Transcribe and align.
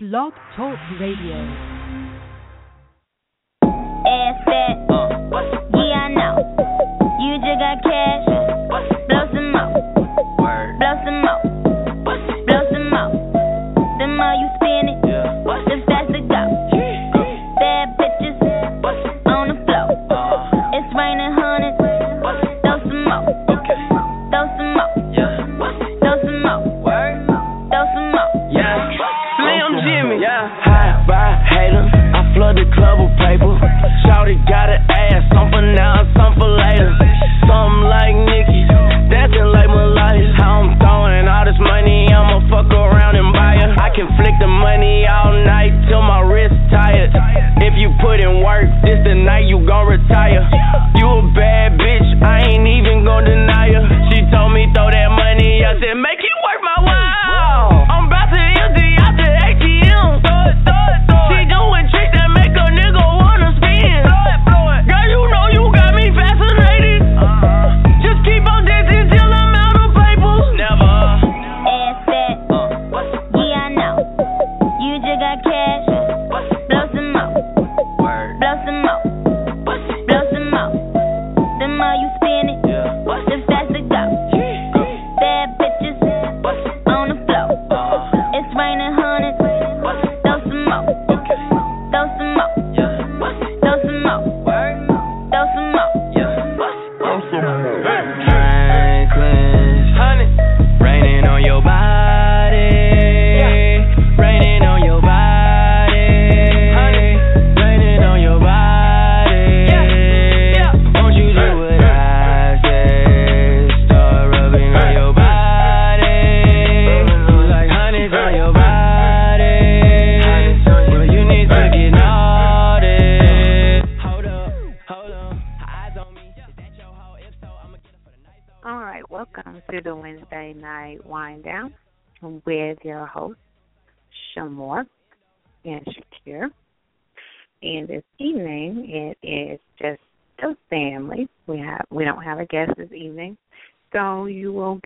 Blog 0.00 0.32
Talk 0.54 0.78
Radio. 1.00 1.34
Ass 3.64 4.38
fat. 4.46 4.86
Yeah, 5.74 6.06
I 6.06 6.14
know. 6.14 6.38
You 7.18 7.34
just 7.42 7.58
got 7.58 7.82
cash. 7.82 8.37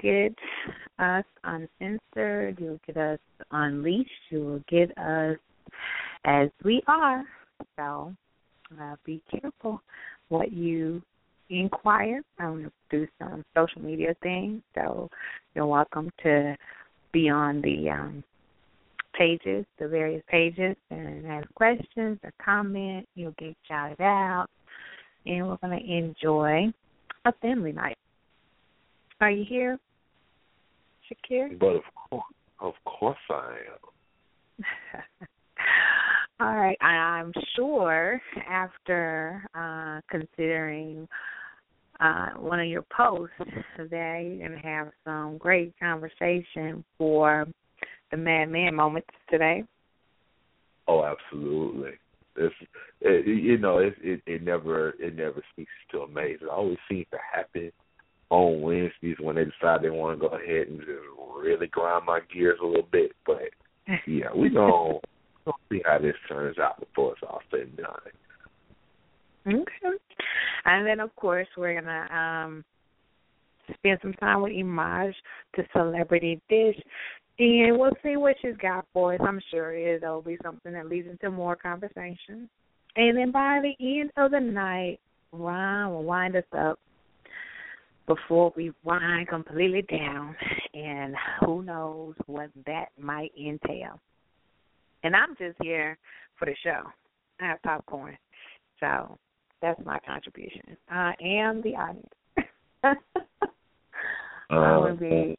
Get 0.01 0.35
us 0.99 1.25
uncensored, 1.45 2.59
you'll 2.61 2.81
get 2.87 2.97
us 2.97 3.19
unleashed, 3.51 4.11
you 4.31 4.41
will 4.41 4.65
get 4.69 4.97
us 4.99 5.37
as 6.25 6.49
we 6.65 6.83
are. 6.87 7.25
So 7.77 8.15
uh, 8.81 8.97
be 9.05 9.23
careful 9.31 9.81
what 10.29 10.53
you 10.53 11.03
inquire. 11.51 12.23
I'm 12.39 12.53
going 12.53 12.65
to 12.65 12.73
do 12.91 13.07
some 13.19 13.45
social 13.55 13.83
media 13.83 14.15
things, 14.23 14.63
so 14.75 15.09
you're 15.55 15.67
welcome 15.67 16.11
to 16.23 16.57
be 17.13 17.29
on 17.29 17.61
the 17.61 17.91
um, 17.91 18.25
pages, 19.15 19.67
the 19.79 19.89
various 19.89 20.23
pages, 20.29 20.77
and 20.91 21.27
ask 21.27 21.53
questions 21.55 22.19
or 22.23 22.33
comment. 22.43 23.07
You'll 23.15 23.35
get 23.39 23.55
shouted 23.69 24.01
out, 24.01 24.47
and 25.27 25.47
we're 25.47 25.59
going 25.59 25.79
to 25.79 25.93
enjoy 25.93 26.73
a 27.25 27.33
family 27.41 27.73
night. 27.73 27.99
Are 29.23 29.31
you 29.31 29.45
here, 29.49 29.79
Shakir? 31.07 31.57
But 31.57 31.77
of 31.77 31.83
course, 31.95 32.25
of 32.59 32.75
course 32.85 33.17
I 33.31 33.55
am. 34.59 34.65
All 36.41 36.57
right. 36.57 36.77
I'm 36.83 37.33
sure 37.55 38.21
after 38.51 39.45
uh, 39.55 40.01
considering 40.11 41.07
uh, 42.01 42.31
one 42.31 42.59
of 42.59 42.67
your 42.67 42.83
posts 42.97 43.33
that 43.79 43.87
you're 43.89 44.49
going 44.49 44.61
to 44.61 44.67
have 44.67 44.89
some 45.05 45.39
great 45.39 45.73
conversation 45.79 46.85
for 46.99 47.47
the 48.11 48.17
Mad 48.17 48.47
Men 48.47 48.75
moments 48.75 49.07
today. 49.31 49.63
Oh, 50.89 51.05
absolutely. 51.05 51.93
It's 52.35 52.55
it, 53.01 53.25
you 53.25 53.57
know 53.57 53.79
it, 53.79 53.95
it 54.03 54.21
it 54.27 54.43
never 54.43 54.95
it 54.99 55.15
never 55.15 55.45
ceases 55.55 55.69
to 55.93 56.01
amaze. 56.01 56.39
It 56.43 56.49
always 56.49 56.79
seems 56.91 57.07
to 57.13 57.19
happen 57.33 57.71
on 58.33 58.63
Wednesdays 58.63 59.19
when 59.21 59.37
they 59.37 59.45
decide 59.45 59.83
they 59.83 59.91
want 59.91 60.19
to 60.19 60.29
go 60.29 60.35
ahead 60.35 60.69
and 60.69 60.79
just 60.81 60.91
really 61.39 61.67
grind 61.67 62.07
my 62.07 62.21
gears 62.33 62.59
a 62.63 62.67
little 62.67 62.89
bit. 62.91 63.13
But 63.27 63.51
yeah, 64.07 64.33
we 64.35 64.49
gonna 64.49 65.01
we'll 65.45 65.55
see 65.71 65.83
how 65.85 65.99
this 65.99 66.15
turns 66.29 66.59
out 66.59 66.81
before 66.81 67.13
it's 67.13 67.23
all 67.23 67.41
said 67.51 67.61
and 67.61 67.77
done. 67.77 67.95
Okay. 69.47 69.99
And 70.65 70.87
then, 70.87 71.01
of 71.01 71.15
course, 71.17 71.49
we're 71.59 71.79
to 71.79 72.17
um, 72.17 72.65
spend 73.75 73.99
some 74.01 74.15
time 74.15 74.41
with 74.41 74.53
Emiaj, 74.53 75.13
the 75.57 75.65
celebrity 75.73 76.41
dish. 76.49 76.81
And 77.39 77.79
we'll 77.79 77.97
see 78.03 78.17
what 78.17 78.37
she's 78.41 78.57
got 78.63 78.87
for 78.93 79.15
us. 79.15 79.21
I'm 79.23 79.41
sure 79.51 79.75
it'll 79.75 80.23
be 80.23 80.39
something 80.43 80.73
that 80.73 80.87
leads 80.87 81.09
into 81.09 81.31
more 81.31 81.57
conversation. 81.57 82.49
And 82.97 83.17
then 83.17 83.33
by 83.33 83.61
the 83.63 84.01
end 84.01 84.11
of 84.17 84.31
the 84.31 84.41
night, 84.41 85.01
Ron 85.33 85.91
will 85.91 86.05
wind 86.05 86.37
us 86.37 86.45
up 86.57 86.79
before 88.07 88.53
we 88.57 88.73
wind 88.85 89.29
completely 89.29 89.83
down. 89.83 90.35
And 90.75 91.15
who 91.41 91.63
knows 91.63 92.15
what 92.27 92.51
that 92.67 92.87
might 92.99 93.33
entail. 93.39 94.01
And 95.03 95.15
I'm 95.17 95.37
just 95.37 95.57
here 95.61 95.99
for 96.39 96.47
the 96.47 96.55
show. 96.63 96.83
I 97.41 97.47
have 97.47 97.63
popcorn. 97.63 98.17
So 98.81 99.19
that's 99.61 99.81
my 99.85 99.99
contribution. 100.07 100.77
I 100.89 101.15
am 101.23 101.63
the 101.63 101.75
audience. 101.77 102.09
I 104.51 104.77
will 104.77 104.97
be 104.97 105.39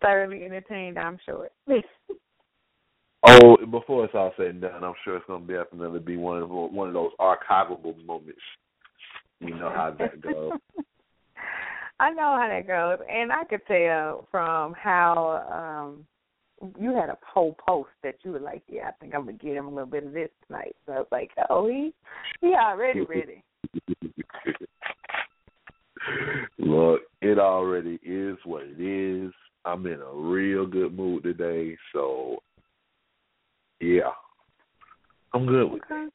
thoroughly 0.00 0.44
entertained, 0.44 0.98
I'm 0.98 1.18
sure. 1.24 1.48
Oh, 3.28 3.56
before 3.56 4.04
it's 4.04 4.14
all 4.14 4.32
said 4.36 4.46
and 4.46 4.60
done, 4.60 4.84
I'm 4.84 4.94
sure 5.02 5.16
it's 5.16 5.26
gonna 5.26 5.44
be 5.44 5.54
definitely 5.54 5.98
be 5.98 6.16
one 6.16 6.42
of 6.42 6.50
one 6.50 6.86
of 6.86 6.94
those 6.94 7.10
archivable 7.18 8.04
moments. 8.04 8.38
You 9.40 9.54
know 9.54 9.70
how 9.74 9.96
that 9.98 10.20
goes. 10.20 10.52
I 11.98 12.10
know 12.10 12.36
how 12.38 12.46
that 12.48 12.66
goes, 12.66 12.98
and 13.10 13.32
I 13.32 13.44
could 13.44 13.66
tell 13.66 14.28
from 14.30 14.74
how 14.74 15.42
um 15.50 16.06
you 16.78 16.94
had 16.94 17.08
a 17.08 17.18
whole 17.26 17.56
post 17.66 17.90
that 18.02 18.16
you 18.22 18.32
were 18.32 18.40
like, 18.40 18.62
"Yeah, 18.68 18.88
I 18.88 18.92
think 18.92 19.14
I'm 19.14 19.24
gonna 19.24 19.36
get 19.36 19.56
him 19.56 19.66
a 19.66 19.70
little 19.70 19.86
bit 19.86 20.04
of 20.04 20.12
this 20.12 20.30
tonight." 20.46 20.76
So 20.84 20.92
I 20.92 20.98
was 20.98 21.08
like, 21.10 21.30
"Oh, 21.48 21.68
he 21.68 21.94
he 22.40 22.54
already 22.54 23.00
ready." 23.02 23.42
Look, 26.58 27.02
it 27.20 27.38
already 27.38 27.98
is 28.02 28.36
what 28.44 28.62
it 28.64 28.80
is. 28.80 29.32
I'm 29.64 29.86
in 29.86 30.00
a 30.00 30.12
real 30.12 30.66
good 30.66 30.96
mood 30.96 31.24
today, 31.24 31.76
so 31.92 32.42
yeah, 33.80 34.12
I'm 35.32 35.46
good 35.46 35.70
with 35.70 35.82
Okay. 35.84 36.08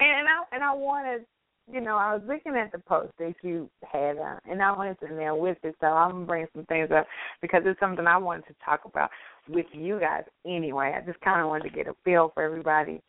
And 0.00 0.28
I 0.28 0.42
and 0.52 0.64
I 0.64 0.72
want 0.72 1.06
to 1.06 1.26
you 1.72 1.80
know, 1.80 1.96
I 1.96 2.14
was 2.14 2.22
looking 2.26 2.56
at 2.56 2.72
the 2.72 2.78
post 2.78 3.12
that 3.18 3.34
you 3.42 3.68
had, 3.90 4.18
uh, 4.18 4.36
and 4.48 4.62
I 4.62 4.72
wanted 4.72 4.98
to 5.00 5.14
nail 5.14 5.38
with 5.38 5.58
it. 5.62 5.74
So 5.80 5.86
I'm 5.86 6.10
gonna 6.10 6.26
bring 6.26 6.46
some 6.54 6.64
things 6.66 6.90
up 6.90 7.06
because 7.40 7.62
it's 7.64 7.80
something 7.80 8.06
I 8.06 8.16
wanted 8.16 8.46
to 8.46 8.54
talk 8.64 8.84
about 8.84 9.10
with 9.48 9.66
you 9.72 10.00
guys 10.00 10.24
anyway. 10.46 10.94
I 10.96 11.04
just 11.04 11.20
kind 11.20 11.40
of 11.40 11.48
wanted 11.48 11.70
to 11.70 11.74
get 11.74 11.88
a 11.88 11.94
feel 12.04 12.30
for 12.34 12.42
everybody 12.42 13.00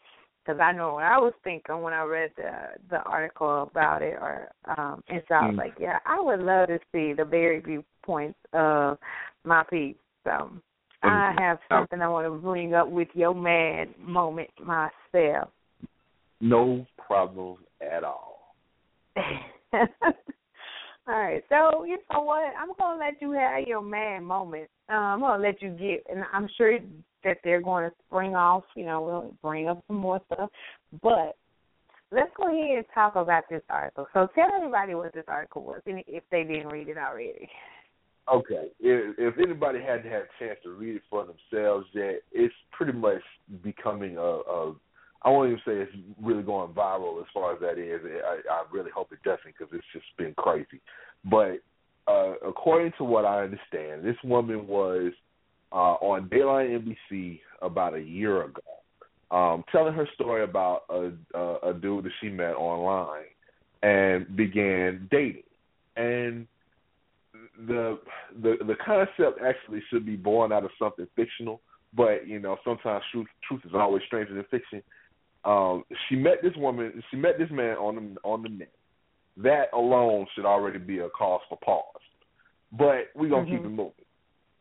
because 0.44 0.60
I 0.60 0.72
know 0.72 0.96
what 0.96 1.04
I 1.04 1.18
was 1.18 1.34
thinking 1.44 1.82
when 1.82 1.94
I 1.94 2.04
read 2.04 2.32
the 2.36 2.52
the 2.90 3.02
article 3.04 3.64
about 3.64 4.02
it, 4.02 4.16
or 4.20 4.50
um, 4.78 5.04
and 5.08 5.22
so 5.28 5.36
I 5.36 5.46
was 5.48 5.56
Mm. 5.56 5.58
like, 5.58 5.80
yeah, 5.80 6.00
I 6.06 6.20
would 6.20 6.40
love 6.40 6.68
to 6.68 6.80
see 6.92 7.14
the 7.14 7.26
varied 7.26 7.66
viewpoints 7.66 8.40
of 8.54 8.98
my 9.44 9.64
piece. 9.64 9.96
So 10.24 10.52
I 11.04 11.34
have 11.40 11.58
something 11.68 12.02
I 12.02 12.08
want 12.08 12.28
to 12.28 12.40
bring 12.40 12.74
up 12.74 12.88
with 12.88 13.08
your 13.16 13.34
mad 13.34 13.98
moment 13.98 14.50
myself. 14.60 15.50
No 16.40 16.86
problem 16.98 17.58
at 17.82 18.04
all. 18.04 18.31
all 19.74 19.86
right, 21.08 21.44
so 21.50 21.84
you 21.84 21.98
know 22.12 22.22
what? 22.22 22.54
I'm 22.60 22.70
gonna 22.78 23.00
let 23.00 23.22
you 23.22 23.32
have 23.32 23.68
your 23.68 23.82
mad 23.82 24.24
moment. 24.24 24.70
Uh, 24.90 24.96
I'm 24.96 25.20
gonna 25.20 25.42
let 25.42 25.62
you 25.62 25.70
get, 25.70 26.06
and 26.10 26.24
I'm 26.34 26.48
sure 26.58 26.80
that 27.24 27.38
they're 27.44 27.62
going 27.62 27.90
to 27.90 27.96
spring 28.08 28.36
off. 28.36 28.64
You 28.76 28.86
know, 28.86 29.02
we'll 29.02 29.36
bring 29.42 29.68
up 29.68 29.84
some 29.88 29.98
more 29.98 30.22
stuff, 30.32 30.50
but 31.02 31.38
let's 32.12 32.32
go 32.38 32.48
ahead 32.48 32.78
and 32.78 32.86
talk 32.94 33.16
about 33.16 33.44
this 33.50 33.62
article. 33.70 34.08
So 34.14 34.28
tell 34.36 34.50
everybody 34.56 34.96
what 34.96 35.14
this 35.14 35.26
article 35.28 35.64
was, 35.64 35.82
if 35.86 36.24
they 36.32 36.44
didn't 36.44 36.70
read 36.70 36.90
it 36.90 36.98
already. 36.98 37.50
Okay, 38.32 38.68
if, 38.80 39.16
if 39.18 39.34
anybody 39.40 39.80
hadn't 39.82 40.12
had 40.12 40.22
a 40.22 40.28
chance 40.40 40.60
to 40.64 40.72
read 40.72 40.96
it 40.98 41.02
for 41.10 41.26
themselves 41.26 41.88
yet, 41.94 42.22
it's 42.32 42.54
pretty 42.72 42.94
much 42.94 43.22
becoming 43.64 44.18
a, 44.18 44.22
a 44.22 44.76
I 45.24 45.30
won't 45.30 45.50
even 45.50 45.62
say 45.66 45.74
it's 45.74 45.92
really 46.22 46.44
going 46.44 46.74
viral 46.74 47.20
as 47.20 47.28
far 47.34 47.54
as 47.54 47.60
that 47.62 47.78
is. 47.78 48.02
I, 48.04 48.40
I 48.52 48.64
really 48.72 48.90
hope 48.94 49.12
it 49.12 49.22
doesn't 49.24 49.46
because 49.46 49.68
it's 49.74 49.86
just 49.94 50.06
been 50.18 50.34
crazy. 50.36 50.82
But 51.24 51.60
uh, 52.08 52.34
according 52.46 52.94
to 52.98 53.04
what 53.04 53.26
I 53.26 53.44
understand, 53.44 54.04
this 54.04 54.16
woman 54.24 54.68
was 54.68 55.12
uh, 55.72 55.96
on 56.02 56.28
Dateline 56.30 56.96
NBC 57.14 57.40
about 57.62 57.94
a 57.94 58.02
year 58.02 58.44
ago, 58.44 58.62
um, 59.30 59.64
telling 59.72 59.94
her 59.94 60.08
story 60.16 60.44
about 60.44 60.84
a, 60.90 61.12
a, 61.36 61.70
a 61.70 61.74
dude 61.74 62.06
that 62.06 62.12
she 62.20 62.30
met 62.30 62.56
online 62.56 63.26
and 63.84 64.36
began 64.36 65.08
dating. 65.12 65.44
And 65.96 66.48
the 67.68 68.00
the 68.42 68.56
the 68.66 68.76
concept 68.84 69.40
actually 69.46 69.84
should 69.90 70.06
be 70.06 70.16
born 70.16 70.52
out 70.52 70.64
of 70.64 70.72
something 70.80 71.08
fictional, 71.16 71.62
but 71.96 72.28
you 72.28 72.40
know 72.40 72.58
sometimes 72.64 73.04
truth 73.12 73.28
truth 73.48 73.62
is 73.66 73.72
always 73.74 74.04
stranger 74.08 74.34
than 74.34 74.46
fiction. 74.50 74.82
Um, 75.44 75.84
she 76.08 76.16
met 76.16 76.42
this 76.44 76.56
woman. 76.56 77.04
She 77.10 77.18
met 77.18 77.38
this 77.38 77.50
man 77.52 77.78
on 77.78 77.96
the 77.96 78.22
on 78.24 78.44
the 78.44 78.50
net. 78.50 78.72
That 79.38 79.66
alone 79.74 80.28
should 80.36 80.46
already 80.46 80.78
be 80.78 81.00
a 81.00 81.10
cause 81.10 81.42
for 81.50 81.58
pause. 81.58 82.02
But 82.72 83.10
we're 83.16 83.30
gonna 83.30 83.46
keep 83.46 83.62
Mhm. 83.62 83.66
it 83.66 83.70
moving. 83.70 84.06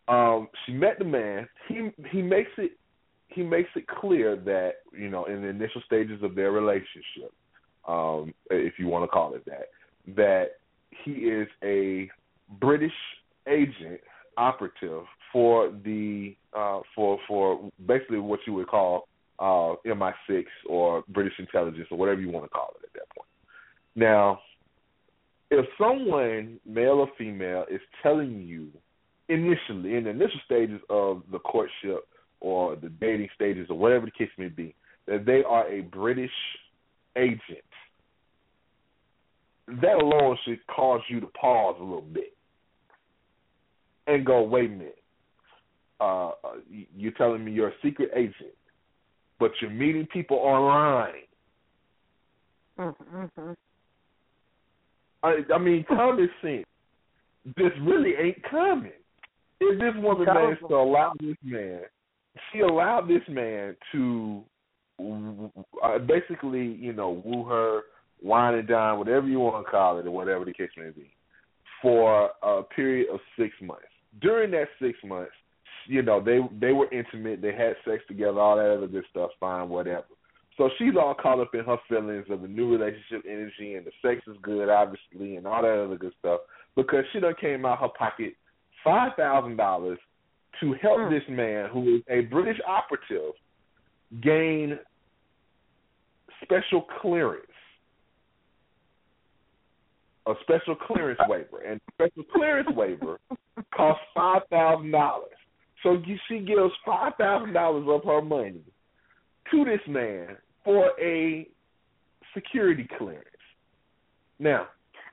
Um, 0.09 0.49
she 0.65 0.73
met 0.73 0.99
the 0.99 1.05
man. 1.05 1.49
He 1.69 1.91
he 2.11 2.23
makes 2.23 2.51
it 2.59 2.73
he 3.29 3.43
makes 3.43 3.71
it 3.77 3.87
clear 3.87 4.37
that 4.37 4.77
you 4.93 5.09
know 5.09 5.27
in 5.27 5.43
the 5.43 5.49
initial 5.49 5.81
stages 5.83 6.23
of 6.23 6.35
their 6.35 6.51
relationship, 6.51 7.33
um, 7.87 8.35
if 8.51 8.79
you 8.79 8.89
want 8.89 9.05
to 9.05 9.09
call 9.09 9.35
it 9.35 9.45
that, 9.45 9.69
that 10.17 10.59
he 10.91 11.13
is 11.13 11.49
a 11.63 12.11
British 12.59 12.93
agent 13.47 14.01
operative 14.37 15.05
for 15.33 15.71
the 15.85 16.35
uh, 16.55 16.81
for 16.95 17.19
for 17.29 17.71
basically 17.87 18.19
what 18.19 18.41
you 18.47 18.55
would 18.55 18.67
call 18.67 19.09
uh, 19.41 19.75
MI6 19.87 20.45
or 20.69 21.03
British 21.09 21.33
intelligence 21.39 21.89
or 21.91 21.99
whatever 21.99 22.21
you 22.21 22.31
want 22.31 22.45
to 22.45 22.51
call 22.51 22.75
it 22.79 22.85
at 22.85 22.93
that 22.93 23.09
point. 23.17 23.29
Now, 23.97 24.41
if 25.51 25.67
someone, 25.79 26.61
male 26.65 27.01
or 27.01 27.09
female, 27.19 27.65
is 27.71 27.81
telling 28.03 28.43
you 28.43 28.69
initially 29.29 29.97
in 29.97 30.05
the 30.05 30.11
initial 30.11 30.41
stages 30.45 30.81
of 30.91 31.23
the 31.33 31.39
courtship 31.39 32.07
or 32.41 32.77
the 32.77 32.89
dating 32.89 33.29
stages 33.35 33.67
or 33.71 33.79
whatever 33.79 34.07
the 34.07 34.13
case 34.13 34.31
may 34.39 34.49
be, 34.49 34.75
that 35.07 35.25
they 35.27 35.43
are 35.47 35.69
a 35.69 35.81
British 35.81 36.31
agent, 37.17 37.41
that 39.67 39.95
alone 40.01 40.37
should 40.45 40.59
cause 40.67 41.01
you 41.09 41.21
to 41.21 41.27
pause 41.29 41.77
a 41.81 41.83
little 41.83 42.03
bit 42.03 42.37
and 44.07 44.27
go, 44.27 44.43
wait 44.43 44.67
a 44.67 44.75
minute. 44.75 44.97
Uh, 46.01 46.29
uh, 46.29 46.33
you're 46.97 47.13
telling 47.13 47.45
me 47.45 47.53
you're 47.53 47.69
a 47.69 47.75
secret 47.83 48.11
agent, 48.17 48.55
but 49.41 49.51
you're 49.61 49.71
meeting 49.71 50.07
people 50.13 50.37
online. 50.37 51.13
Mm-hmm. 52.79 53.53
I, 55.23 55.39
I 55.53 55.59
mean, 55.59 55.85
common 55.89 56.31
sense 56.41 56.67
just 57.59 57.75
really 57.83 58.13
ain't 58.23 58.43
common. 58.49 58.93
If 59.61 59.79
this 59.79 60.03
woman 60.03 60.27
managed 60.27 60.61
to 60.69 60.75
allow 60.75 61.13
this 61.21 61.37
man, 61.43 61.81
she 62.53 62.61
allowed 62.61 63.09
this 63.09 63.23
man 63.29 63.77
to 63.93 64.43
uh, 65.83 65.99
basically, 65.99 66.65
you 66.81 66.93
know, 66.93 67.23
woo 67.25 67.45
her, 67.45 67.83
wine 68.23 68.55
and 68.55 68.69
dine, 68.69 68.99
whatever 68.99 69.27
you 69.27 69.41
want 69.41 69.65
to 69.65 69.71
call 69.71 69.99
it, 69.99 70.07
or 70.07 70.11
whatever 70.11 70.45
the 70.45 70.53
case 70.53 70.71
may 70.77 70.91
be, 70.91 71.11
for 71.83 72.31
a 72.43 72.63
period 72.63 73.09
of 73.13 73.21
six 73.39 73.55
months. 73.63 73.85
During 74.21 74.51
that 74.53 74.69
six 74.81 74.99
months, 75.05 75.33
you 75.87 76.03
know, 76.03 76.23
they 76.23 76.41
they 76.61 76.73
were 76.73 76.91
intimate, 76.93 77.41
they 77.43 77.53
had 77.53 77.75
sex 77.85 78.03
together, 78.09 78.39
all 78.41 78.57
that 78.57 78.71
other 78.77 78.87
good 78.87 79.05
stuff, 79.11 79.31
fine, 79.39 79.69
whatever. 79.69 80.05
So 80.57 80.69
she's 80.79 80.95
all 80.99 81.15
caught 81.15 81.41
up 81.41 81.55
in 81.55 81.65
her 81.65 81.79
feelings 81.89 82.27
of 82.29 82.43
the 82.43 82.49
new 82.49 82.71
relationship 82.71 83.25
energy 83.27 83.75
and 83.77 83.87
the 83.87 83.93
sex 84.03 84.21
is 84.27 84.37
good, 84.43 84.69
obviously, 84.69 85.37
and 85.37 85.47
all 85.47 85.63
that 85.63 85.85
other 85.85 85.97
good 85.97 86.13
stuff 86.19 86.41
because 86.77 87.05
she 87.13 87.21
done 87.21 87.35
came 87.41 87.65
out 87.65 87.75
of 87.83 87.91
her 87.91 87.99
pocket 87.99 88.35
five 88.85 89.13
thousand 89.17 89.57
dollars 89.57 89.99
to 90.61 90.75
help 90.75 90.99
Mm. 90.99 91.11
this 91.11 91.29
man 91.29 91.71
who 91.71 91.97
is 91.97 92.03
a 92.09 92.21
British 92.23 92.61
operative 92.67 93.33
gain 94.23 94.79
special 96.43 96.83
clearance. 97.01 97.47
A 100.27 100.35
special 100.43 100.75
clearance 100.77 101.21
waiver. 101.29 101.61
And 101.67 101.81
special 101.95 102.25
clearance 102.35 102.69
waiver 102.77 103.19
costs 103.75 104.03
five 104.15 104.43
thousand 104.51 104.91
dollars. 104.91 105.31
So 105.83 105.95
you- 105.95 106.19
she 106.29 106.39
gives 106.41 106.75
five 106.85 107.15
thousand 107.17 107.53
dollars 107.53 107.89
of 107.89 108.05
her 108.05 108.23
money 108.23 108.65
to 109.51 109.65
this 109.65 109.87
man 109.87 110.37
for 110.65 110.93
a 111.01 111.49
security 112.35 112.87
clearance. 112.99 113.27
Now, 114.39 114.69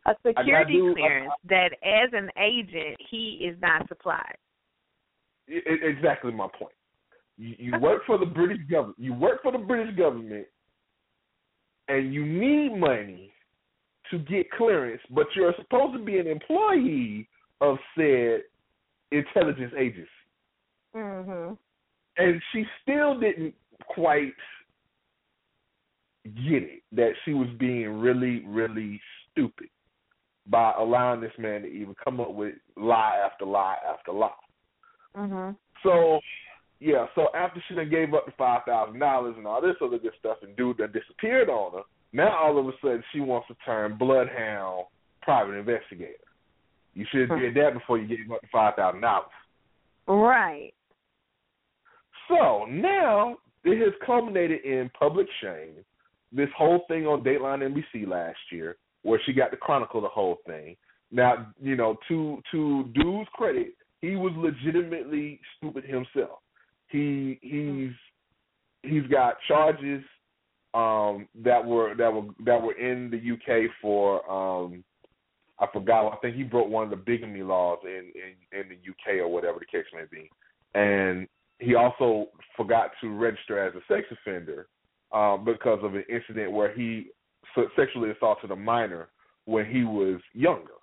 A 0.06 0.16
security 0.26 0.74
do- 0.74 0.92
I- 0.92 0.94
clearance 0.94 1.34
that, 1.46 1.74
as 1.84 2.14
an 2.14 2.32
agent, 2.38 2.98
he 3.10 3.46
is 3.46 3.60
not 3.62 3.88
supplied. 3.88 4.38
I- 5.50 5.64
I- 5.66 5.86
exactly 5.86 6.32
my 6.32 6.48
point. 6.48 6.74
You, 7.38 7.56
you 7.60 7.80
work 7.80 8.06
for 8.06 8.18
the 8.18 8.26
British 8.26 8.66
government. 8.70 9.00
You 9.00 9.14
work 9.14 9.42
for 9.42 9.52
the 9.52 9.58
British 9.58 9.96
government, 9.96 10.48
and 11.88 12.14
you 12.14 12.26
need 12.26 12.76
money 12.78 13.32
to 14.12 14.20
get 14.20 14.50
clearance, 14.52 15.02
but 15.10 15.28
you're 15.36 15.54
supposed 15.56 15.94
to 15.94 16.00
be 16.00 16.18
an 16.20 16.28
employee 16.28 17.28
of 17.62 17.78
said 17.96 18.44
intelligence 19.12 19.74
agency. 19.78 20.10
Mm-hmm. 20.98 21.54
And 22.18 22.42
she 22.52 22.66
still 22.82 23.20
didn't 23.20 23.54
quite 23.80 24.34
get 26.26 26.64
it 26.64 26.84
that 26.94 27.12
she 27.24 27.34
was 27.34 27.48
being 27.60 28.00
really, 28.00 28.44
really 28.46 29.00
stupid 29.32 29.70
by 30.48 30.74
allowing 30.78 31.22
this 31.22 31.32
man 31.38 31.62
to 31.62 31.68
even 31.68 31.96
come 32.04 32.20
up 32.20 32.34
with 32.34 32.56
lie 32.76 33.18
after 33.24 33.46
lie 33.46 33.78
after 33.88 34.12
lie. 34.12 34.30
Mm-hmm. 35.16 35.52
So 35.84 36.20
yeah, 36.80 37.06
so 37.16 37.28
after 37.36 37.62
she 37.68 37.76
done 37.76 37.90
gave 37.90 38.14
up 38.14 38.26
the 38.26 38.32
five 38.38 38.62
thousand 38.66 39.00
dollars 39.00 39.36
and 39.38 39.46
all 39.46 39.62
this 39.62 39.76
other 39.82 40.00
good 40.00 40.14
stuff 40.20 40.38
and 40.42 40.56
dude 40.56 40.78
done 40.78 40.92
disappeared 40.92 41.50
on 41.50 41.74
her, 41.74 41.84
now 42.14 42.38
all 42.38 42.58
of 42.58 42.68
a 42.68 42.72
sudden 42.82 43.04
she 43.14 43.20
wants 43.20 43.48
to 43.48 43.56
turn 43.66 43.98
bloodhound 43.98 44.86
private 45.22 45.54
investigator. 45.54 46.14
You 46.94 47.06
should 47.12 47.30
have 47.30 47.40
did 47.40 47.56
that 47.56 47.74
before 47.74 48.00
you 48.00 48.08
gave 48.08 48.32
up 48.32 48.42
the 48.42 48.48
five 48.52 48.76
thousand 48.76 49.02
dollars. 49.02 49.28
Right. 50.08 50.74
So 52.28 52.66
now 52.70 53.38
it 53.64 53.80
has 53.80 53.94
culminated 54.06 54.64
in 54.64 54.90
public 54.98 55.28
shame. 55.42 55.76
This 56.32 56.50
whole 56.58 56.82
thing 56.88 57.08
on 57.08 57.24
Dateline 57.24 57.64
NBC 57.64 58.08
last 58.08 58.40
year, 58.52 58.76
where 59.04 59.20
she 59.26 59.34
got 59.34 59.52
to 59.52 59.58
chronicle 59.58 60.02
the 60.02 60.10
whole 60.10 60.38
thing. 60.46 60.76
Now, 61.12 61.48
you 61.62 61.76
know, 61.76 61.96
to 62.10 62.42
to 62.52 62.84
dude's 62.94 63.30
credit, 63.34 63.74
he 64.02 64.16
was 64.16 64.34
legitimately 64.36 65.40
stupid 65.58 65.86
himself. 65.86 66.40
He 66.90 67.40
he's 67.42 67.92
he's 68.84 69.10
got 69.10 69.36
charges 69.48 70.04
um 70.74 71.28
that 71.44 71.64
were 71.64 71.96
that 71.96 72.12
were 72.12 72.28
that 72.46 72.62
were 72.62 72.78
in 72.78 73.10
the 73.10 73.34
UK 73.34 73.70
for 73.82 74.30
um 74.30 74.84
I 75.60 75.68
forgot 75.72 76.12
I 76.12 76.18
think 76.18 76.36
he 76.36 76.44
broke 76.44 76.68
one 76.68 76.84
of 76.84 76.90
the 76.90 76.98
bigamy 76.98 77.42
laws 77.42 77.80
in 77.86 78.12
in, 78.16 78.60
in 78.60 78.70
the 78.70 78.76
UK 78.76 79.22
or 79.22 79.30
whatever 79.30 79.60
the 79.60 79.66
case 79.66 79.88
may 79.94 80.04
be. 80.12 80.30
And 80.76 81.28
he 81.60 81.76
also 81.76 82.28
forgot 82.56 82.92
to 83.02 83.10
register 83.10 83.60
as 83.60 83.74
a 83.76 83.82
sex 83.94 84.06
offender 84.12 84.68
uh, 85.12 85.38
because 85.38 85.80
of 85.84 85.96
an 85.96 86.04
incident 86.10 86.52
where 86.52 86.74
he 86.74 87.08
sexually 87.76 88.12
assaulted 88.12 88.52
a 88.52 88.56
minor 88.56 89.10
when 89.46 89.66
he 89.66 89.84
was 89.84 90.20
younger. 90.34 90.74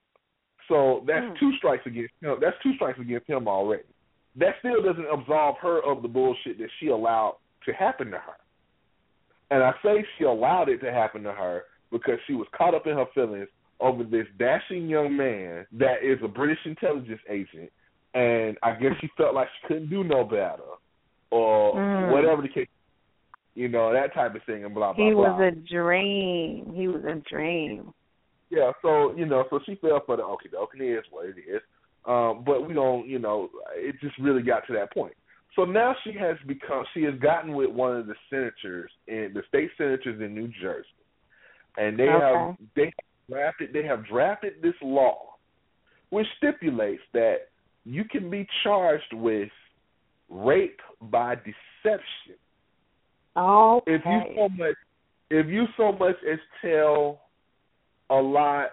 So 0.68 1.04
that's 1.06 1.24
Mm. 1.26 1.38
two 1.38 1.56
strikes 1.58 1.86
against 1.86 2.14
him. 2.22 2.38
That's 2.40 2.56
two 2.62 2.74
strikes 2.74 2.98
against 2.98 3.28
him 3.28 3.46
already. 3.46 3.84
That 4.36 4.54
still 4.60 4.82
doesn't 4.82 5.06
absolve 5.06 5.58
her 5.58 5.80
of 5.84 6.02
the 6.02 6.08
bullshit 6.08 6.58
that 6.58 6.70
she 6.80 6.88
allowed 6.88 7.36
to 7.66 7.72
happen 7.72 8.10
to 8.10 8.18
her. 8.18 8.36
And 9.50 9.62
I 9.62 9.72
say 9.84 10.04
she 10.18 10.24
allowed 10.24 10.68
it 10.70 10.78
to 10.78 10.90
happen 10.90 11.22
to 11.24 11.32
her 11.32 11.64
because 11.92 12.18
she 12.26 12.34
was 12.34 12.48
caught 12.56 12.74
up 12.74 12.86
in 12.86 12.96
her 12.96 13.06
feelings 13.14 13.48
over 13.78 14.02
this 14.02 14.26
dashing 14.38 14.88
young 14.88 15.16
man 15.16 15.66
that 15.72 16.02
is 16.02 16.18
a 16.22 16.28
British 16.28 16.64
intelligence 16.64 17.20
agent, 17.28 17.70
and 18.14 18.56
I 18.62 18.72
guess 18.72 18.92
she 19.00 19.08
felt 19.16 19.34
like 19.34 19.48
she 19.60 19.68
couldn't 19.68 19.90
do 19.90 20.04
no 20.04 20.24
better, 20.24 20.62
or 21.30 21.74
Mm. 21.74 22.10
whatever 22.12 22.42
the 22.42 22.48
case, 22.48 22.68
you 23.54 23.68
know, 23.68 23.92
that 23.92 24.14
type 24.14 24.34
of 24.34 24.42
thing, 24.44 24.64
and 24.64 24.74
blah 24.74 24.92
blah 24.92 24.96
blah. 24.96 25.06
He 25.06 25.14
blah. 25.14 25.36
was 25.36 25.52
a 25.52 25.72
dream. 25.72 26.72
He 26.74 26.88
was 26.88 27.04
a 27.04 27.16
dream. 27.28 27.92
Yeah, 28.50 28.72
so 28.82 29.14
you 29.16 29.26
know, 29.26 29.44
so 29.50 29.58
she 29.66 29.74
fell 29.76 30.00
for 30.06 30.16
the 30.16 30.22
okay, 30.24 30.48
doke, 30.48 30.70
it 30.78 30.82
is 30.82 31.04
what 31.10 31.26
it 31.26 31.36
is. 31.38 31.60
Um, 32.06 32.44
but 32.44 32.68
we 32.68 32.74
don't, 32.74 33.08
you 33.08 33.18
know, 33.18 33.48
it 33.74 33.96
just 34.00 34.18
really 34.18 34.42
got 34.42 34.66
to 34.66 34.74
that 34.74 34.92
point. 34.92 35.14
So 35.56 35.64
now 35.64 35.94
she 36.04 36.12
has 36.12 36.36
become, 36.46 36.84
she 36.92 37.02
has 37.04 37.14
gotten 37.20 37.54
with 37.54 37.70
one 37.70 37.96
of 37.96 38.06
the 38.06 38.14
senators 38.28 38.90
in 39.06 39.30
the 39.34 39.42
state 39.48 39.70
senators 39.78 40.20
in 40.20 40.34
New 40.34 40.48
Jersey, 40.60 40.86
and 41.76 41.98
they 41.98 42.06
have 42.06 42.56
they 42.76 42.84
have 42.84 43.28
drafted 43.30 43.72
they 43.72 43.84
have 43.84 44.06
drafted 44.06 44.54
this 44.62 44.74
law, 44.82 45.36
which 46.10 46.26
stipulates 46.36 47.02
that 47.12 47.48
you 47.84 48.04
can 48.04 48.30
be 48.30 48.46
charged 48.62 49.12
with 49.12 49.50
rape 50.28 50.80
by 51.00 51.34
deception 51.34 52.36
Okay. 53.36 53.92
if 53.92 54.02
you 54.04 54.20
so 54.36 54.48
much 54.48 54.74
if 55.30 55.46
you 55.46 55.64
so 55.76 55.92
much 55.92 56.16
as 56.30 56.38
tell 56.62 57.20
a 58.10 58.14
lie 58.14 58.66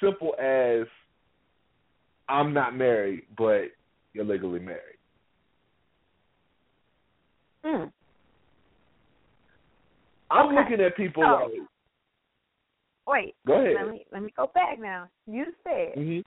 simple 0.00 0.34
as 0.40 0.86
I'm 2.28 2.52
not 2.54 2.76
married 2.76 3.22
but 3.36 3.64
you're 4.12 4.24
legally 4.24 4.60
married. 4.60 4.80
Hmm. 7.64 7.84
I'm 10.30 10.46
Okay. 10.46 10.56
looking 10.56 10.84
at 10.84 10.96
people 10.96 11.22
like 11.22 11.52
Wait. 13.06 13.34
Go 13.46 13.60
ahead. 13.60 13.74
Let 13.74 13.90
me 13.90 14.06
let 14.12 14.22
me 14.22 14.32
go 14.36 14.50
back 14.54 14.78
now. 14.78 15.08
You 15.26 15.46
said 15.62 15.94
Mhm. 15.96 16.24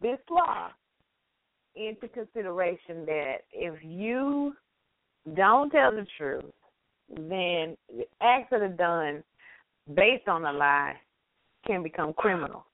this 0.00 0.18
law 0.28 0.72
into 1.76 2.08
consideration 2.08 3.04
that 3.06 3.36
if 3.52 3.74
you 3.82 4.54
don't 5.34 5.70
tell 5.70 5.92
the 5.92 6.06
truth, 6.16 6.44
then 7.08 7.76
the 7.88 8.04
acts 8.20 8.48
that 8.50 8.62
are 8.62 8.68
done 8.68 9.22
based 9.94 10.28
on 10.28 10.44
a 10.44 10.52
lie 10.52 10.94
can 11.66 11.82
become 11.82 12.12
criminal. 12.12 12.64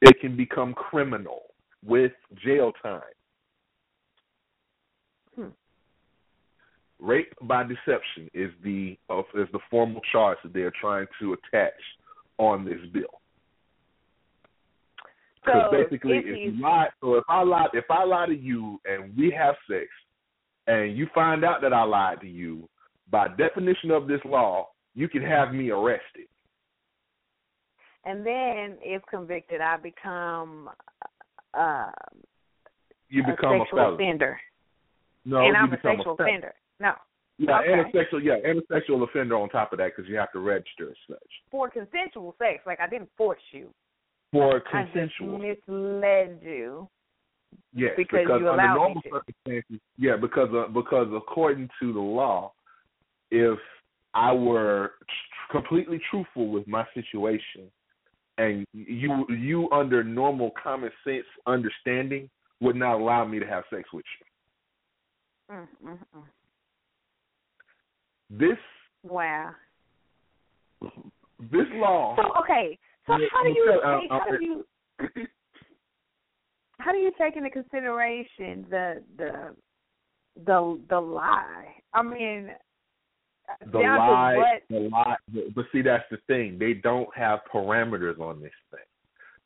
it 0.00 0.18
can 0.20 0.36
become 0.36 0.74
criminal 0.74 1.42
with 1.84 2.12
jail 2.44 2.72
time. 2.82 3.00
Hmm. 5.36 5.48
Rape 6.98 7.32
by 7.42 7.62
deception 7.62 8.28
is 8.34 8.50
the 8.62 8.96
of 9.08 9.24
is 9.34 9.48
the 9.52 9.60
formal 9.70 10.00
charge 10.10 10.38
that 10.42 10.52
they 10.52 10.60
are 10.60 10.72
trying 10.80 11.06
to 11.20 11.34
attach 11.34 11.72
on 12.38 12.64
this 12.64 12.80
bill. 12.92 13.21
Because 15.44 15.62
So 15.70 15.76
basically, 15.76 16.18
if 16.18 16.24
if 16.26 16.54
you 16.54 16.62
lie, 16.62 16.88
so 17.00 17.14
if 17.14 17.24
I 17.28 17.42
lie, 17.42 17.66
if 17.72 17.84
I 17.90 18.04
lie 18.04 18.26
to 18.26 18.36
you 18.36 18.80
and 18.84 19.16
we 19.16 19.34
have 19.36 19.54
sex, 19.68 19.86
and 20.66 20.96
you 20.96 21.08
find 21.14 21.44
out 21.44 21.60
that 21.62 21.72
I 21.72 21.82
lied 21.82 22.20
to 22.20 22.28
you, 22.28 22.68
by 23.10 23.28
definition 23.28 23.90
of 23.90 24.06
this 24.06 24.20
law, 24.24 24.68
you 24.94 25.08
can 25.08 25.22
have 25.22 25.52
me 25.52 25.70
arrested. 25.70 26.28
And 28.04 28.26
then, 28.26 28.78
if 28.82 29.02
convicted, 29.10 29.60
I 29.60 29.76
become 29.76 30.68
uh, 31.54 31.90
You 33.08 33.22
become 33.22 33.54
a, 33.54 33.58
sexual 33.60 33.78
felon. 33.78 33.94
offender, 33.94 34.40
No, 35.24 35.38
and 35.38 35.48
you 35.48 35.54
I'm 35.54 35.72
a 35.72 35.76
sexual 35.76 36.16
a 36.18 36.22
offender. 36.22 36.54
No, 36.80 36.92
Yeah, 37.38 37.60
and 37.64 37.80
a 37.80 37.84
sexual, 37.92 38.22
yeah, 38.22 38.36
and 38.44 38.58
a 38.58 38.62
sexual 38.72 39.02
offender 39.04 39.36
on 39.36 39.48
top 39.50 39.72
of 39.72 39.78
that 39.78 39.92
because 39.94 40.08
you 40.10 40.16
have 40.16 40.32
to 40.32 40.40
register 40.40 40.90
as 40.90 40.96
such 41.08 41.30
for 41.50 41.70
consensual 41.70 42.34
sex. 42.38 42.62
Like 42.66 42.80
I 42.80 42.88
didn't 42.88 43.10
force 43.16 43.40
you. 43.52 43.72
For 44.32 44.62
I 44.72 44.82
consensual. 44.82 45.38
misled 45.38 46.40
you. 46.42 46.88
Yes, 47.74 47.92
because 47.96 48.26
you 48.40 48.48
under 48.48 48.74
normal 48.74 49.02
circumstances, 49.10 49.80
yeah, 49.98 50.16
because 50.16 50.48
uh, 50.54 50.68
because 50.68 51.08
according 51.14 51.68
to 51.80 51.92
the 51.92 52.00
law, 52.00 52.52
if 53.30 53.58
I 54.14 54.32
were 54.32 54.92
tr- 55.00 55.58
completely 55.58 56.00
truthful 56.10 56.48
with 56.48 56.66
my 56.66 56.84
situation, 56.94 57.70
and 58.38 58.66
you 58.72 59.26
you 59.28 59.70
under 59.70 60.02
normal 60.02 60.52
common 60.62 60.90
sense 61.04 61.24
understanding 61.46 62.28
would 62.60 62.76
not 62.76 63.00
allow 63.00 63.24
me 63.26 63.38
to 63.38 63.46
have 63.46 63.64
sex 63.70 63.84
with 63.92 64.04
you. 65.50 65.56
Mm, 65.56 65.68
mm, 65.84 65.98
mm. 66.16 66.22
This 68.30 68.58
Wow. 69.02 69.50
this 71.50 71.66
law. 71.74 72.16
So 72.16 72.22
okay. 72.42 72.78
So 73.06 73.12
how 73.12 73.42
do 73.42 73.48
you 73.50 73.80
take, 73.82 74.10
how 74.10 74.20
do 74.30 74.44
you 74.44 74.64
how 76.78 76.92
do 76.92 76.98
you 76.98 77.12
take 77.18 77.36
into 77.36 77.50
consideration 77.50 78.66
the 78.70 79.02
the 79.16 79.54
the 80.44 80.80
the 80.88 81.00
lie? 81.00 81.66
I 81.94 82.02
mean, 82.02 82.50
the 83.72 83.78
lie, 83.78 84.36
what? 84.36 84.62
the 84.70 84.88
lie. 84.88 85.16
But 85.54 85.64
see, 85.72 85.82
that's 85.82 86.04
the 86.10 86.18
thing. 86.26 86.58
They 86.58 86.74
don't 86.74 87.08
have 87.16 87.40
parameters 87.52 88.18
on 88.20 88.40
this 88.40 88.52
thing. 88.70 88.80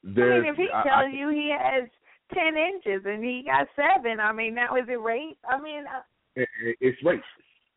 I 0.04 0.40
mean, 0.40 0.44
if 0.46 0.56
he 0.56 0.68
tells 0.68 0.86
I- 0.86 1.10
you 1.12 1.30
he 1.30 1.54
has 1.58 1.88
ten 2.34 2.56
inches 2.56 3.04
and 3.06 3.24
he 3.24 3.44
got 3.44 3.68
seven, 3.74 4.20
I 4.20 4.32
mean, 4.32 4.54
now 4.54 4.76
is 4.76 4.88
it 4.88 5.00
rape? 5.00 5.38
I 5.48 5.60
mean, 5.60 5.84
uh, 5.86 6.02
it, 6.34 6.48
it, 6.62 6.76
it's 6.80 7.02
racist. 7.02 7.22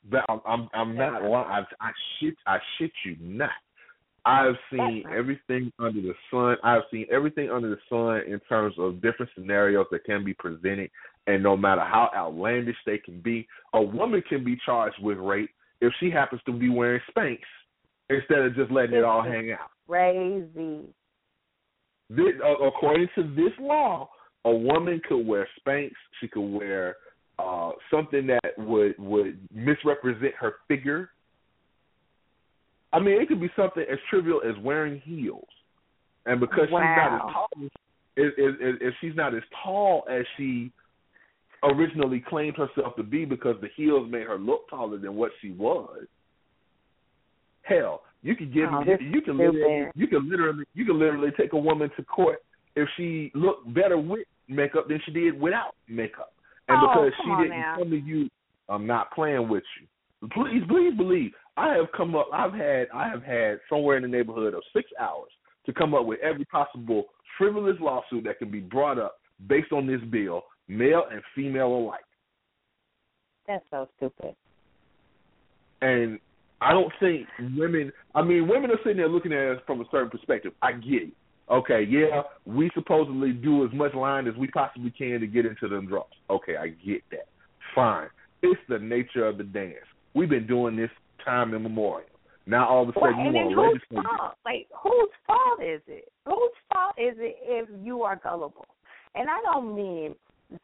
But 0.09 0.25
I'm 0.29 0.41
I'm, 0.45 0.69
I'm 0.73 0.95
not 0.95 1.23
lying. 1.23 1.65
I, 1.81 1.87
I 1.87 1.91
shit 2.19 2.35
I 2.45 2.57
shit 2.77 2.91
you 3.05 3.17
not. 3.19 3.49
I've 4.29 4.55
seen 4.71 5.03
everything 5.11 5.71
under 5.79 6.01
the 6.01 6.13
sun. 6.29 6.57
I've 6.63 6.83
seen 6.91 7.07
everything 7.11 7.49
under 7.49 7.69
the 7.69 7.79
sun 7.89 8.31
in 8.31 8.39
terms 8.47 8.75
of 8.77 9.01
different 9.01 9.31
scenarios 9.35 9.87
that 9.91 10.03
can 10.05 10.23
be 10.23 10.35
presented, 10.35 10.91
and 11.25 11.41
no 11.41 11.57
matter 11.57 11.81
how 11.81 12.11
outlandish 12.15 12.75
they 12.85 12.99
can 12.99 13.21
be, 13.21 13.47
a 13.73 13.81
woman 13.81 14.21
can 14.29 14.43
be 14.43 14.55
charged 14.63 14.97
with 15.01 15.17
rape 15.17 15.49
if 15.81 15.91
she 15.99 16.11
happens 16.11 16.41
to 16.45 16.51
be 16.51 16.69
wearing 16.69 17.01
Spanx 17.09 17.39
instead 18.09 18.39
of 18.39 18.55
just 18.55 18.71
letting 18.71 18.95
it 18.95 19.03
all 19.03 19.23
hang 19.23 19.51
out. 19.51 19.71
crazy. 19.87 20.81
This, 22.11 22.33
uh, 22.43 22.65
according 22.65 23.07
to 23.15 23.23
this 23.35 23.53
law, 23.59 24.09
a 24.45 24.53
woman 24.53 25.01
could 25.07 25.25
wear 25.25 25.47
Spanx. 25.59 25.91
She 26.21 26.27
could 26.27 26.47
wear 26.47 26.97
uh, 27.39 27.71
something 27.91 28.27
that 28.27 28.53
would 28.57 28.93
would 28.99 29.39
misrepresent 29.51 30.33
her 30.39 30.55
figure. 30.67 31.09
I 32.91 32.99
mean, 32.99 33.21
it 33.21 33.27
could 33.27 33.41
be 33.41 33.49
something 33.55 33.83
as 33.89 33.99
trivial 34.09 34.41
as 34.47 34.55
wearing 34.63 34.99
heels, 35.01 35.47
and 36.25 36.39
because 36.39 36.65
she's 36.65 36.71
not 36.71 37.13
as 37.13 37.33
tall, 37.33 37.49
if 38.15 38.33
if 38.37 38.93
she's 38.99 39.15
not 39.15 39.35
as 39.35 39.43
tall 39.63 40.05
as 40.09 40.25
she 40.37 40.71
originally 41.63 42.23
claimed 42.27 42.55
herself 42.57 42.95
to 42.95 43.03
be, 43.03 43.25
because 43.25 43.55
the 43.61 43.69
heels 43.75 44.09
made 44.09 44.25
her 44.25 44.37
look 44.37 44.69
taller 44.69 44.97
than 44.97 45.15
what 45.15 45.31
she 45.41 45.51
was. 45.51 46.05
Hell, 47.61 48.01
you 48.23 48.35
could 48.35 48.53
give 48.53 48.69
Oh, 48.71 48.83
you, 48.83 48.97
you 48.99 49.21
can 49.21 49.37
literally 49.37 49.87
you 49.95 50.07
can 50.07 50.29
literally 50.29 50.65
you 50.73 50.85
can 50.85 50.97
literally 50.99 51.31
take 51.37 51.53
a 51.53 51.57
woman 51.57 51.89
to 51.97 52.03
court 52.03 52.39
if 52.75 52.87
she 52.97 53.31
looked 53.35 53.71
better 53.73 53.97
with 53.97 54.25
makeup 54.47 54.87
than 54.87 54.99
she 55.05 55.11
did 55.11 55.39
without 55.39 55.75
makeup, 55.87 56.33
and 56.67 56.77
Oh, 56.81 56.87
because 56.87 57.11
she 57.23 57.43
didn't 57.43 57.59
now. 57.59 57.75
come 57.77 57.91
to 57.91 57.97
you, 57.97 58.29
I'm 58.67 58.87
not 58.87 59.11
playing 59.13 59.47
with 59.47 59.63
you. 59.79 59.87
Please, 60.33 60.63
please 60.67 60.93
believe 60.97 61.31
I 61.59 61.75
have 61.75 61.87
come 61.95 62.15
up. 62.15 62.29
I've 62.31 62.53
had 62.53 62.87
I 62.93 63.09
have 63.09 63.21
had 63.21 63.59
somewhere 63.69 63.97
in 63.97 64.03
the 64.03 64.07
neighborhood 64.07 64.53
of 64.53 64.61
six 64.73 64.89
hours 64.99 65.29
to 65.65 65.73
come 65.73 65.93
up 65.93 66.05
with 66.05 66.19
every 66.21 66.45
possible 66.45 67.05
frivolous 67.37 67.75
lawsuit 67.81 68.23
that 68.23 68.39
can 68.39 68.49
be 68.49 68.61
brought 68.61 68.97
up 68.97 69.17
based 69.47 69.73
on 69.73 69.85
this 69.85 69.99
bill, 70.09 70.43
male 70.69 71.03
and 71.11 71.21
female 71.35 71.67
alike. 71.67 71.99
That's 73.45 73.65
so 73.71 73.89
stupid. 73.97 74.35
And 75.81 76.19
I 76.61 76.71
don't 76.71 76.93
think 77.01 77.27
women. 77.57 77.91
I 78.15 78.21
mean, 78.21 78.47
women 78.47 78.71
are 78.71 78.79
sitting 78.83 78.97
there 78.97 79.09
looking 79.09 79.33
at 79.33 79.57
us 79.57 79.61
from 79.67 79.81
a 79.81 79.85
certain 79.91 80.09
perspective. 80.09 80.53
I 80.61 80.71
get 80.71 81.03
it. 81.03 81.13
Okay, 81.51 81.83
yeah, 81.89 82.21
we 82.45 82.69
supposedly 82.75 83.31
do 83.31 83.65
as 83.65 83.73
much 83.73 83.95
line 83.95 84.27
as 84.27 84.35
we 84.35 84.47
possibly 84.47 84.91
can 84.91 85.19
to 85.19 85.27
get 85.27 85.47
into 85.47 85.67
them 85.67 85.87
drops. 85.87 86.15
Okay, 86.29 86.55
I 86.55 86.67
get 86.85 87.01
that. 87.11 87.27
Fine. 87.73 88.07
It's 88.43 88.59
the 88.69 88.77
nature 88.77 89.25
of 89.25 89.39
the 89.39 89.43
dance. 89.43 89.73
We've 90.13 90.29
been 90.29 90.45
doing 90.45 90.75
this 90.75 90.91
time 91.25 91.53
immemorial. 91.53 92.09
Now 92.45 92.67
all 92.67 92.83
of 92.83 92.89
a 92.89 92.93
sudden 92.93 93.19
and 93.19 93.35
you 93.35 93.35
want 93.35 93.49
to 93.49 93.55
whose 93.55 93.99
legislate. 94.01 94.17
fault? 94.17 94.33
Like 94.45 94.67
whose 94.81 95.09
fault 95.27 95.61
is 95.63 95.81
it? 95.87 96.11
Whose 96.25 96.51
fault 96.73 96.95
is 96.97 97.15
it 97.19 97.37
if 97.43 97.69
you 97.83 98.01
are 98.03 98.15
gullible? 98.15 98.65
And 99.15 99.29
I 99.29 99.39
don't 99.43 99.75
mean 99.75 100.15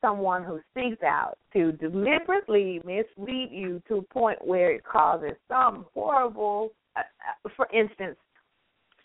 someone 0.02 0.44
who 0.44 0.60
seeks 0.74 1.02
out 1.04 1.38
to 1.54 1.72
deliberately 1.74 2.82
mislead 2.86 3.50
you 3.52 3.82
to 3.88 3.98
a 3.98 4.02
point 4.02 4.44
where 4.46 4.72
it 4.72 4.84
causes 4.84 5.32
some 5.48 5.86
horrible. 5.94 6.72
Uh, 6.96 7.02
uh, 7.46 7.50
for 7.56 7.68
instance, 7.72 8.18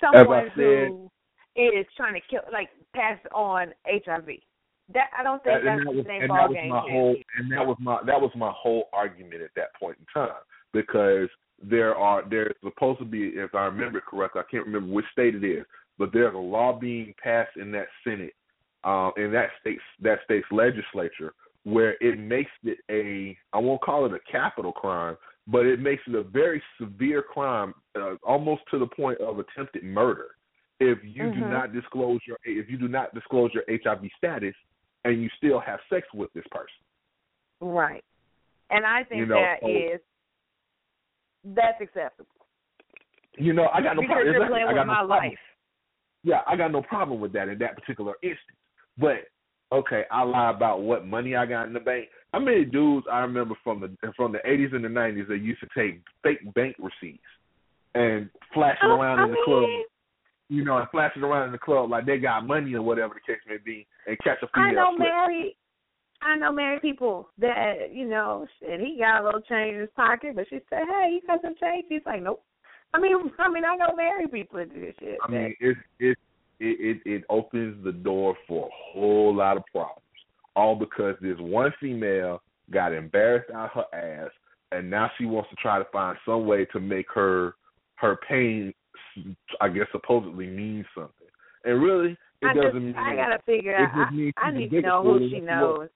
someone 0.00 0.50
said- 0.56 0.88
who 0.88 1.10
is 1.56 1.86
trying 1.96 2.14
to 2.14 2.20
kill, 2.30 2.40
like 2.52 2.70
pass 2.94 3.18
on 3.34 3.74
HIV. 3.86 4.40
That 4.92 5.10
I 5.16 5.22
don't 5.22 5.42
think 5.44 5.62
that's 5.64 5.84
that 5.84 5.92
the 5.92 6.04
same 6.04 6.22
and 6.22 6.28
ball 6.28 6.36
that 6.38 6.48
was 6.48 6.56
game. 6.56 6.68
my 6.70 6.80
whole 6.80 7.16
and 7.38 7.52
that 7.52 7.64
was 7.66 7.76
my 7.78 8.02
that 8.06 8.20
was 8.20 8.30
my 8.34 8.50
whole 8.56 8.88
argument 8.92 9.42
at 9.42 9.50
that 9.54 9.74
point 9.78 9.98
in 10.00 10.06
time 10.12 10.40
because 10.72 11.28
there 11.62 11.94
are 11.94 12.22
there's 12.28 12.54
supposed 12.62 12.98
to 13.00 13.04
be 13.04 13.24
if 13.34 13.54
I 13.54 13.64
remember 13.66 14.00
correctly 14.00 14.40
I 14.40 14.50
can't 14.50 14.66
remember 14.66 14.92
which 14.92 15.04
state 15.12 15.34
it 15.34 15.44
is 15.44 15.64
but 15.98 16.10
there's 16.12 16.34
a 16.34 16.38
law 16.38 16.78
being 16.78 17.14
passed 17.22 17.56
in 17.56 17.70
that 17.72 17.86
Senate 18.04 18.34
um 18.84 19.12
in 19.16 19.30
that 19.32 19.50
state's 19.60 19.82
that 20.02 20.20
state's 20.24 20.46
legislature 20.50 21.34
where 21.64 21.96
it 22.00 22.18
makes 22.18 22.50
it 22.64 22.78
a 22.90 23.36
I 23.52 23.58
won't 23.58 23.82
call 23.82 24.06
it 24.06 24.12
a 24.14 24.32
capital 24.32 24.72
crime 24.72 25.16
but 25.46 25.66
it 25.66 25.80
makes 25.80 26.02
it 26.06 26.14
a 26.14 26.22
very 26.22 26.62
severe 26.80 27.22
crime 27.22 27.74
uh, 28.00 28.14
almost 28.22 28.62
to 28.70 28.78
the 28.78 28.86
point 28.86 29.20
of 29.20 29.38
attempted 29.38 29.84
murder 29.84 30.28
if 30.78 30.98
you 31.02 31.24
do 31.34 31.40
Mhm. 31.40 31.50
not 31.50 31.72
disclose 31.74 32.20
your 32.26 32.38
if 32.44 32.70
you 32.70 32.78
do 32.78 32.88
not 32.88 33.14
disclose 33.14 33.52
your 33.52 33.64
HIV 33.68 34.08
status 34.16 34.54
and 35.04 35.22
you 35.22 35.28
still 35.36 35.60
have 35.60 35.80
sex 35.90 36.06
with 36.14 36.32
this 36.32 36.44
person. 36.50 36.76
Right. 37.60 38.04
And 38.70 38.86
I 38.86 39.02
think 39.04 39.20
You 39.20 39.26
know, 39.26 39.40
that 39.40 39.60
so- 39.60 39.68
is 39.68 40.00
that's 41.44 41.80
acceptable. 41.80 42.28
You 43.36 43.52
know, 43.52 43.68
I 43.72 43.80
got 43.80 43.96
no 43.96 44.02
because 44.02 44.16
problem. 44.16 44.34
you're 44.34 44.48
playing 44.48 44.64
I 44.64 44.72
with 44.72 44.76
got 44.76 44.86
no 44.86 44.92
my 44.92 44.98
problem. 44.98 45.18
life. 45.30 45.38
Yeah, 46.22 46.40
I 46.46 46.56
got 46.56 46.72
no 46.72 46.82
problem 46.82 47.20
with 47.20 47.32
that 47.32 47.48
in 47.48 47.58
that 47.60 47.76
particular 47.76 48.14
instance. 48.22 48.58
But 48.98 49.28
okay, 49.72 50.02
I 50.10 50.22
lie 50.22 50.50
about 50.50 50.82
what 50.82 51.06
money 51.06 51.36
I 51.36 51.46
got 51.46 51.66
in 51.66 51.72
the 51.72 51.80
bank. 51.80 52.08
How 52.32 52.40
many 52.40 52.64
dudes 52.64 53.06
I 53.10 53.20
remember 53.20 53.54
from 53.64 53.80
the 53.80 54.12
from 54.16 54.32
the 54.32 54.40
eighties 54.44 54.70
and 54.72 54.84
the 54.84 54.88
nineties 54.88 55.26
that 55.28 55.38
used 55.38 55.60
to 55.60 55.68
take 55.76 56.02
fake 56.22 56.52
bank 56.54 56.76
receipts 56.78 57.22
and 57.94 58.28
flash 58.52 58.76
it 58.82 58.86
Oh, 58.86 59.00
around 59.00 59.20
I 59.20 59.24
in 59.24 59.30
the 59.30 59.36
club, 59.44 59.62
mean, 59.62 59.84
you 60.48 60.64
know, 60.64 60.78
and 60.78 60.88
flash 60.90 61.12
it 61.16 61.22
around 61.22 61.46
in 61.46 61.52
the 61.52 61.58
club 61.58 61.90
like 61.90 62.06
they 62.06 62.18
got 62.18 62.46
money 62.46 62.74
or 62.74 62.82
whatever 62.82 63.14
the 63.14 63.32
case 63.32 63.40
may 63.48 63.56
be, 63.64 63.86
and 64.06 64.18
catch 64.22 64.38
a 64.42 64.48
female 64.54 64.68
I 64.68 64.72
know 64.72 64.96
slip. 64.96 65.56
I 66.22 66.36
know 66.36 66.52
married 66.52 66.82
people 66.82 67.28
that, 67.38 67.92
you 67.92 68.06
know, 68.06 68.46
and 68.66 68.80
he 68.80 68.98
got 68.98 69.22
a 69.22 69.24
little 69.24 69.40
change 69.40 69.74
in 69.74 69.80
his 69.80 69.90
pocket, 69.96 70.36
but 70.36 70.46
she 70.50 70.60
said, 70.68 70.80
Hey, 70.86 71.12
you 71.12 71.20
got 71.26 71.40
some 71.42 71.54
change? 71.60 71.86
He's 71.88 72.02
like, 72.04 72.22
Nope. 72.22 72.42
I 72.92 73.00
mean 73.00 73.16
I 73.38 73.48
mean 73.48 73.64
I 73.64 73.76
know 73.76 73.94
married 73.96 74.32
people 74.32 74.58
that 74.58 74.72
do 74.72 74.80
this 74.80 74.94
shit. 75.00 75.18
I 75.26 75.30
mean, 75.30 75.54
it 75.60 75.76
it 75.98 76.18
it 76.60 76.78
it, 76.80 77.02
it 77.04 77.24
opens 77.30 77.82
the 77.84 77.92
door 77.92 78.36
for 78.46 78.66
a 78.66 78.70
whole 78.72 79.34
lot 79.34 79.56
of 79.56 79.64
problems. 79.72 80.02
All 80.56 80.74
because 80.74 81.14
this 81.22 81.36
one 81.38 81.72
female 81.80 82.42
got 82.70 82.92
embarrassed 82.92 83.50
out 83.54 83.70
her 83.74 83.84
ass, 83.94 84.30
and 84.72 84.90
now 84.90 85.10
she 85.16 85.24
wants 85.24 85.48
to 85.50 85.56
try 85.56 85.78
to 85.78 85.86
find 85.92 86.18
some 86.26 86.46
way 86.46 86.66
to 86.66 86.80
make 86.80 87.06
her 87.14 87.54
her 87.94 88.18
pain, 88.28 88.74
I 89.60 89.68
guess, 89.68 89.86
supposedly 89.92 90.46
mean 90.46 90.84
something. 90.94 91.28
And 91.64 91.82
really, 91.82 92.16
it 92.42 92.46
I 92.46 92.54
doesn't 92.54 92.72
just 92.72 92.84
mean. 92.84 92.96
I 92.96 93.14
gotta 93.14 93.38
figure 93.46 93.76
out 93.76 93.90
I, 93.94 94.32
I 94.36 94.50
need 94.50 94.70
to 94.70 94.82
know 94.82 95.02
who 95.02 95.30
she 95.30 95.40
knows. 95.40 95.88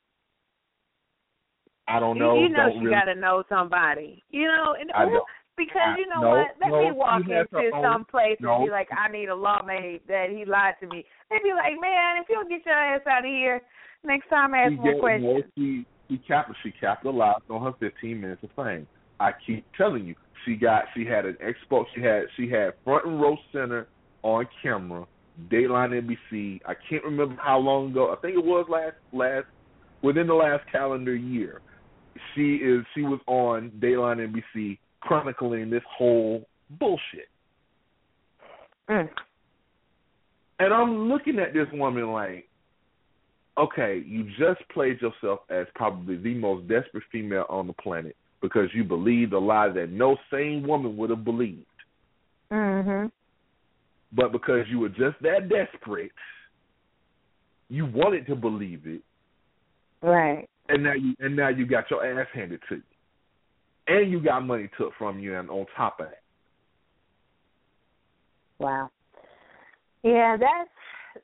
I 1.88 2.00
don't 2.00 2.18
know. 2.18 2.38
You 2.40 2.48
know 2.48 2.56
don't 2.56 2.72
she 2.72 2.78
really, 2.86 2.94
gotta 2.94 3.14
know 3.14 3.44
somebody. 3.48 4.22
You 4.30 4.46
know, 4.48 4.74
and 4.78 4.90
I 4.92 5.04
don't- 5.04 5.24
because 5.56 5.82
I- 5.84 5.96
you 5.98 6.06
know 6.08 6.20
no, 6.20 6.30
what? 6.30 6.56
Let 6.60 6.70
no, 6.70 6.80
me 6.82 6.92
walk 6.92 7.22
she 7.26 7.32
has 7.32 7.46
her 7.52 7.58
into 7.66 7.80
some 7.80 8.04
place 8.06 8.36
no. 8.40 8.56
and 8.56 8.64
be 8.66 8.70
like, 8.70 8.88
I 8.90 9.08
need 9.12 9.28
a 9.28 9.36
lawmate 9.36 10.06
that 10.08 10.30
he 10.30 10.44
lied 10.44 10.74
to 10.80 10.86
me. 10.88 11.04
They 11.30 11.38
be 11.44 11.52
like, 11.52 11.78
Man, 11.80 12.16
if 12.22 12.28
you 12.28 12.34
don't 12.36 12.48
get 12.48 12.64
your 12.66 12.74
ass 12.74 13.06
out 13.06 13.24
of 13.24 13.30
here, 13.30 13.62
next 14.02 14.28
time 14.28 14.54
ask 14.54 14.70
she 14.72 14.76
more 14.76 14.98
questions. 14.98 15.44
she 15.56 15.86
she 16.10 16.18
cap 16.18 16.50
she 16.62 16.72
capitalized 16.72 17.48
on 17.50 17.62
her 17.62 17.72
15 17.78 18.20
minutes 18.20 18.42
of 18.42 18.50
fame. 18.56 18.86
I 19.20 19.30
keep 19.46 19.64
telling 19.76 20.04
you, 20.06 20.14
she 20.44 20.56
got 20.56 20.84
she 20.94 21.04
had 21.04 21.24
an 21.24 21.36
expo. 21.42 21.84
She 21.94 22.00
had 22.02 22.24
she 22.36 22.48
had 22.50 22.74
front 22.82 23.06
and 23.06 23.20
row 23.20 23.36
center 23.52 23.86
on 24.22 24.48
camera, 24.62 25.06
Dateline 25.50 25.92
NBC. 26.32 26.60
I 26.66 26.74
can't 26.88 27.04
remember 27.04 27.36
how 27.40 27.58
long 27.58 27.90
ago. 27.90 28.12
I 28.12 28.16
think 28.20 28.34
it 28.36 28.44
was 28.44 28.66
last 28.68 28.96
last 29.12 29.46
within 30.02 30.26
the 30.26 30.34
last 30.34 30.64
calendar 30.72 31.14
year. 31.14 31.60
She 32.34 32.56
is 32.56 32.84
she 32.94 33.02
was 33.02 33.20
on 33.26 33.70
Dateline 33.78 34.32
NBC 34.32 34.78
chronicling 35.00 35.70
this 35.70 35.82
whole 35.96 36.46
bullshit. 36.78 37.28
Mm. 38.88 39.08
And 40.60 40.72
I'm 40.72 41.08
looking 41.08 41.38
at 41.38 41.52
this 41.52 41.66
woman 41.72 42.12
like, 42.12 42.48
okay, 43.58 44.02
you 44.06 44.24
just 44.38 44.66
played 44.72 45.00
yourself 45.00 45.40
as 45.50 45.66
probably 45.74 46.16
the 46.16 46.34
most 46.34 46.68
desperate 46.68 47.04
female 47.10 47.46
on 47.48 47.66
the 47.66 47.72
planet 47.72 48.16
because 48.40 48.68
you 48.74 48.84
believed 48.84 49.32
a 49.32 49.38
lie 49.38 49.68
that 49.68 49.90
no 49.90 50.16
sane 50.30 50.66
woman 50.66 50.96
would 50.96 51.10
have 51.10 51.24
believed. 51.24 51.66
Mm-hmm. 52.52 53.06
But 54.12 54.32
because 54.32 54.66
you 54.70 54.78
were 54.78 54.90
just 54.90 55.16
that 55.22 55.48
desperate, 55.48 56.12
you 57.68 57.86
wanted 57.86 58.26
to 58.26 58.36
believe 58.36 58.82
it, 58.84 59.02
Right. 60.04 60.48
And 60.68 60.82
now 60.82 60.94
you 60.94 61.14
and 61.20 61.36
now 61.36 61.48
you 61.48 61.66
got 61.66 61.90
your 61.90 62.04
ass 62.04 62.28
handed 62.32 62.60
to 62.68 62.76
you, 62.76 62.82
and 63.88 64.10
you 64.10 64.20
got 64.20 64.44
money 64.44 64.68
took 64.78 64.92
from 64.98 65.18
you, 65.18 65.36
and 65.36 65.50
on 65.50 65.66
top 65.76 66.00
of 66.00 66.06
that, 66.06 66.24
Wow. 68.58 68.90
Yeah, 70.02 70.36
that's 70.38 70.70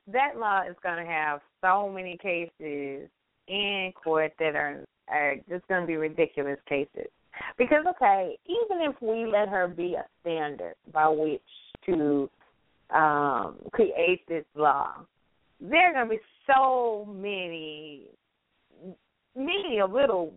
that 0.09 0.39
law 0.39 0.63
is 0.69 0.77
going 0.83 1.05
to 1.05 1.11
have 1.11 1.41
so 1.61 1.89
many 1.89 2.17
cases 2.17 3.09
in 3.49 3.93
court 4.03 4.33
that 4.39 4.55
are 4.55 4.85
are 5.09 5.37
just 5.49 5.67
going 5.69 5.83
to 5.83 5.87
be 5.87 5.97
ridiculous 5.97 6.59
cases. 6.69 7.09
Because 7.59 7.85
okay, 7.89 8.37
even 8.47 8.83
if 8.83 9.01
we 9.01 9.27
let 9.27 9.49
her 9.49 9.69
be 9.69 9.95
a 9.95 10.05
standard 10.21 10.75
by 10.93 11.09
which 11.09 11.41
to 11.87 12.29
um 12.95 13.57
create 13.73 14.27
this 14.29 14.45
law, 14.55 14.95
there 15.61 15.91
are 15.91 15.93
going 15.93 16.09
to 16.09 16.17
be 16.17 16.23
so 16.47 17.07
many 17.11 18.07
many 19.37 19.81
little 19.89 20.35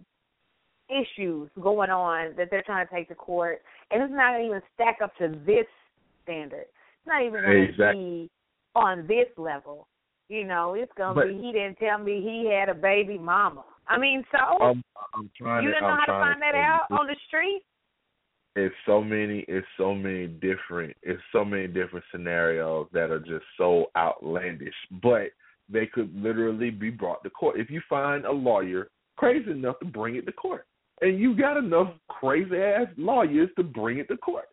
issues 0.89 1.49
going 1.61 1.89
on 1.89 2.35
that 2.37 2.49
they're 2.51 2.63
trying 2.63 2.87
to 2.87 2.93
take 2.93 3.07
to 3.09 3.15
court, 3.15 3.61
and 3.91 4.03
it's 4.03 4.13
not 4.13 4.39
even 4.39 4.61
stack 4.75 4.97
up 5.03 5.15
to 5.17 5.29
this 5.45 5.65
standard. 6.23 6.65
It's 6.65 7.07
not 7.07 7.21
even 7.21 7.41
going 7.41 7.57
to 7.57 7.69
Exactly. 7.69 8.01
be 8.01 8.29
on 8.75 9.07
this 9.07 9.27
level. 9.37 9.87
You 10.29 10.45
know, 10.45 10.73
it's 10.73 10.91
going 10.97 11.15
to 11.15 11.33
be. 11.33 11.41
He 11.45 11.51
didn't 11.51 11.75
tell 11.77 11.97
me 11.99 12.21
he 12.21 12.49
had 12.51 12.69
a 12.69 12.73
baby 12.73 13.17
mama. 13.17 13.63
I 13.87 13.97
mean, 13.97 14.23
so 14.31 14.63
I'm, 14.63 14.83
I'm 15.13 15.29
trying 15.37 15.63
you 15.63 15.69
didn't 15.69 15.83
know 15.83 15.89
I'm 15.89 15.99
how 16.07 16.19
to 16.19 16.25
find 16.25 16.41
that 16.41 16.55
out 16.55 16.87
on 16.91 17.07
the 17.07 17.15
street. 17.27 17.61
it's 18.55 18.73
so 18.85 19.03
many 19.03 19.39
it's 19.49 19.67
so 19.77 19.93
many 19.93 20.27
different 20.27 20.95
it's 21.03 21.21
so 21.31 21.43
many 21.43 21.67
different 21.67 22.05
scenarios 22.11 22.87
that 22.93 23.11
are 23.11 23.19
just 23.19 23.43
so 23.57 23.87
outlandish 23.97 24.73
but 25.01 25.27
they 25.69 25.85
could 25.85 26.13
literally 26.15 26.69
be 26.69 26.89
brought 26.89 27.23
to 27.23 27.29
court 27.29 27.59
if 27.59 27.69
you 27.69 27.81
find 27.89 28.25
a 28.25 28.31
lawyer 28.31 28.87
crazy 29.17 29.51
enough 29.51 29.79
to 29.79 29.85
bring 29.85 30.15
it 30.15 30.25
to 30.25 30.31
court 30.31 30.65
and 31.01 31.19
you 31.19 31.35
got 31.35 31.57
enough 31.57 31.93
crazy 32.09 32.57
ass 32.57 32.87
lawyers 32.97 33.49
to 33.57 33.63
bring 33.63 33.97
it 33.99 34.07
to 34.07 34.17
court 34.17 34.49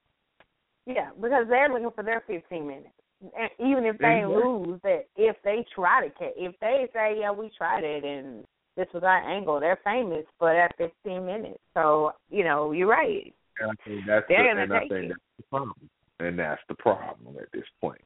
Yeah, 0.86 1.10
because 1.20 1.46
they're 1.48 1.68
looking 1.68 1.90
for 1.94 2.04
their 2.04 2.22
15 2.26 2.66
minutes. 2.66 2.88
And 3.22 3.50
even 3.58 3.84
if 3.84 3.98
they 3.98 4.22
Exactly. 4.24 4.34
lose, 4.34 4.80
that 4.82 5.04
if 5.16 5.36
they 5.44 5.64
try 5.74 6.06
to, 6.06 6.14
ca- 6.14 6.32
if 6.36 6.54
they 6.60 6.88
say, 6.94 7.18
yeah, 7.20 7.30
we 7.30 7.50
tried 7.56 7.84
it 7.84 8.02
and 8.04 8.44
this 8.76 8.86
was 8.94 9.02
our 9.02 9.28
angle, 9.30 9.60
they're 9.60 9.78
famous 9.84 10.24
for 10.38 10.52
that 10.54 10.74
15 11.04 11.26
minutes. 11.26 11.58
So, 11.74 12.12
you 12.30 12.44
know, 12.44 12.72
you're 12.72 12.88
right. 12.88 13.34
and 13.60 13.70
I 13.70 13.74
think 13.86 14.06
that's 14.06 14.24
They're 14.28 14.54
the, 14.54 14.62
and 14.62 14.72
I 14.72 14.80
take 14.80 14.88
think 14.88 15.04
it. 15.04 15.08
that's 15.10 15.20
the 15.36 15.42
problem 15.50 15.90
and 16.20 16.38
that's 16.38 16.62
the 16.68 16.74
problem 16.74 17.36
at 17.40 17.50
this 17.52 17.64
point 17.80 18.00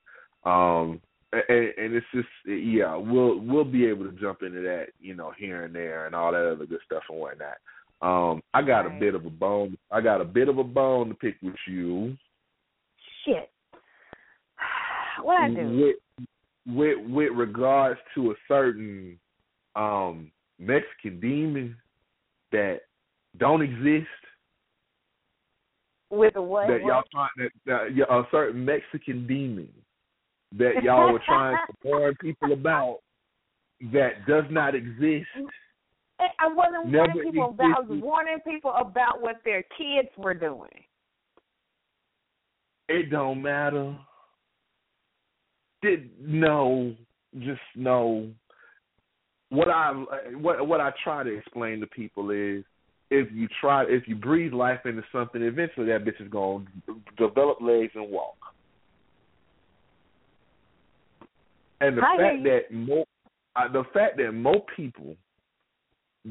um 0.45 1.01
and, 1.49 1.73
and 1.77 1.95
it's 1.95 2.07
just 2.15 2.29
yeah 2.47 2.95
we'll 2.95 3.39
we'll 3.41 3.65
be 3.65 3.87
able 3.87 4.05
to 4.05 4.13
jump 4.21 4.43
into 4.43 4.61
that 4.61 4.87
you 5.01 5.15
know 5.15 5.33
here 5.37 5.65
and 5.65 5.75
there 5.75 6.07
and 6.07 6.15
all 6.15 6.33
that 6.33 6.51
other 6.51 6.67
good 6.67 6.81
stuff 6.85 7.03
and 7.09 7.19
whatnot 7.19 7.57
um 8.03 8.43
i 8.53 8.63
got 8.63 8.87
a 8.87 8.91
bit 9.01 9.15
of 9.15 9.25
a 9.25 9.31
bone 9.31 9.77
i 9.91 10.01
got 10.01 10.21
a 10.21 10.25
bit 10.25 10.49
of 10.49 10.59
a 10.59 10.65
bone 10.65 11.09
to 11.09 11.15
pick 11.15 11.37
with 11.43 11.55
you 11.67 12.17
Shit. 13.25 13.51
What 15.23 15.41
I 15.41 15.49
do? 15.49 15.95
with 16.17 16.27
with 16.67 16.99
with 17.09 17.33
regards 17.33 18.01
to 18.15 18.33
a 18.33 18.35
certain 18.49 19.19
um 19.77 20.31
mexican 20.59 21.21
demon 21.21 21.77
that 22.53 22.81
don't 23.39 23.63
exist 23.63 24.07
With 26.11 26.37
a 26.37 26.43
what? 26.43 26.69
that 26.69 26.81
y'all 26.85 27.03
trying 27.13 27.29
that, 27.39 27.51
that 27.67 27.95
yeah, 27.95 28.05
a 28.09 28.23
certain 28.31 28.65
Mexican 28.65 29.27
demon 29.27 29.69
that 30.59 30.83
y'all 30.83 31.13
were 31.13 31.23
trying 31.27 31.57
to 31.67 31.89
warn 31.89 32.15
people 32.21 32.53
about 32.53 32.99
that 33.93 34.27
does 34.27 34.45
not 34.51 34.75
exist. 34.75 35.27
I 36.19 36.47
wasn't 36.49 36.89
Never 36.89 37.07
warning 37.15 37.33
people 37.33 37.51
about. 37.51 37.77
I 37.77 37.81
was 37.81 38.01
warning 38.03 38.39
people 38.47 38.73
about 38.77 39.21
what 39.21 39.37
their 39.45 39.65
kids 39.77 40.09
were 40.17 40.35
doing. 40.35 40.71
It 42.89 43.11
don't 43.11 43.43
matter. 43.43 43.97
Did 45.83 46.11
no, 46.21 46.95
just 47.41 47.61
no. 47.75 48.31
What 49.49 49.69
I 49.69 49.91
what 50.41 50.67
what 50.67 50.81
I 50.81 50.93
try 51.03 51.25
to 51.25 51.37
explain 51.37 51.81
to 51.81 51.87
people 51.87 52.31
is 52.31 52.65
if 53.11 53.29
you 53.33 53.49
try 53.61 53.85
if 53.85 54.07
you 54.07 54.15
breathe 54.15 54.53
life 54.53 54.81
into 54.85 55.03
something, 55.13 55.43
eventually 55.43 55.87
that 55.87 56.05
bitch 56.05 56.21
is 56.21 56.31
gonna 56.31 56.65
develop 57.19 57.61
legs 57.61 57.93
and 57.95 58.11
walk. 58.11 58.37
And 61.81 61.99
the 61.99 62.03
I 62.03 62.17
hear 62.17 62.33
fact 62.33 62.45
that 62.71 62.77
more, 62.77 63.05
uh, 63.57 63.73
the 63.73 63.85
fact 63.93 64.17
that 64.19 64.33
more 64.33 64.65
people 64.77 65.17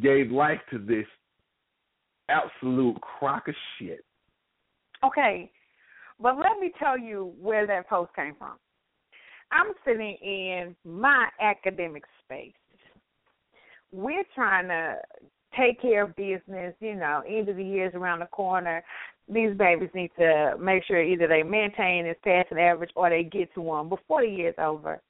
gave 0.02 0.32
life 0.32 0.60
to 0.72 0.80
this 0.80 1.06
absolute 2.30 3.00
crock 3.02 3.48
of 3.48 3.56
shit. 3.78 4.04
Okay, 5.04 5.52
but 6.20 6.38
let 6.38 6.60
me 6.60 6.72
tell 6.80 6.98
you 6.98 7.34
where 7.40 7.68
that 7.68 7.90
post 7.90 8.16
came 8.16 8.36
from. 8.38 8.54
I'm 9.52 9.74
sitting 9.86 10.18
in 10.22 10.76
my 10.86 11.28
academic 11.40 12.04
space. 12.24 12.54
We're 13.92 14.24
trying 14.34 14.68
to 14.70 14.96
take 15.56 15.82
care 15.82 16.04
of 16.04 16.16
business, 16.16 16.74
you 16.80 16.96
know, 16.96 17.22
end 17.28 17.50
of 17.50 17.58
the 17.58 17.64
year's 17.64 17.94
around 17.94 18.20
the 18.20 18.26
corner. 18.28 18.84
These 19.30 19.56
babies 19.56 19.90
need 19.94 20.12
to 20.18 20.56
make 20.60 20.84
sure 20.86 21.02
either 21.02 21.28
they 21.28 21.44
maintain 21.44 22.06
this 22.06 22.18
passing 22.24 22.58
average 22.58 22.90
or 22.96 23.10
they 23.10 23.24
get 23.24 23.54
to 23.54 23.62
one 23.62 23.90
before 23.90 24.22
the 24.22 24.28
year's 24.28 24.56
over. 24.58 25.02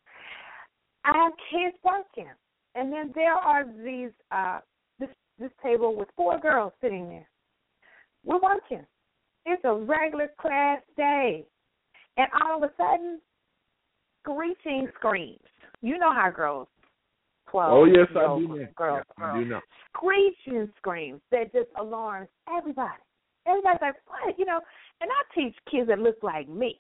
I 1.06 1.12
have 1.16 1.34
kids 1.52 1.78
working. 1.84 2.32
And 2.76 2.92
then 2.92 3.12
there 3.14 3.34
are 3.36 3.66
these 3.86 4.12
uh 4.32 4.60
this 5.00 5.10
this 5.40 5.52
table 5.62 5.96
with 5.96 6.08
four 6.16 6.40
girls 6.40 6.74
sitting 6.82 7.08
there. 7.10 7.28
We're 8.26 8.40
working. 8.40 8.86
It's 9.46 9.64
a 9.66 9.74
regular 9.74 10.30
class 10.40 10.80
day. 10.96 11.46
And 12.18 12.28
all 12.42 12.64
of 12.64 12.70
a 12.70 12.74
sudden, 12.78 13.20
screeching 14.22 14.88
screams. 14.96 15.40
You 15.82 15.98
know 15.98 16.14
how 16.14 16.30
girls, 16.30 16.68
12 17.50 17.72
Oh 17.74 17.86
yes, 17.86 18.08
I 18.12 18.38
do 18.38 18.48
know. 18.48 18.68
girls, 18.78 19.04
Yes, 19.18 19.28
I 19.28 19.40
do 19.40 19.46
know. 19.46 19.60
screeching 19.96 20.70
screams 20.78 21.22
that 21.32 21.52
just 21.52 21.70
alarms 21.80 22.30
everybody. 22.56 23.02
Everybody's 23.46 23.82
like, 23.82 23.96
what? 24.08 24.40
You 24.40 24.46
know, 24.46 24.62
and 25.02 25.10
I 25.12 25.36
teach 25.36 25.56
kids 25.70 25.90
that 25.90 26.00
look 26.00 26.18
like 26.22 26.48
me. 26.48 26.80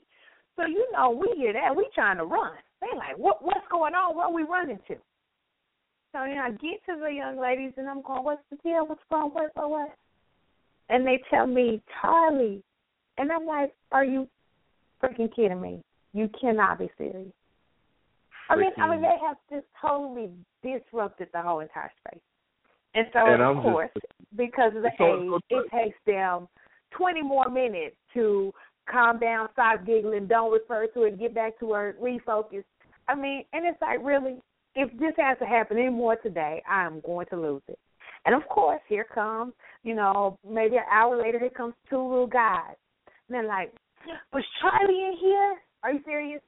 So, 0.55 0.65
you 0.65 0.85
know, 0.93 1.09
we 1.09 1.35
hear 1.35 1.51
that. 1.51 1.75
We 1.75 1.87
trying 1.93 2.17
to 2.17 2.25
run. 2.25 2.53
They 2.83 2.97
like, 2.97 3.17
what? 3.17 3.43
what's 3.43 3.67
going 3.71 3.93
on? 3.93 4.15
What 4.15 4.25
are 4.25 4.33
we 4.33 4.43
running 4.43 4.79
to? 4.87 4.95
So, 6.11 6.25
you 6.25 6.35
know, 6.35 6.41
I 6.41 6.51
get 6.51 6.83
to 6.87 6.99
the 6.99 7.11
young 7.11 7.39
ladies 7.39 7.73
and 7.77 7.89
I'm 7.89 8.01
going, 8.01 8.23
what's 8.23 8.41
the 8.51 8.57
deal? 8.57 8.85
What's 8.85 9.01
going? 9.09 9.31
What, 9.31 9.51
what, 9.55 9.69
what? 9.69 9.95
And 10.89 11.07
they 11.07 11.19
tell 11.29 11.47
me, 11.47 11.81
Charlie. 12.01 12.61
And 13.17 13.31
I'm 13.31 13.45
like, 13.45 13.73
are 13.91 14.05
you 14.05 14.27
freaking 15.01 15.33
kidding 15.35 15.61
me? 15.61 15.81
You 16.13 16.29
cannot 16.39 16.79
be 16.79 16.89
serious. 16.97 17.31
I 18.49 18.55
mean, 18.55 18.71
I 18.77 18.89
mean, 18.89 19.01
they 19.01 19.15
have 19.25 19.37
just 19.49 19.65
totally 19.81 20.29
disrupted 20.61 21.29
the 21.33 21.41
whole 21.41 21.61
entire 21.61 21.91
space. 22.05 22.21
And 22.93 23.07
so, 23.13 23.19
And 23.25 23.41
of 23.41 23.57
I'm 23.57 23.63
course, 23.63 23.89
just 23.95 24.05
because 24.35 24.73
of 24.75 24.83
the 24.83 24.89
age, 24.89 25.41
it 25.49 25.65
takes 25.71 25.97
them 26.05 26.47
20 26.91 27.23
more 27.23 27.49
minutes 27.49 27.95
to 28.13 28.53
calm 28.91 29.19
down, 29.19 29.47
stop 29.53 29.85
giggling, 29.85 30.27
don't 30.27 30.51
refer 30.51 30.87
to 30.87 31.03
it, 31.03 31.19
get 31.19 31.33
back 31.33 31.57
to 31.59 31.65
work, 31.65 31.99
refocus. 31.99 32.63
I 33.07 33.15
mean, 33.15 33.43
and 33.53 33.65
it's 33.65 33.81
like, 33.81 33.99
really, 34.03 34.37
if 34.75 34.91
this 34.99 35.13
has 35.17 35.37
to 35.39 35.45
happen 35.45 35.77
anymore 35.77 36.15
today, 36.17 36.61
I'm 36.69 37.01
going 37.01 37.27
to 37.29 37.39
lose 37.39 37.61
it. 37.67 37.79
And 38.25 38.33
of 38.35 38.47
course, 38.49 38.81
here 38.87 39.05
comes, 39.13 39.53
you 39.83 39.95
know, 39.95 40.37
maybe 40.47 40.77
an 40.77 40.83
hour 40.91 41.21
later, 41.21 41.39
here 41.39 41.49
comes 41.49 41.73
two 41.89 42.01
little 42.01 42.27
guys. 42.27 42.75
And 43.27 43.35
they're 43.35 43.47
like, 43.47 43.73
was 44.31 44.43
Charlie 44.61 44.93
in 44.93 45.17
here? 45.19 45.55
Are 45.83 45.91
you 45.91 45.99
serious? 46.05 46.41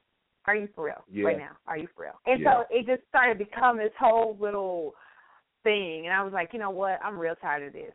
Are 0.46 0.56
you 0.56 0.68
for 0.74 0.84
real 0.84 1.04
Yeah. 1.08 1.26
right 1.26 1.38
now? 1.38 1.56
Are 1.66 1.76
you 1.76 1.88
for 1.94 2.04
real? 2.04 2.20
And 2.26 2.40
Yeah. 2.40 2.62
so 2.62 2.66
it 2.70 2.86
just 2.86 3.06
started 3.08 3.38
to 3.38 3.44
become 3.44 3.76
this 3.76 3.92
whole 3.98 4.36
little 4.36 4.94
thing. 5.64 6.06
And 6.06 6.14
I 6.14 6.22
was 6.22 6.32
like, 6.32 6.52
you 6.52 6.58
know 6.58 6.70
what? 6.70 6.98
I'm 7.04 7.18
real 7.18 7.36
tired 7.36 7.64
of 7.64 7.72
this. 7.72 7.92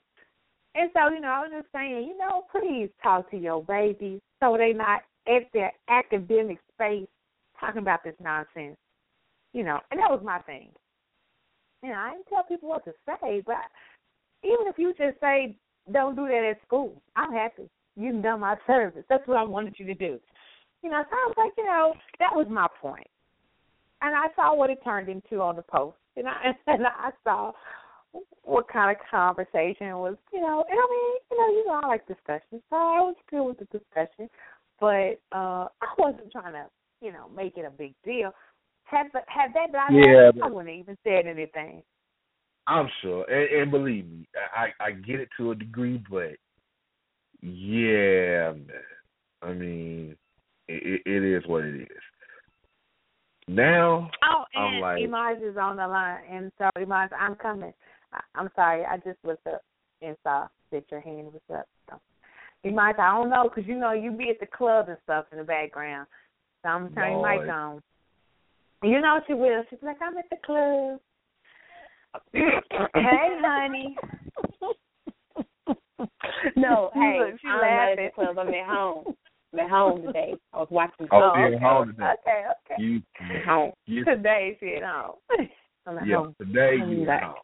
And 0.75 0.89
so, 0.93 1.09
you 1.09 1.19
know, 1.19 1.29
I 1.29 1.41
was 1.41 1.51
just 1.51 1.71
saying, 1.71 2.07
you 2.07 2.17
know, 2.17 2.45
please 2.51 2.89
talk 3.01 3.29
to 3.31 3.37
your 3.37 3.63
babies 3.63 4.21
so 4.41 4.57
they're 4.57 4.73
not 4.73 5.03
at 5.27 5.51
their 5.53 5.71
academic 5.89 6.59
space 6.73 7.07
talking 7.61 7.81
about 7.81 8.03
this 8.03 8.15
nonsense. 8.21 8.77
You 9.53 9.63
know, 9.63 9.79
and 9.91 9.99
that 9.99 10.09
was 10.09 10.21
my 10.23 10.39
thing. 10.39 10.69
You 11.83 11.89
know, 11.89 11.95
I 11.95 12.11
didn't 12.11 12.27
tell 12.27 12.43
people 12.43 12.69
what 12.69 12.85
to 12.85 12.93
say, 13.05 13.41
but 13.45 13.55
even 14.43 14.67
if 14.67 14.77
you 14.77 14.93
just 14.97 15.19
say, 15.19 15.55
don't 15.91 16.15
do 16.15 16.27
that 16.27 16.47
at 16.51 16.61
school, 16.65 17.01
I'm 17.15 17.33
happy. 17.33 17.69
You've 17.95 18.23
done 18.23 18.39
my 18.39 18.55
service. 18.67 19.03
That's 19.09 19.27
what 19.27 19.37
I 19.37 19.43
wanted 19.43 19.75
you 19.77 19.85
to 19.87 19.93
do. 19.93 20.19
You 20.83 20.89
know, 20.89 21.03
so 21.09 21.15
I 21.15 21.27
was 21.27 21.35
like, 21.37 21.51
you 21.57 21.65
know, 21.65 21.93
that 22.19 22.35
was 22.35 22.47
my 22.49 22.67
point. 22.81 23.07
And 24.01 24.15
I 24.15 24.27
saw 24.35 24.55
what 24.55 24.69
it 24.69 24.79
turned 24.83 25.09
into 25.09 25.41
on 25.41 25.55
the 25.55 25.63
post. 25.63 25.97
And 26.17 26.27
I 26.27 26.51
and 26.67 26.85
I 26.85 27.11
saw 27.23 27.53
what 28.43 28.67
kind 28.67 28.91
of 28.93 28.97
conversation 29.09 29.97
was, 29.97 30.17
you 30.33 30.41
know, 30.41 30.65
and 30.69 30.77
I 30.77 30.87
mean, 30.91 31.15
you 31.31 31.37
know, 31.37 31.47
you 31.47 31.67
know, 31.67 31.79
I 31.81 31.87
like 31.87 32.05
discussion, 32.05 32.61
so 32.69 32.75
I 32.75 32.99
was 32.99 33.15
good 33.29 33.45
with 33.45 33.59
the 33.59 33.65
discussion, 33.65 34.29
but 34.81 35.21
uh 35.31 35.67
I 35.81 35.93
wasn't 35.97 36.29
trying 36.33 36.51
to, 36.51 36.65
you 37.01 37.11
know, 37.11 37.29
make 37.35 37.57
it 37.57 37.65
a 37.65 37.71
big 37.71 37.93
deal. 38.05 38.31
Had 38.83 39.07
the, 39.13 39.19
had 39.27 39.51
that 39.53 39.71
not 39.71 39.91
Yeah, 39.93 40.31
I 40.43 40.49
wouldn't 40.49 40.75
even 40.75 40.97
said 41.03 41.25
anything. 41.27 41.81
I'm 42.67 42.87
sure, 43.01 43.23
and, 43.29 43.61
and 43.63 43.71
believe 43.71 44.05
me, 44.09 44.27
I 44.55 44.67
I 44.83 44.91
get 44.91 45.19
it 45.19 45.29
to 45.37 45.51
a 45.51 45.55
degree, 45.55 46.01
but 46.09 46.33
yeah, 47.41 48.51
man. 48.51 48.67
I 49.41 49.53
mean, 49.53 50.15
it, 50.67 51.01
it 51.05 51.23
is 51.23 51.43
what 51.47 51.63
it 51.63 51.81
is. 51.81 51.87
Now, 53.47 54.09
Oh, 54.23 54.43
I'm 54.55 54.73
and 54.73 54.81
like- 54.81 54.97
Emiaj 54.99 55.49
is 55.49 55.57
on 55.57 55.77
the 55.77 55.87
line, 55.87 56.19
and 56.29 56.51
so 56.59 56.69
Emiaj, 56.77 57.09
I'm 57.19 57.35
coming. 57.35 57.73
I, 58.13 58.19
I'm 58.35 58.49
sorry, 58.55 58.85
I 58.85 58.97
just 58.97 59.17
looked 59.23 59.47
up 59.47 59.61
and 60.01 60.15
saw 60.23 60.47
that 60.71 60.83
your 60.91 61.01
hand 61.01 61.33
was 61.33 61.41
up. 61.57 61.65
So, 61.89 61.99
Emiaj, 62.63 62.99
I 62.99 63.17
don't 63.17 63.29
know, 63.31 63.49
'cause 63.49 63.63
you 63.65 63.75
know 63.75 63.91
you 63.93 64.11
be 64.11 64.29
at 64.29 64.39
the 64.39 64.45
club 64.45 64.87
and 64.89 64.97
stuff 65.03 65.25
in 65.31 65.39
the 65.39 65.43
background. 65.43 66.07
So 66.63 66.69
I'm 66.69 66.83
gonna 66.83 66.95
turn 66.95 67.11
your 67.11 67.27
mic 67.43 67.49
on. 67.51 67.81
You 68.83 69.01
know 69.01 69.19
she 69.27 69.33
will. 69.33 69.63
She's 69.69 69.79
like, 69.81 69.97
I'm 70.01 70.17
at 70.17 70.25
the 70.29 70.37
club. 70.45 70.99
hey, 72.33 73.39
honey. 73.41 73.95
No, 76.55 76.89
hey, 76.93 77.19
she 77.41 77.47
I'm 77.47 77.61
not 77.61 77.91
at 77.91 77.95
the 77.97 78.09
club. 78.15 78.37
I'm 78.39 78.47
at 78.49 78.65
home. 78.67 79.05
I'm 79.53 79.59
at 79.59 79.69
home 79.69 80.01
today. 80.03 80.33
I 80.53 80.57
was 80.57 80.67
watching 80.71 81.07
Oh, 81.11 81.33
club. 81.33 81.33
you're 81.37 81.55
at 81.55 81.61
home 81.61 81.87
today. 81.87 82.13
Okay, 82.21 82.43
okay. 82.49 82.81
you 82.81 83.01
At 83.19 83.45
home. 83.45 83.71
you 83.85 84.05
Today 84.05 84.57
she 84.59 84.75
at 84.75 84.83
home. 84.83 85.15
I'm 85.85 85.97
at 85.97 86.07
yeah 86.07 86.15
home. 86.17 86.35
today 86.39 86.77
you 86.87 87.05
back. 87.05 87.21
know. 87.21 87.35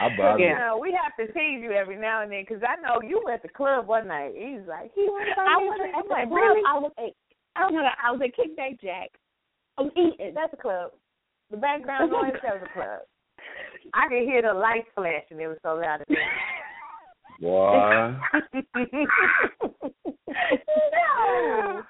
I 0.00 0.16
bother 0.16 0.38
You 0.42 0.54
know, 0.54 0.78
we 0.80 0.96
have 0.96 1.12
to 1.20 1.32
tease 1.32 1.60
you 1.62 1.72
every 1.72 1.96
now 1.98 2.22
and 2.22 2.32
then 2.32 2.44
because 2.48 2.62
I 2.66 2.80
know 2.80 3.02
you 3.06 3.20
were 3.24 3.32
at 3.32 3.42
the 3.42 3.48
club 3.48 3.86
one 3.86 4.08
night. 4.08 4.32
He's 4.34 4.66
like, 4.66 4.90
he 4.94 5.08
went 5.12 5.28
I 5.36 5.56
was 5.58 5.78
I'm 5.94 6.08
like, 6.08 6.30
really? 6.30 6.62
I 6.66 6.78
was 6.78 6.92
at 6.98 7.12
I 7.56 7.60
don't 7.62 7.74
know. 7.74 7.88
I 8.02 8.10
was 8.12 8.20
at 8.22 8.36
Kickback 8.36 8.80
Jack. 8.80 9.10
I 9.78 9.82
was 9.82 9.92
eating. 9.96 10.34
That's 10.34 10.52
a 10.52 10.56
club. 10.56 10.90
The 11.50 11.56
background 11.66 12.10
noise 12.12 12.32
that 12.42 12.60
was 12.60 12.68
a 12.68 12.72
club. 12.72 13.00
I 13.94 14.08
could 14.08 14.22
hear 14.24 14.42
the 14.42 14.52
lights 14.54 14.88
flashing. 14.94 15.40
It 15.40 15.46
was 15.46 15.58
so 15.62 15.74
loud. 15.76 16.02
in 16.08 16.14
there. 16.14 16.24
Boy, 17.40 18.16
no. 20.92 21.82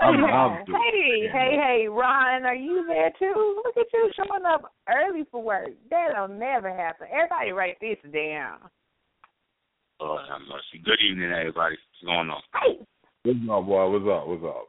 I'm- 0.00 0.24
I'm 0.24 0.64
hey, 0.66 1.28
hey, 1.32 1.56
hey, 1.60 1.88
Ron, 1.88 2.44
are 2.44 2.54
you 2.54 2.84
there 2.86 3.10
too? 3.18 3.62
Look 3.64 3.76
at 3.76 3.92
you 3.92 4.10
showing 4.16 4.44
up 4.46 4.72
early 4.88 5.24
for 5.30 5.42
work. 5.42 5.68
That'll 5.90 6.28
never 6.28 6.74
happen. 6.74 7.06
Everybody 7.12 7.52
write 7.52 7.76
this 7.80 7.98
down. 8.12 8.58
Oh, 10.00 10.18
have 10.28 10.40
mercy. 10.48 10.82
Good 10.84 10.98
evening, 11.00 11.32
everybody. 11.32 11.76
What's 11.76 12.04
going 12.04 12.30
on? 12.30 12.42
what's 13.24 13.38
up, 13.50 13.66
boy? 13.66 13.90
What's 13.90 14.06
up? 14.10 14.28
What's 14.28 14.44
up? 14.44 14.68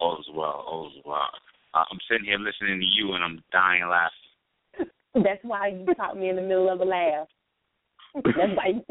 All 0.00 0.18
is 0.18 0.26
well. 0.34 0.64
All 0.66 0.88
is 0.88 1.02
well. 1.04 1.28
Uh, 1.74 1.84
I'm 1.90 1.98
sitting 2.10 2.24
here 2.24 2.38
listening 2.38 2.80
to 2.80 2.86
you, 2.86 3.12
and 3.12 3.22
I'm 3.22 3.42
dying 3.52 3.84
laughing. 3.88 4.90
That's 5.24 5.42
why 5.42 5.68
you 5.68 5.86
caught 5.94 6.16
me 6.16 6.30
in 6.30 6.36
the 6.36 6.42
middle 6.42 6.70
of 6.70 6.80
a 6.80 6.84
laugh. 6.84 7.28
That's 8.14 8.56
why. 8.56 8.66
You, 8.68 8.84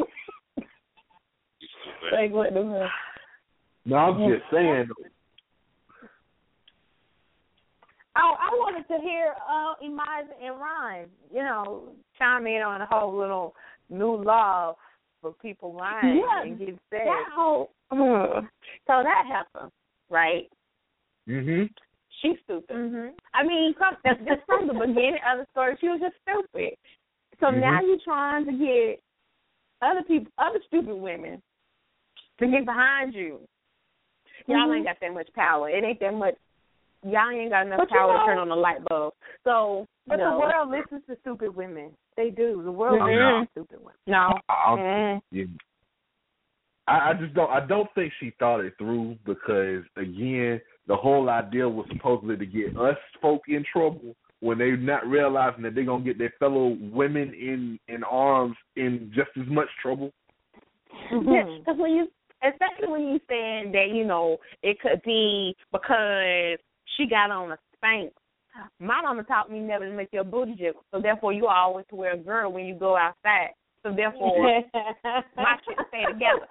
You 0.58 0.64
like 2.14 2.32
what 2.32 2.54
the 2.54 2.62
hell? 2.62 2.90
No, 3.86 3.96
I'm 3.96 4.32
just 4.32 4.44
saying. 4.52 4.88
Oh, 8.18 8.36
I 8.38 8.50
wanted 8.54 8.88
to 8.88 9.02
hear 9.02 9.34
uh 9.50 9.76
Emiaj 9.84 10.28
and 10.44 10.60
Ron, 10.60 11.06
you 11.34 11.42
know, 11.42 11.90
chime 12.18 12.48
in 12.48 12.62
on 12.62 12.80
the 12.80 12.86
whole 12.86 13.18
little 13.18 13.56
new 13.90 14.16
law 14.16 14.76
for 15.22 15.34
people 15.42 15.74
lying 15.74 16.18
Yeah, 16.18 16.44
and 16.44 16.60
getting 16.60 16.80
sick. 16.90 17.02
That 17.06 17.26
whole. 17.34 17.72
Uh, 17.92 18.42
so 18.88 19.04
that 19.04 19.24
happened, 19.28 19.72
right? 20.10 20.50
Mhm. 21.30 21.70
She's 22.22 22.38
stupid. 22.44 22.76
Mhm. 22.76 23.14
I 23.34 23.44
mean, 23.44 23.74
from, 23.76 23.96
just 24.06 24.20
just 24.26 24.42
from 24.46 24.68
the 24.68 24.74
beginning 24.74 25.22
of 25.26 25.40
the 25.40 25.46
story, 25.52 25.78
she 25.80 25.88
was 25.88 26.02
just 26.02 26.16
stupid. 26.22 26.76
So 27.40 27.46
Mhm. 27.48 27.62
now 27.62 27.82
you're 27.82 28.00
trying 28.00 28.46
to 28.46 28.52
get 28.52 29.00
other 29.82 30.04
people, 30.04 30.32
other 30.38 30.60
stupid 30.68 30.96
women, 30.96 31.42
to 32.40 32.48
get 32.48 32.66
behind 32.66 33.14
you. 33.14 33.48
Y'all 34.48 34.74
ain't 34.74 34.86
got 34.86 35.00
that 35.00 35.14
much 35.14 35.32
power. 35.34 35.70
It 35.70 35.84
ain't 35.84 36.00
that 36.00 36.14
much. 36.14 36.36
Y'all 37.04 37.30
ain't 37.30 37.52
got 37.52 37.66
enough 37.68 37.80
But 37.80 37.92
you 37.92 37.98
power 37.98 38.14
know- 38.14 38.20
to 38.20 38.26
turn 38.26 38.38
on 38.40 38.50
the 38.50 38.56
light 38.56 38.84
bulb. 38.86 39.14
So, 39.46 39.88
But 40.08 40.18
no. 40.18 40.32
the 40.34 40.40
world 40.40 40.70
listens 40.70 41.06
to 41.06 41.16
stupid 41.22 41.56
women. 41.56 41.96
They 42.18 42.30
do. 42.32 42.62
The 42.64 42.72
world 42.72 43.00
Mhm. 43.00 43.06
listens 43.08 43.48
to 43.48 43.52
stupid 43.52 43.80
women. 43.80 44.00
no. 44.08 44.40
I'll- 44.50 44.78
Mm. 44.78 45.22
Yeah. 45.32 45.46
I, 46.88 47.12
I 47.12 47.14
just 47.14 47.34
don't. 47.36 47.52
I 47.52 47.60
don't 47.66 47.90
think 47.94 48.12
she 48.14 48.32
thought 48.32 48.62
it 48.62 48.76
through 48.78 49.16
because 49.24 49.86
again, 49.96 50.60
the 50.90 50.96
whole 50.96 51.30
idea 51.30 51.70
was 51.70 51.86
supposedly 51.94 52.36
to 52.36 52.46
get 52.46 52.76
us 52.76 52.98
folk 53.22 53.44
in 53.48 53.64
trouble 53.72 54.16
when 54.42 54.58
they're 54.58 54.76
not 54.76 55.06
realizing 55.06 55.62
that 55.64 55.76
they're 55.76 55.86
gonna 55.86 56.04
get 56.04 56.18
their 56.18 56.34
fellow 56.40 56.76
women 56.82 57.32
in 57.34 57.80
in 57.88 58.04
arms 58.04 58.56
in 58.76 59.12
just 59.16 59.30
as 59.40 59.48
much 59.48 59.70
trouble. 59.82 60.12
Because 61.12 61.78
when 61.78 61.92
you, 61.92 62.08
especially 62.44 62.92
when 62.92 63.02
you 63.02 63.20
saying 63.30 63.72
that, 63.72 63.90
you 63.94 64.06
know, 64.06 64.38
it 64.64 64.80
could 64.80 65.02
be 65.04 65.56
because 65.72 66.58
she 66.98 67.08
got 67.08 67.30
on 67.30 67.52
a 67.52 67.58
spank. 67.76 68.12
My 68.80 69.02
mama 69.02 69.24
taught 69.24 69.52
me 69.52 69.60
never 69.60 69.88
to 69.88 69.96
make 69.96 70.10
your 70.12 70.24
booty 70.24 70.54
jiggle, 70.54 70.84
so 70.92 71.00
therefore 71.00 71.32
you 71.32 71.48
always 71.48 71.86
wear 71.92 72.14
a 72.14 72.18
girdle 72.18 72.52
when 72.52 72.66
you 72.66 72.74
go 72.74 72.98
outside. 72.98 73.52
So 73.84 73.94
therefore, 73.96 74.64
my 75.38 75.56
shit 75.68 75.78
stay 75.88 76.06
together. 76.12 76.48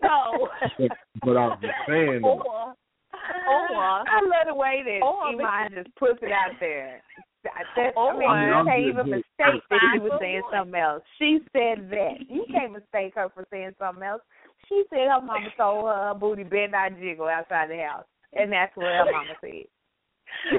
So, 0.00 0.88
But 1.24 1.36
I'm 1.36 1.60
just 1.60 1.74
saying, 1.86 2.22
or, 2.24 2.74
or 3.48 4.08
I 4.08 4.20
love 4.22 4.46
the 4.48 4.54
way 4.54 4.82
that 4.84 5.00
Or 5.04 5.32
Emiaj 5.32 5.74
just 5.74 5.94
puts 5.96 6.18
it 6.22 6.32
out 6.32 6.52
there. 6.60 7.02
That, 7.44 7.64
that, 7.76 7.92
I 7.96 8.00
Or- 8.00 8.14
mean, 8.14 8.30
I 8.30 8.38
mean, 8.38 8.46
you 8.48 8.64
can't 8.64 8.68
just 8.68 8.88
even 8.88 9.10
mistake 9.10 9.62
that 9.70 9.80
she 9.92 9.98
was 9.98 10.12
saying 10.20 10.42
something 10.52 10.80
else. 10.80 11.02
She 11.18 11.40
said 11.52 11.90
that. 11.90 12.22
You 12.28 12.42
mm-hmm. 12.42 12.52
can't 12.52 12.72
mistake 12.72 13.14
her 13.16 13.28
for 13.34 13.44
saying 13.50 13.74
something 13.78 14.02
else. 14.04 14.22
She 14.68 14.84
said 14.90 15.10
her 15.10 15.20
mama 15.20 15.50
told 15.56 15.86
her 15.86 16.08
her 16.08 16.14
booty 16.14 16.44
bend 16.44 16.72
not 16.72 16.98
jiggle 16.98 17.26
outside 17.26 17.68
the 17.70 17.82
house, 17.82 18.06
and 18.32 18.52
that's 18.52 18.74
what 18.76 18.86
her 18.86 19.10
mama 19.10 19.34
said. 19.40 19.66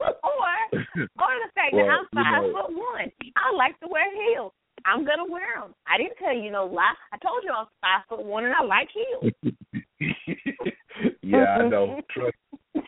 or 0.00 0.10
or 0.18 1.32
the 1.40 1.50
fact 1.54 1.72
that 1.72 1.86
Well, 1.86 1.88
I'm 1.88 2.06
you 2.10 2.22
five 2.22 2.42
know- 2.42 2.52
foot 2.52 2.74
one. 2.74 3.10
I 3.36 3.54
like 3.54 3.78
to 3.80 3.88
wear 3.88 4.04
heels. 4.12 4.52
I'm 4.84 5.04
gonna 5.06 5.24
wear 5.30 5.60
them. 5.60 5.74
I 5.86 5.96
didn't 5.96 6.18
tell 6.18 6.34
you 6.36 6.50
no 6.50 6.66
lie. 6.66 6.94
I 7.12 7.18
told 7.18 7.42
you 7.44 7.50
I 7.50 7.62
was 7.62 7.68
five 7.80 8.02
foot 8.08 8.24
one 8.24 8.44
and 8.44 8.54
I 8.54 8.62
like 8.62 8.88
heels. 8.92 9.32
yeah, 11.22 11.58
I 11.60 11.68
know. 11.68 12.00
Trust. 12.10 12.36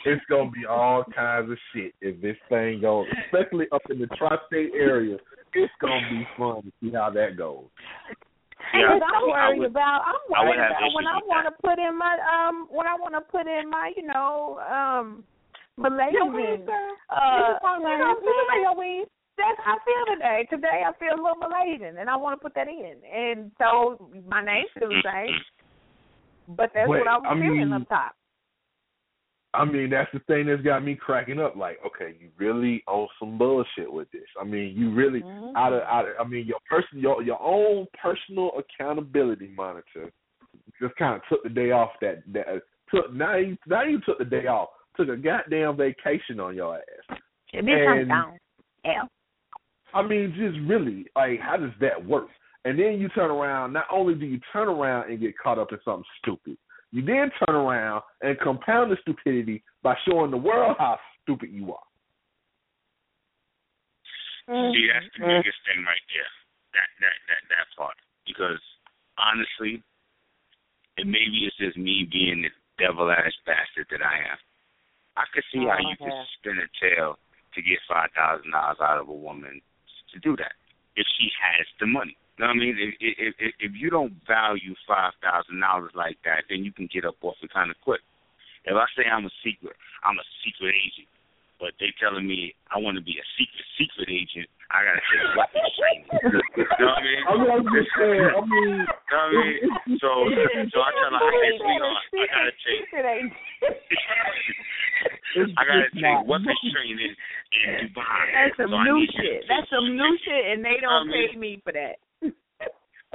It's 0.05 0.25
gonna 0.31 0.51
be 0.51 0.64
all 0.68 1.05
kinds 1.14 1.51
of 1.51 1.59
shit 1.75 1.92
if 2.01 2.21
this 2.21 2.37
thing 2.49 2.81
goes, 2.81 3.07
especially 3.27 3.66
up 3.73 3.83
in 3.90 3.99
the 3.99 4.07
tri-state 4.18 4.73
area. 4.75 5.16
It's 5.55 5.73
gonna 5.81 6.07
be 6.11 6.27
fun 6.37 6.62
to 6.62 6.73
see 6.81 6.92
how 6.92 7.11
that 7.11 7.37
goes. 7.37 7.64
Yeah, 8.75 8.94
Because 8.94 9.03
I'm 9.14 9.29
worried 9.29 9.59
would- 9.61 9.71
about 9.71 10.03
I'm 10.05 10.21
worried 10.29 10.61
about 10.61 10.92
when 10.94 11.07
I 11.07 11.18
want 11.25 11.47
to 11.49 11.55
put 11.62 11.79
in 11.79 11.97
my 11.97 12.14
um 12.29 12.66
when 12.71 12.87
I 12.87 12.94
want 12.94 13.14
to 13.14 13.23
put 13.23 13.47
in 13.47 13.71
my 13.71 13.92
you 13.97 14.07
know 14.07 14.61
um 14.68 15.25
Malaysian 15.77 16.33
weed, 16.35 16.62
sir. 16.66 16.88
uh 17.09 17.38
You 17.38 17.55
can 17.62 17.81
you 17.81 17.99
know 17.99 18.12
what 18.12 18.18
I'm 18.18 18.23
saying? 18.23 18.62
Your 18.62 18.77
weed. 18.77 19.07
That's 19.38 19.59
how 19.64 19.79
I 19.79 19.85
feel 19.87 20.05
today. 20.14 20.47
Today 20.51 20.83
I 20.85 20.92
feel 20.99 21.14
a 21.14 21.23
little 21.23 21.38
Malaysian 21.40 21.97
and 21.99 22.11
I 22.11 22.16
want 22.16 22.38
to 22.38 22.42
put 22.42 22.55
that 22.55 22.68
in. 22.68 22.99
And 23.07 23.51
so 23.59 23.97
my 24.29 24.44
name's 24.44 24.68
still 24.77 24.90
the 24.90 25.01
same, 25.07 25.33
but 26.49 26.71
that's 26.75 26.89
But, 26.89 26.99
what 26.99 27.09
I 27.09 27.17
was 27.19 27.27
I 27.29 27.35
feeling 27.35 27.59
mean, 27.59 27.73
up 27.73 27.89
top. 27.89 28.15
I 29.55 29.65
mean, 29.65 29.91
that's 29.91 30.11
the 30.13 30.21
thing 30.21 30.47
that's 30.47 30.61
got 30.63 30.85
me 30.85 30.95
cracking 30.95 31.41
up. 31.41 31.57
Like, 31.57 31.79
okay, 31.87 32.15
you 32.21 32.29
really 32.37 32.83
on 32.87 33.09
some 33.19 33.39
bullshit 33.39 33.91
with 33.91 34.11
this. 34.11 34.27
I 34.41 34.45
mean, 34.45 34.75
you 34.77 34.93
really 34.93 35.21
Mm-hmm. 35.23 35.57
out 35.57 35.73
of 35.73 35.83
out. 35.83 36.05
Of, 36.07 36.15
I 36.21 36.29
mean, 36.29 36.47
your 36.47 36.59
person, 36.69 36.99
your 37.01 37.23
your 37.23 37.41
own 37.41 37.87
personal 38.01 38.51
accountability 38.59 39.49
monitor 39.57 40.13
just 40.81 40.95
kind 40.97 41.17
of 41.17 41.23
took 41.31 41.43
the 41.43 41.49
day 41.49 41.71
off. 41.71 41.91
That 42.03 42.23
that 42.33 42.47
took 42.95 43.13
now 43.13 43.37
you 43.37 43.57
now 43.67 43.85
you 43.85 44.01
took 44.05 44.19
the 44.19 44.25
day 44.25 44.47
off. 44.47 44.69
Took 44.97 45.09
a 45.09 45.17
goddamn 45.17 45.77
vacation 45.77 46.41
on 46.41 46.55
your 46.55 46.77
ass. 46.77 47.19
Should 47.55 47.65
be 47.67 47.73
and- 47.73 48.09
down. 48.09 48.39
Yeah. 48.85 49.03
I 49.95 50.03
mean, 50.07 50.35
just 50.37 50.59
really, 50.69 51.07
like, 51.17 51.41
how 51.41 51.57
does 51.57 51.71
that 51.81 52.05
work? 52.05 52.29
And 52.69 52.79
then 52.79 53.01
you 53.01 53.09
turn 53.17 53.31
around. 53.31 53.73
Not 53.73 53.87
only 53.91 54.13
do 54.13 54.27
you 54.27 54.39
turn 54.53 54.69
around 54.69 55.09
and 55.09 55.19
get 55.19 55.33
caught 55.41 55.57
up 55.57 55.73
in 55.73 55.79
something 55.87 56.05
stupid, 56.21 56.61
you 56.93 57.01
then 57.01 57.33
turn 57.41 57.57
around 57.57 58.03
and 58.21 58.39
compound 58.45 58.93
the 58.93 59.01
stupidity 59.01 59.65
by 59.83 59.97
showing 60.05 60.31
the 60.31 60.37
world 60.37 60.77
how 60.79 61.01
stupid 61.25 61.49
you 61.49 61.73
are. 61.73 61.89
See, 64.53 64.85
that's 64.93 65.09
the 65.17 65.25
Mm-hmm. 65.25 65.41
biggest 65.41 65.61
thing 65.65 65.81
right 65.81 66.07
there. 66.13 66.33
That 66.77 66.89
that 67.01 67.17
that 67.33 67.43
that 67.49 67.67
part. 67.73 67.97
Because 68.29 68.61
honestly, 69.17 69.81
and 71.01 71.09
maybe 71.09 71.49
it's 71.49 71.57
just 71.57 71.81
me 71.81 72.05
being 72.05 72.45
the 72.45 72.53
devil 72.77 73.09
ass 73.09 73.33
bastard 73.49 73.89
that 73.97 74.05
I 74.05 74.29
am. 74.29 74.39
I 75.17 75.25
could 75.33 75.45
see 75.49 75.65
how 75.65 75.81
you 75.81 75.97
could 75.97 76.21
spin 76.37 76.61
a 76.61 76.69
tail 76.77 77.17
to 77.57 77.63
get 77.65 77.81
five 77.89 78.13
thousand 78.13 78.53
dollars 78.53 78.77
out 78.85 79.01
of 79.01 79.09
a 79.09 79.17
woman 79.17 79.57
to 80.13 80.21
do 80.21 80.37
that 80.37 80.53
if 81.01 81.07
she 81.17 81.33
has 81.41 81.65
the 81.81 81.89
money. 81.89 82.17
You 82.38 82.46
know 82.46 82.55
what 82.55 82.57
I 82.57 82.61
mean? 82.62 82.79
If 82.79 82.94
if 83.03 83.35
if, 83.42 83.51
if 83.59 83.72
you 83.74 83.90
don't 83.90 84.14
value 84.27 84.74
five 84.87 85.11
thousand 85.18 85.59
dollars 85.59 85.90
like 85.98 86.14
that, 86.24 86.46
then 86.48 86.62
you 86.62 86.70
can 86.70 86.87
get 86.87 87.03
up 87.05 87.16
off 87.22 87.35
it 87.42 87.51
kind 87.53 87.66
of 87.70 87.77
quick. 87.83 87.98
If 88.64 88.77
I 88.79 88.87
say 88.94 89.03
I'm 89.11 89.27
a 89.27 89.31
secret, 89.42 89.74
I'm 90.07 90.14
a 90.22 90.27
secret 90.46 90.70
agent, 90.79 91.11
but 91.59 91.74
they 91.83 91.90
telling 91.98 92.31
me 92.31 92.55
I 92.70 92.79
want 92.79 92.94
to 92.94 93.03
be 93.03 93.18
a 93.18 93.27
secret 93.35 93.66
secret 93.74 94.07
agent, 94.07 94.46
I 94.70 94.87
gotta 94.87 95.03
take 95.03 95.35
weapons 95.35 95.66
training. 95.74 96.07
you 96.62 96.79
know 96.79 96.94
what 96.94 96.94
I 96.94 97.03
mean? 97.03 97.27
I 97.27 97.35
mean, 97.42 97.51
I'm 97.59 97.66
just 97.74 97.90
saying. 97.98 98.31
Mean, 98.46 98.87
You 98.87 98.87
know 98.87 98.87
what 98.87 99.18
I 99.18 99.35
mean? 99.35 99.98
So, 99.98 100.31
so 100.74 100.79
I 100.79 100.90
tell 100.94 101.11
her, 101.11 101.18
I 101.18 101.35
say, 101.42 101.51
sweetheart, 101.59 102.07
I 102.07 102.22
gotta 102.31 102.55
take, 102.62 102.87
I 105.59 105.62
gotta 105.66 105.90
take 105.90 106.07
not- 106.07 106.22
weapons 106.31 106.62
training 106.70 107.03
in 107.03 107.18
Dubai. 107.83 108.22
That's 108.31 108.55
some 108.62 108.70
so 108.70 108.79
new 108.87 108.94
need 109.03 109.11
you 109.11 109.12
to 109.18 109.18
shit. 109.27 109.42
That's 109.51 109.66
some 109.74 109.90
new 109.96 110.12
shit, 110.22 110.44
and 110.55 110.62
they 110.62 110.79
don't 110.79 110.92
I 110.92 111.03
mean- 111.11 111.33
pay 111.33 111.38
me 111.38 111.59
for 111.66 111.72
that. 111.74 111.98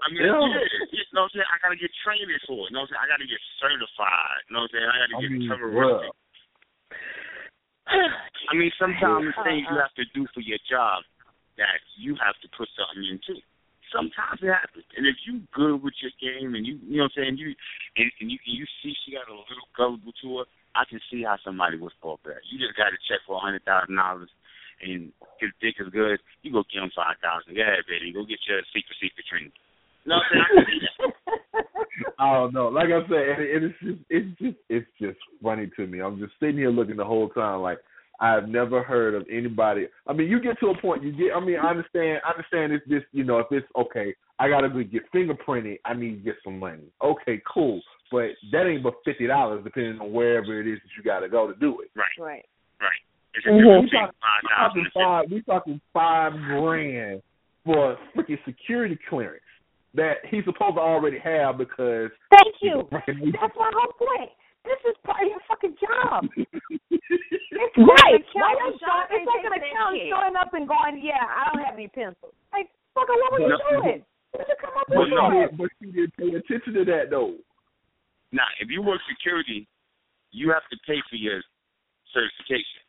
I 0.02 0.10
mean, 0.10 0.26
Yeah. 0.26 0.34
yeah. 0.34 0.66
you 0.90 1.06
know 1.14 1.30
what 1.30 1.38
I'm 1.38 1.38
saying? 1.38 1.50
I 1.54 1.58
gotta 1.62 1.78
get 1.78 1.92
training 2.02 2.42
for 2.50 2.66
it. 2.66 2.74
You 2.74 2.80
know 2.80 2.88
what 2.88 2.90
I'm 2.90 2.98
saying? 2.98 3.04
I 3.06 3.12
gotta 3.14 3.30
get 3.30 3.42
certified. 3.62 4.42
You 4.50 4.52
know 4.58 4.66
what 4.66 4.72
I'm 4.72 4.74
saying? 4.74 4.90
I 4.90 4.98
gotta 4.98 5.18
I 5.18 5.22
get 5.22 5.32
mean, 5.32 5.50
bruh. 5.54 6.10
I 8.50 8.54
mean, 8.58 8.72
sometimes 8.80 9.30
the 9.30 9.36
things 9.46 9.68
you 9.70 9.78
have 9.78 9.94
to 10.00 10.06
do 10.18 10.26
for 10.34 10.42
your 10.42 10.60
job 10.66 11.04
that 11.62 11.78
you 12.00 12.18
have 12.18 12.34
to 12.42 12.48
put 12.58 12.66
something 12.74 13.06
into. 13.06 13.38
Sometimes 13.94 14.42
it 14.42 14.50
happens, 14.50 14.90
and 14.98 15.06
if 15.06 15.14
you 15.30 15.46
good 15.54 15.78
with 15.78 15.94
your 16.02 16.10
game, 16.18 16.58
and 16.58 16.66
you, 16.66 16.82
you 16.82 16.98
know 16.98 17.06
what 17.06 17.14
I'm 17.14 17.38
saying, 17.38 17.38
you, 17.38 17.54
and, 17.94 18.10
and 18.18 18.26
you, 18.34 18.42
and 18.42 18.56
you 18.58 18.66
see 18.82 18.90
she 19.06 19.14
got 19.14 19.30
a 19.30 19.38
little 19.38 19.70
gullible 19.78 20.10
to 20.26 20.42
her, 20.42 20.46
I 20.74 20.82
can 20.90 20.98
see 21.14 21.22
how 21.22 21.38
somebody 21.46 21.78
would 21.78 21.94
fall 22.02 22.18
for 22.26 22.34
that. 22.34 22.42
You 22.50 22.58
just 22.58 22.74
got 22.74 22.90
to 22.90 22.98
check 23.06 23.22
for 23.30 23.38
a 23.38 23.44
hundred 23.46 23.62
thousand 23.70 23.94
dollars, 23.94 24.34
and 24.82 25.14
his 25.38 25.54
dick 25.62 25.78
is 25.78 25.94
good. 25.94 26.18
You 26.42 26.50
go 26.50 26.66
give 26.74 26.82
him 26.82 26.90
five 26.98 27.22
thousand. 27.22 27.54
Yeah, 27.54 27.78
baby, 27.86 28.10
go 28.10 28.26
get 28.26 28.42
your 28.50 28.66
secret 28.74 28.98
secret 28.98 29.30
training. 30.06 30.06
You 30.06 30.10
know 30.10 30.18
what 30.18 30.24
I'm 30.24 30.32
saying? 30.32 30.44
I 30.44 30.56
can 30.56 30.66
see 30.68 30.80
that. 30.86 32.14
I 32.20 32.34
don't 32.34 32.54
know. 32.54 32.68
Like 32.70 32.90
I 32.90 33.02
said, 33.08 33.30
and 33.30 33.42
it- 33.42 33.64
it's 33.64 33.80
just 33.82 34.00
it's 34.10 34.40
just 34.40 34.58
it's 34.70 34.88
just 35.00 35.20
funny 35.42 35.70
to 35.76 35.88
me. 35.88 36.00
I'm 36.00 36.20
just 36.20 36.34
sitting 36.40 36.58
here 36.58 36.70
looking 36.72 36.96
the 36.98 37.06
whole 37.06 37.30
time 37.30 37.62
like 37.62 37.80
I've 38.20 38.48
never 38.48 38.82
heard 38.84 39.16
of 39.16 39.26
anybody. 39.30 39.88
I 40.08 40.14
mean, 40.14 40.30
you 40.30 40.40
get 40.40 40.60
to 40.60 40.68
a 40.68 40.78
point. 40.82 41.04
You 41.04 41.12
get. 41.12 41.36
I 41.36 41.40
mean, 41.40 41.58
I 41.58 41.70
understand. 41.70 42.22
I 42.26 42.30
understand. 42.32 42.72
It's 42.74 42.88
this. 42.88 43.04
You 43.12 43.24
know, 43.24 43.40
if 43.40 43.48
it's 43.52 43.68
okay, 43.76 44.16
I 44.40 44.48
gotta 44.50 44.70
go 44.70 44.84
get 44.84 45.12
fingerprinted. 45.12 45.80
I 45.86 45.94
need 45.94 46.12
to 46.12 46.24
get 46.24 46.36
some 46.44 46.60
money. 46.60 46.84
Okay, 47.04 47.42
cool. 47.52 47.82
But 48.12 48.30
that 48.52 48.68
ain't 48.68 48.84
but 48.84 48.94
fifty 49.04 49.28
dollars, 49.28 49.64
depending 49.64 50.00
on 50.00 50.12
wherever 50.14 50.60
it 50.62 50.68
is 50.68 50.80
that 50.80 50.90
you 50.98 51.04
gotta 51.04 51.28
go 51.28 51.48
to 51.52 51.60
do 51.60 51.82
it. 51.82 51.90
Right, 51.96 52.06
Right. 52.20 52.46
right. 52.80 53.02
It's 53.36 53.46
a 53.46 53.50
Mhm. 53.50 53.56
We 53.58 53.82
between 53.86 53.90
talk- 53.90 54.16
five 54.22 54.42
we 54.44 54.50
thousand 54.50 54.84
talking 54.84 54.92
five. 54.94 55.32
We 55.32 55.42
talking 55.42 55.82
five 55.92 56.34
grand 56.34 57.22
for 57.66 57.98
freaking 58.16 58.44
security 58.46 58.96
clearance 59.10 59.42
that 59.96 60.26
he's 60.30 60.44
supposed 60.46 60.76
to 60.76 60.82
already 60.82 61.20
have 61.20 61.58
because 61.58 62.10
Thank 62.32 62.56
you. 62.62 62.88
That's 62.92 63.56
my 63.58 63.72
whole 63.74 63.94
point. 63.94 64.32
This 64.66 64.80
is 64.90 64.96
part 65.06 65.22
of 65.24 65.30
your 65.30 65.42
fucking 65.48 65.76
job. 65.80 66.28
It's 67.54 67.78
Right. 67.78 68.18
Why 68.34 68.50
an 68.58 68.74
your 68.74 68.82
accountant, 68.82 69.14
it's 69.14 69.30
like 69.30 69.46
an 69.46 69.54
taking 69.54 69.62
that 69.62 69.62
accountant 69.62 70.02
shit? 70.02 70.10
showing 70.10 70.36
up 70.36 70.52
and 70.58 70.66
going, 70.66 70.98
"Yeah, 71.06 71.22
I 71.22 71.54
don't 71.54 71.62
have 71.62 71.78
any 71.78 71.86
pencils." 71.88 72.34
Like, 72.50 72.74
fucker, 72.98 73.14
what 73.14 73.30
were 73.34 73.46
you 73.46 73.54
No. 73.54 73.62
doing? 73.78 74.02
What 74.34 74.50
you 74.50 74.58
come 74.58 74.74
up 74.74 74.90
But 74.90 74.98
with? 75.06 75.10
she 75.10 75.16
no. 75.16 75.30
did, 75.30 75.50
but 75.58 75.70
she 75.78 75.86
didn't 75.94 76.18
pay 76.18 76.34
attention 76.34 76.74
to 76.74 76.84
that 76.90 77.14
though. 77.14 77.38
Now, 78.34 78.50
if 78.60 78.70
you 78.74 78.82
work 78.82 79.02
security, 79.08 79.70
you 80.34 80.50
have 80.50 80.66
to 80.74 80.78
pay 80.90 80.98
for 81.10 81.16
your 81.16 81.46
certification. 82.10 82.82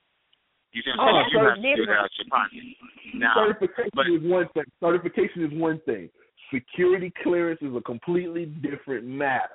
You 0.73 0.81
see 0.83 0.91
what 0.97 1.05
I'm 1.05 1.13
Oh, 1.13 1.21
saying? 1.21 1.29
You 1.29 1.37
so 1.37 1.45
have 1.45 1.57
to 1.57 1.61
do 1.61 1.69
different. 1.69 1.89
that 1.93 2.01
out 2.01 2.17
your 2.17 2.29
pocket. 2.33 2.65
Now, 3.21 3.35
Certification 3.37 3.93
but- 3.95 4.09
is 4.09 4.23
one 4.25 4.49
thing. 4.57 4.65
Certification 4.81 5.39
is 5.45 5.53
one 5.61 5.79
thing. 5.85 6.09
Security 6.53 7.13
clearance 7.23 7.61
is 7.63 7.75
a 7.75 7.81
completely 7.81 8.47
different 8.47 9.05
matter. 9.07 9.55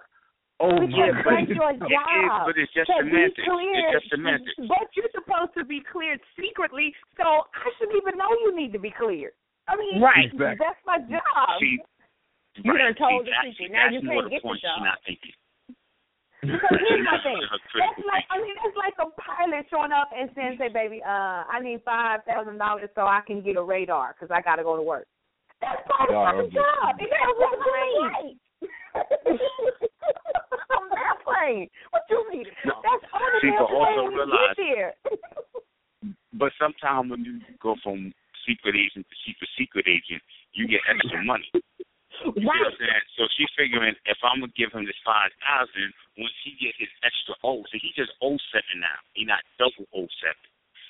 Oh 0.60 0.76
But 0.76 0.90
my 0.90 0.98
you're 0.98 1.24
but 1.24 1.32
doing 1.48 1.80
goodness. 1.80 1.88
your 1.88 2.04
it 2.04 2.26
is, 2.26 2.32
but 2.44 2.56
it's 2.60 2.74
just 2.76 2.92
to 2.92 3.04
be 3.06 3.12
semantics. 3.16 3.40
It's 3.40 3.94
just 3.96 4.08
semantics. 4.12 4.60
But 4.68 4.88
you're 4.98 5.14
supposed 5.16 5.54
to 5.56 5.64
be 5.64 5.80
cleared 5.88 6.20
secretly, 6.36 6.92
so 7.16 7.48
I 7.48 7.68
shouldn't 7.80 7.96
even 7.96 8.18
know 8.20 8.28
you 8.44 8.52
need 8.56 8.74
to 8.76 8.80
be 8.80 8.92
cleared. 8.92 9.32
I 9.72 9.78
mean, 9.78 10.02
Right. 10.02 10.28
Exactly. 10.28 10.60
that's 10.60 10.82
my 10.84 11.00
job. 11.08 11.48
See, 11.62 11.80
You 12.66 12.74
right. 12.76 12.92
done 12.92 12.96
told 13.00 13.24
see, 13.24 13.32
the 13.32 13.36
that- 13.38 13.46
secret. 13.56 13.72
Now 13.72 13.88
you 13.88 14.02
more 14.04 14.16
can't 14.20 14.26
the 14.26 14.30
get 14.36 14.42
the 14.44 14.50
job. 14.50 14.76
she's 14.76 14.84
not 14.84 15.00
thinking. 15.08 15.36
Because 16.42 16.76
here's 16.80 17.04
my 17.06 17.12
That's 17.20 17.24
thing. 17.24 17.40
That's 17.80 18.00
like 18.08 18.26
I 18.32 18.40
mean, 18.40 18.56
it's 18.64 18.76
like 18.80 18.96
a 19.00 19.08
pilot 19.22 19.64
showing 19.70 19.92
up 19.92 20.10
and 20.16 20.32
saying, 20.36 20.56
"Say, 20.58 20.70
baby, 20.70 21.04
uh, 21.04 21.44
I 21.48 21.60
need 21.62 21.84
five 21.84 22.24
thousand 22.24 22.58
dollars 22.58 22.90
so 22.96 23.02
I 23.08 23.20
can 23.28 23.42
get 23.42 23.56
a 23.58 23.64
radar 23.64 24.16
because 24.16 24.32
I 24.32 24.42
got 24.42 24.56
to 24.56 24.64
go 24.64 24.76
to 24.76 24.82
work." 24.82 25.06
That's 25.62 25.82
part 25.88 26.10
of 26.10 26.16
Yeah, 26.16 26.24
my 26.24 26.32
I'm 26.32 26.50
just- 26.50 26.56
job. 26.56 26.96
It 27.00 27.10
got 27.10 27.38
what 27.38 27.60
right. 27.60 28.38
I'm 30.72 30.88
not 30.90 31.16
playing. 31.24 31.70
What 31.92 32.04
you 32.10 32.20
mean? 32.32 32.46
No. 32.66 32.74
That's 32.84 33.04
only 33.14 33.40
People 33.42 33.68
also 33.68 34.04
when 34.04 34.12
you 34.12 34.18
realize- 34.18 34.56
get 34.56 34.64
there. 34.64 34.94
But 36.34 36.54
sometimes 36.58 37.12
when 37.12 37.26
you 37.26 37.42
go 37.60 37.76
from 37.84 38.14
secret 38.48 38.76
agent 38.76 39.06
to 39.10 39.16
secret 39.26 39.50
secret 39.58 39.88
agent, 39.88 40.22
you 40.54 40.68
get 40.68 40.82
extra 40.88 41.24
money. 41.24 41.50
You 42.20 42.34
see 42.36 42.44
what 42.44 42.68
I'm 42.68 42.76
saying? 42.76 43.06
So 43.16 43.24
she's 43.38 43.48
figuring 43.56 43.96
if 44.04 44.18
I'm 44.28 44.42
gonna 44.44 44.52
give 44.52 44.74
him 44.74 44.84
this 44.84 44.98
five 45.08 45.32
thousand, 45.40 45.94
once 46.18 46.34
he 46.44 46.52
get 46.60 46.76
his 46.76 46.90
extra 47.02 47.34
O, 47.48 47.64
so 47.64 47.78
he 47.80 47.94
just 47.96 48.12
O 48.22 48.36
seven 48.52 48.82
now. 48.84 49.00
He 49.16 49.24
not 49.24 49.40
double 49.58 49.88
O 49.96 50.04
seven. 50.20 50.44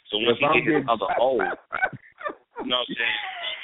So 0.09 0.17
once 0.17 0.39
If 0.41 0.49
I'm 0.49 0.53
he 0.57 0.61
get 0.65 0.81
his 0.81 0.89
other 0.89 1.05
O, 1.21 1.37
you 1.37 2.65
know 2.65 2.81
what 2.81 2.89
I'm 2.89 2.95
saying? 2.97 3.21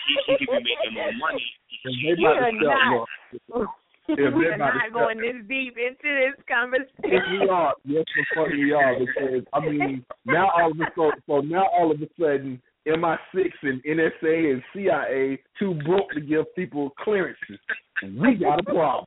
He, 0.07 0.35
he 0.39 0.45
can 0.45 0.63
be 0.63 0.75
making 0.75 0.93
more 0.93 1.11
money. 1.19 1.43
If 1.69 1.79
they 1.83 1.91
he, 1.93 2.25
about 2.25 2.39
to 2.39 2.55
You're 2.55 2.69
not. 2.69 3.07
look, 3.53 3.69
If 4.07 4.33
we 4.33 4.43
they're 4.43 4.51
are 4.51 4.55
about 4.55 4.71
to 4.71 4.77
not 4.77 4.91
sell- 4.91 4.99
going 5.01 5.17
this 5.21 5.39
deep 5.47 5.75
into 5.77 6.09
this 6.09 6.35
Yes, 6.37 6.45
conversation. 6.45 7.41
we 7.41 7.49
are. 7.49 7.73
Yes, 7.85 8.05
the 8.15 8.25
fuck 8.35 8.47
we 8.49 8.71
are. 8.73 8.93
Because 8.99 9.43
I 9.53 9.59
mean, 9.61 10.05
now 10.25 10.49
all 10.55 10.71
of 10.71 10.79
a 10.79 10.85
so, 10.95 11.11
so 11.27 11.41
now 11.41 11.65
all 11.73 11.91
of 11.91 12.01
a 12.01 12.07
sudden, 12.19 12.61
MI6 12.87 13.49
and 13.63 13.83
NSA 13.83 14.51
and 14.53 14.61
CIA 14.73 15.39
too 15.57 15.73
broke 15.85 16.11
to 16.11 16.21
give 16.21 16.45
people 16.55 16.91
clearances. 17.03 17.57
We 18.03 18.35
got 18.35 18.59
a 18.59 18.63
problem. 18.63 19.05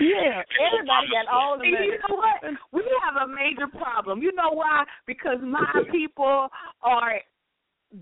Yeah, 0.00 0.42
everybody 0.70 1.06
got 1.10 1.26
all 1.32 1.56
the 1.58 1.64
money. 1.70 1.86
you 1.86 1.98
know 2.08 2.14
what? 2.16 2.54
We 2.72 2.82
have 3.02 3.28
a 3.28 3.32
major 3.32 3.66
problem. 3.66 4.22
You 4.22 4.32
know 4.34 4.52
why? 4.52 4.84
Because 5.06 5.38
my 5.42 5.82
people 5.90 6.48
are 6.82 7.14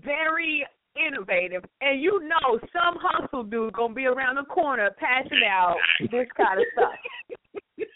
very 0.03 0.65
innovative, 0.95 1.63
and 1.81 2.01
you 2.01 2.19
know 2.27 2.59
some 2.73 2.97
hustle 3.01 3.43
dude 3.43 3.73
gonna 3.73 3.93
be 3.93 4.05
around 4.05 4.35
the 4.35 4.43
corner 4.43 4.89
passing 4.99 5.41
out 5.49 5.75
this 6.11 6.27
kind 6.35 6.59
of 6.59 6.65
stuff. 6.73 6.93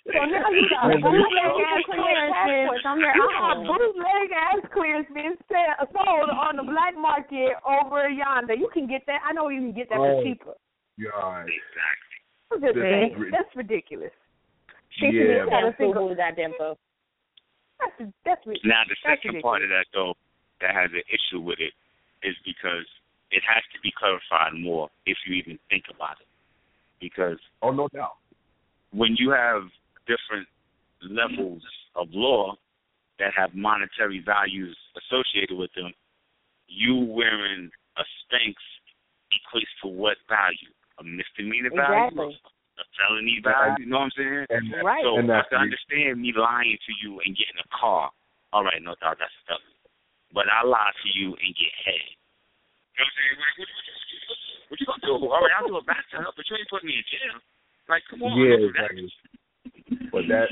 So 0.05 0.23
now 0.25 0.49
you 0.49 0.63
got 0.69 0.87
Well, 0.87 1.11
bootleg 1.11 1.51
we- 1.55 1.63
ass 1.65 1.83
clearances 1.85 2.85
on 2.85 3.01
their 3.01 3.15
You 3.15 3.27
got 3.37 3.57
own. 3.57 3.67
bootleg 3.67 4.31
ass 4.31 4.61
clearance 4.71 5.07
being 5.13 5.35
sell- 5.51 5.75
sold 5.91 6.29
on 6.29 6.55
the 6.55 6.63
black 6.63 6.95
market 6.95 7.53
over 7.65 8.09
yonder. 8.09 8.53
You 8.53 8.69
can 8.73 8.87
get 8.87 9.05
that. 9.07 9.21
I 9.25 9.33
know 9.33 9.49
you 9.49 9.59
can 9.61 9.73
get 9.73 9.89
that 9.89 9.99
Oh. 9.99 10.17
for 10.19 10.23
cheaper. 10.23 10.53
Yeah, 10.97 11.09
exactly. 11.41 12.17
I'm 12.51 12.61
just 12.61 12.73
This 12.75 12.81
saying, 12.81 13.11
is 13.13 13.19
rid- 13.19 13.33
that's 13.33 13.55
ridiculous. 13.55 14.13
She 14.89 15.11
should 15.11 15.13
Yeah, 15.15 15.43
be 15.45 15.49
got 15.49 15.63
a 15.65 15.75
single 15.77 16.07
with 16.07 16.17
that 16.17 16.39
info. 16.39 16.77
That's 17.79 17.97
that's 18.23 18.45
ridiculous. 18.47 18.63
Now 18.63 18.83
the 18.85 18.95
That's 19.03 19.21
second 19.21 19.41
part 19.41 19.61
of 19.61 19.69
that 19.69 19.85
though 19.93 20.15
that 20.61 20.73
has 20.73 20.89
an 20.93 21.03
issue 21.09 21.41
with 21.41 21.59
it 21.59 21.73
is 22.25 22.35
because 22.43 22.85
it 23.31 23.43
has 23.45 23.63
to 23.73 23.79
be 23.81 23.91
clarified 23.97 24.53
more 24.57 24.89
if 25.05 25.17
you 25.27 25.35
even 25.35 25.59
think 25.69 25.85
about 25.93 26.17
it. 26.21 26.27
Because 26.99 27.37
Oh 27.61 27.71
no 27.71 27.87
doubt. 27.93 28.17
when 28.91 29.15
you 29.19 29.29
have 29.31 29.63
different 30.07 30.47
levels 31.01 31.61
of 31.95 32.07
law 32.11 32.55
that 33.19 33.31
have 33.37 33.53
monetary 33.53 34.21
values 34.25 34.75
associated 34.97 35.57
with 35.57 35.69
them, 35.75 35.93
you 36.67 36.95
wearing 36.97 37.69
a 37.97 38.03
Spanx 38.23 38.55
equates 39.31 39.71
to 39.83 39.87
what 39.87 40.17
value? 40.27 40.71
A 40.99 41.03
misdemeanor 41.03 41.69
value? 41.75 42.07
Exactly. 42.07 42.39
A 42.79 42.83
felony 42.99 43.39
value? 43.43 43.85
You 43.85 43.89
know 43.91 43.99
what 44.03 44.11
I'm 44.11 44.15
saying? 44.17 44.45
And 44.49 44.65
Right. 44.83 45.03
So 45.03 45.17
And 45.19 45.31
I 45.31 45.37
that's 45.37 45.49
can 45.49 45.59
understand 45.59 46.21
me 46.21 46.33
lying 46.35 46.77
to 46.87 46.93
you 47.03 47.19
and 47.23 47.35
getting 47.35 47.59
a 47.59 47.67
car. 47.71 48.11
All 48.51 48.63
right, 48.63 48.81
no 48.81 48.95
doubt 48.99 49.17
that's 49.19 49.31
a 49.31 49.47
felony. 49.47 49.74
But 50.35 50.51
I 50.51 50.67
lie 50.67 50.91
to 50.91 51.07
you 51.15 51.31
and 51.31 51.51
get 51.55 51.71
head. 51.87 52.05
You 52.93 52.99
know 52.99 53.07
what 53.07 53.07
I'm 53.07 53.15
saying? 53.15 53.37
Like, 53.39 53.55
what, 53.55 53.69
what, 53.71 54.39
what 54.67 54.77
you 54.83 54.87
gonna 54.91 55.07
do? 55.07 55.13
All 55.31 55.39
right, 55.39 55.55
I'll 55.55 55.67
do 55.71 55.79
a 55.79 55.85
bathtub, 55.87 56.27
but 56.35 56.43
you 56.51 56.59
ain't 56.59 56.67
putting 56.67 56.91
me 56.91 56.99
in 56.99 57.07
jail. 57.07 57.39
Like, 57.87 58.03
come 58.11 58.27
on. 58.27 58.35
Yeah, 58.35 58.59
don't 58.59 58.67
do 58.67 58.75
that. 58.75 58.91
exactly. 58.91 59.07
But 60.11 60.23
that 60.27 60.47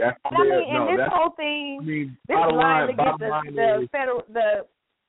that's 0.00 0.16
And 0.24 0.32
I 0.32 0.40
mean, 0.40 0.48
there- 0.48 0.64
and 0.64 0.72
no, 0.72 0.86
this 0.88 0.98
that's 1.04 1.12
whole 1.12 1.32
I 1.32 1.36
thing, 1.36 1.84
mean 1.84 2.16
this 2.28 2.36
bottom 2.36 2.56
line 2.56 2.64
line 2.64 2.86
to 2.88 2.94
get 2.96 3.18
the, 3.18 3.28
line 3.28 3.54
the 3.54 3.70
is 3.82 3.88
federal 3.92 4.22
the 4.32 4.48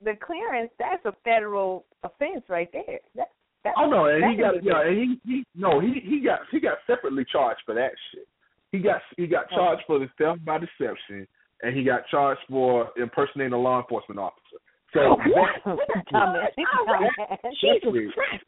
the 0.04 0.14
clearance, 0.20 0.70
that's 0.78 1.04
a 1.04 1.12
federal 1.24 1.84
offense 2.04 2.44
right 2.48 2.70
there. 2.72 3.00
That, 3.16 3.32
that's 3.64 3.76
Oh 3.78 3.88
no, 3.88 4.06
and 4.06 4.24
he 4.30 4.40
that's 4.40 4.60
got 4.60 4.64
yeah, 4.64 4.84
and 4.84 4.96
he 4.96 5.08
he 5.24 5.44
no, 5.54 5.80
he 5.80 6.00
he 6.02 6.20
got 6.20 6.40
he 6.50 6.60
got 6.60 6.78
separately 6.86 7.24
charged 7.30 7.60
for 7.64 7.74
that 7.74 7.92
shit. 8.12 8.26
He 8.72 8.78
got 8.78 9.00
he 9.16 9.26
got 9.26 9.46
oh. 9.52 9.56
charged 9.56 9.82
for 9.86 9.98
the 9.98 10.08
theft 10.18 10.44
by 10.44 10.58
deception, 10.58 11.26
and 11.62 11.76
he 11.76 11.82
got 11.84 12.06
charged 12.08 12.40
for 12.48 12.90
impersonating 12.96 13.52
a 13.52 13.58
law 13.58 13.80
enforcement 13.80 14.18
officer. 14.20 14.58
So 14.94 15.16
that, 15.34 15.64
Dumbass. 16.12 16.54
Dumbass. 16.56 17.52
Jesus 17.60 18.12
Christ. 18.14 18.44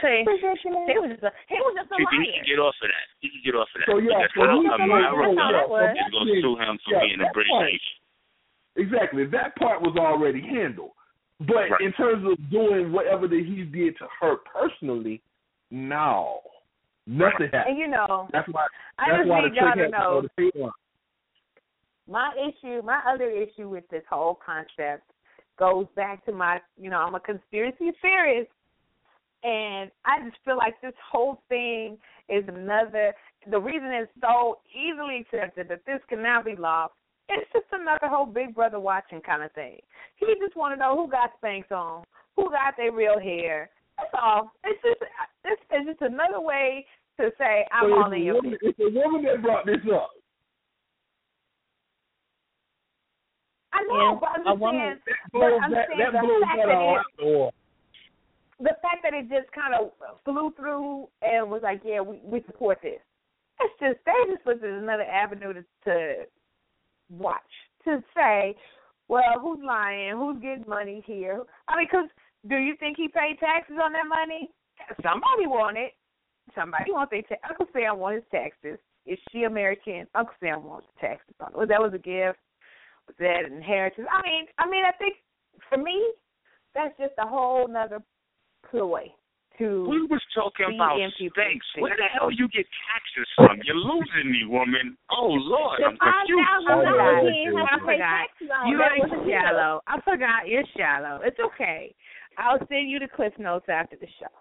See, 0.00 0.22
Ridiculous. 0.22 0.86
he 0.86 0.96
was 1.02 1.10
just 1.10 1.24
a 1.26 1.32
he 1.50 1.58
was 1.58 1.74
just 1.74 1.90
a 1.90 1.96
See, 1.98 2.06
he 2.12 2.18
liar. 2.22 2.32
can 2.38 2.44
get 2.46 2.58
off 2.62 2.76
of 2.78 2.86
that. 2.86 3.06
He 3.18 3.26
can 3.34 3.42
get 3.42 3.54
off 3.58 3.66
of 3.74 3.78
that. 3.82 3.88
So, 3.90 3.98
yeah, 3.98 4.22
because 4.30 4.30
so 4.36 4.46
how 4.46 4.62
he- 4.62 4.84
America 4.86 5.26
That's 5.26 5.42
how 5.42 5.50
that 5.58 5.68
was. 5.68 5.90
is 5.96 6.10
going 6.14 6.28
to 6.30 6.36
sue 6.44 6.56
him 6.60 6.74
for 6.86 6.90
Yeah, 6.94 7.02
being 7.02 7.20
a 7.24 7.28
British 7.34 7.50
part. 7.50 7.66
agent. 7.66 7.96
exactly 8.76 9.24
that 9.26 9.56
part 9.56 9.82
was 9.82 9.96
already 9.98 10.38
handled. 10.44 10.92
But 11.40 11.68
Right. 11.72 11.80
in 11.82 11.92
terms 11.98 12.22
of 12.30 12.38
doing 12.50 12.92
whatever 12.92 13.26
that 13.28 13.42
he 13.44 13.64
did 13.66 13.98
to 13.98 14.06
her 14.20 14.36
personally, 14.46 15.20
no, 15.72 16.40
nothing 17.08 17.50
happened. 17.50 17.74
And 17.74 17.78
you 17.78 17.88
know, 17.88 18.28
That's 18.32 18.46
why 18.52 18.66
I 19.02 19.10
that's 19.10 19.18
just 19.26 19.28
why 19.28 19.42
the 19.42 19.48
need 19.50 19.56
y'all 19.58 19.72
chick 19.72 19.76
to 19.76 19.82
had 19.82 19.90
to 19.90 19.98
know 19.98 20.10
go 20.20 20.22
to 20.22 20.30
pay 20.38 20.50
on. 20.62 20.72
My 22.08 22.32
issue, 22.36 22.82
my 22.82 23.00
other 23.08 23.30
issue 23.30 23.68
with 23.68 23.84
this 23.90 24.02
whole 24.08 24.38
concept 24.44 25.10
goes 25.58 25.86
back 25.96 26.24
to 26.26 26.32
my, 26.32 26.60
you 26.78 26.90
know, 26.90 26.98
I'm 26.98 27.14
a 27.14 27.20
conspiracy 27.20 27.90
theorist, 28.02 28.50
and 29.42 29.90
I 30.04 30.22
just 30.24 30.36
feel 30.44 30.56
like 30.56 30.80
this 30.80 30.94
whole 31.10 31.40
thing 31.48 31.98
is 32.28 32.44
another. 32.48 33.14
The 33.50 33.58
reason 33.58 33.88
it's 33.92 34.10
so 34.20 34.58
easily 34.74 35.20
accepted 35.20 35.68
that 35.68 35.86
this 35.86 36.00
can 36.08 36.22
now 36.22 36.42
be 36.42 36.56
law, 36.56 36.88
it's 37.28 37.50
just 37.52 37.66
another 37.72 38.08
whole 38.08 38.26
Big 38.26 38.54
Brother 38.54 38.80
watching 38.80 39.20
kind 39.20 39.42
of 39.42 39.52
thing. 39.52 39.78
He 40.16 40.26
just 40.40 40.56
want 40.56 40.74
to 40.74 40.78
know 40.78 40.96
who 40.96 41.10
got 41.10 41.30
Spanx 41.40 41.70
on, 41.70 42.04
who 42.34 42.50
got 42.50 42.76
their 42.76 42.92
real 42.92 43.20
hair. 43.20 43.70
That's 43.96 44.10
all. 44.20 44.52
It's 44.64 44.82
just 44.82 45.10
it's, 45.44 45.62
it's 45.70 45.86
just 45.86 46.02
another 46.02 46.40
way 46.40 46.86
to 47.18 47.30
say 47.38 47.66
I'm 47.72 47.90
So 47.90 48.02
all 48.02 48.12
in 48.12 48.22
your 48.22 48.34
woman, 48.34 48.58
it's 48.60 48.78
a 48.78 48.90
woman 48.90 49.24
that 49.24 49.42
brought 49.42 49.66
this 49.66 49.80
up. 49.92 50.10
I 53.76 53.82
know, 53.84 54.00
Yeah, 54.00 54.18
but 54.20 54.28
I'm 54.48 54.58
saying. 54.60 54.96
That 55.04 55.32
But 55.32 55.52
I'm 55.62 55.70
that, 55.70 55.88
saying 55.88 56.00
that 56.00 56.12
the 56.12 56.40
fact 56.40 56.56
that 56.56 56.66
that 56.66 57.26
it- 57.26 57.54
the 58.58 58.74
fact 58.80 59.02
that 59.02 59.12
it 59.12 59.28
just 59.28 59.52
kind 59.52 59.74
of 59.74 59.92
flew 60.24 60.50
through 60.56 61.08
and 61.20 61.50
was 61.50 61.60
like, 61.62 61.82
yeah, 61.84 62.00
we 62.00 62.20
we 62.24 62.42
support 62.46 62.80
this. 62.82 63.00
It's 63.60 63.74
just 63.80 63.98
they 64.06 64.32
just 64.32 64.46
looked 64.46 64.64
at 64.64 64.70
another 64.70 65.04
avenue 65.04 65.52
to, 65.52 65.64
to 65.84 66.24
watch 67.10 67.52
to 67.84 68.02
say, 68.16 68.56
well, 69.08 69.38
who's 69.40 69.60
lying? 69.62 70.12
Who's 70.16 70.40
getting 70.40 70.64
money 70.66 71.02
here? 71.06 71.42
I 71.68 71.76
mean, 71.76 71.86
because 71.90 72.08
do 72.48 72.56
you 72.56 72.74
think 72.76 72.96
he 72.96 73.08
paid 73.08 73.38
taxes 73.38 73.76
on 73.82 73.92
that 73.92 74.06
money? 74.08 74.50
Somebody 75.02 75.46
want 75.46 75.76
it. 75.76 75.92
Somebody 76.54 76.92
wants 76.92 77.10
their 77.10 77.22
ta- 77.22 77.48
Uncle 77.48 77.66
Sam 77.72 77.98
want 77.98 78.16
his 78.16 78.24
taxes. 78.30 78.78
Is 79.04 79.18
she 79.30 79.44
American? 79.44 80.06
Uncle 80.14 80.34
Sam 80.40 80.64
wants 80.64 80.86
the 80.94 81.08
taxes 81.08 81.34
on 81.40 81.52
it. 81.52 81.56
Was 81.58 81.68
that 81.68 81.80
was 81.80 81.92
a 81.94 81.98
gift? 81.98 82.38
Was 83.08 83.16
that 83.18 83.46
inheritance? 83.46 84.08
I 84.10 84.22
mean, 84.22 84.44
I 84.58 84.68
mean, 84.68 84.84
I 84.84 84.92
think 84.98 85.14
for 85.68 85.78
me, 85.78 85.96
that's 86.74 86.96
just 86.98 87.14
a 87.18 87.26
whole 87.26 87.68
nother 87.68 88.02
ploy 88.70 89.08
to 89.58 89.88
We 89.88 90.02
was 90.10 90.20
talking 90.34 90.74
about 90.74 91.00
in 91.00 91.10
people's 91.16 91.32
Spanx. 91.38 91.64
face. 91.64 91.82
Where 91.82 91.96
the 91.96 92.10
hell 92.12 92.30
you 92.30 92.48
get 92.48 92.66
taxes 92.90 93.28
from? 93.36 93.60
You're 93.64 93.76
losing 93.80 94.30
me, 94.30 94.44
woman. 94.44 94.96
Oh 95.10 95.32
Lord, 95.32 95.80
I'm 95.80 95.96
confused. 95.96 96.68
Oh, 96.68 96.82
yeah, 96.82 97.22
he 97.22 97.48
ain't 97.48 97.54
yeah, 97.54 97.64
have 97.64 97.80
to 97.80 97.86
yeah. 97.86 97.96
pay 97.96 98.02
I 98.02 98.26
taxes 98.26 98.50
on. 98.52 98.68
You 98.68 98.78
That 98.78 98.92
ain't 98.92 99.08
was 99.08 99.16
a 99.16 99.24
deal. 99.24 99.38
shallow. 99.40 99.80
I 99.86 100.00
forgot 100.02 100.48
you're 100.48 100.68
shallow. 100.76 101.20
It's 101.24 101.38
okay. 101.40 101.94
I'll 102.38 102.58
send 102.68 102.90
you 102.90 102.98
the 102.98 103.08
cliff 103.08 103.32
notes 103.38 103.66
after 103.68 103.96
the 103.96 104.08
show. 104.20 104.34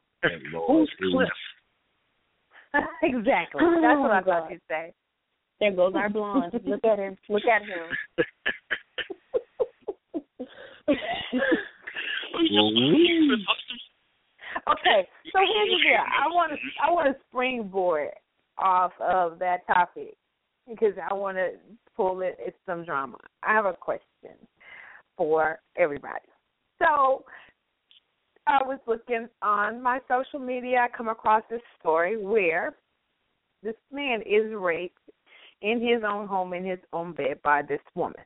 Who's 0.68 0.92
Cliff? 1.00 1.30
exactly. 3.04 3.62
Oh, 3.64 3.80
That's 3.82 4.00
what 4.00 4.12
I 4.12 4.20
God. 4.22 4.26
thought 4.26 4.48
oh, 4.48 4.52
you'd 4.52 4.62
say. 4.68 4.94
There 5.60 5.72
goes 5.72 5.94
our 5.96 6.10
blonde. 6.10 6.54
Look 6.66 6.84
at 6.84 7.00
him. 7.00 7.18
Look 7.30 7.44
at 7.46 7.62
him. 7.62 7.96
Okay, 14.68 15.08
so 15.32 15.40
here's 15.40 15.70
the 15.70 15.80
deal. 15.84 16.00
I 16.00 16.28
want 16.28 16.52
to 16.52 16.58
I 16.84 16.92
want 16.92 17.08
to 17.08 17.22
springboard 17.30 18.10
off 18.58 18.92
of 19.00 19.40
that 19.40 19.66
topic 19.68 20.16
because 20.68 20.94
I 21.10 21.14
want 21.14 21.38
to 21.38 21.52
pull 21.96 22.22
it. 22.22 22.38
It's 22.40 22.58
some 22.66 22.84
drama. 22.84 23.18
I 23.44 23.54
have 23.54 23.66
a 23.66 23.74
question 23.74 24.36
for 25.18 25.60
everybody. 25.78 26.28
So 26.80 27.24
I 28.48 28.60
was 28.64 28.80
looking 28.88 29.28
on 29.42 29.82
my 29.82 30.00
social 30.08 30.40
media. 30.40 30.80
I 30.80 30.98
come 30.98 31.10
across 31.10 31.44
this 31.50 31.62
story 31.80 32.18
where 32.18 32.76
this 33.64 33.76
man 33.92 34.22
is 34.22 34.54
raped 34.54 35.00
in 35.62 35.82
his 35.82 36.04
own 36.08 36.28
home 36.28 36.54
in 36.54 36.64
his 36.66 36.80
own 36.94 37.14
bed 37.14 37.42
by 37.44 37.62
this 37.62 37.82
woman. 37.96 38.22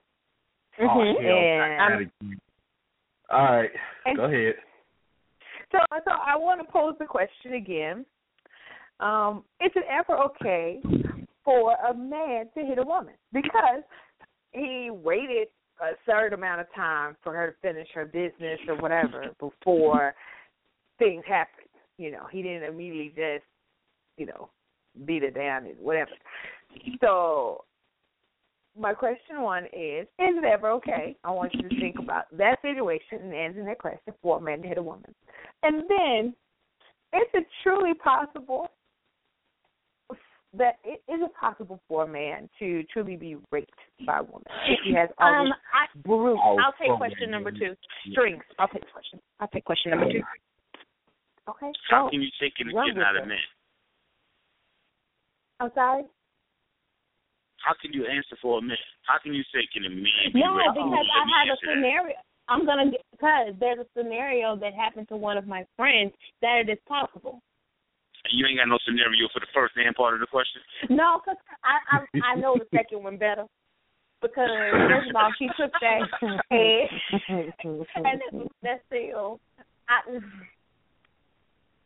Oh, 0.79 0.87
hell, 0.87 1.05
And- 1.05 1.81
I 1.81 1.89
gotta 1.89 2.05
keep- 2.21 2.39
All 3.29 3.43
right, 3.43 3.71
And- 4.05 4.17
go 4.17 4.23
ahead. 4.25 4.55
So, 5.71 5.77
so 6.03 6.11
I 6.11 6.35
want 6.35 6.65
to 6.65 6.71
pose 6.71 6.97
the 6.97 7.05
question 7.05 7.53
again. 7.53 8.05
Um, 8.99 9.45
is 9.61 9.71
it 9.75 9.85
ever 9.87 10.17
okay 10.17 10.81
for 11.45 11.75
a 11.75 11.93
man 11.93 12.49
to 12.55 12.65
hit 12.65 12.79
a 12.79 12.83
woman 12.83 13.13
because 13.31 13.83
he 14.51 14.89
waited 14.91 15.47
a 15.81 15.91
certain 16.05 16.33
amount 16.33 16.61
of 16.61 16.67
time 16.73 17.15
for 17.23 17.33
her 17.33 17.51
to 17.51 17.57
finish 17.61 17.87
her 17.93 18.05
business 18.05 18.59
or 18.67 18.75
whatever 18.77 19.27
before 19.39 20.15
things 20.97 21.23
happened. 21.27 21.67
You 21.97 22.11
know, 22.11 22.27
he 22.31 22.41
didn't 22.41 22.63
immediately 22.63 23.09
just, 23.15 23.45
you 24.17 24.25
know, 24.25 24.49
beat 25.05 25.23
her 25.23 25.31
down 25.31 25.65
and 25.65 25.77
whatever. 25.79 26.11
So 27.01 27.63
my 28.77 28.93
question 28.93 29.41
one 29.41 29.65
is, 29.65 30.03
is 30.19 30.35
it 30.37 30.43
ever 30.45 30.69
okay? 30.71 31.15
I 31.23 31.31
want 31.31 31.53
you 31.53 31.67
to 31.67 31.79
think 31.79 31.97
about 31.99 32.25
that 32.37 32.61
situation 32.61 33.19
and 33.21 33.33
answer 33.33 33.63
that 33.65 33.79
question 33.79 34.13
for 34.21 34.37
a 34.37 34.41
man 34.41 34.61
to 34.61 34.67
hit 34.67 34.77
a 34.77 34.83
woman. 34.83 35.13
And 35.63 35.83
then, 35.89 36.33
is 37.13 37.27
it 37.33 37.45
truly 37.63 37.93
possible 37.93 38.69
that 40.57 40.77
it 40.83 41.01
is 41.07 41.21
it 41.21 41.31
possible 41.39 41.79
for 41.87 42.03
a 42.03 42.07
man 42.07 42.49
to 42.57 42.83
truly 42.91 43.15
be 43.15 43.37
raped 43.51 43.69
by 44.05 44.17
a 44.17 44.23
woman 44.23 44.45
if 44.67 44.79
he 44.83 44.93
has 44.95 45.09
all 45.19 45.27
Um, 45.27 45.53
I, 45.73 45.85
brute 46.03 46.39
I'll 46.39 46.73
take 46.81 46.95
question 46.97 47.29
number 47.29 47.51
two. 47.51 47.75
Strings. 48.11 48.41
I'll 48.57 48.67
take 48.67 48.91
question. 48.91 49.19
I'll 49.39 49.47
take 49.47 49.65
question 49.65 49.91
number 49.91 50.11
two. 50.11 50.21
Okay. 51.49 51.71
How 51.89 52.07
So 52.07 52.09
can 52.11 52.21
you 52.21 52.29
take 52.41 52.53
it 52.57 52.73
run 52.73 52.89
and 52.89 52.97
with 52.97 53.03
not 53.03 53.15
a 53.15 53.23
it. 53.23 53.27
man? 53.27 53.37
I'm 55.59 55.71
sorry. 55.75 56.03
How 57.65 57.75
can 57.79 57.91
you 57.93 58.05
answer 58.07 58.37
for 58.41 58.59
a 58.59 58.61
man? 58.61 58.77
How 59.03 59.17
can 59.21 59.33
you 59.33 59.43
say 59.53 59.67
can 59.73 59.85
a 59.85 59.89
man 59.89 60.31
be 60.33 60.39
No, 60.39 60.55
raped? 60.55 60.75
because 60.75 60.91
Let 60.91 61.05
I 61.05 61.25
me 61.25 61.33
have 61.35 61.47
a 61.47 61.51
answer 61.51 61.65
that. 61.67 61.75
scenario. 61.75 62.15
I'm 62.49 62.65
gonna 62.65 62.89
get 62.89 63.05
because 63.11 63.53
there's 63.59 63.79
a 63.79 63.87
scenario 63.95 64.55
that 64.57 64.73
happened 64.73 65.07
to 65.09 65.17
one 65.17 65.37
of 65.37 65.45
my 65.45 65.65
friends 65.77 66.13
that 66.41 66.65
it 66.65 66.71
is 66.71 66.79
possible. 66.87 67.41
You 68.31 68.45
ain't 68.47 68.57
got 68.57 68.67
no 68.67 68.79
scenario 68.85 69.29
for 69.31 69.39
the 69.39 69.47
first 69.53 69.75
damn 69.75 69.93
part 69.93 70.13
of 70.15 70.19
the 70.19 70.27
question. 70.27 70.61
No, 70.89 71.21
because 71.21 71.37
I, 71.63 71.79
I 71.87 72.33
I 72.33 72.35
know 72.39 72.57
the 72.57 72.67
second 72.75 73.03
one 73.03 73.17
better. 73.17 73.45
Because 74.21 74.49
first 74.89 75.09
of 75.09 75.15
all, 75.15 75.31
she 75.39 75.47
took 75.55 75.71
that 75.79 76.01
head, 76.51 76.89
and 77.29 78.19
it, 78.19 78.51
that's 78.61 78.81
still. 78.87 79.39
I, 79.87 80.19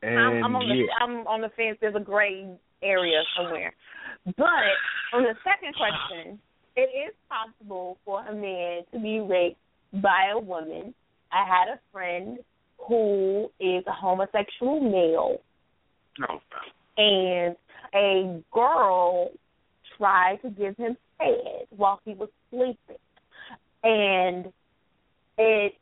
And 0.01 0.19
I'm, 0.19 0.43
I'm 0.45 0.55
on 0.55 0.67
the 0.67 0.75
yeah, 0.75 0.85
I'm 0.99 1.27
on 1.27 1.41
the 1.41 1.49
fence. 1.55 1.77
There's 1.79 1.95
a 1.95 1.99
gray 1.99 2.47
area 2.81 3.21
somewhere. 3.37 3.73
But 4.25 4.35
on 5.13 5.23
the 5.23 5.35
second 5.43 5.75
question, 5.75 6.39
it 6.75 6.81
is 6.81 7.13
possible 7.29 7.97
for 8.05 8.25
a 8.25 8.33
man 8.33 8.83
to 8.93 8.99
be 8.99 9.19
raped 9.19 9.59
by 10.01 10.29
a 10.33 10.39
woman. 10.39 10.93
I 11.31 11.45
had 11.45 11.73
a 11.73 11.79
friend 11.91 12.39
who 12.77 13.49
is 13.59 13.83
a 13.87 13.91
homosexual 13.91 14.79
male, 14.79 15.37
No, 16.19 16.39
and 16.97 17.55
a 17.93 18.41
girl 18.51 19.31
tried 19.97 20.39
to 20.43 20.49
give 20.49 20.77
him 20.77 20.97
head 21.19 21.67
while 21.69 21.99
he 22.05 22.13
was 22.13 22.29
sleeping, 22.49 22.97
and 23.83 24.51
it 25.37 25.73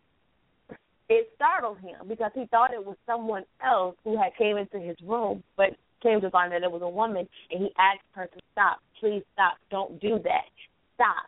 it 1.10 1.30
startled 1.36 1.80
him 1.80 2.08
because 2.08 2.32
he 2.34 2.46
thought 2.46 2.74
it 2.74 2.86
was 2.86 2.96
someone 3.06 3.44
else 3.64 3.96
who 4.04 4.18
had 4.18 4.36
came 4.38 4.58
into 4.58 4.80
his 4.80 4.96
room, 5.04 5.44
but 5.58 5.76
came 6.02 6.22
to 6.22 6.30
find 6.30 6.52
that 6.52 6.64
it 6.64 6.72
was 6.72 6.82
a 6.82 6.90
woman, 6.90 7.28
and 7.52 7.62
he 7.62 7.72
asked 7.78 8.06
her 8.14 8.26
to 8.26 8.40
stop. 8.52 8.80
Please 9.00 9.24
stop. 9.34 9.54
Don't 9.70 10.00
do 10.00 10.20
that. 10.24 10.50
Stop. 10.96 11.28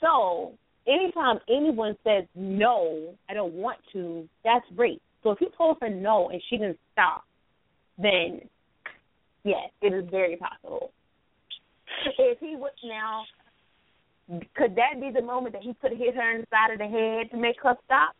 So 0.00 0.54
anytime 0.86 1.38
anyone 1.48 1.96
says 2.04 2.24
no, 2.34 3.14
I 3.28 3.34
don't 3.34 3.54
want 3.54 3.78
to, 3.92 4.28
that's 4.44 4.64
rape. 4.76 5.02
So 5.22 5.30
if 5.30 5.40
you 5.40 5.50
told 5.56 5.78
her 5.80 5.90
no 5.90 6.30
and 6.30 6.40
she 6.48 6.56
didn't 6.56 6.78
stop, 6.92 7.24
then 7.98 8.40
yes, 9.44 9.70
it 9.82 9.92
is 9.92 10.04
very 10.10 10.36
possible. 10.36 10.92
If 12.18 12.38
he 12.38 12.54
would 12.56 12.70
now, 12.84 13.24
could 14.54 14.76
that 14.76 15.00
be 15.00 15.10
the 15.12 15.24
moment 15.24 15.54
that 15.54 15.62
he 15.62 15.74
could 15.80 15.92
hit 15.92 16.14
her 16.14 16.34
in 16.34 16.42
the 16.42 16.46
side 16.50 16.72
of 16.72 16.78
the 16.78 16.86
head 16.86 17.30
to 17.32 17.36
make 17.36 17.56
her 17.62 17.74
stop? 17.86 18.14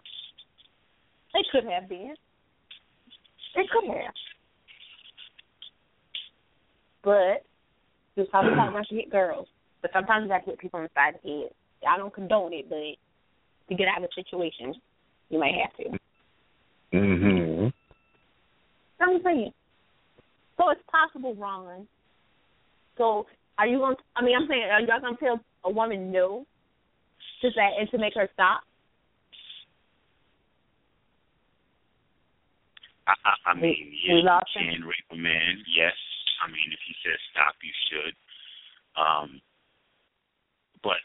It 1.35 1.47
could 1.53 1.65
have 1.65 1.89
been. 1.89 2.15
It 3.55 3.67
could 3.71 3.89
have. 3.89 4.15
But 7.05 7.45
just 8.17 8.31
how 8.33 8.43
we 8.43 8.55
talk 8.55 8.71
about 8.71 8.91
you 8.91 8.99
hit 8.99 9.11
girls. 9.11 9.47
But 9.83 9.93
sometimes 9.93 10.27
you 10.27 10.33
have 10.33 10.45
to 10.45 10.51
hit 10.51 10.59
people 10.59 10.79
on 10.81 10.85
the 10.85 10.91
side 10.95 11.15
of 11.15 11.21
the 11.23 11.43
head. 11.43 11.51
I 11.89 11.97
don't 11.97 12.13
condone 12.13 12.53
it, 12.53 12.69
but 12.69 12.99
to 13.69 13.75
get 13.77 13.87
out 13.89 14.03
of 14.03 14.11
a 14.11 14.15
situation, 14.15 14.75
you 15.29 15.39
might 15.39 15.55
have 15.55 15.77
to. 15.77 15.99
Mm 16.97 17.23
mhm. 17.23 17.73
I'm 19.01 19.21
saying. 19.23 19.53
So 20.57 20.71
it's 20.71 20.83
possible, 20.91 21.35
Ron. 21.37 21.87
So 22.97 23.27
are 23.59 23.67
you 23.67 23.79
going? 23.79 23.97
to 23.97 24.03
I 24.17 24.25
mean, 24.25 24.35
I'm 24.37 24.49
saying, 24.49 24.63
are 24.63 24.81
y'all 24.81 25.01
going 25.01 25.15
to 25.17 25.21
tell 25.21 25.41
a 25.65 25.71
woman 25.71 26.11
no 26.11 26.47
to 27.43 27.49
say 27.51 27.69
and 27.79 27.89
to 27.91 27.99
make 27.99 28.15
her 28.15 28.29
stop? 28.35 28.63
I, 33.07 33.13
I, 33.25 33.51
I 33.51 33.55
mean, 33.55 33.63
We- 33.63 34.23
yeah, 34.25 34.41
you 34.55 34.71
can 34.71 34.83
rape 34.85 35.11
a 35.13 35.17
man. 35.17 35.63
Yes, 35.77 35.95
I 36.39 36.47
mean, 36.49 36.69
if 36.71 36.83
he 36.87 36.95
says 37.03 37.19
stop, 37.33 37.55
you 37.63 37.75
should. 37.91 38.15
Um, 38.95 39.41
but 40.83 41.01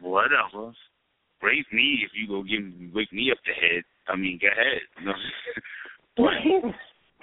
whatever. 0.00 0.72
Rape 1.40 1.70
me 1.72 2.02
if 2.02 2.10
you 2.18 2.26
go 2.26 2.42
give 2.42 2.66
wake 2.92 3.12
me 3.12 3.30
up 3.30 3.38
the 3.46 3.54
head. 3.54 3.84
I 4.08 4.16
mean, 4.16 4.38
go 4.40 4.48
ahead. 4.48 4.82
Know? 5.04 5.14
but 6.16 6.34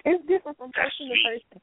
it's 0.06 0.24
different 0.28 0.58
from 0.58 0.72
person 0.72 1.12
to 1.12 1.16
person. 1.20 1.62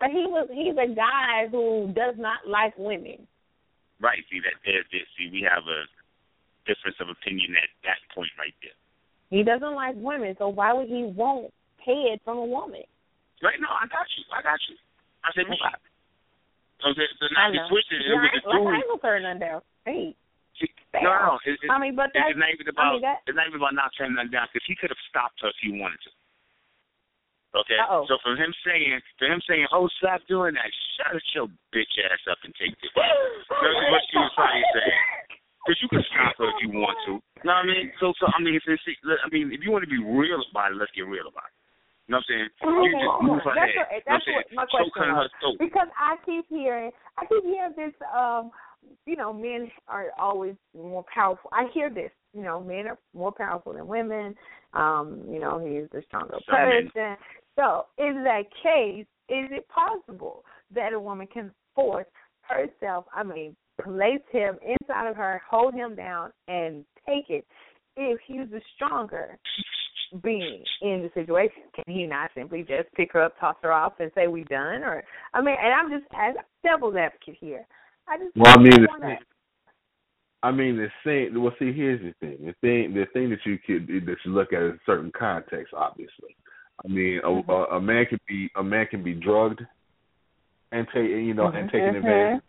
But 0.00 0.10
he 0.10 0.24
was 0.24 0.48
he's 0.48 0.78
a 0.78 0.94
guy 0.94 1.48
who 1.50 1.92
does 1.94 2.14
not 2.16 2.46
like 2.48 2.72
women. 2.78 3.26
right, 4.00 4.22
see 4.30 4.40
that 4.40 4.56
there, 4.64 4.86
there, 4.90 5.04
see 5.18 5.28
we 5.30 5.42
have 5.44 5.66
a 5.68 5.84
difference 6.64 6.96
of 7.00 7.08
opinion 7.10 7.52
at 7.60 7.68
that 7.84 8.00
point 8.14 8.30
right 8.38 8.54
there. 8.62 8.78
He 9.28 9.42
doesn't 9.42 9.74
like 9.74 9.96
women, 9.96 10.34
so 10.38 10.48
why 10.48 10.72
would 10.72 10.88
he 10.88 11.04
want 11.04 11.52
head 11.84 12.20
from 12.24 12.38
a 12.38 12.46
woman? 12.46 12.88
Right? 13.42 13.58
No, 13.62 13.70
I 13.70 13.86
got 13.86 14.06
you. 14.18 14.22
I 14.34 14.40
got 14.42 14.58
you. 14.66 14.74
I 15.22 15.28
said 15.34 15.46
me. 15.46 15.58
So, 16.82 16.94
so, 16.94 17.02
so 17.18 17.24
I 17.34 17.50
know. 17.50 17.66
switched 17.70 17.90
it. 17.90 18.02
Yeah, 18.06 18.22
with 18.22 18.34
the 18.38 18.42
I, 18.46 18.54
like, 18.54 18.62
I 18.62 18.76
ain't 18.82 18.90
gonna 18.90 19.02
turn 19.02 19.22
none 19.26 19.38
down. 19.42 19.60
Hey, 19.82 20.14
No, 20.94 21.10
no, 21.10 21.34
no. 21.34 21.46
It, 21.46 21.58
it, 21.58 21.70
I 21.70 21.78
mean, 21.78 21.94
but 21.98 22.10
that's 22.14 22.30
it's 22.34 22.38
not 22.38 22.50
even 22.54 22.66
I 22.70 22.74
about. 22.74 22.92
mean, 22.98 23.02
that- 23.02 23.22
it's 23.26 23.34
not 23.34 23.46
even 23.50 23.58
about 23.58 23.74
not 23.74 23.90
turning 23.98 24.14
that 24.18 24.30
down 24.30 24.46
because 24.50 24.62
he 24.66 24.74
could 24.78 24.90
have 24.90 25.02
stopped 25.10 25.42
her 25.42 25.50
if 25.50 25.58
he 25.62 25.74
wanted 25.78 25.98
to. 26.06 26.10
Okay. 27.56 27.80
Uh-oh. 27.80 28.04
So 28.06 28.20
from 28.22 28.36
him 28.36 28.52
saying, 28.62 29.00
for 29.18 29.26
him 29.26 29.40
saying, 29.48 29.66
"Oh, 29.72 29.88
stop 29.98 30.20
doing 30.28 30.54
that," 30.54 30.68
shut 31.00 31.16
your 31.34 31.48
bitch 31.74 31.94
ass 32.06 32.20
up 32.30 32.38
and 32.44 32.52
take 32.60 32.76
this. 32.78 32.92
That's 32.94 33.78
what 33.90 34.02
she 34.12 34.16
was 34.20 34.32
trying 34.36 34.60
to 34.62 34.68
say. 34.76 34.88
Because 35.64 35.78
you 35.82 35.88
can 35.88 36.04
stop 36.12 36.36
her 36.38 36.48
if 36.52 36.58
you 36.62 36.70
want 36.78 36.94
to. 37.08 37.18
You 37.18 37.46
know 37.48 37.56
what 37.58 37.64
I 37.64 37.66
mean? 37.66 37.90
So, 38.00 38.12
so 38.20 38.28
I 38.30 38.38
mean, 38.40 38.54
if 38.54 38.62
it's, 38.68 38.84
I 39.02 39.28
mean, 39.32 39.50
if 39.52 39.64
you 39.64 39.72
want 39.72 39.82
to 39.84 39.90
be 39.90 39.98
real 40.00 40.38
about 40.52 40.72
it, 40.72 40.78
let's 40.78 40.92
get 40.92 41.08
real 41.08 41.26
about 41.26 41.48
it. 41.50 41.57
You 42.08 42.16
know 42.16 42.18
what 42.18 42.24
I'm 42.24 42.48
saying? 42.48 42.48
You 42.64 42.98
just 43.04 43.22
move 43.22 43.40
her 43.44 43.52
that's 43.54 44.24
head. 44.24 44.32
what, 44.32 44.48
you 44.48 44.56
know 44.56 44.64
what 44.64 44.64
my 44.64 44.66
saying? 44.72 44.84
Choke 44.88 44.92
question 44.96 45.14
her 45.14 45.28
was. 45.44 45.56
Because 45.60 45.88
I 45.92 46.16
keep 46.24 46.44
hearing, 46.48 46.90
I 47.18 47.26
keep 47.26 47.44
hearing 47.44 47.74
this. 47.76 47.92
Um, 48.16 48.50
you 49.04 49.16
know, 49.16 49.32
men 49.32 49.70
are 49.88 50.06
always 50.18 50.54
more 50.74 51.04
powerful. 51.12 51.50
I 51.52 51.66
hear 51.74 51.90
this. 51.90 52.10
You 52.32 52.42
know, 52.42 52.60
men 52.62 52.86
are 52.86 52.98
more 53.12 53.32
powerful 53.32 53.74
than 53.74 53.86
women. 53.86 54.34
Um, 54.72 55.22
you 55.30 55.38
know, 55.38 55.58
he's 55.58 55.90
the 55.92 56.02
stronger 56.06 56.38
Some 56.46 56.68
men- 56.68 56.90
person. 56.94 57.16
So, 57.56 57.86
in 57.98 58.24
that 58.24 58.44
case, 58.62 59.04
is 59.28 59.50
it 59.50 59.66
possible 59.68 60.44
that 60.74 60.94
a 60.94 61.00
woman 61.00 61.26
can 61.26 61.50
force 61.74 62.06
herself? 62.42 63.04
I 63.14 63.22
mean, 63.22 63.54
place 63.82 64.22
him 64.32 64.58
inside 64.62 65.10
of 65.10 65.16
her, 65.16 65.42
hold 65.48 65.74
him 65.74 65.94
down, 65.94 66.32
and 66.46 66.84
take 67.06 67.28
it 67.28 67.44
if 67.96 68.18
he's 68.26 68.48
the 68.50 68.60
stronger 68.76 69.36
being 70.22 70.62
in 70.82 71.02
the 71.02 71.10
situation? 71.14 71.62
Can 71.74 71.84
he 71.92 72.06
not 72.06 72.30
simply 72.34 72.60
just 72.60 72.92
pick 72.94 73.12
her 73.12 73.22
up, 73.22 73.38
toss 73.38 73.56
her 73.62 73.72
off, 73.72 73.94
and 74.00 74.10
say 74.14 74.26
we 74.26 74.44
done? 74.44 74.82
Or 74.82 75.02
I 75.34 75.40
mean, 75.40 75.56
and 75.62 75.72
I'm 75.74 75.90
just 75.90 76.10
as 76.14 76.34
devil's 76.62 76.96
advocate 76.96 77.36
here. 77.40 77.66
I 78.08 78.18
just 78.18 78.34
Well, 78.36 78.54
I 78.56 78.60
mean, 78.62 78.70
the 78.82 78.88
wanna- 78.90 79.06
thing, 79.06 79.18
I 80.42 80.50
mean, 80.52 80.76
the 80.76 80.88
thing. 81.04 81.40
Well, 81.42 81.54
see, 81.58 81.72
here's 81.72 82.00
the 82.00 82.12
thing. 82.20 82.46
The 82.46 82.52
thing, 82.60 82.94
the 82.94 83.06
thing 83.12 83.30
that 83.30 83.44
you 83.44 83.58
could 83.58 83.86
that 84.06 84.16
you 84.24 84.32
look 84.32 84.52
at 84.52 84.62
in 84.62 84.70
a 84.70 84.78
certain 84.86 85.10
context. 85.12 85.74
Obviously, 85.74 86.36
I 86.84 86.88
mean, 86.88 87.20
a, 87.24 87.28
a, 87.30 87.64
a 87.76 87.80
man 87.80 88.06
can 88.06 88.20
be 88.28 88.48
a 88.56 88.62
man 88.62 88.86
can 88.86 89.02
be 89.02 89.14
drugged 89.14 89.60
and 90.72 90.86
take 90.94 91.10
you 91.10 91.34
know 91.34 91.46
and 91.48 91.70
taken 91.70 91.94
Mhm. 91.94 91.96
advantage. 91.98 92.42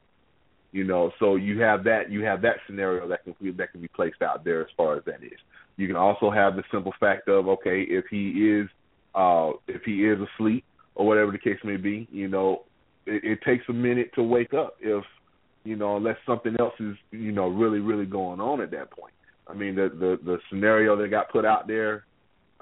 You 0.71 0.83
know, 0.83 1.11
so 1.17 1.35
you 1.35 1.61
have 1.61 1.83
that 1.85 2.11
you 2.11 2.23
have 2.25 2.41
that 2.43 2.57
scenario 2.67 3.07
that 3.07 3.23
can 3.23 3.35
be, 3.41 3.49
that 3.53 3.71
can 3.71 3.81
be 3.81 3.87
placed 3.87 4.21
out 4.21 4.43
there 4.43 4.61
as 4.61 4.69
far 4.77 4.97
as 4.97 5.03
that 5.05 5.23
is. 5.23 5.39
You 5.79 5.87
can 5.87 5.95
also 5.95 6.29
have 6.29 6.57
the 6.57 6.63
simple 6.73 6.93
fact 6.99 7.29
of 7.29 7.47
okay, 7.47 7.83
if 7.83 8.03
he 8.11 8.31
is 8.31 8.67
uh 9.15 9.51
if 9.69 9.81
he 9.83 10.03
is 10.05 10.19
asleep 10.19 10.65
or 10.95 11.07
whatever 11.07 11.31
the 11.31 11.37
case 11.37 11.57
may 11.63 11.77
be, 11.77 12.05
you 12.11 12.27
know, 12.27 12.63
it, 13.05 13.23
it 13.23 13.39
takes 13.43 13.63
a 13.69 13.73
minute 13.73 14.11
to 14.15 14.21
wake 14.21 14.53
up 14.53 14.75
if 14.81 15.05
you 15.63 15.77
know 15.77 15.95
unless 15.95 16.17
something 16.25 16.53
else 16.59 16.73
is 16.81 16.95
you 17.11 17.31
know 17.31 17.47
really 17.47 17.79
really 17.79 18.05
going 18.05 18.41
on 18.41 18.59
at 18.59 18.71
that 18.71 18.91
point. 18.91 19.13
I 19.47 19.53
mean 19.53 19.73
the 19.75 19.87
the 20.03 20.19
the 20.25 20.37
scenario 20.49 20.97
that 20.97 21.07
got 21.11 21.31
put 21.31 21.45
out 21.45 21.65
there, 21.65 22.03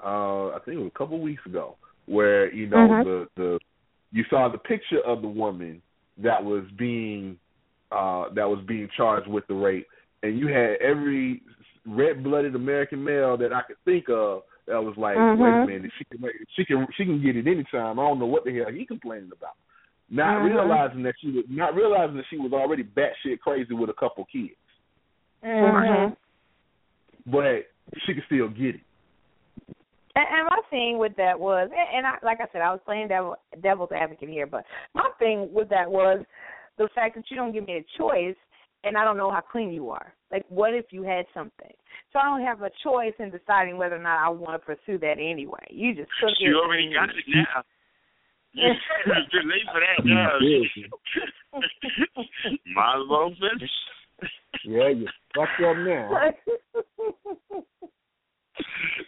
uh 0.02 0.50
I 0.50 0.58
think 0.64 0.76
it 0.76 0.80
was 0.80 0.92
a 0.94 0.98
couple 0.98 1.16
of 1.16 1.22
weeks 1.22 1.44
ago, 1.44 1.76
where 2.06 2.54
you 2.54 2.68
know 2.68 2.76
Mhm. 2.86 3.04
the 3.04 3.28
the 3.34 3.58
you 4.12 4.24
saw 4.30 4.48
the 4.48 4.58
picture 4.58 5.00
of 5.04 5.22
the 5.22 5.28
woman 5.28 5.82
that 6.18 6.44
was 6.44 6.64
being 6.76 7.36
uh 7.90 8.28
that 8.36 8.48
was 8.48 8.60
being 8.68 8.88
charged 8.96 9.26
with 9.26 9.44
the 9.48 9.54
rape 9.54 9.88
and 10.22 10.38
you 10.38 10.46
had 10.46 10.76
every 10.80 11.42
red 11.86 12.22
blooded 12.22 12.54
American 12.54 13.02
male 13.02 13.36
that 13.36 13.52
I 13.52 13.62
could 13.62 13.76
think 13.84 14.08
of 14.08 14.42
that 14.66 14.82
was 14.82 14.96
like, 14.96 15.16
Mhm. 15.16 15.38
wait 15.38 15.54
a 15.54 15.66
minute, 15.66 15.92
she 15.98 16.04
can 16.04 16.20
make, 16.20 16.32
she 16.54 16.64
can 16.64 16.86
she 16.96 17.04
can 17.04 17.22
get 17.22 17.36
it 17.36 17.46
anytime. 17.46 17.98
I 17.98 18.06
don't 18.06 18.18
know 18.18 18.26
what 18.26 18.44
the 18.44 18.54
hell 18.56 18.70
he 18.70 18.84
complaining 18.84 19.32
about. 19.32 19.54
Not 20.10 20.42
Mhm. 20.42 20.44
realizing 20.44 21.02
that 21.02 21.14
she 21.20 21.30
was 21.30 21.44
not 21.48 21.74
realizing 21.74 22.16
that 22.16 22.26
she 22.30 22.38
was 22.38 22.52
already 22.52 22.84
batshit 22.84 23.40
crazy 23.40 23.74
with 23.74 23.90
a 23.90 23.94
couple 23.94 24.24
kids, 24.26 24.56
Mhm. 25.42 26.16
but 27.26 27.70
she 28.04 28.14
could 28.14 28.24
still 28.24 28.48
get 28.48 28.76
it. 28.76 28.80
And, 30.16 30.26
and 30.28 30.48
my 30.50 30.60
thing 30.70 30.98
with 30.98 31.14
that 31.16 31.38
was, 31.38 31.70
and, 31.70 31.88
and 31.98 32.06
I, 32.06 32.18
like 32.22 32.40
I 32.40 32.48
said, 32.52 32.60
I 32.60 32.72
was 32.72 32.80
playing 32.84 33.08
devil, 33.08 33.36
devil's 33.60 33.92
advocate 33.92 34.28
here, 34.28 34.46
but 34.46 34.64
my 34.94 35.08
thing 35.18 35.52
with 35.52 35.68
that 35.68 35.90
was 35.90 36.24
the 36.76 36.88
fact 36.94 37.14
that 37.14 37.30
you 37.30 37.36
don't 37.36 37.52
give 37.52 37.66
me 37.66 37.76
a 37.76 37.84
choice, 37.96 38.36
and 38.84 38.96
I 38.96 39.04
don't 39.04 39.16
know 39.16 39.30
how 39.30 39.40
clean 39.40 39.70
you 39.72 39.90
are. 39.90 40.12
Like, 40.30 40.44
what 40.48 40.74
if 40.74 40.86
you 40.90 41.02
had 41.02 41.24
something? 41.32 41.72
So 42.12 42.18
I 42.18 42.24
don't 42.24 42.44
have 42.44 42.62
a 42.62 42.70
choice 42.82 43.14
in 43.18 43.30
deciding 43.30 43.78
whether 43.78 43.96
or 43.96 44.02
not 44.02 44.18
I 44.24 44.28
want 44.28 44.60
to 44.60 44.66
pursue 44.66 44.98
that 44.98 45.18
anyway. 45.18 45.64
You 45.70 45.94
just 45.94 46.10
took 46.20 46.30
it. 46.30 46.36
She 46.38 46.52
already 46.52 46.86
and- 46.86 46.94
got 46.94 47.08
it 47.10 47.24
now. 47.28 47.64
You're 48.52 48.74
too 49.30 49.44
late 49.46 49.68
for 49.70 49.80
that 49.80 50.04
now. 50.04 50.38
Might 52.74 52.96
as 52.96 53.08
well 53.08 53.30
finish. 53.38 53.70
Yeah, 54.64 54.88
you 54.88 55.06
fucked 55.34 55.60
up 55.64 55.76
now. 55.76 56.32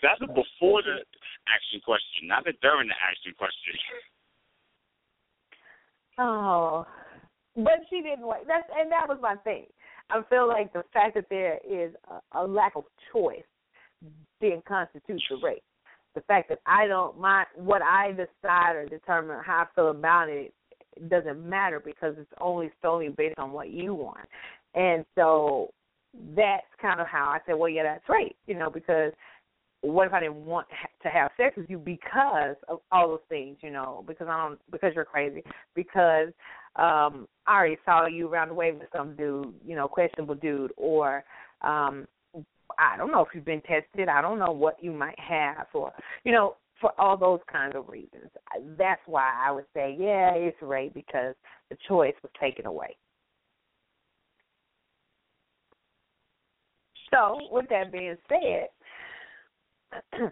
That's 0.02 0.20
a 0.22 0.26
before 0.26 0.82
the 0.82 1.02
action 1.48 1.80
question, 1.84 2.28
not 2.28 2.46
a 2.46 2.52
during 2.62 2.88
the 2.88 2.94
action 2.94 3.34
question. 3.36 3.74
Oh, 6.18 6.86
but 7.56 7.80
she 7.88 8.02
didn't 8.02 8.26
wait. 8.26 8.46
That's 8.46 8.68
and 8.76 8.92
that 8.92 9.08
was 9.08 9.18
my 9.20 9.36
thing. 9.36 9.66
I 10.12 10.22
feel 10.28 10.48
like 10.48 10.72
the 10.72 10.84
fact 10.92 11.14
that 11.14 11.26
there 11.30 11.58
is 11.68 11.92
a, 12.10 12.40
a 12.40 12.46
lack 12.46 12.76
of 12.76 12.84
choice 13.12 13.42
didn't 14.40 14.64
constitute 14.64 15.20
the 15.28 15.36
rape. 15.42 15.62
The 16.14 16.22
fact 16.22 16.48
that 16.48 16.58
I 16.66 16.86
don't 16.86 17.20
my 17.20 17.44
what 17.54 17.82
I 17.82 18.10
decide 18.10 18.74
or 18.74 18.86
determine 18.86 19.38
how 19.44 19.64
I 19.64 19.74
feel 19.74 19.90
about 19.90 20.28
it 20.28 20.52
it 20.96 21.08
doesn't 21.08 21.48
matter 21.48 21.80
because 21.80 22.14
it's 22.18 22.30
only 22.40 22.70
solely 22.82 23.08
based 23.08 23.38
on 23.38 23.52
what 23.52 23.70
you 23.70 23.94
want. 23.94 24.28
And 24.74 25.04
so 25.14 25.72
that's 26.36 26.66
kind 26.80 27.00
of 27.00 27.06
how 27.06 27.26
I 27.26 27.38
said, 27.46 27.54
well, 27.54 27.68
yeah, 27.68 27.82
that's 27.82 28.08
right, 28.08 28.34
you 28.46 28.58
know, 28.58 28.70
because 28.70 29.12
what 29.82 30.06
if 30.06 30.12
I 30.12 30.20
didn't 30.20 30.44
want 30.44 30.66
to 31.02 31.08
have 31.08 31.30
sex 31.36 31.56
with 31.56 31.70
you 31.70 31.78
because 31.78 32.56
of 32.68 32.80
all 32.92 33.08
those 33.08 33.20
things, 33.28 33.56
you 33.62 33.70
know, 33.70 34.04
because 34.06 34.28
I 34.28 34.48
don't, 34.48 34.60
because 34.70 34.92
you're 34.94 35.04
crazy, 35.04 35.42
because 35.74 36.28
um 36.76 37.26
I 37.46 37.56
already 37.56 37.78
saw 37.84 38.06
you 38.06 38.28
around 38.28 38.48
the 38.48 38.54
way 38.54 38.72
with 38.72 38.88
some 38.94 39.16
dude, 39.16 39.54
you 39.66 39.74
know, 39.74 39.88
questionable 39.88 40.36
dude, 40.36 40.72
or 40.76 41.24
um 41.62 42.06
I 42.78 42.96
don't 42.96 43.10
know 43.10 43.22
if 43.22 43.28
you've 43.34 43.44
been 43.44 43.62
tested. 43.62 44.08
I 44.08 44.22
don't 44.22 44.38
know 44.38 44.52
what 44.52 44.82
you 44.82 44.92
might 44.92 45.18
have, 45.18 45.66
or 45.74 45.92
you 46.24 46.32
know, 46.32 46.56
for 46.80 46.92
all 46.98 47.16
those 47.16 47.40
kinds 47.50 47.76
of 47.76 47.88
reasons. 47.88 48.30
That's 48.78 49.00
why 49.06 49.30
I 49.46 49.50
would 49.50 49.66
say, 49.74 49.96
yeah, 49.98 50.32
it's 50.34 50.56
rape 50.62 50.94
because 50.94 51.34
the 51.68 51.76
choice 51.86 52.14
was 52.22 52.32
taken 52.40 52.66
away. 52.66 52.96
So, 57.12 57.38
with 57.50 57.66
that 57.70 57.92
being 57.92 58.16
said, 58.28 58.68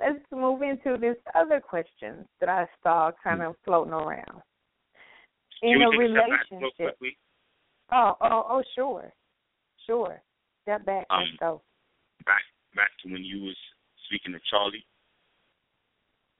let's 0.00 0.18
move 0.32 0.62
into 0.62 0.96
this 0.98 1.16
other 1.34 1.60
question 1.60 2.24
that 2.38 2.48
I 2.48 2.66
saw 2.82 3.10
kind 3.22 3.42
of 3.42 3.56
floating 3.64 3.92
around. 3.92 4.42
In 5.62 5.82
a 5.82 5.90
we 5.90 5.98
take 5.98 6.08
a 6.08 6.12
step 6.12 6.28
back 6.28 6.46
real 6.50 6.70
relationship. 6.78 7.16
Oh, 7.92 8.16
oh, 8.20 8.46
oh, 8.48 8.62
sure, 8.74 9.12
sure. 9.86 10.22
Step 10.62 10.86
back. 10.86 11.06
Um, 11.10 11.20
let's 11.24 11.38
go. 11.40 11.62
Back 12.24 12.42
back 12.74 12.90
to 13.02 13.12
when 13.12 13.22
you 13.22 13.42
was 13.42 13.56
speaking 14.06 14.32
to 14.32 14.40
Charlie. 14.50 14.84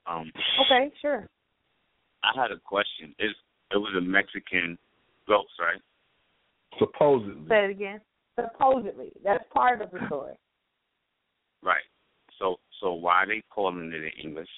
Um, 0.06 0.32
Okay, 0.64 0.92
sure. 1.00 1.28
I 2.22 2.40
had 2.40 2.50
a 2.50 2.58
question. 2.58 3.14
Is 3.18 3.30
it 3.72 3.76
was 3.76 3.94
a 3.96 4.00
Mexican 4.00 4.78
ghost, 5.28 5.52
right? 5.58 5.80
Supposedly. 6.78 7.48
Say 7.48 7.64
it 7.64 7.70
again. 7.70 8.00
Supposedly, 8.38 9.12
that's 9.24 9.44
part 9.52 9.82
of 9.82 9.90
the 9.90 9.98
story. 10.06 10.34
Right. 11.62 11.84
So 12.38 12.56
so 12.80 12.92
why 12.94 13.24
are 13.24 13.26
they 13.26 13.42
calling 13.50 13.92
it 13.92 13.94
in 13.94 14.28
English? 14.28 14.48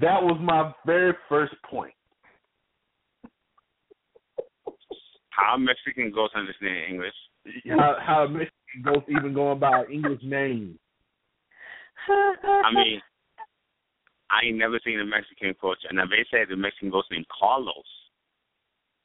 That 0.00 0.22
was 0.22 0.38
my 0.40 0.72
very 0.86 1.12
first 1.28 1.54
point. 1.68 1.94
How 5.32 5.56
Mexican 5.56 6.12
ghosts 6.12 6.36
understand 6.36 6.92
English? 6.92 7.16
How 7.68 7.96
how 7.98 8.26
Mexican 8.28 8.84
ghosts 8.84 9.08
even 9.08 9.32
going 9.32 9.58
by 9.58 9.84
English 9.90 10.20
names. 10.22 10.76
I 12.08 12.68
mean, 12.74 13.00
I 14.30 14.46
ain't 14.46 14.58
never 14.58 14.78
seen 14.84 15.00
a 15.00 15.04
Mexican 15.04 15.54
culture. 15.60 15.88
Now 15.92 16.04
they 16.04 16.24
say 16.30 16.44
the 16.44 16.56
Mexican 16.56 16.90
ghost 16.90 17.08
named 17.10 17.26
Carlos. 17.32 17.88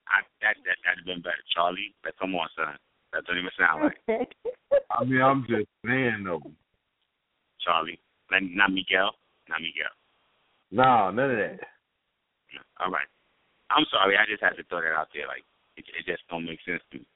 I 0.08 0.24
that 0.42 0.56
that 0.68 0.78
that'd 0.84 1.00
have 1.00 1.06
been 1.06 1.22
better. 1.22 1.44
Charlie, 1.56 1.96
like 2.04 2.16
come 2.20 2.36
on, 2.36 2.48
son. 2.56 2.76
That 3.14 3.24
don't 3.26 3.40
even 3.40 3.52
sound 3.58 3.92
right. 4.08 4.28
I 4.92 5.04
mean, 5.04 5.22
I'm 5.22 5.46
just 5.48 5.68
saying 5.86 6.24
though. 6.26 6.44
Charlie. 7.64 8.00
Not, 8.32 8.44
not 8.52 8.72
Miguel. 8.72 9.16
Not 9.48 9.64
Miguel. 9.64 9.92
No, 10.72 11.12
none 11.12 11.32
of 11.32 11.38
that. 11.38 11.60
All 12.80 12.92
right. 12.92 13.08
I'm 13.72 13.86
sorry. 13.92 14.16
I 14.18 14.28
just 14.30 14.44
had 14.44 14.60
to 14.60 14.64
throw 14.68 14.82
that 14.82 14.96
out 14.96 15.08
there. 15.14 15.28
Like 15.28 15.44
it, 15.78 15.86
it 16.00 16.06
just 16.06 16.24
don't 16.30 16.46
make 16.46 16.60
sense 16.66 16.82
to 16.92 16.98
me. 16.98 17.08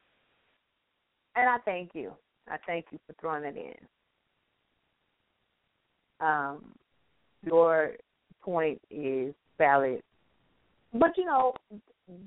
and 1.36 1.50
I 1.50 1.58
thank 1.66 1.92
you. 1.94 2.14
I 2.48 2.58
thank 2.66 2.86
you 2.92 3.00
for 3.08 3.14
throwing 3.20 3.44
it 3.44 3.56
in. 3.58 3.88
Um, 6.26 6.74
your 7.44 7.94
point 8.42 8.80
is 8.90 9.34
valid, 9.58 10.02
but 10.94 11.18
you 11.18 11.26
know 11.26 11.54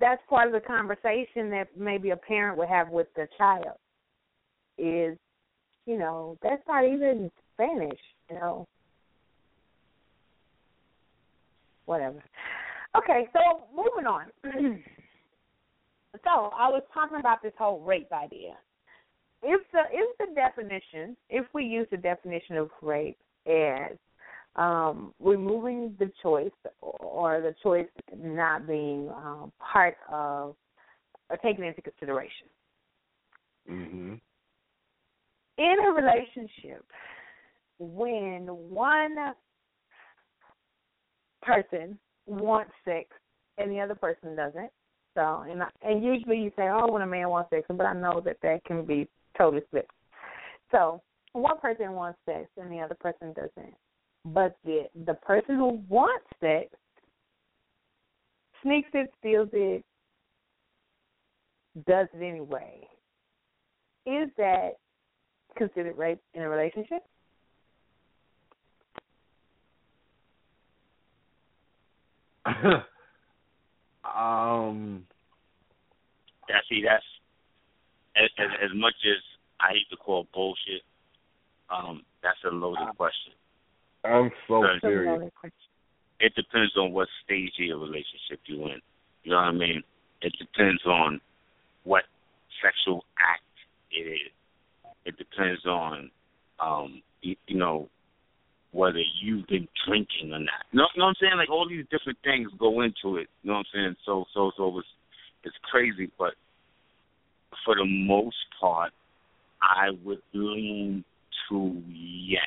that's 0.01 0.23
part 0.29 0.47
of 0.47 0.53
the 0.53 0.61
conversation 0.61 1.51
that 1.51 1.69
maybe 1.77 2.11
a 2.11 2.17
parent 2.17 2.57
would 2.59 2.69
have 2.69 2.89
with 2.89 3.07
their 3.15 3.29
child. 3.39 3.77
Is 4.79 5.17
you 5.87 5.99
know 5.99 6.37
that's 6.43 6.63
not 6.67 6.85
even 6.85 7.31
Spanish. 7.55 8.01
You 8.31 8.37
know, 8.37 8.67
whatever. 11.85 12.23
Okay, 12.97 13.29
so 13.33 13.65
moving 13.75 14.07
on. 14.07 14.27
so 16.25 16.51
I 16.57 16.69
was 16.69 16.83
talking 16.93 17.19
about 17.21 17.43
this 17.43 17.53
whole 17.59 17.81
rape 17.81 18.13
idea. 18.13 18.55
If 19.43 19.61
the 19.73 19.83
if 19.93 20.19
the 20.19 20.35
definition, 20.35 21.17
if 21.29 21.47
we 21.53 21.65
use 21.65 21.87
the 21.91 21.97
definition 21.97 22.57
of 22.57 22.71
rape 22.81 23.19
as 23.47 23.97
um, 24.57 25.13
removing 25.21 25.95
the 25.99 26.11
choice 26.23 26.53
or 26.81 27.41
the 27.41 27.55
choice 27.63 27.87
not 28.17 28.67
being 28.67 29.09
um, 29.11 29.53
part 29.59 29.97
of 30.11 30.57
or 31.29 31.37
taken 31.39 31.65
into 31.65 31.83
consideration 31.83 32.49
Mhm. 33.69 34.21
in 35.57 35.77
a 35.81 35.93
relationship, 35.93 36.85
when 37.79 38.47
one 38.47 39.35
person 41.43 41.99
wants 42.27 42.73
sex 42.85 43.09
and 43.59 43.71
the 43.71 43.81
other 43.81 43.95
person 43.95 44.37
doesn't, 44.37 44.71
so 45.15 45.45
and 45.49 45.63
I, 45.63 45.69
and 45.83 46.05
usually 46.05 46.39
you 46.39 46.51
say, 46.57 46.69
oh, 46.69 46.91
when 46.91 47.03
a 47.03 47.07
man 47.07 47.29
wants 47.29 47.51
sex, 47.51 47.65
but 47.69 47.87
I 47.87 47.95
know 47.95 48.21
that 48.25 48.39
that 48.43 48.65
can 48.65 48.85
be 48.85 49.09
totally 49.37 49.63
flipped. 49.71 49.93
So 50.71 51.01
one 51.33 51.59
person 51.61 51.93
wants 51.93 52.19
sex 52.27 52.49
and 52.57 52.71
the 52.71 52.81
other 52.81 52.97
person 52.97 53.33
doesn't, 53.35 53.75
but 54.27 54.57
the 54.65 54.89
the 55.07 55.15
person 55.15 55.57
who 55.57 55.81
wants 55.89 56.27
sex 56.41 56.69
sneaks 58.63 58.89
it, 58.95 59.13
steals 59.19 59.51
it, 59.53 59.85
does 61.87 62.09
it 62.15 62.25
anyway. 62.25 62.87
Is 64.07 64.29
that 64.37 64.73
considered 65.57 65.97
rape 65.97 66.21
in 66.35 66.43
a 66.43 66.49
relationship? 66.49 67.03
um. 74.15 75.07
Yeah, 76.49 76.57
see, 76.69 76.83
that's 76.85 77.05
as, 78.17 78.29
as 78.39 78.51
as 78.65 78.71
much 78.75 78.95
as 79.05 79.23
I 79.61 79.73
hate 79.73 79.89
to 79.91 79.97
call 79.97 80.27
bullshit. 80.35 80.83
Um, 81.71 82.03
that's 82.23 82.39
a 82.45 82.55
loaded 82.55 82.95
question. 82.97 83.33
I'm 84.05 84.31
so 84.47 84.63
serious. 84.81 85.31
It 86.21 86.35
depends 86.35 86.77
on 86.77 86.93
what 86.93 87.09
stage 87.25 87.53
of 87.59 87.65
your 87.65 87.79
relationship 87.79 88.41
you're 88.47 88.69
in. 88.69 88.81
You 89.25 89.33
know 89.33 89.37
what 89.37 89.47
I 89.47 89.53
mean? 89.53 89.83
It 90.21 90.33
depends 90.39 90.85
on 90.87 91.21
what 91.85 92.05
sexual 92.63 93.05
act 93.19 93.43
it 93.91 94.09
is. 94.09 94.33
It 95.07 95.17
depends 95.19 95.65
on, 95.67 96.11
um, 96.61 97.03
you, 97.23 97.37
you 97.47 97.57
know, 97.57 97.89
whether 98.75 98.99
you've 99.23 99.47
been 99.47 99.69
drinking 99.87 100.33
or 100.33 100.41
not. 100.41 100.67
No, 100.73 100.83
no, 100.83 100.83
know 100.83 101.05
what 101.05 101.09
I'm 101.11 101.15
saying? 101.21 101.37
Like 101.39 101.51
all 101.51 101.69
these 101.69 101.87
different 101.91 102.19
things 102.25 102.51
go 102.59 102.83
into 102.83 103.17
it. 103.17 103.29
You 103.43 103.51
know 103.51 103.63
what 103.63 103.67
I'm 103.73 103.73
saying? 103.73 103.97
So 104.05 104.25
so 104.35 104.51
so 104.57 104.79
it's 104.79 104.89
it's 105.45 105.57
crazy, 105.71 106.11
but 106.19 106.35
for 107.65 107.77
the 107.77 107.87
most 107.87 108.37
part, 108.61 108.93
I 109.63 109.91
would 110.05 110.23
lean 110.33 111.05
to 111.49 111.83
yes. 111.87 112.43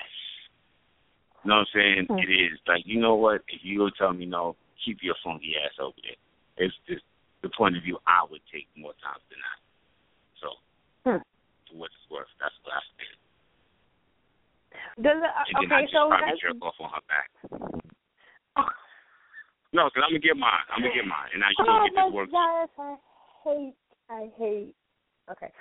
You 1.44 1.50
know 1.50 1.64
what 1.64 1.68
I'm 1.74 1.74
saying? 1.74 2.06
Hmm. 2.10 2.20
It 2.20 2.30
is 2.30 2.60
like 2.68 2.84
you 2.86 3.00
know 3.00 3.16
what? 3.16 3.42
If 3.48 3.62
you 3.64 3.80
go 3.80 3.90
tell 3.98 4.12
me 4.12 4.26
no, 4.26 4.58
keep 4.84 4.98
your 5.02 5.16
funky 5.24 5.56
ass 5.64 5.80
over 5.80 5.96
there. 6.04 6.68
It's 6.68 6.76
just 6.90 7.04
the 7.42 7.50
point 7.56 7.78
of 7.78 7.84
view 7.84 7.98
I 8.06 8.28
would 8.30 8.42
take 8.52 8.68
more 8.76 8.94
times 9.00 9.24
than 9.32 9.40
not. 9.40 9.60
So, 10.42 10.48
Hmm. 11.08 11.24
for 11.72 11.76
what 11.80 11.92
it's 11.96 12.12
worth, 12.12 12.28
that's 12.42 12.56
what 12.64 12.74
I 12.76 12.84
think. 13.00 13.17
Does 15.02 15.22
it, 15.22 15.32
And 15.54 15.70
then 15.70 15.72
I 15.72 15.82
okay, 15.82 15.86
just 15.86 15.94
so 15.94 16.10
probably 16.10 16.28
that's, 16.32 16.42
jerk 16.42 16.62
off 16.62 16.78
on 16.80 16.90
her 16.90 17.06
back. 17.08 17.30
No, 19.74 19.90
because 19.92 20.04
I'm 20.06 20.12
gonna 20.12 20.20
get 20.20 20.38
mine. 20.38 20.66
I'm 20.72 20.82
gonna 20.82 20.96
get 20.96 21.06
mine, 21.06 21.30
and 21.34 21.44
I 21.44 21.52
still 21.54 21.68
oh 21.70 21.86
get 21.86 21.94
this 21.94 22.14
work. 22.14 22.32
gosh, 22.32 22.70
I 22.80 22.96
hate, 23.44 23.76
I 24.10 24.30
hate. 24.38 24.74
Okay, 25.30 25.52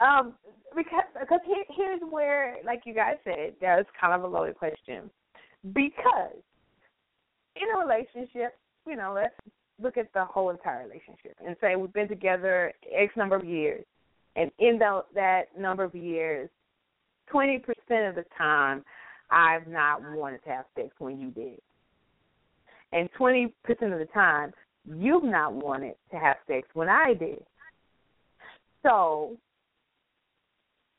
um, 0.00 0.34
because 0.76 1.04
because 1.18 1.40
here, 1.46 1.64
here's 1.70 2.00
where, 2.10 2.56
like 2.64 2.82
you 2.84 2.94
guys 2.94 3.16
said, 3.24 3.54
that's 3.60 3.88
kind 3.98 4.12
of 4.12 4.22
a 4.22 4.26
loaded 4.28 4.56
question, 4.56 5.10
because 5.72 6.38
in 7.56 7.66
a 7.74 7.78
relationship, 7.78 8.58
you 8.86 8.96
know, 8.96 9.12
let's 9.14 9.34
look 9.80 9.96
at 9.96 10.12
the 10.12 10.24
whole 10.24 10.50
entire 10.50 10.86
relationship 10.86 11.34
and 11.44 11.56
say 11.60 11.74
we've 11.74 11.92
been 11.92 12.08
together 12.08 12.72
X 12.94 13.16
number 13.16 13.34
of 13.34 13.44
years, 13.44 13.84
and 14.36 14.50
in 14.58 14.78
that 14.78 15.02
that 15.14 15.58
number 15.58 15.84
of 15.84 15.94
years, 15.94 16.50
twenty 17.30 17.58
percent 17.58 17.73
of 17.90 18.14
the 18.14 18.24
time, 18.36 18.84
I've 19.30 19.66
not 19.66 20.02
wanted 20.02 20.42
to 20.44 20.50
have 20.50 20.64
sex 20.76 20.90
when 20.98 21.18
you 21.20 21.30
did 21.30 21.60
and 22.94 23.08
20% 23.18 23.50
of 23.92 23.98
the 23.98 24.08
time, 24.14 24.52
you've 24.86 25.24
not 25.24 25.52
wanted 25.52 25.94
to 26.12 26.16
have 26.16 26.36
sex 26.46 26.68
when 26.74 26.88
I 26.88 27.12
did. 27.14 27.42
So, 28.84 29.36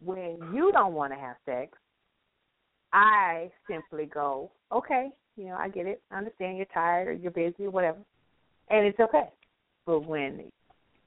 when 0.03 0.37
you 0.53 0.71
don't 0.73 0.93
want 0.93 1.13
to 1.13 1.19
have 1.19 1.37
sex, 1.45 1.77
I 2.91 3.49
simply 3.69 4.05
go, 4.05 4.51
okay, 4.73 5.09
you 5.37 5.45
know, 5.45 5.55
I 5.55 5.69
get 5.69 5.85
it. 5.85 6.01
I 6.11 6.17
understand 6.17 6.57
you're 6.57 6.65
tired 6.73 7.07
or 7.07 7.13
you're 7.13 7.31
busy 7.31 7.65
or 7.65 7.71
whatever. 7.71 7.99
And 8.69 8.85
it's 8.85 8.99
okay. 8.99 9.29
But 9.85 10.01
when 10.01 10.51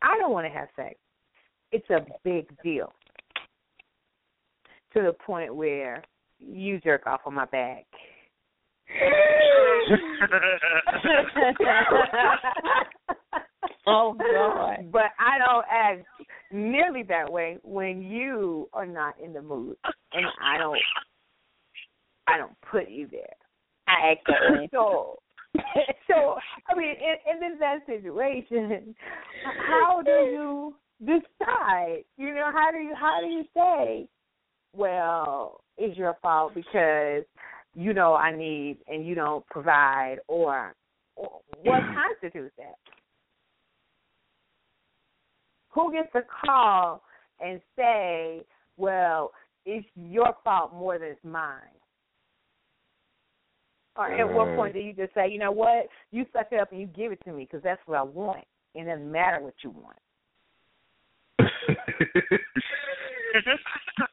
I 0.00 0.16
don't 0.18 0.32
want 0.32 0.46
to 0.46 0.58
have 0.58 0.68
sex, 0.74 0.94
it's 1.70 1.88
a 1.90 2.06
big 2.24 2.48
deal 2.62 2.92
to 4.94 5.02
the 5.02 5.12
point 5.12 5.54
where 5.54 6.02
you 6.38 6.80
jerk 6.80 7.06
off 7.06 7.20
on 7.26 7.34
my 7.34 7.44
back. 7.46 7.84
Oh, 13.88 14.14
God. 14.14 14.92
But 14.92 15.12
I 15.18 15.38
don't 15.38 15.64
act 15.70 16.04
nearly 16.52 17.02
that 17.04 17.32
way 17.32 17.58
when 17.62 18.02
you 18.02 18.68
are 18.74 18.86
not 18.86 19.18
in 19.18 19.32
the 19.32 19.40
mood, 19.40 19.76
and 20.12 20.26
I 20.42 20.58
don't. 20.58 20.78
I 22.26 22.36
don't 22.36 22.52
put 22.70 22.90
you 22.90 23.08
there. 23.10 23.34
I 23.86 24.12
act 24.12 24.26
that 24.26 24.58
way. 24.58 24.68
So, 24.70 25.16
so 26.06 26.36
I 26.68 26.76
mean, 26.76 26.90
in, 26.90 27.42
in 27.42 27.58
that 27.58 27.78
situation, 27.86 28.94
how 29.66 30.02
do 30.02 30.10
you 30.10 30.74
decide? 31.00 32.04
You 32.18 32.34
know, 32.34 32.50
how 32.52 32.70
do 32.70 32.78
you 32.78 32.94
how 32.94 33.20
do 33.22 33.28
you 33.28 33.44
say, 33.54 34.06
well, 34.76 35.60
it's 35.76 35.96
your 35.96 36.16
fault 36.20 36.54
because 36.54 37.24
you 37.74 37.92
know 37.92 38.14
I 38.14 38.36
need 38.36 38.78
and 38.88 39.06
you 39.06 39.14
don't 39.14 39.46
provide, 39.46 40.16
or, 40.28 40.74
or 41.16 41.40
what 41.62 41.80
constitutes 42.20 42.54
that? 42.58 42.76
Who 45.70 45.92
gets 45.92 46.10
to 46.12 46.22
call 46.44 47.02
and 47.40 47.60
say, 47.76 48.44
well, 48.76 49.32
it's 49.64 49.86
your 49.94 50.34
fault 50.42 50.72
more 50.74 50.98
than 50.98 51.08
it's 51.08 51.24
mine? 51.24 51.60
Or 53.96 54.12
at 54.12 54.32
what 54.32 54.54
point 54.56 54.74
do 54.74 54.78
you 54.78 54.92
just 54.92 55.12
say, 55.12 55.28
you 55.28 55.38
know 55.38 55.50
what, 55.50 55.88
you 56.12 56.24
suck 56.32 56.46
it 56.52 56.60
up 56.60 56.70
and 56.70 56.80
you 56.80 56.86
give 56.86 57.10
it 57.10 57.18
to 57.24 57.32
me 57.32 57.44
because 57.44 57.64
that's 57.64 57.80
what 57.86 57.98
I 57.98 58.02
want. 58.02 58.44
It 58.74 58.84
doesn't 58.84 59.10
matter 59.10 59.40
what 59.40 59.54
you 59.62 59.70
want. 59.70 59.96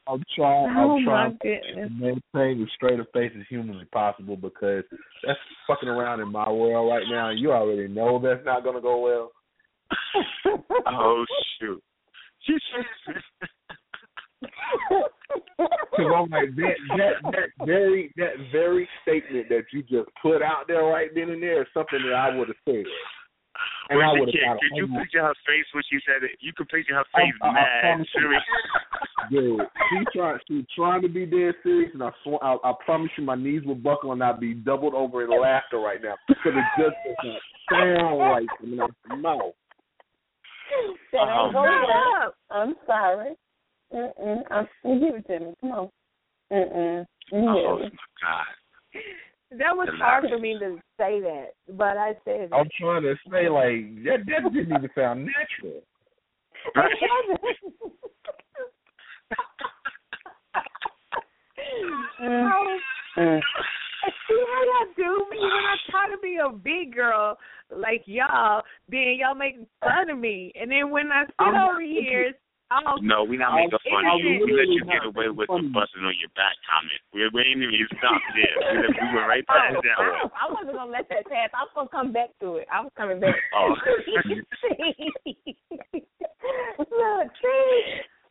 I'm 0.07 0.23
trying. 0.35 0.65
Oh, 0.77 0.97
I'm 0.97 1.05
my 1.05 1.29
trying 1.39 1.39
to 1.41 1.89
maintain 1.89 2.61
as 2.61 2.69
straight 2.75 2.99
a 2.99 3.05
face 3.13 3.31
as 3.37 3.45
humanly 3.49 3.85
possible 3.85 4.35
because 4.35 4.83
that's 5.25 5.39
fucking 5.67 5.89
around 5.89 6.19
in 6.21 6.31
my 6.31 6.49
world 6.49 6.89
right 6.89 7.05
now, 7.09 7.29
and 7.29 7.39
you 7.39 7.51
already 7.51 7.87
know 7.87 8.19
that's 8.19 8.45
not 8.45 8.63
gonna 8.63 8.81
go 8.81 8.99
well. 8.99 9.31
oh 10.87 11.25
shoot. 11.59 11.81
Because 15.57 16.11
I'm 16.13 16.29
like 16.29 16.55
that, 16.55 16.75
that 16.97 17.31
that 17.31 17.65
very 17.65 18.13
that 18.17 18.33
very 18.51 18.87
statement 19.01 19.49
that 19.49 19.63
you 19.71 19.81
just 19.81 20.09
put 20.21 20.41
out 20.41 20.67
there 20.67 20.83
right 20.83 21.09
then 21.15 21.29
and 21.29 21.41
there 21.41 21.61
is 21.61 21.67
something 21.73 21.99
that 22.03 22.13
I 22.13 22.35
would 22.35 22.49
have 22.49 22.57
said. 22.65 22.83
And 23.89 24.01
I 24.01 24.11
would 24.13 24.27
have 24.27 24.33
kid? 24.33 24.41
got 24.43 24.57
Could 24.59 24.77
you 24.77 24.87
picture 24.97 25.21
her 25.21 25.35
face 25.45 25.65
when 25.71 25.83
she 25.89 25.99
said 26.05 26.23
it? 26.23 26.37
You 26.39 26.53
could 26.57 26.67
picture 26.69 26.95
her 26.95 27.05
face 27.13 27.33
I- 27.41 27.47
I 27.47 27.53
mad 27.53 27.81
promise 27.81 28.09
you. 28.15 28.21
serious. 28.21 28.43
Dude, 29.31 29.61
she 29.89 30.17
trying 30.17 30.39
she's 30.47 30.65
trying 30.75 31.01
to 31.01 31.09
be 31.09 31.25
dead 31.25 31.53
serious, 31.63 31.91
and 31.93 32.03
I, 32.03 32.11
sw- 32.23 32.41
I 32.41 32.57
I 32.63 32.73
promise 32.85 33.11
you, 33.17 33.23
my 33.23 33.35
knees 33.35 33.63
will 33.65 33.75
buckle, 33.75 34.11
and 34.11 34.23
I'd 34.23 34.39
be 34.39 34.53
doubled 34.53 34.93
over 34.93 35.23
in 35.23 35.29
laughter 35.29 35.79
right 35.79 36.01
now 36.01 36.15
because 36.27 36.53
it 36.53 36.65
just 36.77 36.95
does 37.05 37.15
not 37.23 37.41
sound 37.71 38.19
right 38.19 38.47
coming 38.59 38.79
out 38.79 38.91
my 39.07 39.15
mouth. 39.15 39.53
That 41.11 41.21
ain't 41.21 41.53
gonna 41.53 41.67
man. 41.67 41.87
work. 42.21 42.35
I'm 42.51 42.75
sorry. 42.85 43.35
Mm-mm. 43.93 44.41
I'm, 44.51 44.67
give 44.99 45.15
it 45.15 45.27
to 45.27 45.39
me. 45.39 45.53
Come 45.61 45.71
on. 45.71 45.89
Mm-mm. 46.51 47.05
Oh 47.33 47.79
my 47.79 47.89
god. 48.21 48.45
That 49.57 49.75
was 49.75 49.89
hard 49.97 50.25
for 50.29 50.37
me 50.37 50.57
to 50.59 50.77
say 50.97 51.21
that, 51.21 51.53
but 51.69 51.97
I 51.97 52.13
said 52.25 52.49
I'm 52.51 52.69
trying 52.79 53.03
to 53.03 53.15
say 53.31 53.49
like 53.49 54.03
that. 54.03 54.25
That 54.27 54.53
didn't 54.53 54.75
even 54.75 54.89
sound 54.95 55.25
natural. 55.25 55.81
Oh, 56.77 56.81
Mm. 63.17 63.41
See 64.27 64.43
how 64.47 64.63
y'all 64.65 64.93
do 64.95 65.25
me 65.31 65.37
when 65.39 65.49
I 65.49 65.75
try 65.89 66.09
to 66.11 66.17
be 66.21 66.37
a 66.37 66.51
big 66.51 66.93
girl 66.95 67.37
like 67.75 68.03
y'all, 68.05 68.61
then 68.89 69.17
y'all 69.19 69.35
make 69.35 69.55
fun 69.81 70.09
of 70.09 70.17
me. 70.17 70.51
And 70.59 70.69
then 70.69 70.91
when 70.91 71.11
I 71.11 71.25
sit 71.25 71.33
I'm 71.39 71.55
over 71.55 71.81
here, 71.81 72.33
oh, 72.87 72.97
No, 73.01 73.23
we 73.23 73.37
not 73.37 73.55
making 73.55 73.73
oh, 73.73 73.79
fun 73.89 74.05
of 74.05 74.19
you. 74.19 74.45
We 74.45 74.51
let 74.53 74.67
you 74.67 74.83
get 74.85 75.05
away 75.05 75.29
with 75.31 75.47
the 75.47 75.53
making 75.55 75.55
fun 75.55 75.59
of 75.59 75.65
you. 75.65 75.73
busting 75.73 76.03
on 76.03 76.13
your 76.19 76.29
back 76.35 76.55
comment. 76.67 76.99
We, 77.15 77.29
we 77.31 77.41
ain't 77.47 77.63
even 77.63 77.87
stopped 77.97 78.25
there. 78.35 78.55
We, 78.59 78.65
let- 78.83 78.91
we 78.91 79.07
went 79.15 79.27
right 79.27 79.45
Oh, 79.47 79.53
past 79.53 79.75
that 79.79 79.97
one. 80.01 80.31
I, 80.33 80.35
I 80.35 80.37
wasn't 80.51 80.75
gonna 80.75 80.91
let 80.91 81.07
that 81.09 81.25
pass. 81.29 81.49
I 81.53 81.63
was 81.63 81.71
gonna 81.75 81.89
come 81.89 82.11
back 82.11 82.29
to 82.41 82.55
it. 82.59 82.67
I 82.71 82.81
was 82.81 82.91
coming 82.97 83.19
back. 83.19 83.35
Oh. 83.55 83.75
look, 86.79 87.27
see? 87.41 87.81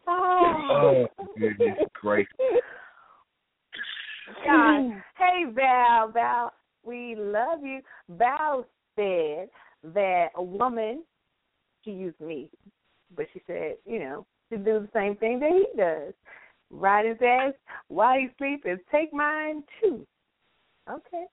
Oh, 0.06 1.06
Oh, 1.18 1.26
goodness 1.38 1.78
gracious. 1.94 2.32
God. 4.46 4.90
Hey, 5.16 5.44
Val, 5.52 6.10
Val, 6.12 6.52
we 6.82 7.14
love 7.16 7.60
you. 7.62 7.80
Val 8.08 8.66
said 8.96 9.48
that 9.94 10.28
a 10.36 10.42
woman, 10.42 11.02
she 11.84 11.90
used 11.92 12.20
me, 12.20 12.50
but 13.16 13.26
she 13.32 13.40
said, 13.46 13.76
you 13.86 13.98
know, 13.98 14.26
to 14.56 14.64
do 14.64 14.80
the 14.80 14.88
same 14.92 15.16
thing 15.16 15.40
that 15.40 15.50
he 15.50 15.66
does. 15.76 16.14
Ride 16.70 17.06
his 17.06 17.18
ass 17.22 17.52
while 17.88 18.18
he 18.18 18.28
sleeps 18.38 18.64
and 18.66 18.80
take 18.90 19.12
mine 19.12 19.62
too. 19.80 20.06
Okay. 20.90 21.24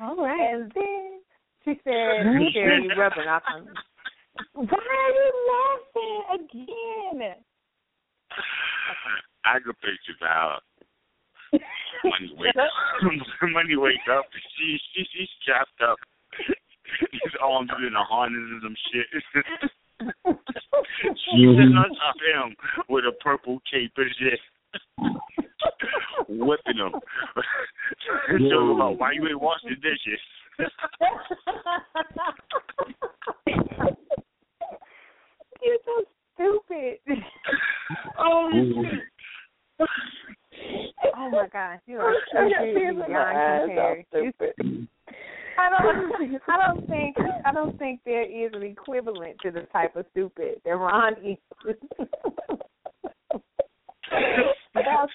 All 0.00 0.16
right. 0.16 0.54
And 0.54 0.72
then 0.74 1.20
she 1.64 1.80
said, 1.84 2.24
Sherry, 2.52 2.84
you 2.84 2.94
rubbing 2.98 3.28
off 3.28 3.42
on 3.52 3.66
me. 3.66 3.70
Why 4.52 4.64
are 4.64 5.10
you 5.10 5.32
laughing 5.48 6.22
again? 6.44 7.34
I 9.44 9.58
could 9.64 9.76
picture 9.80 10.16
Val. 10.20 10.60
Money 12.04 12.34
wakes 12.36 12.58
up. 12.58 12.70
Money 13.50 13.76
wakes 13.76 14.08
up. 14.12 14.26
She 14.58 14.78
she 14.92 15.06
she's 15.12 15.28
strapped 15.42 15.80
up. 15.80 15.98
His 16.36 17.34
arms 17.42 17.70
is 17.70 17.86
in 17.86 17.94
a 17.94 18.04
harness 18.04 18.38
and 18.38 18.62
some 18.62 18.76
shit. 18.92 19.06
She's 20.00 20.12
sitting 21.32 21.76
on 21.76 21.88
top 21.96 22.14
of 22.16 22.20
him 22.22 22.56
with 22.88 23.04
a 23.04 23.12
purple 23.22 23.60
cape 23.70 23.92
and 23.96 24.10
shit. 24.18 24.40
Whipping 26.28 26.76
him. 26.76 26.92
so 28.50 28.74
about 28.74 28.98
why 28.98 29.12
you 29.12 29.26
ain't 29.28 29.40
wash 29.40 29.60
the 29.64 29.76
dishes? 29.76 30.20
You're 35.62 35.78
so 35.84 36.04
stupid. 36.34 36.98
oh, 38.18 38.50
shit. 38.52 39.88
oh 41.16 41.30
my 41.30 41.46
gosh, 41.52 41.80
you 41.86 41.98
are 41.98 42.14
I 42.36 43.66
got 43.74 43.96
stupid 44.08 44.88
tears 45.56 45.72
in 45.72 45.82
my 45.82 45.88
eyes. 45.88 46.06
beyond 46.06 46.06
I'm 46.06 46.06
compare. 46.06 46.22
You- 46.22 46.38
stupid. 46.38 46.38
I 46.38 46.38
don't. 46.38 46.42
I 46.48 46.66
don't 46.66 46.88
think. 46.88 47.16
I 47.44 47.52
don't 47.52 47.78
think 47.78 48.00
there 48.04 48.22
is 48.46 48.52
an 48.54 48.62
equivalent 48.62 49.38
to 49.42 49.50
the 49.50 49.62
type 49.72 49.96
of 49.96 50.06
stupid 50.12 50.60
that 50.64 50.76
Ron 50.76 51.14
is. 51.24 51.38
Val, 54.74 55.08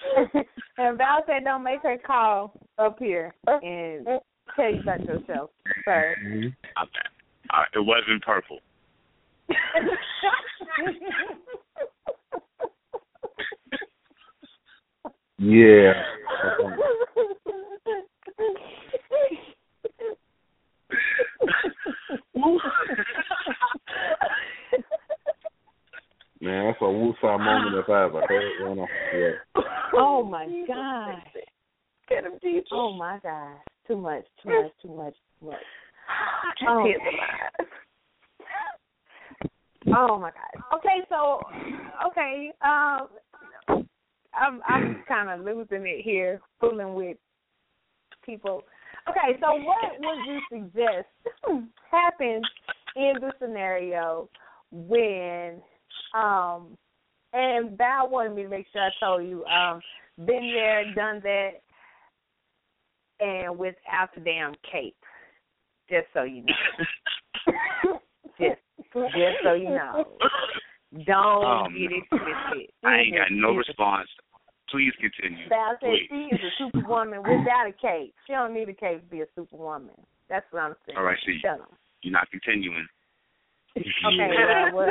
and 0.78 0.98
Val 0.98 1.22
said, 1.26 1.44
"Don't 1.44 1.62
make 1.64 1.82
her 1.82 1.96
call 2.04 2.52
up 2.78 2.98
here 2.98 3.34
and 3.46 4.06
tell 4.56 4.72
you 4.72 4.80
about 4.82 5.04
yourself, 5.04 5.50
sir." 5.84 6.14
Okay. 6.20 7.08
Uh, 7.50 7.64
it 7.74 7.84
wasn't 7.84 8.22
purple. 8.22 8.60
Yeah. 15.44 15.92
Man, 26.40 26.66
that's 26.66 26.80
a 26.80 26.84
woosah 27.88 28.12
moment 28.12 28.24
I 28.30 28.32
heard 28.32 28.76
one. 28.76 28.88
Yeah. 29.14 29.62
oh 29.94 30.22
my 30.24 30.46
god! 30.66 31.22
Get 32.08 32.24
him 32.24 32.32
deep. 32.42 32.64
Oh 32.72 32.92
my 32.92 33.18
god! 33.22 33.56
Too 33.86 33.96
much. 33.96 34.24
Too 34.42 34.48
much. 34.50 34.72
Too 34.82 34.94
much. 34.96 35.14
Too 35.40 35.46
much. 35.46 35.56
Oh. 36.68 36.86
Oh 39.96 40.18
my 40.18 40.30
god. 40.30 40.78
Okay, 40.78 41.00
so 41.08 41.40
okay, 42.06 42.52
um 42.62 43.08
I'm 44.34 44.60
I'm 44.66 45.04
kind 45.08 45.28
of 45.28 45.44
losing 45.44 45.86
it 45.86 46.02
here, 46.02 46.40
fooling 46.60 46.94
with 46.94 47.16
people. 48.24 48.62
Okay, 49.08 49.38
so 49.40 49.54
what 49.54 49.98
would 49.98 50.26
you 50.26 50.40
suggest 50.50 51.08
happens 51.90 52.44
in 52.96 53.14
the 53.20 53.32
scenario 53.40 54.28
when 54.70 55.60
um 56.14 56.78
and 57.32 57.76
Val 57.78 58.08
wanted 58.08 58.34
me 58.34 58.42
to 58.42 58.48
make 58.48 58.66
sure 58.72 58.82
I 58.82 58.90
told 59.00 59.24
you, 59.24 59.44
um, 59.46 59.80
been 60.26 60.52
there, 60.54 60.84
done 60.94 61.20
that 61.24 61.50
and 63.20 63.58
without 63.58 64.10
the 64.14 64.20
damn 64.20 64.54
cape. 64.70 64.96
Just 65.88 66.06
so 66.14 66.22
you 66.22 66.42
know. 66.42 66.54
just 68.38 68.60
just 68.92 69.36
so 69.42 69.52
you 69.54 69.70
know. 69.70 70.06
Don't 71.06 71.44
Um, 71.44 71.72
get 71.72 71.92
it 71.92 72.04
twisted. 72.10 72.70
I 72.84 72.96
ain't 72.98 73.16
got 73.16 73.30
no 73.30 73.54
response. 73.54 74.08
Please 74.68 74.92
continue. 75.00 75.48
Val 75.48 75.76
said 75.80 75.88
Please. 75.90 76.08
she 76.10 76.34
is 76.34 76.40
a 76.40 76.50
superwoman 76.58 77.20
without 77.22 77.66
a 77.68 77.72
cape. 77.72 78.14
She 78.26 78.32
don't 78.32 78.54
need 78.54 78.68
a 78.68 78.74
cape 78.74 79.00
to 79.00 79.06
be 79.06 79.20
a 79.20 79.26
superwoman. 79.34 79.94
That's 80.28 80.46
what 80.50 80.62
I'm 80.62 80.74
saying. 80.86 80.96
All 80.98 81.04
right, 81.04 81.18
see. 81.26 81.38
Shut 81.40 81.60
'em. 81.60 81.66
You're 82.02 82.12
not 82.12 82.30
continuing. 82.30 82.86
Okay, 83.76 84.70
well, 84.72 84.88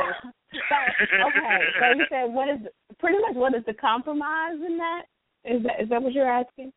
well, 0.54 1.28
okay, 1.28 1.64
so 1.80 1.98
you 1.98 2.06
said 2.10 2.34
what 2.34 2.50
is 2.50 2.60
pretty 3.00 3.18
much 3.20 3.36
what 3.36 3.56
is 3.56 3.64
the 3.66 3.74
compromise 3.74 4.56
in 4.56 4.78
that? 4.78 5.04
Is 5.46 5.64
that 5.64 5.82
is 5.82 5.90
that 5.90 6.02
what 6.02 6.14
you're 6.14 6.30
asking? 6.30 6.68
Is 6.68 6.74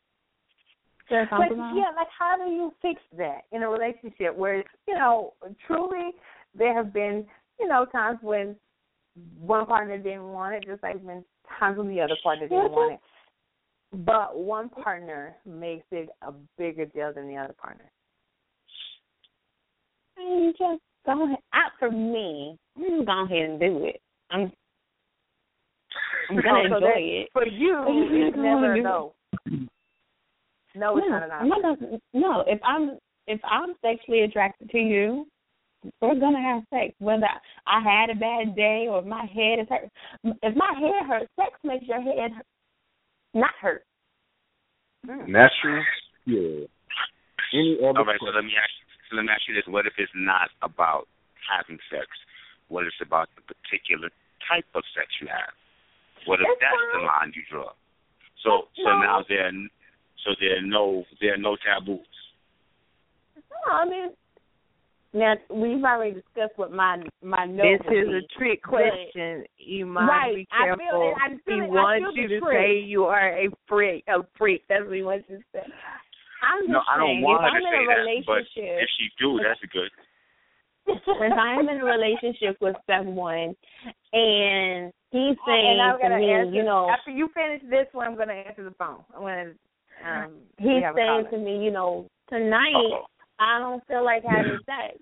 there 1.11 1.23
a 1.23 1.29
But 1.29 1.51
yeah, 1.51 1.91
like 1.97 2.09
how 2.17 2.37
do 2.37 2.51
you 2.51 2.73
fix 2.81 3.01
that 3.19 3.43
in 3.53 3.63
a 3.63 3.69
relationship 3.69 4.37
where 4.37 4.65
you 4.87 4.95
know, 4.95 5.35
truly 5.67 6.13
there 6.57 6.75
have 6.75 6.93
been, 6.93 7.27
you 7.59 7.69
know, 7.69 7.85
times 7.87 8.19
when 8.23 8.57
one 9.39 9.67
partner 9.67 9.99
didn't 9.99 10.29
want 10.29 10.55
it, 10.55 10.65
just 10.67 10.83
like 10.83 11.05
been 11.05 11.25
times 11.59 11.79
when 11.79 11.89
the 11.89 12.01
other 12.01 12.17
partner 12.23 12.49
didn't 12.49 12.73
want 12.73 12.95
it. 12.95 13.01
But 14.05 14.37
one 14.37 14.69
partner 14.69 15.37
makes 15.47 15.87
it 15.93 16.09
a 16.23 16.33
bigger 16.59 16.87
deal 16.87 17.13
than 17.15 17.29
the 17.29 17.37
other 17.37 17.55
partner. 17.55 17.91
Just 20.59 20.81
go 21.07 21.25
ahead. 21.25 21.39
I, 21.53 21.61
for 21.79 21.91
me, 21.91 22.57
I'm 22.77 22.83
just 22.83 23.07
go 23.07 23.25
ahead 23.25 23.51
and 23.51 23.61
do 23.61 23.85
it. 23.87 24.01
I'm 24.31 24.53
I'm 26.31 26.37
gonna 26.37 26.49
Oh, 26.49 26.69
so 26.69 26.75
enjoy 26.77 26.81
that- 26.81 26.99
it. 26.99 27.29
For 27.33 27.47
you, 27.47 27.85
it's 28.29 28.37
never 28.37 28.73
a 28.75 28.79
Mhm. 28.79 28.83
no. 28.83 29.15
No, 30.77 30.97
it's 30.99 31.07
no, 31.09 31.19
not 31.19 31.23
an 31.23 31.31
option. 31.31 31.49
not 31.63 32.01
no. 32.15 32.45
If 32.47 32.61
I'm 32.65 32.99
if 33.27 33.41
I'm 33.45 33.75
sexually 33.81 34.23
attracted 34.23 34.71
to 34.71 34.79
you, 34.79 35.27
we're 36.01 36.19
gonna 36.19 36.41
have 36.43 36.63
sex. 36.71 36.95
Whether 36.99 37.29
I 37.67 37.81
had 37.81 38.11
a 38.11 38.19
bad 38.19 38.57
day 38.57 38.87
or 38.91 38.99
if 39.01 39.05
my 39.07 39.25
head 39.27 39.61
is 39.61 39.69
hurt. 39.69 39.89
If 40.43 40.57
my 40.57 40.73
head 40.81 41.07
hurts, 41.07 41.31
sex 41.37 41.53
makes 41.63 41.87
your 41.87 42.01
head 42.01 42.33
hurt, 42.33 42.47
not 43.35 43.55
hurt. 43.61 43.85
Natural. 45.07 45.85
Yeah. 46.27 46.67
Any 47.53 47.79
other 47.85 47.99
All 48.01 48.05
right, 48.07 48.19
so 48.19 48.27
let 48.35 48.43
me 48.45 48.53
ask. 48.59 48.73
So 49.15 49.23
let 49.23 49.27
me 49.27 49.31
ask 49.31 49.47
you 49.47 49.55
this: 49.55 49.63
What 49.71 49.87
if 49.87 49.95
it's 49.99 50.11
not 50.15 50.51
about 50.63 51.07
having 51.47 51.79
sex? 51.87 52.11
What 52.67 52.83
if 52.83 52.89
it's 52.99 53.07
about 53.07 53.29
the 53.39 53.47
particular 53.47 54.11
type 54.51 54.67
of 54.75 54.83
sex 54.91 55.07
you 55.23 55.29
have? 55.31 55.55
What 56.27 56.41
if 56.43 56.47
That's 56.59 56.67
that's 56.75 56.99
the 56.99 57.07
line 57.07 57.31
you 57.37 57.43
draw? 57.51 57.71
So, 58.43 58.67
so 58.75 58.91
No. 58.91 58.99
now 58.99 59.25
there, 59.29 59.47
are- 59.47 59.69
so 60.25 60.35
there 60.41 60.59
are 60.59 60.63
no, 60.67 61.05
there 61.21 61.35
are 61.35 61.39
no 61.39 61.55
taboos. 61.63 62.01
No, 63.37 63.73
I 63.73 63.85
mean, 63.85 64.11
now 65.13 65.35
we've 65.51 65.85
already 65.85 66.15
discussed 66.21 66.57
what 66.57 66.73
my 66.73 67.03
my 67.23 67.45
no 67.45 67.63
This 67.63 67.81
is 67.87 68.09
be. 68.09 68.19
a 68.19 68.23
trick 68.37 68.61
But- 68.65 68.71
question. 68.91 69.45
You 69.59 69.87
must 69.87 70.09
Right. 70.11 70.35
be 70.35 70.49
I 70.51 70.67
feel 70.67 70.77
careful. 70.77 71.09
it. 71.11 71.17
I 71.23 71.29
feel 71.29 71.55
he 71.55 71.61
it. 71.61 71.65
I 71.65 71.69
wants 71.69 72.05
feel 72.15 72.17
you 72.17 72.29
to 72.29 72.41
trick. 72.41 72.59
say 72.59 72.79
you 72.81 73.05
are 73.05 73.29
a 73.39 73.49
freak. 73.69 74.05
A 74.09 74.25
freak. 74.37 74.65
That's 74.69 74.85
what 74.85 74.97
he 74.97 75.03
wants 75.03 75.29
you 75.31 75.39
to 75.39 75.45
say. 75.53 75.67
I'm 76.45 76.61
just 76.63 76.73
No, 76.73 76.81
I 76.85 76.97
don't 76.99 77.09
saying, 77.09 77.23
want 77.23 77.41
if 77.41 77.51
her 77.51 77.57
I'm 77.57 77.63
to 77.63 77.67
in 77.67 77.73
say 77.73 77.83
a 77.83 77.89
that, 77.89 78.27
but 78.27 78.33
relationship, 78.45 78.75
if 78.85 78.89
she 78.99 79.05
do, 79.19 79.29
that's 79.41 79.61
good. 79.73 79.91
if 80.87 81.33
I'm 81.33 81.69
in 81.69 81.81
a 81.81 81.85
relationship 81.85 82.57
with 82.61 82.77
someone 82.87 83.57
and 84.13 84.93
he's 85.11 85.37
saying 85.47 85.81
and 85.81 86.01
to 86.01 86.09
me, 86.21 86.31
answer, 86.31 86.53
you 86.55 86.63
know, 86.65 86.91
after 86.91 87.11
you 87.11 87.29
finish 87.35 87.63
this 87.71 87.87
one, 87.93 88.07
I'm 88.07 88.17
gonna 88.17 88.35
answer 88.35 88.65
the 88.65 88.75
phone. 88.79 89.01
I'm 89.15 89.23
gonna. 89.23 89.53
Um, 90.05 90.33
he's 90.59 90.83
saying 90.95 91.27
to 91.31 91.39
me, 91.39 91.65
you 91.65 91.71
know, 91.71 92.09
tonight 92.29 92.75
Uh-oh. 92.77 93.07
I 93.39 93.59
don't 93.59 93.87
feel 93.87 94.05
like 94.05 94.23
having 94.29 94.59
sex. 94.67 94.99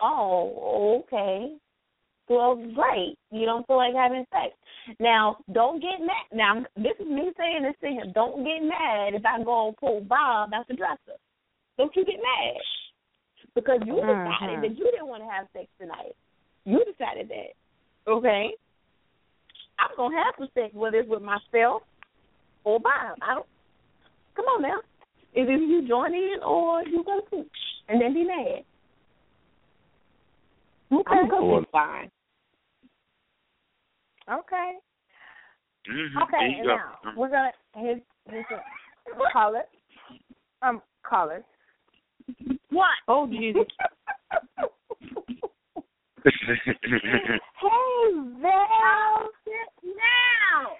Oh, 0.00 1.02
okay. 1.04 1.56
Well, 2.28 2.56
great. 2.74 3.16
You 3.30 3.46
don't 3.46 3.66
feel 3.66 3.76
like 3.76 3.94
having 3.94 4.26
sex. 4.32 4.54
Now, 4.98 5.38
don't 5.52 5.80
get 5.80 6.00
mad. 6.00 6.26
Now, 6.32 6.64
this 6.76 6.94
is 6.98 7.06
me 7.06 7.30
saying 7.38 7.62
this 7.62 7.74
to 7.82 7.88
him. 7.88 8.12
Don't 8.14 8.44
get 8.44 8.62
mad 8.62 9.14
if 9.14 9.24
I 9.24 9.42
go 9.42 9.68
and 9.68 9.76
pull 9.76 10.00
Bob 10.00 10.52
out 10.52 10.66
the 10.68 10.74
dresser. 10.74 11.18
Don't 11.78 11.94
you 11.94 12.04
get 12.04 12.16
mad. 12.16 12.60
Because 13.54 13.80
you 13.86 13.94
decided 13.94 14.58
Mhm. 14.58 14.60
that 14.62 14.76
you 14.76 14.84
didn't 14.84 15.06
want 15.06 15.22
to 15.22 15.30
have 15.30 15.48
sex 15.52 15.68
tonight. 15.78 16.14
You 16.64 16.84
decided 16.84 17.28
that. 17.28 17.54
Okay? 18.10 18.54
I'm 19.78 19.96
going 19.96 20.12
to 20.12 20.18
have 20.18 20.34
some 20.38 20.48
sex, 20.54 20.74
whether 20.74 20.98
it's 20.98 21.08
with 21.08 21.22
myself 21.22 21.82
or 22.64 22.80
Bob. 22.80 23.18
I 23.22 23.34
don't. 23.34 23.46
Come 24.34 24.46
on 24.46 24.62
now. 24.62 24.78
Is 25.34 25.48
either 25.48 25.52
you 25.52 25.86
join 25.86 26.14
in 26.14 26.42
or 26.42 26.82
you 26.82 27.04
go 27.04 27.20
to 27.20 27.46
and 27.88 28.00
then 28.00 28.14
be 28.14 28.24
mad. 28.24 28.64
Okay. 30.92 31.18
I'm 31.18 31.28
going 31.28 31.64
fine. 31.72 32.10
Okay. 34.32 34.72
Mm-hmm. 35.88 36.18
Okay. 36.22 36.30
there 36.32 36.48
you 36.48 36.56
and 36.56 36.64
go. 36.64 36.76
now 36.76 36.98
we're 37.16 37.30
gonna 37.30 37.52
here's 37.76 38.00
here's 38.28 38.44
a 38.50 38.60
caller. 39.32 39.62
Um, 40.62 40.82
caller. 41.08 41.44
What? 42.70 42.88
Oh 43.06 43.26
Jesus. 43.28 43.62
hey 46.24 46.32
Val. 48.42 49.30
Now. 49.84 50.76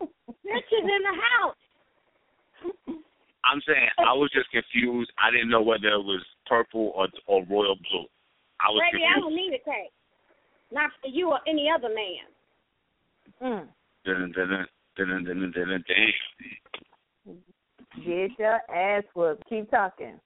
Bitches 0.00 0.82
in 0.82 1.02
the 1.02 1.16
house. 1.20 1.56
I'm 3.44 3.60
saying 3.66 3.88
I 3.98 4.12
was 4.14 4.30
just 4.34 4.50
confused. 4.50 5.12
I 5.22 5.30
didn't 5.30 5.50
know 5.50 5.62
whether 5.62 5.88
it 5.88 6.02
was 6.02 6.24
purple 6.46 6.92
or 6.96 7.08
or 7.26 7.44
royal 7.44 7.76
blue. 7.76 8.06
I 8.60 8.70
was 8.70 8.82
Baby, 8.90 9.04
I 9.04 9.20
don't 9.20 9.34
need 9.36 9.52
a 9.52 9.58
cake. 9.58 9.92
Not 10.72 10.90
for 11.00 11.08
you 11.08 11.30
or 11.30 11.40
any 11.46 11.70
other 11.70 11.88
man. 11.88 12.26
Mm. 13.42 13.68
Dun, 14.04 14.32
dun, 14.32 14.48
dun, 14.48 14.66
dun, 14.96 15.24
dun, 15.24 15.24
dun, 15.24 15.52
dun, 15.52 15.84
dun. 15.86 17.36
Get 18.04 18.30
your 18.38 18.60
ass 18.74 19.04
whooped. 19.14 19.48
Keep 19.48 19.70
talking. 19.70 20.20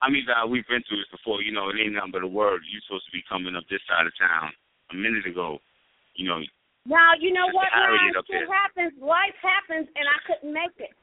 I 0.00 0.10
mean, 0.10 0.26
uh, 0.30 0.46
we've 0.46 0.66
been 0.68 0.82
through 0.86 0.98
this 1.02 1.10
before. 1.10 1.42
You 1.42 1.50
know, 1.52 1.70
it 1.70 1.76
ain't 1.80 1.94
nothing 1.94 2.12
but 2.12 2.22
a 2.22 2.26
word. 2.30 2.62
You're 2.70 2.82
supposed 2.86 3.06
to 3.06 3.12
be 3.16 3.24
coming 3.28 3.56
up 3.56 3.64
this 3.70 3.82
side 3.88 4.06
of 4.06 4.12
town 4.18 4.52
a 4.92 4.94
minute 4.94 5.26
ago. 5.26 5.58
You 6.14 6.28
know, 6.28 6.38
Now, 6.86 7.12
you 7.18 7.32
know 7.32 7.46
Just 7.50 7.54
what, 7.56 7.68
carry 7.74 7.98
it 7.98 8.14
Shit 8.30 8.48
happens. 8.48 8.92
Life 9.02 9.34
happens, 9.42 9.88
and 9.96 10.06
I 10.06 10.18
couldn't 10.26 10.52
make 10.54 10.74
it. 10.78 10.94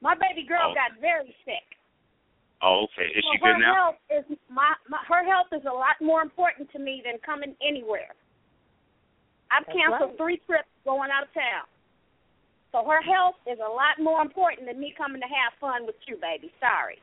My 0.00 0.14
baby 0.14 0.44
girl 0.46 0.70
Oh. 0.70 0.74
got 0.74 0.98
very 1.00 1.34
sick. 1.44 1.77
Oh, 2.62 2.86
okay. 2.90 3.08
Is 3.14 3.24
So 3.24 3.30
she 3.32 3.38
her 3.42 3.54
good 3.54 3.60
now? 3.62 3.74
health 3.74 4.00
is 4.10 4.24
my, 4.50 4.74
my 4.88 4.98
her 5.08 5.24
health 5.24 5.48
is 5.52 5.62
a 5.64 5.72
lot 5.74 5.96
more 6.00 6.22
important 6.22 6.70
to 6.72 6.78
me 6.78 7.02
than 7.04 7.18
coming 7.24 7.54
anywhere. 7.62 8.14
I've 9.50 9.64
That's 9.66 9.78
canceled 9.78 10.10
right. 10.14 10.20
three 10.20 10.38
trips 10.46 10.68
going 10.84 11.10
out 11.10 11.24
of 11.24 11.32
town. 11.32 11.64
So 12.72 12.84
her 12.84 13.00
health 13.00 13.40
is 13.48 13.58
a 13.64 13.70
lot 13.70 13.96
more 13.96 14.20
important 14.20 14.68
than 14.68 14.78
me 14.78 14.92
coming 14.92 15.20
to 15.22 15.28
have 15.28 15.56
fun 15.60 15.86
with 15.86 15.96
you, 16.06 16.20
baby. 16.20 16.52
Sorry. 16.60 17.00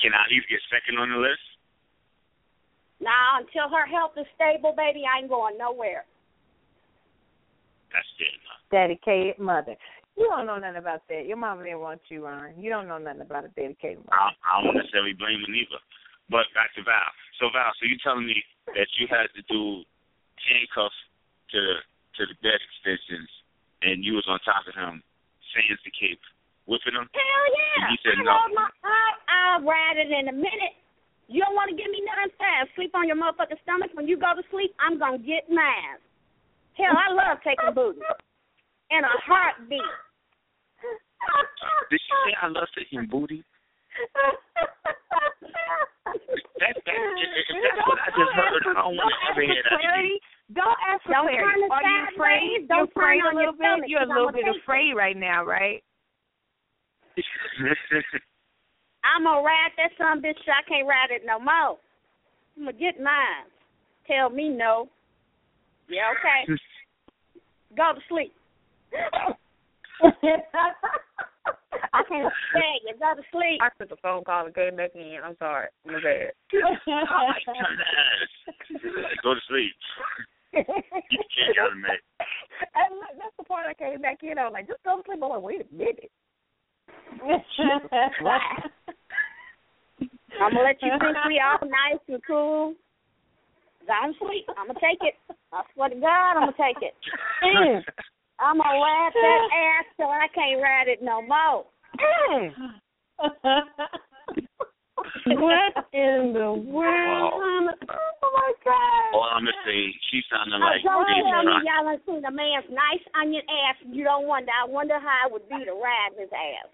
Can 0.00 0.16
I 0.16 0.24
at 0.24 0.30
least 0.32 0.48
get 0.48 0.60
second 0.72 0.96
on 0.96 1.10
the 1.12 1.20
list? 1.20 1.44
Now, 3.00 3.36
until 3.44 3.68
her 3.68 3.84
health 3.84 4.12
is 4.16 4.24
stable, 4.34 4.72
baby, 4.72 5.04
I 5.04 5.20
ain't 5.20 5.28
going 5.28 5.58
nowhere. 5.58 6.04
That's 7.92 8.08
it. 8.18 8.40
Dedicated 8.72 9.38
mother. 9.38 9.76
You 10.14 10.30
don't 10.30 10.46
know 10.46 10.58
nothing 10.62 10.78
about 10.78 11.02
that. 11.10 11.26
Your 11.26 11.36
mama 11.36 11.66
didn't 11.66 11.82
want 11.82 12.00
you, 12.06 12.24
Ron. 12.24 12.54
You 12.54 12.70
don't 12.70 12.86
know 12.86 12.98
nothing 12.98 13.26
about 13.26 13.44
a 13.44 13.52
dedicated 13.54 13.98
mother. 13.98 14.14
I, 14.14 14.30
I 14.46 14.62
don't 14.62 14.78
necessarily 14.78 15.12
blame 15.12 15.42
her 15.42 15.50
neither. 15.50 15.82
But 16.30 16.46
back 16.54 16.70
to 16.78 16.82
Val. 16.86 17.10
So 17.42 17.50
Val, 17.50 17.74
so 17.76 17.84
you 17.84 17.98
telling 18.00 18.24
me 18.24 18.38
that 18.78 18.88
you 18.96 19.10
had 19.10 19.28
to 19.34 19.42
do 19.50 19.82
handcuffs 20.38 20.96
to 21.52 21.60
to 22.14 22.22
the 22.30 22.38
bed 22.46 22.62
extensions, 22.62 23.26
and 23.82 24.06
you 24.06 24.14
was 24.14 24.22
on 24.30 24.38
top 24.46 24.62
of 24.70 24.74
him, 24.78 25.02
sans 25.50 25.82
the 25.82 25.90
cape, 25.90 26.22
whipping 26.70 26.94
him? 26.94 27.10
Hell 27.10 27.46
yeah! 27.50 27.82
And 27.82 27.90
he 27.90 27.98
said 28.06 28.14
I 28.14 28.22
no. 28.22 28.30
rode 28.38 28.54
my, 28.54 28.70
I, 28.86 29.02
I'll 29.26 29.62
ride 29.66 29.98
it 29.98 30.14
in 30.14 30.30
a 30.30 30.36
minute. 30.36 30.78
You 31.26 31.42
don't 31.42 31.58
want 31.58 31.74
to 31.74 31.76
give 31.76 31.90
me 31.90 32.06
nothing 32.06 32.30
fast. 32.38 32.70
Sleep 32.78 32.94
on 32.94 33.10
your 33.10 33.18
motherfucking 33.18 33.58
stomach. 33.66 33.90
When 33.98 34.06
you 34.06 34.14
go 34.14 34.30
to 34.30 34.46
sleep, 34.54 34.76
I'm 34.78 34.94
going 34.94 35.18
to 35.18 35.26
get 35.26 35.50
mine. 35.50 35.98
Hell, 36.78 36.94
I 36.94 37.10
love 37.10 37.42
taking 37.42 37.74
booty. 37.74 37.98
In 38.90 39.00
a 39.04 39.14
heartbeat. 39.26 39.80
Did 41.90 42.00
you 42.00 42.16
say 42.26 42.34
I 42.40 42.48
love 42.48 42.68
taking 42.76 43.06
booty? 43.06 43.44
That, 46.60 46.74
that, 46.74 46.76
if 46.76 47.56
that's 47.64 47.82
what 47.86 47.98
I 47.98 48.10
just 48.12 48.32
heard, 48.34 48.62
I 48.68 48.74
don't 48.74 48.96
want 48.96 49.10
to 49.10 49.18
ever 49.32 49.42
hear 49.42 49.62
that 49.64 49.78
again. 49.80 50.18
Don't 50.52 50.78
ask 50.86 51.02
for 51.02 51.12
Don't 51.12 51.28
clarity. 51.32 51.64
Are 51.72 51.82
you 51.82 52.04
sideways. 52.04 52.12
afraid? 52.14 52.68
Don't 52.68 52.78
You're 52.78 52.92
afraid 52.92 53.20
turn 53.24 53.32
a 53.32 53.38
little 53.38 53.56
bit. 53.56 53.88
You're 53.88 54.04
a 54.04 54.12
little 54.12 54.32
bit 54.32 54.44
take 54.44 54.54
it. 54.54 54.62
afraid 54.62 54.92
right 54.94 55.16
now, 55.16 55.44
right? 55.44 55.82
I'm 59.04 59.24
going 59.24 59.40
to 59.40 59.46
ride 59.46 59.72
that 59.78 59.92
son 59.96 60.20
bitch 60.20 60.40
I 60.48 60.62
can't 60.68 60.86
ride 60.86 61.10
it 61.10 61.22
no 61.24 61.38
more. 61.38 61.78
I'm 62.56 62.64
going 62.64 62.76
to 62.76 62.80
get 62.80 63.00
mine. 63.00 63.48
Tell 64.06 64.28
me 64.30 64.48
no. 64.48 64.88
Yeah, 65.88 66.12
okay. 66.12 66.44
Go 67.76 67.92
to 67.94 68.00
sleep. 68.08 68.32
I 71.92 72.02
can't 72.08 72.32
stand 72.50 72.80
you. 72.86 72.94
Go 72.98 73.14
to 73.14 73.22
sleep. 73.30 73.60
I 73.62 73.68
took 73.78 73.92
a 73.92 73.96
phone 74.02 74.24
call 74.24 74.46
and 74.46 74.54
came 74.54 74.76
back 74.76 74.94
in. 74.94 75.18
I'm 75.24 75.36
sorry. 75.38 75.68
My 75.86 75.94
bad. 75.94 76.32
Turn 76.50 76.76
the. 76.84 77.84
Go 79.22 79.34
to 79.34 79.40
sleep. 79.48 79.74
You 80.52 80.64
can't 80.64 81.56
got 81.56 81.76
me. 81.76 81.98
And 82.74 82.94
look, 82.96 83.14
that's 83.18 83.36
the 83.38 83.44
part 83.44 83.66
I 83.68 83.74
came 83.74 84.00
back 84.00 84.22
in. 84.22 84.38
I 84.38 84.44
was 84.44 84.52
like, 84.52 84.68
just 84.68 84.82
go 84.84 84.96
to 84.96 85.02
sleep. 85.06 85.22
I'm 85.22 85.30
like, 85.30 85.42
wait 85.42 85.62
a 85.62 85.74
minute. 85.74 86.10
I'm 90.40 90.50
gonna 90.50 90.62
let 90.62 90.82
you 90.82 90.90
think 90.98 91.16
we 91.26 91.40
all 91.40 91.58
nice 91.68 92.02
and 92.08 92.22
cool. 92.26 92.74
Go 93.86 93.94
to 94.06 94.12
sleep. 94.18 94.46
I'm 94.58 94.66
gonna 94.66 94.80
take 94.80 95.02
it. 95.02 95.14
I 95.52 95.62
swear 95.74 95.88
to 95.90 95.94
God, 95.96 96.36
I'm 96.36 96.50
gonna 96.50 96.56
take 96.58 96.82
it. 96.82 96.94
I'm 98.40 98.58
gonna 98.58 98.78
ride 98.78 99.12
that 99.14 99.48
ass 99.78 99.86
till 99.96 100.08
I 100.08 100.26
can't 100.34 100.62
ride 100.62 100.88
it 100.88 101.02
no 101.02 101.22
more. 101.22 101.66
Mm. 101.94 102.50
what 105.38 105.86
in 105.92 106.32
the 106.34 106.52
world? 106.66 107.74
Oh 107.88 108.30
my 108.34 108.52
God. 108.64 109.14
All 109.14 109.30
I'm 109.30 109.44
gonna 109.44 109.52
say, 109.64 109.94
she 110.10 110.20
sounded 110.30 110.58
Now, 110.58 110.70
like 110.70 110.82
don't 110.82 111.06
Baby 111.06 111.30
tell 111.30 111.44
me 111.44 111.52
y'all 111.62 111.86
done 111.86 112.00
seen 112.06 112.24
a 112.24 112.30
man's 112.30 112.66
nice 112.70 113.04
onion 113.14 113.42
ass. 113.46 113.76
You 113.86 114.04
don't 114.04 114.26
wonder. 114.26 114.50
I 114.50 114.66
wonder 114.68 114.98
how 114.98 115.28
it 115.28 115.32
would 115.32 115.48
be 115.48 115.64
to 115.64 115.72
ride 115.72 116.18
his 116.18 116.30
ass. 116.32 116.70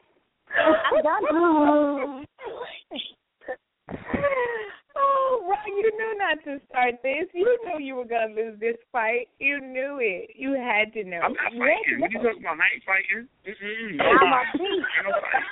I've 0.56 1.04
done 1.04 1.22
it. 1.24 2.26
Oh, 4.96 5.46
Ron, 5.48 5.79
you 5.90 5.98
knew 5.98 6.18
not 6.18 6.38
to 6.44 6.60
start 6.68 6.94
this. 7.02 7.26
You 7.34 7.58
knew 7.64 7.78
you 7.84 7.94
were 7.96 8.04
gonna 8.04 8.34
lose 8.34 8.58
this 8.60 8.76
fight. 8.92 9.28
You 9.38 9.60
knew 9.60 9.98
it. 10.00 10.30
You 10.36 10.52
had 10.54 10.92
to 10.94 11.04
know. 11.04 11.18
I'm 11.20 11.32
not 11.32 11.52
fighting. 11.52 12.00
What 12.00 12.10
you 12.12 12.18
talking 12.22 12.40
about? 12.40 12.58
I 12.60 12.68
ain't 12.74 12.84
fighting. 12.86 13.28
Mm-mm, 13.46 13.96
no 13.96 14.04
I'm 14.04 14.16
a 14.16 14.30
fight. 14.30 14.52
beast. 14.54 14.86
Ain't 14.96 15.06
no 15.06 15.12
fight. 15.20 15.44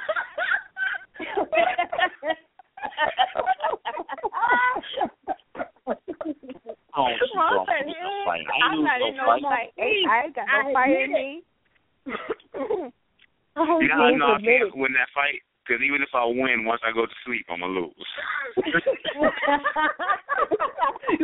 Oh, 6.96 7.06
she's 7.14 7.30
Ron 7.36 7.54
wrong. 7.54 7.66
said, 7.68 7.86
"Eh, 7.86 7.92
fight. 8.26 8.42
I 8.42 8.66
I'm 8.74 8.82
not 8.82 9.00
in 9.00 9.14
no 9.16 9.22
no 9.22 9.38
fight. 9.38 9.70
fight. 9.78 10.04
I 10.10 10.24
ain't 10.26 10.34
got 10.34 10.46
no 10.50 10.70
I 10.70 10.72
fight 10.72 10.90
in 10.98 11.12
me. 11.12 11.42
You 13.58 13.88
know, 13.88 14.02
I 14.06 14.14
know 14.14 14.34
I 14.34 14.40
can't 14.40 14.70
win 14.76 14.92
that 14.94 15.08
fight 15.12 15.42
because 15.68 15.84
even 15.84 16.00
if 16.00 16.08
I 16.16 16.24
win, 16.24 16.64
once 16.64 16.80
I 16.80 16.96
go 16.96 17.04
to 17.04 17.12
sleep, 17.28 17.44
I'm 17.52 17.60
gonna 17.60 17.76
lose. 17.76 17.92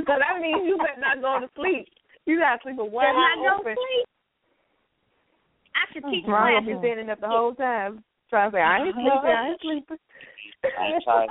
so 0.05 0.13
that 0.21 0.37
means 0.45 0.69
you 0.69 0.77
better 0.77 1.01
not 1.01 1.25
go 1.25 1.41
to 1.41 1.49
sleep. 1.57 1.89
You 2.29 2.39
gotta 2.39 2.61
sleep 2.63 2.77
with 2.77 2.93
one 2.93 3.09
Better 3.09 3.17
eye 3.17 3.41
not 3.41 3.57
go 3.57 3.65
open. 3.65 3.77
sleep. 3.81 4.07
I 5.73 5.85
should 5.93 6.05
mm, 6.05 6.13
teach 6.13 6.25
Ron 6.29 6.53
will 6.53 6.61
be 6.61 6.67
classes. 6.77 6.85
standing 6.85 7.09
up 7.11 7.21
the 7.21 7.29
whole 7.29 7.55
time 7.55 8.05
trying 8.29 8.51
to 8.51 8.57
say, 8.57 8.61
I 8.61 8.85
ain't 8.85 8.95
sleeping, 9.01 9.09
I 9.09 9.49
ain't 9.49 9.61
sleeping. 9.61 9.99
I 10.65 10.87
ain't 10.93 11.05
tired. 11.05 11.31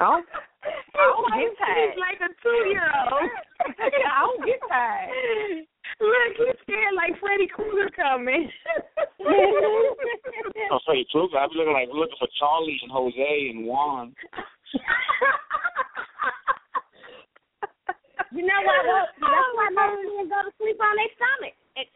I 0.00 0.04
don't, 0.04 0.26
I 0.94 1.04
don't 1.08 1.32
get 1.32 1.56
tired. 1.58 1.90
He's 1.90 2.00
like 2.00 2.20
a 2.20 2.30
two-year-old. 2.42 3.30
I 3.80 4.20
don't 4.20 4.44
get 4.44 4.60
tired. 4.68 5.64
Look, 6.00 6.32
he's 6.36 6.58
scared 6.62 6.94
like 6.96 7.18
Freddy 7.20 7.48
Krueger 7.48 7.90
coming. 7.96 8.50
I'll 10.70 10.80
tell 10.80 10.96
you 10.96 11.04
the 11.04 11.12
truth. 11.12 11.32
I've 11.36 11.50
been 11.50 11.58
looking 11.58 11.72
like 11.72 11.88
looking 11.92 12.16
for 12.18 12.28
Charlie 12.38 12.80
and 12.82 12.92
Jose 12.92 13.50
and 13.50 13.66
Juan. 13.66 14.14
You 18.30 18.46
know 18.46 18.62
why? 18.62 18.78
Most, 18.86 19.10
that's 19.18 19.26
oh, 19.26 19.58
why 19.58 19.68
most 19.74 20.06
men 20.06 20.30
go 20.30 20.38
to 20.46 20.52
sleep 20.62 20.78
on 20.78 20.94
their 20.94 21.10
stomach. 21.18 21.54
It, 21.74 21.90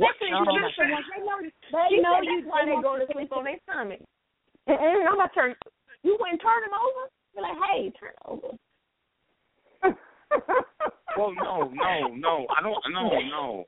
What? 0.00 0.16
especially 0.16 0.32
No, 0.32 0.48
no, 0.48 0.56
no. 0.56 0.72
They 0.72 1.20
know. 1.20 1.44
They 1.92 2.00
know 2.00 2.16
you 2.24 2.40
that's 2.40 2.48
why 2.48 2.64
they 2.64 2.72
they 2.72 2.80
go 2.80 2.96
to 2.96 3.04
sleep 3.12 3.30
on 3.36 3.44
their 3.44 3.60
stomach. 3.68 4.00
Mm-mm, 4.64 5.12
I'm 5.12 5.20
not 5.20 5.34
turn. 5.36 5.52
You 6.06 6.16
wouldn't 6.20 6.40
turn 6.40 6.62
them 6.62 6.78
over. 6.78 7.10
Be 7.34 7.42
like, 7.42 7.58
hey, 7.66 7.90
turn 7.98 8.14
over. 8.30 8.54
Well, 11.16 11.32
no, 11.32 11.72
no, 11.72 12.14
no. 12.14 12.46
I 12.52 12.60
don't. 12.60 12.76
No, 12.92 13.08
no. 13.08 13.64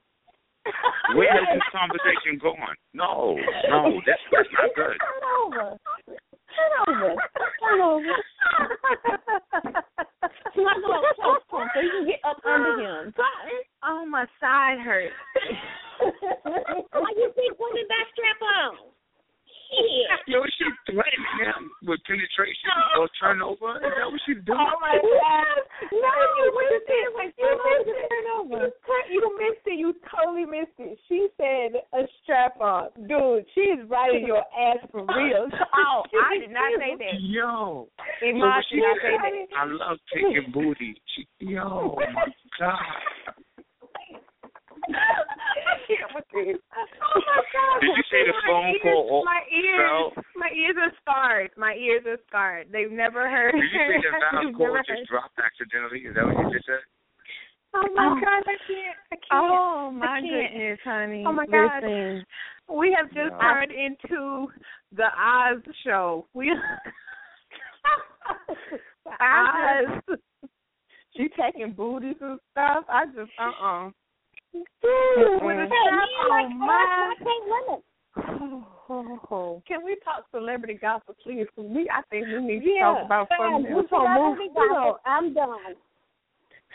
Where 1.17 1.33
has 1.33 1.49
this 1.55 1.63
conversation 1.73 2.37
gone? 2.43 2.77
No, 2.93 3.39
no. 3.71 4.01
That's 4.05 4.21
that's 4.31 4.49
not 4.53 4.69
good. 4.77 4.99
Turn 5.01 5.25
over. 5.33 5.79
Turn 6.53 6.73
over. 6.85 7.17
Turn 7.63 7.81
over. 7.81 8.15
Snuggle 10.53 10.93
up 10.93 11.05
close 11.17 11.41
to 11.49 11.57
him 11.57 11.69
so 11.73 11.81
you 11.81 11.91
can 11.97 12.07
get 12.07 12.21
up 12.29 12.37
under 12.45 12.77
him. 12.85 13.15
oh, 13.85 14.05
my 14.05 14.27
side 14.41 14.79
hurts. 14.85 15.15
Why 16.93 17.11
you 17.17 17.33
think 17.35 17.59
women 17.59 17.87
got 17.89 18.05
strap 18.13 18.43
on? 18.45 18.98
Shit. 19.69 20.09
Yo, 20.33 20.45
is 20.45 20.53
she 20.57 20.65
threatening 20.89 21.37
him 21.41 21.71
with 21.85 22.01
penetration 22.05 22.73
or 22.97 23.09
turnover? 23.21 23.77
Is 23.81 23.93
that 23.97 24.09
what 24.09 24.21
she's 24.25 24.41
doing? 24.45 24.61
Oh 24.61 24.81
my 24.81 24.97
God! 24.97 25.59
No, 25.93 26.09
you 26.09 26.45
you 26.45 26.53
missed 26.57 26.89
it. 26.89 26.89
said 26.89 27.09
was 27.13 27.33
You 27.37 27.49
turn 27.49 27.81
missed 27.85 27.93
it. 27.93 28.09
Turn. 28.09 29.05
You 29.13 29.25
missed 29.37 29.67
it. 29.67 29.77
You 29.79 29.91
totally 30.09 30.47
missed 30.49 30.79
it. 30.79 30.99
She 31.09 31.29
said 31.37 31.81
a 31.93 32.09
strap 32.23 32.61
on, 32.61 32.89
dude. 33.09 33.45
She 33.55 33.73
is 33.73 33.89
riding 33.89 34.27
your 34.27 34.45
ass 34.57 34.81
for 34.91 35.05
real. 35.05 35.49
Oh, 35.79 36.03
I 36.27 36.39
did 36.41 36.51
not 36.51 36.73
say 36.79 36.97
that. 36.99 37.21
Yo. 37.21 37.89
Iman 38.23 38.41
So 38.41 38.75
did 38.75 38.83
not 38.83 38.97
say 39.01 39.15
that. 39.21 39.57
I 39.57 39.65
love 39.65 39.99
taking 40.13 40.51
booty. 40.53 41.01
She, 41.15 41.27
yo, 41.39 41.95
my 41.97 42.25
God. 42.59 43.35
Oh 44.89 46.13
my 46.13 46.23
God! 47.53 47.81
Did 47.81 47.93
you 47.97 48.05
say 48.11 48.21
the 48.27 48.33
My 48.33 48.45
phone 48.47 48.69
ears- 48.69 48.83
call 48.83 49.25
My 49.25 49.41
ears, 49.53 49.81
fell? 49.81 50.13
my 50.37 50.51
ears 50.55 50.77
are 50.79 50.93
scarred. 51.03 51.51
My 51.57 51.75
ears 51.75 52.05
are 52.07 52.19
scarred. 52.29 52.69
They've 52.73 52.91
never 52.91 53.29
heard. 53.29 53.53
Did 53.53 53.63
you 53.65 53.79
say 53.79 53.97
the 54.01 54.11
Val's 54.33 54.47
They've 54.47 54.55
call 54.57 54.77
just 54.77 54.89
heard. 54.89 55.07
dropped 55.09 55.39
accidentally? 55.39 56.01
Is 56.01 56.15
that 56.15 56.25
what 56.27 56.37
you 56.45 56.51
just 56.53 56.67
said? 56.67 56.85
Oh 57.75 57.89
my 57.95 58.09
God! 58.21 58.43
I 58.45 58.57
can't. 58.67 58.97
I 59.13 59.17
can't. 59.17 59.33
Oh 59.33 59.91
my 59.93 60.07
I 60.07 60.21
can't. 60.21 60.53
goodness, 60.53 60.81
honey. 60.85 61.25
Oh 61.27 61.33
my 61.33 61.47
God. 61.47 61.83
Listen. 61.83 62.25
We 62.69 62.93
have 62.97 63.09
just 63.13 63.33
No. 63.33 63.39
turned 63.41 63.73
into 63.73 64.49
the 64.93 65.09
Oz 65.17 65.63
show. 65.85 66.27
We 66.35 66.53
Oz. 69.21 70.03
She 71.17 71.29
taking 71.41 71.73
booties 71.73 72.17
and 72.21 72.39
stuff. 72.53 72.85
I 72.89 73.07
just 73.07 73.31
uh 73.41 73.51
uh 73.65 73.91
With 74.55 74.65
a 74.65 74.87
mm-hmm. 74.87 75.59
Hey, 75.61 75.67
strap 75.67 76.09
like 76.31 76.49
my. 76.51 76.67
why 76.67 77.15
can't 77.19 77.45
women? 77.69 79.63
Can 79.67 79.85
we 79.85 79.97
talk 80.05 80.25
celebrity 80.31 80.75
gossip, 80.81 81.17
please? 81.23 81.47
'Cause 81.55 81.67
we, 81.69 81.89
I 81.91 82.03
think 82.11 82.27
we 82.29 82.41
need 82.41 82.61
to 82.65 82.71
Yeah. 82.71 82.95
talk 82.95 83.07
about 83.07 83.29
Fine, 83.29 83.53
something. 83.53 83.73
we 83.75 83.81
else. 83.81 83.89
celebrity 83.91 84.49
gossip. 84.55 85.01
I'm 85.05 85.35
done. 85.35 85.77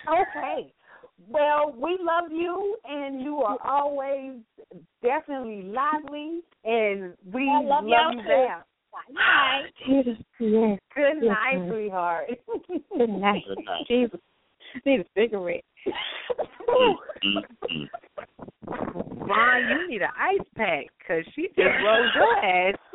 Okay. 0.07 0.73
well, 1.29 1.71
we 1.77 1.97
love 2.01 2.31
you, 2.31 2.77
and 2.85 3.21
you 3.21 3.41
are 3.41 3.57
always 3.63 4.41
definitely 5.01 5.63
lively, 5.63 6.41
and 6.65 7.15
we 7.31 7.49
I 7.49 7.61
love 7.61 7.87
y'all 7.87 8.11
you 8.13 8.21
too. 8.21 8.27
there. 8.27 8.65
Night. 9.11 9.73
Jesus, 9.85 10.17
yes. 10.39 10.79
Good 10.95 11.17
Yes, 11.21 11.29
night, 11.29 11.57
ma'am. 11.57 11.69
sweetheart. 11.69 12.29
Good 12.97 13.09
night. 13.09 13.43
Good 13.47 13.65
night. 13.65 13.87
Jesus. 13.87 14.19
Need 14.85 15.01
a 15.01 15.05
cigarette. 15.15 15.63
Mm-mm. 17.23 17.89
Ron, 18.67 19.69
you 19.69 19.87
need 19.89 20.01
an 20.01 20.09
ice 20.17 20.47
pack 20.55 20.85
because 20.97 21.23
she 21.35 21.47
just 21.49 21.59
rolled 21.59 22.09
your 22.15 22.37
ass 22.45 22.75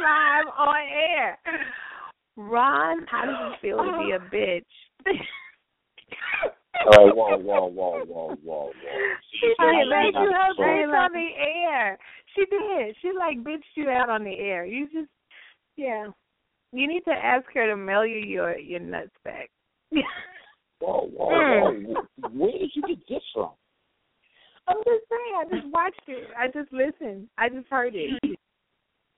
live 0.00 0.46
on 0.58 0.76
air. 0.76 1.38
Ron, 2.36 3.06
how 3.06 3.26
does 3.26 3.52
it 3.52 3.60
feel 3.60 3.78
to 3.78 3.98
be 3.98 4.12
a 4.12 4.18
bitch? 4.34 4.64
Oh, 6.96 7.10
whoa, 7.12 7.36
whoa, 7.36 7.66
whoa, 7.66 8.04
whoa, 8.04 8.04
whoa, 8.06 8.36
whoa. 8.42 8.70
She 9.38 9.48
did 9.48 9.56
said 9.58 9.66
you 10.14 10.32
her 10.32 10.54
bitch 10.58 11.04
on 11.04 11.12
the 11.12 11.28
air. 11.36 11.98
She 12.34 12.44
did. 12.46 12.96
She 13.02 13.10
like 13.12 13.38
bitched 13.44 13.74
you 13.74 13.90
out 13.90 14.08
on 14.08 14.24
the 14.24 14.34
air. 14.34 14.64
You 14.64 14.86
just, 14.86 15.10
yeah. 15.76 16.06
You 16.72 16.86
need 16.86 17.02
to 17.02 17.10
ask 17.12 17.44
her 17.54 17.66
to 17.66 17.76
mail 17.76 18.06
you 18.06 18.16
your 18.16 18.58
your 18.58 18.80
nuts 18.80 19.10
back. 19.24 19.50
Whoa, 20.80 21.08
whoa, 21.12 21.28
Mm. 21.30 21.94
whoa. 21.94 22.28
Where 22.30 22.52
did 22.52 22.70
you 22.74 22.82
get 22.82 23.06
this 23.08 23.22
from? 23.32 23.50
I'm 24.66 24.76
just 24.84 25.04
saying. 25.08 25.34
I 25.36 25.44
just 25.50 25.66
watched 25.72 26.08
it. 26.08 26.28
I 26.38 26.48
just 26.48 26.72
listened. 26.72 27.28
I 27.38 27.48
just 27.48 27.68
heard 27.68 27.94
it. 27.94 28.38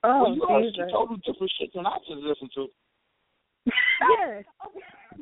Oh, 0.02 0.22
well, 0.22 0.34
you 0.34 0.46
heard 0.48 0.62
Jesus. 0.64 0.76
some 0.78 0.88
totally 0.90 1.20
different 1.24 1.52
shit 1.58 1.72
than 1.74 1.86
I 1.86 1.98
just 2.08 2.22
listened 2.22 2.50
to. 2.54 2.66
Yeah. 3.66 4.42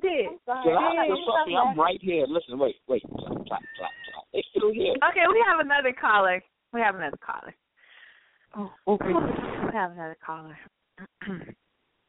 Did. 0.01 0.26
So 0.47 0.53
I, 0.53 1.09
so 1.09 1.16
trust 1.26 1.49
me, 1.49 1.57
I'm 1.57 1.78
right 1.78 2.01
here. 2.01 2.24
Listen, 2.26 2.59
wait, 2.59 2.76
wait. 2.88 3.03
Clap, 3.03 3.34
clap, 3.34 3.45
clap, 3.47 3.62
clap. 3.76 4.24
They 4.32 4.43
still 4.51 4.72
here. 4.72 4.95
Okay, 5.11 5.26
we 5.28 5.45
have 5.47 5.61
another 5.61 5.93
caller. 5.93 6.43
We 6.72 6.80
have 6.80 6.95
another 6.95 7.18
caller. 7.18 7.55
Oh, 8.57 8.70
okay. 8.88 9.09
We 9.09 9.72
have 9.74 9.93
another 9.93 10.16
caller. 10.24 10.57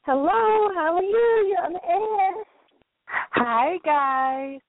Hello, 0.03 0.69
how 0.75 0.95
are 0.95 1.03
you? 1.03 1.49
You're 1.49 1.65
on 1.65 1.73
the 1.73 1.85
air. 1.85 2.43
Hi 3.11 3.77
guys. 3.83 4.59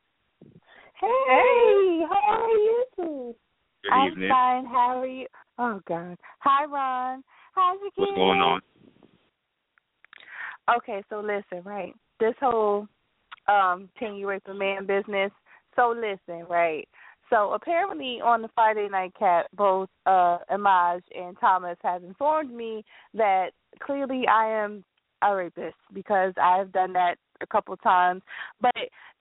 Hey, 1.01 2.03
how 2.09 2.21
are 2.29 2.49
you 2.49 2.85
two? 2.97 3.35
Good 3.83 3.93
I'm 3.93 4.13
evening. 4.13 4.29
fine. 4.29 4.67
How 4.67 5.01
are 5.01 5.07
you? 5.07 5.27
Oh 5.59 5.81
God. 5.87 6.17
Hi 6.41 6.65
Ron. 6.65 7.23
How's 7.55 7.79
it 7.85 7.95
going? 7.97 8.09
What's 8.09 8.17
going 8.17 8.41
on? 8.41 8.61
Okay, 10.77 11.03
so 11.11 11.21
listen, 11.21 11.65
right? 11.65 11.95
This 12.21 12.35
whole 12.41 12.89
um 13.49 13.89
can 13.99 14.15
you 14.15 14.29
rape 14.29 14.43
a 14.47 14.55
man 14.55 14.87
business. 14.87 15.31
So 15.77 15.95
listen, 15.97 16.47
right? 16.49 16.89
So 17.31 17.53
apparently 17.53 18.21
on 18.23 18.43
the 18.43 18.49
Friday 18.55 18.89
night 18.91 19.13
cat, 19.19 19.47
both 19.57 19.89
uh 20.07 20.39
Emiaj 20.51 21.03
and 21.17 21.37
Thomas 21.41 21.79
have 21.83 22.05
informed 22.05 22.55
me 22.55 22.85
that 23.15 23.51
clearly 23.81 24.27
I 24.27 24.49
am 24.49 24.85
a 25.23 25.35
rapist 25.35 25.77
because 25.93 26.33
I've 26.41 26.73
done 26.73 26.93
that 26.95 27.17
a 27.43 27.47
couple 27.47 27.77
times. 27.79 28.23
But 28.61 28.75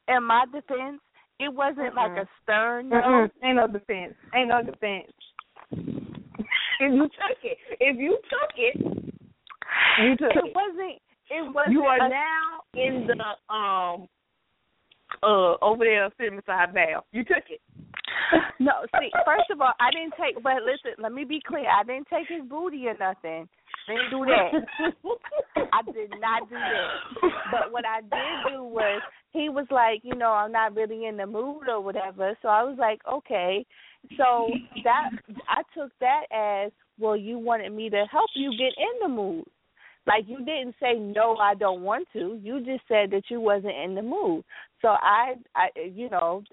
in 0.07 0.23
my 0.23 0.45
defense, 0.51 1.01
it 1.39 1.53
wasn't 1.53 1.95
like 1.95 2.11
a 2.11 2.27
stern 2.43 2.89
no. 2.89 2.97
Mm-mm. 2.97 3.31
Ain't 3.43 3.55
no 3.55 3.67
defense. 3.67 4.13
Ain't 4.35 4.49
no 4.49 4.61
defense. 4.63 5.11
if 5.71 6.93
you 6.93 7.03
took 7.03 7.37
it, 7.43 7.57
if 7.79 7.97
you 7.97 8.17
took 8.29 8.51
it, 8.57 8.75
you 10.03 10.17
took 10.17 10.35
It 10.35 10.45
it. 10.45 10.55
wasn't 10.55 11.01
it 11.29 11.53
wasn't 11.53 11.73
You 11.73 11.81
are 11.83 12.05
a 12.05 12.09
now 12.09 12.61
in 12.75 13.07
the 13.07 13.53
um 13.53 14.07
uh 15.23 15.55
over 15.63 15.83
there 15.83 16.09
sitting 16.19 16.37
beside 16.37 16.73
Val. 16.73 17.05
You 17.11 17.23
took 17.23 17.43
it. 17.49 17.61
No, 18.59 18.71
see, 18.99 19.09
first 19.25 19.49
of 19.49 19.61
all, 19.61 19.73
I 19.79 19.89
didn't 19.91 20.13
take. 20.19 20.41
But 20.43 20.61
listen, 20.63 21.01
let 21.01 21.11
me 21.11 21.23
be 21.23 21.41
clear. 21.45 21.65
I 21.67 21.83
didn't 21.83 22.07
take 22.07 22.27
his 22.27 22.47
booty 22.47 22.87
or 22.87 22.95
nothing. 22.99 23.49
Didn't 23.91 24.11
do 24.11 24.25
that. 24.25 24.93
I 25.73 25.81
did 25.91 26.11
not 26.19 26.49
do 26.49 26.55
that. 26.55 27.31
But 27.51 27.71
what 27.71 27.85
I 27.85 28.01
did 28.01 28.53
do 28.53 28.63
was 28.63 29.01
he 29.31 29.49
was 29.49 29.65
like, 29.71 30.01
you 30.03 30.15
know, 30.15 30.31
I'm 30.31 30.51
not 30.51 30.75
really 30.75 31.05
in 31.05 31.17
the 31.17 31.25
mood 31.25 31.67
or 31.67 31.81
whatever. 31.81 32.37
So 32.41 32.47
I 32.47 32.63
was 32.63 32.77
like, 32.79 33.01
okay. 33.11 33.65
So 34.17 34.49
that 34.83 35.09
I 35.47 35.61
took 35.77 35.91
that 35.99 36.23
as 36.31 36.71
well. 36.99 37.15
You 37.15 37.37
wanted 37.37 37.71
me 37.71 37.89
to 37.89 38.05
help 38.11 38.29
you 38.35 38.51
get 38.51 38.73
in 38.77 39.01
the 39.01 39.07
mood. 39.07 39.45
Like 40.07 40.23
you 40.27 40.37
didn't 40.37 40.75
say 40.81 40.97
no, 40.97 41.35
I 41.37 41.53
don't 41.53 41.83
want 41.83 42.07
to. 42.13 42.39
You 42.41 42.59
just 42.65 42.81
said 42.87 43.11
that 43.11 43.23
you 43.29 43.39
wasn't 43.39 43.75
in 43.75 43.93
the 43.93 44.01
mood. 44.01 44.43
So 44.81 44.89
I, 44.89 45.35
I, 45.55 45.67
you 45.93 46.09
know, 46.09 46.43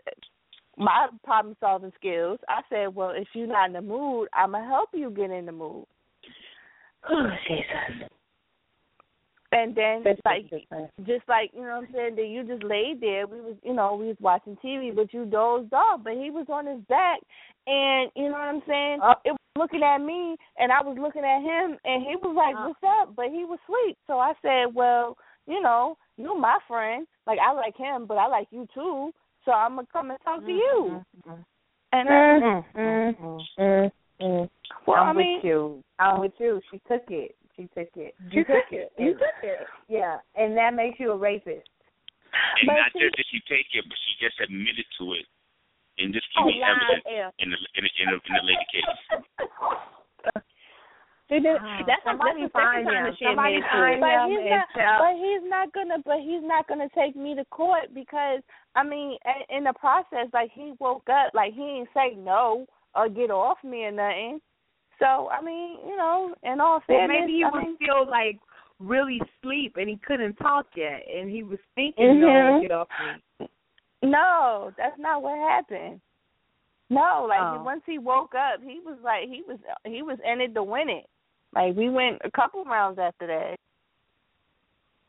my 0.76 1.08
problem 1.24 1.56
solving 1.58 1.92
skills. 1.98 2.38
I 2.48 2.60
said, 2.68 2.94
well, 2.94 3.10
if 3.10 3.28
you're 3.34 3.46
not 3.46 3.68
in 3.68 3.72
the 3.72 3.80
mood, 3.80 4.28
I'm 4.34 4.52
gonna 4.52 4.66
help 4.66 4.90
you 4.92 5.10
get 5.10 5.30
in 5.30 5.46
the 5.46 5.52
mood. 5.52 5.86
Oh 7.08 7.30
Jesus. 7.46 8.08
And 9.50 9.74
then 9.74 10.02
That's 10.04 10.20
like 10.26 10.50
just 11.06 11.24
like 11.26 11.50
you 11.54 11.62
know 11.62 11.80
what 11.80 11.88
I'm 11.88 11.94
saying, 11.94 12.16
that 12.16 12.28
you 12.28 12.44
just 12.44 12.62
laid 12.62 13.00
there. 13.00 13.26
We 13.26 13.40
was 13.40 13.56
you 13.62 13.72
know 13.72 13.94
we 13.94 14.08
was 14.08 14.16
watching 14.20 14.58
TV, 14.62 14.94
but 14.94 15.12
you 15.14 15.24
dozed 15.24 15.72
off. 15.72 16.00
But 16.04 16.14
he 16.14 16.30
was 16.30 16.46
on 16.50 16.66
his 16.66 16.84
back, 16.88 17.20
and 17.66 18.10
you 18.14 18.24
know 18.24 18.32
what 18.32 18.48
I'm 18.48 18.62
saying. 18.68 18.98
Oh. 19.02 19.14
It 19.24 19.32
was 19.32 19.38
looking 19.56 19.82
at 19.82 19.98
me, 19.98 20.36
and 20.58 20.70
I 20.70 20.82
was 20.82 20.98
looking 21.00 21.24
at 21.24 21.40
him, 21.40 21.78
and 21.84 22.02
he 22.02 22.16
was 22.16 22.36
like, 22.36 22.56
Oh. 22.58 22.68
"What's 22.68 23.08
up?" 23.08 23.16
But 23.16 23.26
he 23.26 23.46
was 23.46 23.58
asleep. 23.64 23.96
So 24.06 24.18
I 24.18 24.34
said, 24.42 24.74
"Well, 24.74 25.16
you 25.46 25.62
know, 25.62 25.96
you 26.18 26.38
my 26.38 26.58
friend. 26.68 27.06
Like 27.26 27.38
I 27.38 27.52
like 27.52 27.76
him, 27.76 28.04
but 28.04 28.18
I 28.18 28.26
like 28.26 28.48
you 28.50 28.68
too. 28.74 29.12
So 29.46 29.52
I'm 29.52 29.76
gonna 29.76 29.88
come 29.90 30.10
and 30.10 30.20
talk 30.24 30.44
to 30.44 30.52
you." 30.52 31.00
And 31.90 32.08
Mm, 32.08 32.64
mm, 32.76 33.40
mm, 33.58 33.90
mm. 34.20 34.50
well, 34.86 34.96
I'm 34.98 35.08
I 35.08 35.12
mean, 35.12 35.36
with 35.36 35.44
you. 35.44 35.82
I'm 35.98 36.20
with 36.20 36.32
you. 36.38 36.60
She 36.70 36.78
took 36.88 37.02
it. 37.10 37.34
She 37.56 37.62
took 37.74 37.90
it. 37.96 38.14
You 38.30 38.44
took 38.44 38.70
it. 38.70 38.92
You 38.98 39.12
took 39.14 39.38
it. 39.42 39.66
Yeah, 39.88 40.18
and 40.36 40.56
that 40.56 40.74
makes 40.74 41.00
you 41.00 41.10
a 41.12 41.16
rapist. 41.16 41.66
And 42.60 42.66
But 42.66 42.74
not 42.74 42.92
see- 42.92 43.00
just 43.00 43.16
that 43.16 43.26
she 43.30 43.40
take 43.48 43.66
it, 43.74 43.84
but 43.88 43.98
she 44.06 44.12
just 44.26 44.38
admitted 44.40 44.86
to 45.00 45.04
it, 45.14 45.26
and 45.98 46.14
just 46.14 46.26
Oh, 46.38 46.44
give 46.46 46.54
me 46.54 46.62
evidence 46.62 47.04
air. 47.08 47.32
in 47.40 47.50
the 47.50 47.56
in 47.74 47.82
the, 47.82 47.90
in 47.98 48.06
the, 48.14 48.18
in 48.22 48.32
the 48.38 48.44
lady 48.46 48.66
case. 48.70 48.94
She 51.28 51.40
did. 51.40 51.56
Oh, 51.60 51.78
That's 51.86 52.00
somebody 52.04 52.40
that's 52.48 52.52
the 52.52 52.60
second 52.62 52.84
time 52.88 53.04
that 53.04 53.14
she 53.18 53.24
admitted 53.28 53.60
to 53.60 53.78
it. 53.84 54.00
But 54.00 54.28
he's 54.32 54.48
not. 54.48 54.66
tell- 54.72 54.98
But 55.02 55.14
he's 55.20 55.44
not 55.44 55.66
gonna. 55.74 55.98
But 56.04 56.20
he's 56.24 56.42
not 56.46 56.66
gonna 56.68 56.88
take 56.96 57.16
me 57.16 57.34
to 57.34 57.44
court 57.46 57.92
because 57.94 58.40
I 58.76 58.82
mean, 58.82 59.18
in 59.50 59.64
the 59.64 59.74
process, 59.74 60.28
like 60.32 60.50
he 60.54 60.72
woke 60.80 61.08
up, 61.10 61.34
like 61.34 61.52
he 61.52 61.60
didn't 61.60 61.90
say 61.92 62.14
no 62.16 62.66
or 62.94 63.08
get 63.08 63.30
off 63.30 63.58
me 63.64 63.84
or 63.84 63.92
nothing. 63.92 64.40
So 64.98 65.28
I 65.30 65.40
mean, 65.42 65.78
you 65.86 65.96
know, 65.96 66.34
in 66.42 66.60
all 66.60 66.82
Well, 66.88 66.98
fairness, 66.98 67.16
maybe 67.20 67.32
he 67.38 67.44
I 67.44 67.50
was 67.50 67.64
mean, 67.64 67.76
still 67.82 68.08
like 68.08 68.38
really 68.78 69.20
sleep 69.42 69.76
and 69.76 69.88
he 69.88 69.96
couldn't 70.06 70.34
talk 70.34 70.66
yet, 70.76 71.02
and 71.12 71.30
he 71.30 71.42
was 71.42 71.58
thinking, 71.74 72.20
"No, 72.20 72.26
Mhm. 72.26 72.62
get 72.62 72.72
off 72.72 72.88
me." 73.38 73.48
no, 74.02 74.72
that's 74.76 74.98
not 74.98 75.22
what 75.22 75.38
happened. 75.38 76.00
No, 76.90 77.26
like 77.28 77.40
Oh. 77.42 77.62
once 77.62 77.82
he 77.84 77.98
woke 77.98 78.34
up, 78.34 78.62
he 78.62 78.80
was 78.80 78.98
like 79.02 79.28
he 79.28 79.42
was 79.42 79.58
he 79.84 80.02
was 80.02 80.18
in 80.20 80.40
it 80.40 80.54
to 80.54 80.62
win 80.62 80.88
it. 80.88 81.06
Like 81.52 81.76
we 81.76 81.88
went 81.90 82.20
a 82.24 82.30
couple 82.30 82.64
rounds 82.64 82.98
after 82.98 83.26
that. 83.26 83.56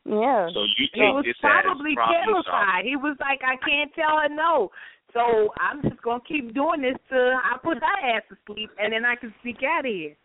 Yeah. 0.04 0.48
So 0.50 0.64
you 0.76 0.88
He 0.92 1.00
was 1.02 1.24
this 1.24 1.36
probably 1.40 1.92
as 1.92 1.94
problem 1.94 2.42
solving. 2.42 2.44
terrified. 2.44 2.84
He 2.84 2.96
was 2.96 3.16
like, 3.20 3.42
"I 3.44 3.56
can't 3.56 3.92
tell 3.94 4.18
her 4.18 4.28
no." 4.28 4.70
So 5.12 5.52
I'm 5.58 5.82
just 5.82 6.00
gonna 6.02 6.20
keep 6.26 6.54
doing 6.54 6.82
this 6.82 6.96
till 7.08 7.18
I 7.18 7.56
put 7.62 7.78
her 7.78 8.10
ass 8.16 8.22
to 8.30 8.36
sleep, 8.46 8.70
and 8.78 8.92
then 8.92 9.04
I 9.04 9.16
can 9.16 9.34
sneak 9.42 9.58
out 9.62 9.80
of 9.86 9.92
here. 9.92 10.16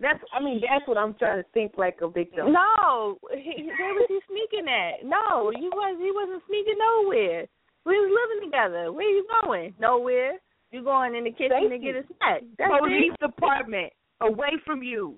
That's, 0.00 0.18
I 0.32 0.42
mean, 0.42 0.62
that's 0.66 0.88
what 0.88 0.96
I'm 0.96 1.12
trying 1.14 1.42
to 1.42 1.48
think 1.52 1.72
like 1.76 1.98
a 2.00 2.08
victim. 2.08 2.52
No, 2.52 3.18
he, 3.36 3.64
where 3.78 3.94
was 3.94 4.06
he 4.08 4.18
sneaking 4.28 4.66
at? 4.66 5.04
No, 5.04 5.52
he 5.54 5.68
was 5.68 5.96
he 6.00 6.10
wasn't 6.10 6.42
sneaking 6.48 6.78
nowhere. 6.78 7.46
We 7.84 7.94
was 8.00 8.10
living 8.10 8.50
together. 8.50 8.92
Where 8.92 9.08
you 9.08 9.26
going? 9.42 9.74
Nowhere. 9.78 10.38
You 10.72 10.82
going 10.84 11.14
in 11.14 11.24
the 11.24 11.30
kitchen 11.30 11.50
to 11.62 11.68
Safety. 11.68 11.84
get 11.84 11.96
a 11.96 12.04
snack? 12.18 12.42
That's 12.58 12.70
Police 12.78 13.12
it. 13.12 13.20
department 13.26 13.92
away 14.20 14.52
from 14.64 14.82
you. 14.82 15.16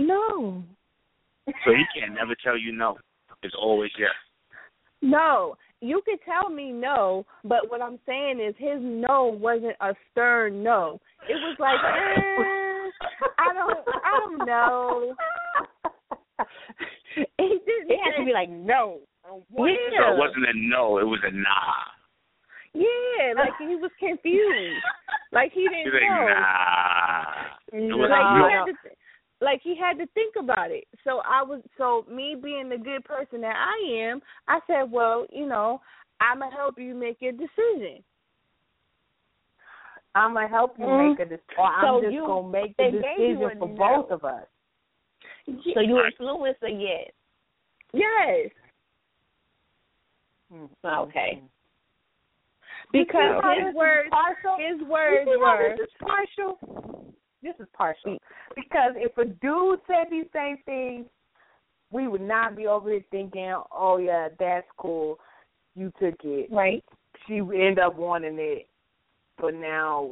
No, 0.00 0.62
So 1.46 1.70
he 1.70 1.84
can 1.98 2.14
never 2.14 2.34
tell 2.42 2.58
you 2.58 2.72
no. 2.72 2.96
It's 3.42 3.54
always 3.58 3.90
yes. 3.98 4.10
no. 5.00 5.56
You 5.84 6.00
could 6.02 6.18
tell 6.24 6.48
me 6.48 6.72
no, 6.72 7.26
but 7.44 7.68
what 7.70 7.82
I'm 7.82 7.98
saying 8.06 8.40
is 8.40 8.54
his 8.56 8.78
no 8.80 9.26
wasn't 9.38 9.76
a 9.82 9.92
stern 10.10 10.62
no. 10.62 10.98
It 11.28 11.34
was 11.34 11.56
like, 11.60 11.76
eh, 11.76 12.88
I 13.38 13.52
don't, 13.52 13.86
I 14.02 14.18
don't 14.20 14.46
know. 14.46 15.14
He 17.14 17.22
didn't. 17.36 17.90
It 17.90 17.98
has 18.02 18.14
say- 18.14 18.20
to 18.20 18.26
be 18.26 18.32
like 18.32 18.48
no. 18.48 19.00
So 19.28 19.42
it 19.48 20.18
wasn't 20.18 20.46
a 20.48 20.52
no, 20.56 20.98
it 20.98 21.04
was 21.04 21.20
a 21.22 21.30
nah. 21.30 21.76
Yeah, 22.72 23.34
like 23.36 23.52
he 23.60 23.76
was 23.76 23.90
confused. 24.00 24.82
Like 25.32 25.52
he 25.52 25.68
didn't 25.68 25.92
like, 25.92 26.02
know. 26.02 26.26
nah. 26.32 27.22
It 27.72 27.94
was 27.94 28.10
like 28.10 28.24
a 28.24 28.32
he 28.32 28.38
no. 28.40 28.48
had 28.48 28.64
to, 28.64 28.74
th- 28.82 28.98
like 29.40 29.60
he 29.62 29.76
had 29.76 29.98
to 29.98 30.06
think 30.14 30.34
about 30.38 30.70
it. 30.70 30.84
So 31.04 31.20
I 31.24 31.42
was, 31.42 31.60
so 31.76 32.06
me 32.10 32.36
being 32.40 32.68
the 32.68 32.78
good 32.78 33.04
person 33.04 33.40
that 33.42 33.56
I 33.56 33.94
am, 34.10 34.20
I 34.48 34.60
said, 34.66 34.90
well, 34.90 35.26
you 35.32 35.46
know, 35.46 35.80
I'm 36.20 36.38
gonna 36.38 36.54
help 36.54 36.78
you 36.78 36.94
make 36.94 37.18
your 37.20 37.32
decision. 37.32 38.02
I'm 40.14 40.34
gonna 40.34 40.48
help 40.48 40.78
you 40.78 40.84
Mhm. 40.84 41.10
make 41.10 41.18
a 41.18 41.24
decision, 41.28 41.58
or 41.58 41.66
I'm 41.66 41.84
So 41.84 42.00
just 42.02 42.12
you- 42.14 42.26
gonna 42.26 42.48
make 42.48 42.76
the 42.76 42.90
decision 42.92 43.58
for 43.58 43.68
no. 43.68 43.74
both 43.74 44.10
of 44.10 44.24
us. 44.24 44.46
So 45.74 45.80
you 45.80 46.02
influence 46.04 46.58
a 46.62 46.70
yes. 46.70 47.10
Yes. 47.92 48.50
Okay. 50.84 51.42
Because 52.92 53.42
You 53.44 53.50
see 53.54 53.60
his 53.64 53.68
is 53.68 53.74
words, 53.74 54.10
partial? 54.10 54.56
his 54.56 54.80
words 54.82 55.24
see 55.24 55.38
how 55.40 55.58
were. 55.58 55.76
partial. 55.98 57.13
This 57.44 57.54
is 57.60 57.66
partial 57.76 58.12
mm. 58.12 58.18
because 58.56 58.94
if 58.96 59.16
a 59.18 59.26
dude 59.26 59.80
said 59.86 60.06
these 60.10 60.24
same 60.32 60.56
things, 60.64 61.06
we 61.90 62.08
would 62.08 62.22
not 62.22 62.56
be 62.56 62.66
over 62.66 62.90
here 62.90 63.04
thinking, 63.10 63.54
"Oh 63.70 63.98
yeah, 63.98 64.28
that's 64.38 64.66
cool, 64.78 65.18
you 65.76 65.92
took 66.00 66.16
it." 66.24 66.50
Right. 66.50 66.82
She 67.28 67.42
would 67.42 67.60
end 67.60 67.78
up 67.78 67.96
wanting 67.96 68.38
it, 68.38 68.66
but 69.38 69.54
now 69.54 70.10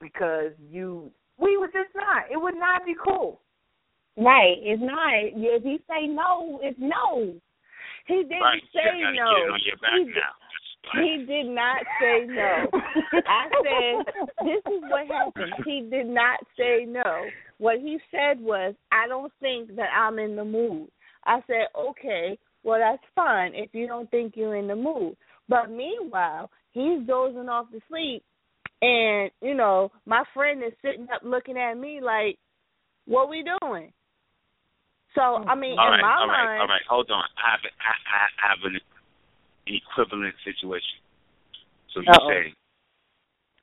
because 0.00 0.52
you, 0.70 1.10
we 1.38 1.56
would 1.56 1.72
just 1.72 1.90
not. 1.94 2.30
It 2.30 2.40
would 2.40 2.54
not 2.54 2.86
be 2.86 2.94
cool. 3.04 3.40
Right. 4.16 4.56
It's 4.60 4.82
not. 4.82 5.12
If 5.14 5.62
he 5.64 5.78
say 5.88 6.06
no, 6.06 6.60
it's 6.62 6.78
no. 6.78 7.34
He 8.06 8.22
didn't 8.22 8.40
Right. 8.40 8.62
say 8.72 9.00
no. 9.12 9.34
Get 9.34 9.50
on 9.50 9.60
your 9.64 9.76
back 9.78 9.92
He- 9.98 10.04
now. 10.04 10.37
He 10.94 11.24
did 11.26 11.46
not 11.46 11.82
say 12.00 12.26
no. 12.26 12.66
I 13.26 13.48
said, 13.62 14.24
this 14.44 14.72
is 14.72 14.82
what 14.88 15.06
happened. 15.08 15.52
He 15.64 15.88
did 15.90 16.06
not 16.06 16.40
say 16.56 16.84
no. 16.86 17.26
What 17.58 17.78
he 17.78 17.98
said 18.10 18.40
was, 18.40 18.74
I 18.92 19.08
don't 19.08 19.32
think 19.40 19.76
that 19.76 19.88
I'm 19.96 20.18
in 20.18 20.36
the 20.36 20.44
mood. 20.44 20.88
I 21.24 21.40
said, 21.46 21.66
okay, 21.76 22.38
well, 22.62 22.78
that's 22.78 23.02
fine 23.14 23.52
if 23.54 23.70
you 23.72 23.86
don't 23.86 24.10
think 24.10 24.34
you're 24.36 24.56
in 24.56 24.68
the 24.68 24.76
mood. 24.76 25.16
But 25.48 25.70
meanwhile, 25.70 26.50
he's 26.72 27.06
dozing 27.06 27.48
off 27.48 27.70
to 27.72 27.80
sleep, 27.88 28.22
and, 28.80 29.30
you 29.42 29.54
know, 29.54 29.90
my 30.06 30.24
friend 30.34 30.62
is 30.62 30.72
sitting 30.82 31.08
up 31.14 31.22
looking 31.24 31.56
at 31.58 31.74
me 31.74 32.00
like, 32.02 32.38
what 33.06 33.28
we 33.28 33.42
doing? 33.42 33.92
So, 35.14 35.22
I 35.22 35.56
mean, 35.56 35.74
all 35.80 35.88
in 35.88 35.98
right, 35.98 36.02
my 36.02 36.14
all 36.20 36.28
right, 36.28 36.44
mind, 36.44 36.60
all 36.60 36.68
right. 36.68 36.86
Hold 36.88 37.10
on. 37.10 37.24
I 37.40 37.50
have, 37.56 37.64
I, 37.64 37.90
I 37.90 38.18
I 38.28 38.48
have 38.52 38.60
an 38.62 38.78
equivalent 39.76 40.34
situation. 40.44 41.02
So 41.92 42.00
you 42.00 42.12
Uh-oh. 42.12 42.30
say 42.30 42.54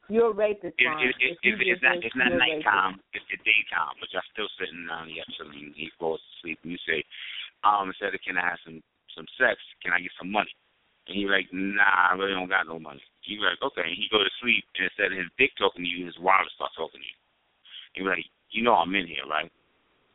You're 0.10 0.34
rapist, 0.34 0.76
it, 0.78 0.86
it, 0.86 1.16
it, 1.18 1.38
If 1.42 1.62
it, 1.62 1.68
it's 1.68 1.82
not 1.82 1.98
it's 2.02 2.16
not 2.16 2.30
you're 2.30 2.38
nighttime. 2.38 3.02
It's 3.14 3.26
the 3.30 3.38
daytime, 3.42 3.98
but 3.98 4.12
y'all 4.14 4.26
still 4.34 4.50
sitting 4.60 4.86
down 4.86 5.10
here 5.10 5.26
chilling. 5.38 5.74
He 5.74 5.90
falls 5.98 6.22
asleep, 6.38 6.60
and 6.62 6.72
you 6.74 6.82
say, 6.86 7.02
um, 7.66 7.90
instead 7.90 8.14
of 8.14 8.22
can 8.22 8.38
I 8.38 8.54
have 8.54 8.62
some 8.66 8.82
some 9.18 9.26
sex? 9.40 9.58
Can 9.82 9.94
I 9.94 10.02
get 10.02 10.14
some 10.20 10.30
money? 10.30 10.52
And 11.08 11.18
he's 11.18 11.30
like, 11.30 11.50
Nah, 11.54 12.12
I 12.12 12.18
really 12.18 12.34
don't 12.34 12.50
got 12.50 12.68
no 12.70 12.78
money. 12.78 13.02
He's 13.22 13.42
like, 13.42 13.58
Okay. 13.62 13.86
And 13.86 13.98
he 13.98 14.10
go 14.12 14.22
to 14.22 14.40
sleep, 14.42 14.66
and 14.78 14.86
instead 14.90 15.14
of 15.14 15.18
his 15.18 15.32
dick 15.38 15.54
talking 15.58 15.86
to 15.86 15.90
you, 15.90 16.06
his 16.06 16.20
wallet 16.22 16.50
starts 16.54 16.78
talking 16.78 17.02
to 17.02 17.10
you. 17.10 17.18
He's 17.94 18.10
like, 18.10 18.26
You 18.54 18.62
know 18.62 18.78
I'm 18.78 18.94
in 18.94 19.08
here, 19.10 19.26
right? 19.30 19.50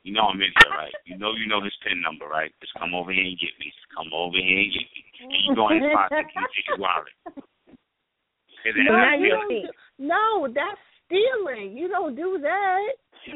You 0.03 0.13
know 0.17 0.33
I'm 0.33 0.41
in 0.41 0.49
here, 0.49 0.73
right? 0.73 0.95
You 1.05 1.19
know 1.19 1.33
you 1.37 1.47
know 1.47 1.61
his 1.61 1.77
pin 1.85 2.01
number, 2.01 2.27
right? 2.27 2.51
Just 2.61 2.73
come 2.79 2.95
over 2.95 3.13
here 3.13 3.25
and 3.25 3.39
get 3.39 3.53
me. 3.61 3.69
Just 3.69 3.91
come 3.95 4.09
over 4.15 4.37
here 4.37 4.59
and 4.59 4.73
get 4.73 4.89
me. 4.89 5.01
And 5.21 5.43
you 5.45 5.55
go 5.55 5.69
in 5.69 5.83
his 5.85 5.93
pocket 5.93 6.25
and 6.25 6.41
you 6.41 6.49
take 6.57 6.69
his 6.73 6.81
wallet. 6.81 7.13
Is 8.65 8.75
that 8.77 8.85
no, 8.85 8.97
you 9.17 9.25
you 9.25 9.31
don't 9.31 9.49
do, 9.49 9.69
no, 9.99 10.49
that's 10.49 10.81
stealing. 11.05 11.77
You 11.77 11.89
don't 11.89 12.17
do 12.17 12.39
that. 12.41 12.93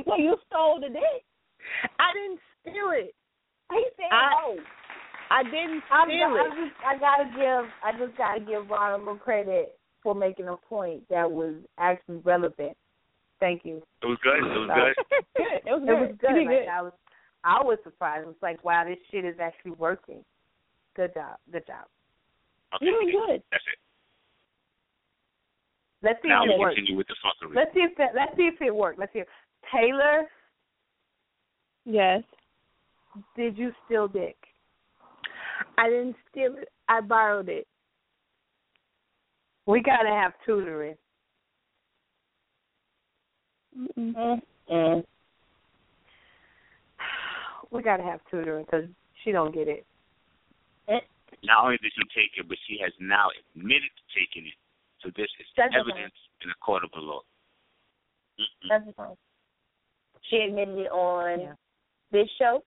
Well, 0.06 0.18
you 0.20 0.36
stole 0.48 0.80
the 0.80 0.88
dick. 0.88 1.20
I 2.00 2.12
didn't 2.12 2.40
steal 2.60 2.90
it. 2.92 3.14
He 3.72 3.84
said 3.96 4.08
I- 4.12 4.56
no. 4.56 4.62
I 5.30 5.42
didn't 5.42 5.82
I'm, 5.90 6.08
steal 6.08 6.28
I'm 6.28 6.52
it. 6.52 6.68
just, 6.68 6.76
I 6.84 6.98
gotta 6.98 7.24
give, 7.32 7.70
I 7.82 7.92
just 7.98 8.16
gotta 8.18 8.40
give 8.40 8.68
Ron 8.68 8.92
a 8.92 8.98
little 8.98 9.16
credit 9.16 9.78
for 10.02 10.14
making 10.14 10.48
a 10.48 10.56
point 10.56 11.02
that 11.08 11.30
was 11.30 11.54
actually 11.78 12.18
relevant. 12.18 12.76
Thank 13.40 13.64
you. 13.64 13.82
It 14.02 14.06
was 14.06 14.18
good. 14.22 14.38
It 14.38 14.42
was 14.42 14.68
So- 14.68 14.74
good. 14.74 15.24
Good. 15.36 15.60
It 15.66 15.72
was 15.72 15.82
good. 15.84 15.90
It 15.90 16.00
was 16.00 16.16
good. 16.20 16.34
did 16.34 16.46
Like, 16.46 16.58
good. 16.58 16.68
I 16.68 16.82
was, 16.82 16.92
I 17.42 17.62
was 17.64 17.78
surprised. 17.82 18.22
It 18.22 18.26
was 18.28 18.36
like, 18.42 18.64
wow, 18.64 18.84
this 18.84 18.98
shit 19.10 19.24
is 19.24 19.34
actually 19.40 19.72
working. 19.72 20.24
Good 20.94 21.12
job. 21.14 21.36
Good 21.50 21.66
job. 21.66 21.86
Okay. 22.76 22.86
You 22.86 23.04
did 23.04 23.12
good. 23.12 23.42
That's 23.50 23.64
it. 23.72 23.78
Let's 26.02 26.22
see 26.22 26.28
Now 26.28 26.44
if 26.44 26.50
it 26.50 26.58
works. 26.58 26.74
continue 26.76 26.96
with 26.96 27.06
the 27.08 27.16
fuckery. 27.24 27.54
Let's 27.56 27.74
see 27.74 27.80
if 27.80 27.96
that, 27.98 28.10
let's 28.14 28.36
see 28.36 28.44
if 28.44 28.60
it 28.62 28.74
worked. 28.74 28.98
Let's 28.98 29.12
see. 29.12 29.20
If, 29.20 29.26
Taylor, 29.74 30.24
Yes. 31.84 32.22
did 33.36 33.58
you 33.58 33.72
steal 33.86 34.06
dick? 34.08 34.36
I 35.78 35.88
didn't 35.88 36.16
steal 36.30 36.54
it. 36.58 36.68
I 36.88 37.00
borrowed 37.00 37.48
it. 37.48 37.66
We 39.66 39.80
gotta 39.80 40.08
have 40.10 40.32
tutoring. 40.46 40.94
Mm-mm. 43.78 44.40
We 47.70 47.82
gotta 47.82 48.02
have 48.04 48.20
tutoring 48.30 48.64
because 48.64 48.84
she 49.22 49.32
don't 49.32 49.52
get 49.52 49.66
it. 49.68 49.84
Not 51.42 51.64
only 51.64 51.76
did 51.82 51.92
she 51.92 52.02
take 52.14 52.30
it, 52.38 52.48
but 52.48 52.56
she 52.68 52.78
has 52.82 52.92
now 53.00 53.28
admitted 53.56 53.90
to 53.90 54.04
taking 54.14 54.46
it. 54.46 54.54
So 55.02 55.10
this 55.16 55.28
is 55.40 55.46
That's 55.56 55.74
evidence 55.74 56.14
in 56.42 56.50
a 56.50 56.54
court 56.64 56.84
of 56.84 56.90
the 56.92 57.00
law. 57.00 57.20
Mm-mm. 58.40 58.68
That's 58.70 58.86
the. 58.96 59.16
She 60.30 60.36
admitted 60.36 60.78
it 60.78 60.90
on 60.90 61.40
Yeah. 61.40 61.54
this 62.10 62.30
show. 62.38 62.64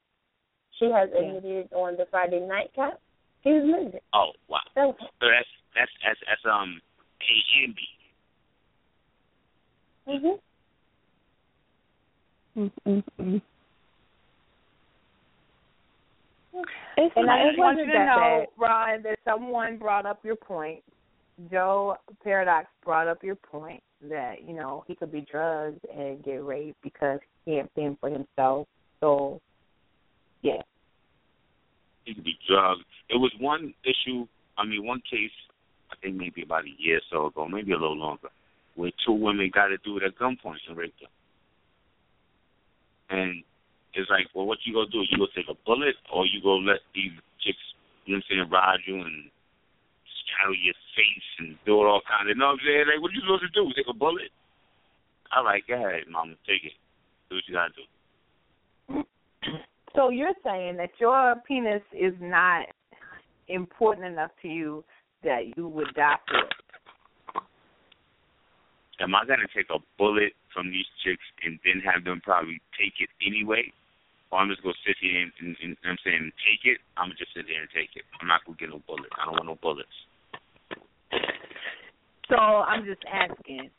She 0.78 0.86
has 0.92 1.10
Yeah. 1.12 1.20
admitted 1.20 1.66
it 1.66 1.74
on 1.74 1.96
the 1.98 2.06
Friday 2.08 2.40
night 2.42 2.72
cop. 2.76 3.02
She 3.44 3.50
was 3.54 3.64
admitted 3.64 3.96
it. 3.96 4.04
Oh 4.14 4.34
wow. 4.48 4.62
So, 4.76 4.96
So 5.00 5.28
that's 5.28 5.50
that's 5.74 5.92
that's 6.04 6.20
that's 6.28 6.46
um 6.46 6.82
A 7.22 7.64
and 7.64 7.76
B. 7.76 7.82
mm-hmm. 10.08 10.36
Mm-mm. 12.58 13.42
It's 16.98 17.14
And 17.16 17.28
not, 17.28 17.40
I 17.40 17.48
just 17.50 17.60
want 17.60 17.78
you 17.78 17.86
to 17.86 17.92
that 17.94 18.06
know, 18.06 18.46
bad. 18.48 18.48
Ron, 18.58 19.04
that 19.04 19.20
someone 19.24 19.78
brought 19.78 20.06
up 20.08 20.26
your 20.26 20.36
point. 20.36 20.82
Joe 21.52 21.98
Paradox 22.24 22.68
brought 22.84 23.08
up 23.08 23.24
your 23.24 23.36
point 23.36 23.84
that 24.10 24.44
you 24.48 24.56
know 24.56 24.84
he 24.88 24.96
could 24.96 25.12
be 25.12 25.22
drugged 25.22 25.86
and 25.96 26.24
get 26.24 26.44
raped 26.44 26.82
because 26.82 27.20
he 27.46 27.56
can't 27.56 27.72
fend 27.76 27.98
for 28.00 28.10
himself. 28.10 28.68
So, 29.00 29.40
yeah, 30.42 30.62
He 32.06 32.16
could 32.16 32.24
be 32.24 32.38
drugged. 32.50 32.84
It 33.10 33.18
was 33.18 33.32
one 33.40 33.76
issue. 33.84 34.26
I 34.58 34.66
mean, 34.66 34.84
one 34.86 35.02
case. 35.10 35.30
I 35.92 35.96
think 36.02 36.16
maybe 36.16 36.42
about 36.42 36.66
a 36.66 36.82
year 36.82 36.98
or 36.98 37.02
so 37.12 37.26
ago, 37.28 37.48
maybe 37.48 37.72
a 37.72 37.78
little 37.78 37.96
longer, 37.96 38.30
where 38.76 38.92
two 39.06 39.14
women 39.14 39.52
got 39.54 39.68
to 39.68 39.78
do 39.86 39.98
it 39.98 40.04
at 40.04 40.18
gunpoint 40.18 40.58
and 40.68 40.76
raped 40.76 41.00
them. 41.00 41.10
And 43.10 43.44
it's 43.94 44.10
like, 44.10 44.28
well, 44.36 44.46
what 44.46 44.60
you 44.66 44.74
gonna 44.74 44.92
do? 44.92 45.04
You 45.08 45.18
gonna 45.18 45.36
take 45.36 45.50
a 45.50 45.58
bullet, 45.66 45.96
or 46.14 46.26
you 46.26 46.42
gonna 46.42 46.66
let 46.66 46.82
these 46.94 47.12
chicks, 47.40 47.58
you 48.06 48.16
know 48.16 48.22
what 48.22 48.36
I'm 48.38 48.50
saying, 48.50 48.52
ride 48.52 48.84
you 48.86 48.96
and 49.02 49.32
shadow 50.28 50.52
your 50.52 50.76
face 50.96 51.30
and 51.40 51.58
do 51.66 51.82
it 51.82 51.88
all 51.88 52.02
kind 52.04 52.30
of, 52.30 52.36
you 52.36 52.40
know 52.40 52.52
what 52.52 52.60
I'm 52.60 52.66
saying? 52.66 52.86
Like, 52.88 53.02
what 53.02 53.14
you 53.14 53.22
supposed 53.22 53.48
to 53.48 53.54
do? 53.56 53.72
Take 53.76 53.88
a 53.90 53.94
bullet? 53.94 54.30
All 55.36 55.44
right, 55.44 55.64
go 55.68 55.76
ahead, 55.76 56.04
mama, 56.10 56.36
take 56.46 56.64
it. 56.64 56.76
Do 57.30 57.36
what 57.36 57.48
you 57.48 57.56
gotta 57.56 57.74
do. 57.76 57.86
So 59.96 60.10
you're 60.10 60.36
saying 60.44 60.78
that 60.78 60.92
your 61.00 61.36
penis 61.48 61.82
is 61.92 62.14
not 62.22 62.68
important 63.48 64.06
enough 64.06 64.32
to 64.42 64.48
you 64.48 64.84
that 65.24 65.58
you 65.58 65.68
would 65.68 65.94
die 65.96 66.18
for 66.28 66.40
it. 66.40 66.54
Am 69.00 69.14
I 69.14 69.26
gonna 69.26 69.48
take 69.54 69.70
a 69.70 69.78
bullet 69.98 70.34
from 70.54 70.72
these 70.72 70.88
chicks 71.04 71.24
and 71.44 71.60
then 71.64 71.82
have 71.86 72.04
them 72.04 72.22
probably 72.24 72.60
take 72.78 72.98
it 73.00 73.10
anyway? 73.22 73.72
Or 74.32 74.40
I'm 74.40 74.50
just 74.50 74.64
gonna 74.64 74.76
sit 74.86 74.98
here 75.00 75.22
and, 75.22 75.32
and, 75.40 75.56
and, 75.62 75.78
I'm 75.86 75.98
saying 76.04 76.32
take 76.42 76.66
it. 76.66 76.80
I'm 76.98 77.10
gonna 77.10 77.20
just 77.22 77.34
sit 77.34 77.46
there 77.48 77.62
and 77.62 77.70
take 77.74 77.96
it. 77.96 78.04
I'm 78.20 78.28
not 78.28 78.42
gonna 78.46 78.58
get 78.58 78.70
no 78.70 78.82
bullets. 78.88 79.14
I 79.22 79.26
don't 79.26 79.34
want 79.34 79.46
no 79.46 79.58
bullets. 79.62 79.98
So 82.30 82.36
I'm 82.36 82.86
just 82.86 83.04
asking. 83.06 83.70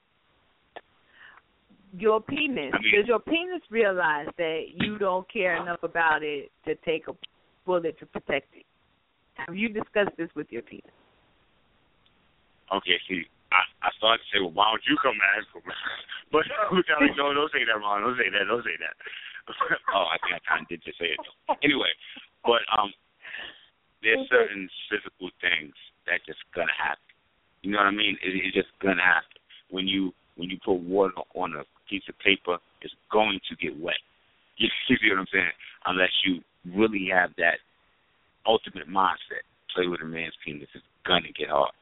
Your 1.98 2.20
penis, 2.20 2.70
I 2.74 2.78
mean- 2.80 2.94
does 2.94 3.08
your 3.08 3.18
penis 3.18 3.62
realize 3.70 4.28
that 4.36 4.66
you 4.74 4.98
don't 4.98 5.26
care 5.32 5.56
enough 5.56 5.82
about 5.82 6.22
it 6.22 6.52
to 6.66 6.74
take 6.84 7.08
a 7.08 7.14
bullet 7.64 7.98
to 7.98 8.06
protect 8.06 8.54
it? 8.54 8.66
Have 9.34 9.56
you 9.56 9.70
discussed 9.70 10.14
this 10.18 10.28
with 10.34 10.52
your 10.52 10.62
penis? 10.62 10.84
Okay, 12.70 13.00
see, 13.08 13.24
I 13.52 13.60
I 13.84 13.90
started 13.96 14.20
to 14.22 14.28
say, 14.30 14.40
well, 14.40 14.54
why 14.54 14.70
don't 14.70 14.84
you 14.84 14.96
come 15.00 15.16
ask 15.36 15.48
for 15.52 15.62
me? 15.64 15.74
But 16.28 16.44
we 16.68 16.84
got 16.84 17.00
like, 17.00 17.16
no, 17.16 17.32
don't 17.32 17.48
say 17.48 17.64
that, 17.64 17.80
Ron. 17.80 18.04
Don't 18.04 18.20
say 18.20 18.28
that. 18.28 18.44
Don't 18.44 18.60
say 18.60 18.76
that. 18.84 18.92
oh, 19.96 20.12
I 20.12 20.20
think 20.20 20.36
I 20.36 20.44
kind 20.44 20.60
of 20.60 20.68
did 20.68 20.84
just 20.84 21.00
say 21.00 21.16
it. 21.16 21.24
Anyway, 21.64 21.88
but 22.44 22.60
um, 22.68 22.92
there's 24.04 24.28
certain 24.28 24.68
physical 24.92 25.32
things 25.40 25.72
that 26.04 26.20
just 26.28 26.44
gonna 26.52 26.76
happen. 26.76 27.08
You 27.64 27.72
know 27.72 27.80
what 27.80 27.88
I 27.88 27.96
mean? 27.96 28.20
It, 28.20 28.36
it's 28.36 28.52
just 28.52 28.68
gonna 28.84 29.00
happen 29.00 29.40
when 29.72 29.88
you 29.88 30.12
when 30.36 30.52
you 30.52 30.60
put 30.60 30.84
water 30.84 31.16
on 31.32 31.56
a 31.56 31.64
piece 31.88 32.04
of 32.12 32.18
paper. 32.20 32.60
It's 32.84 32.92
going 33.08 33.40
to 33.48 33.56
get 33.56 33.72
wet. 33.80 33.98
You, 34.60 34.68
you 34.92 34.96
see 35.00 35.08
what 35.08 35.24
I'm 35.24 35.32
saying? 35.32 35.56
Unless 35.88 36.12
you 36.28 36.44
really 36.76 37.08
have 37.08 37.32
that 37.40 37.64
ultimate 38.46 38.88
mindset. 38.88 39.44
Play 39.74 39.86
with 39.86 40.00
a 40.00 40.08
man's 40.08 40.34
penis, 40.44 40.68
it's 40.74 40.84
gonna 41.06 41.32
get 41.36 41.48
hard. 41.48 41.72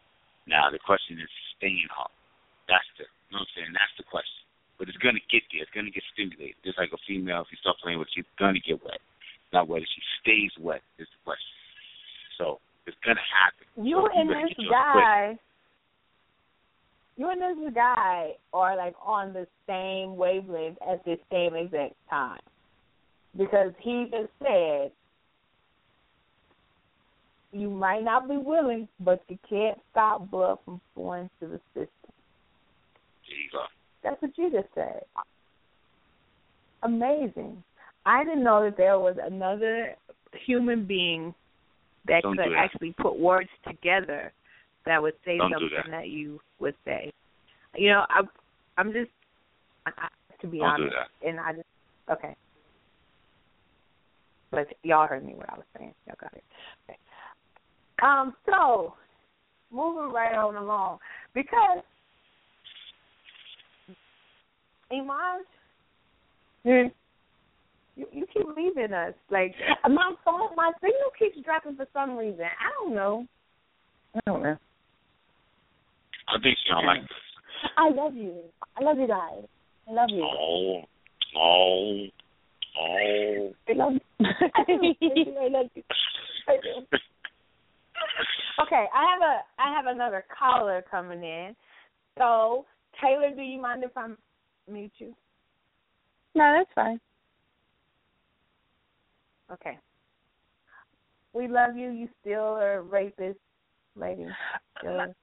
Now 0.47 0.71
the 0.71 0.79
question 0.79 1.19
is 1.19 1.31
staying 1.59 1.91
hard. 1.91 2.11
That's 2.71 2.87
the 2.99 3.05
you 3.31 3.35
know 3.35 3.43
what 3.43 3.51
I'm 3.51 3.55
saying? 3.59 3.73
That's 3.75 3.97
the 3.99 4.07
question. 4.07 4.47
But 4.79 4.89
it's 4.89 4.99
gonna 4.99 5.23
get 5.31 5.43
there. 5.51 5.63
It's 5.63 5.75
gonna 5.75 5.91
get 5.91 6.07
stimulated. 6.15 6.63
Just 6.63 6.79
like 6.79 6.95
a 6.95 7.01
female, 7.07 7.43
if 7.43 7.51
you 7.51 7.59
start 7.59 7.77
playing 7.83 7.99
with, 7.99 8.09
she's 8.15 8.29
gonna 8.39 8.63
get 8.63 8.79
wet. 8.85 9.03
Not 9.53 9.67
whether 9.67 9.87
she 9.87 10.03
stays 10.23 10.53
wet 10.63 10.83
is 10.99 11.09
the 11.11 11.21
question. 11.27 11.55
So 12.39 12.61
it's 12.87 12.97
gonna 13.05 13.25
happen. 13.27 13.67
You 13.83 14.07
so 14.07 14.09
and 14.15 14.31
this 14.31 14.55
get 14.55 14.59
yours 14.63 14.79
quick. 14.93 15.03
guy, 15.03 15.39
you 17.17 17.27
and 17.31 17.41
this 17.43 17.75
guy 17.75 18.39
are 18.53 18.77
like 18.77 18.95
on 19.03 19.33
the 19.33 19.47
same 19.67 20.17
wavelength 20.17 20.79
at 20.87 21.05
the 21.05 21.19
same 21.33 21.55
exact 21.57 21.95
time, 22.11 22.45
because 23.37 23.73
he 23.81 24.07
just 24.11 24.31
said 24.39 24.93
you 27.57 27.71
might 27.71 28.03
not 28.05 28.29
be 28.29 28.37
willing, 28.37 28.89
but 29.01 29.23
you 29.29 29.39
can't 29.49 29.79
stop 29.91 30.31
blood 30.31 30.59
from 30.65 30.81
flowing 30.95 31.31
to 31.41 31.47
the 31.49 31.61
system. 31.75 31.91
Go. 33.53 33.65
That's 34.03 34.21
what 34.23 34.37
you 34.37 34.51
just 34.51 34.69
said. 34.75 35.03
Amazing. 36.83 37.63
I 38.05 38.25
didn't 38.25 38.45
know 38.45 38.63
that 38.65 38.77
there 38.77 38.99
was 38.99 39.17
another 39.23 39.95
human 40.47 40.87
being 40.87 41.35
that 42.07 42.23
Don't 42.23 42.37
could 42.37 42.53
that. 42.53 42.57
actually 42.57 42.95
put 43.01 43.19
words 43.19 43.49
together 43.67 44.33
that 44.85 45.03
would 45.03 45.15
say 45.25 45.39
Don't 45.39 45.51
something 45.53 45.71
that. 45.77 45.91
that. 45.91 46.09
you 46.09 46.41
would 46.61 46.75
say. 46.85 47.13
You 47.77 47.91
know, 47.91 48.07
I, 48.09 48.23
I'm 48.79 48.93
just, 48.93 49.11
I- 49.87 50.09
to 50.41 50.47
be 50.47 50.59
Don't 50.59 50.69
honest, 50.69 50.95
and 51.27 51.41
I 51.41 51.53
just, 51.55 51.67
okay. 52.11 52.37
But 54.51 54.69
y'all 54.85 55.07
heard 55.09 55.25
me 55.25 55.35
what 55.35 55.51
I 55.51 55.57
was 55.57 55.65
saying. 55.77 55.95
Y'all 56.07 56.17
got 56.21 56.33
it. 56.35 56.45
Okay. 56.89 56.99
Um. 58.03 58.35
So, 58.47 58.95
moving 59.71 60.13
right 60.13 60.35
on 60.35 60.57
along, 60.57 60.99
because 61.35 61.83
Iman, 64.93 65.45
Hmm. 66.65 66.89
you 67.97 68.07
you 68.13 68.27
keep 68.33 68.47
leaving 68.57 68.93
us. 68.93 69.15
Like 69.31 69.55
My 69.89 70.15
phone, 70.25 70.55
my 70.57 70.73
signal 70.81 71.11
keeps 71.19 71.39
dropping 71.45 71.77
for 71.77 71.87
some 71.93 72.17
reason. 72.17 72.45
I 72.45 72.71
don't 72.83 72.95
know. 72.95 73.27
I 74.15 74.21
don't 74.27 74.43
know. 74.43 74.57
I 76.29 76.41
think 76.43 76.57
she 76.63 76.71
don't 76.71 76.87
like 76.87 77.03
this. 77.03 77.11
I 77.77 77.91
love 77.91 78.15
you. 78.15 78.43
I 78.77 78.83
love 78.83 78.99
you 78.99 79.07
guys. 79.07 79.45
I 79.89 79.93
love 79.93 80.09
you. 80.11 80.23
Oh, 80.23 80.83
oh, 81.39 82.07
oh. 82.81 83.53
I 83.69 83.73
love 83.73 83.93
you. 83.93 84.01
I 84.27 85.49
love 85.49 85.67
you. 85.75 85.83
I 86.49 86.57
do. 86.63 86.99
okay, 88.63 88.87
I 88.95 89.13
have 89.13 89.23
a 89.23 89.41
I 89.59 89.75
have 89.75 89.87
another 89.87 90.25
caller 90.37 90.85
coming 90.91 91.23
in. 91.23 91.57
So 92.19 92.65
Taylor, 93.01 93.31
do 93.35 93.43
you 93.43 93.61
mind 93.61 93.85
if 93.85 93.97
I 93.97 94.09
mute 94.71 94.93
you? 94.99 95.15
No, 96.35 96.55
that's 96.57 96.71
fine. 96.75 97.01
Okay. 99.53 99.79
We 101.33 101.49
love 101.49 101.77
you. 101.77 101.91
You 101.91 102.09
still 102.21 102.57
are 102.57 102.79
a 102.79 102.83
rapist, 102.83 103.39
lady. 103.95 104.27
Still 104.79 105.01
a 105.01 105.15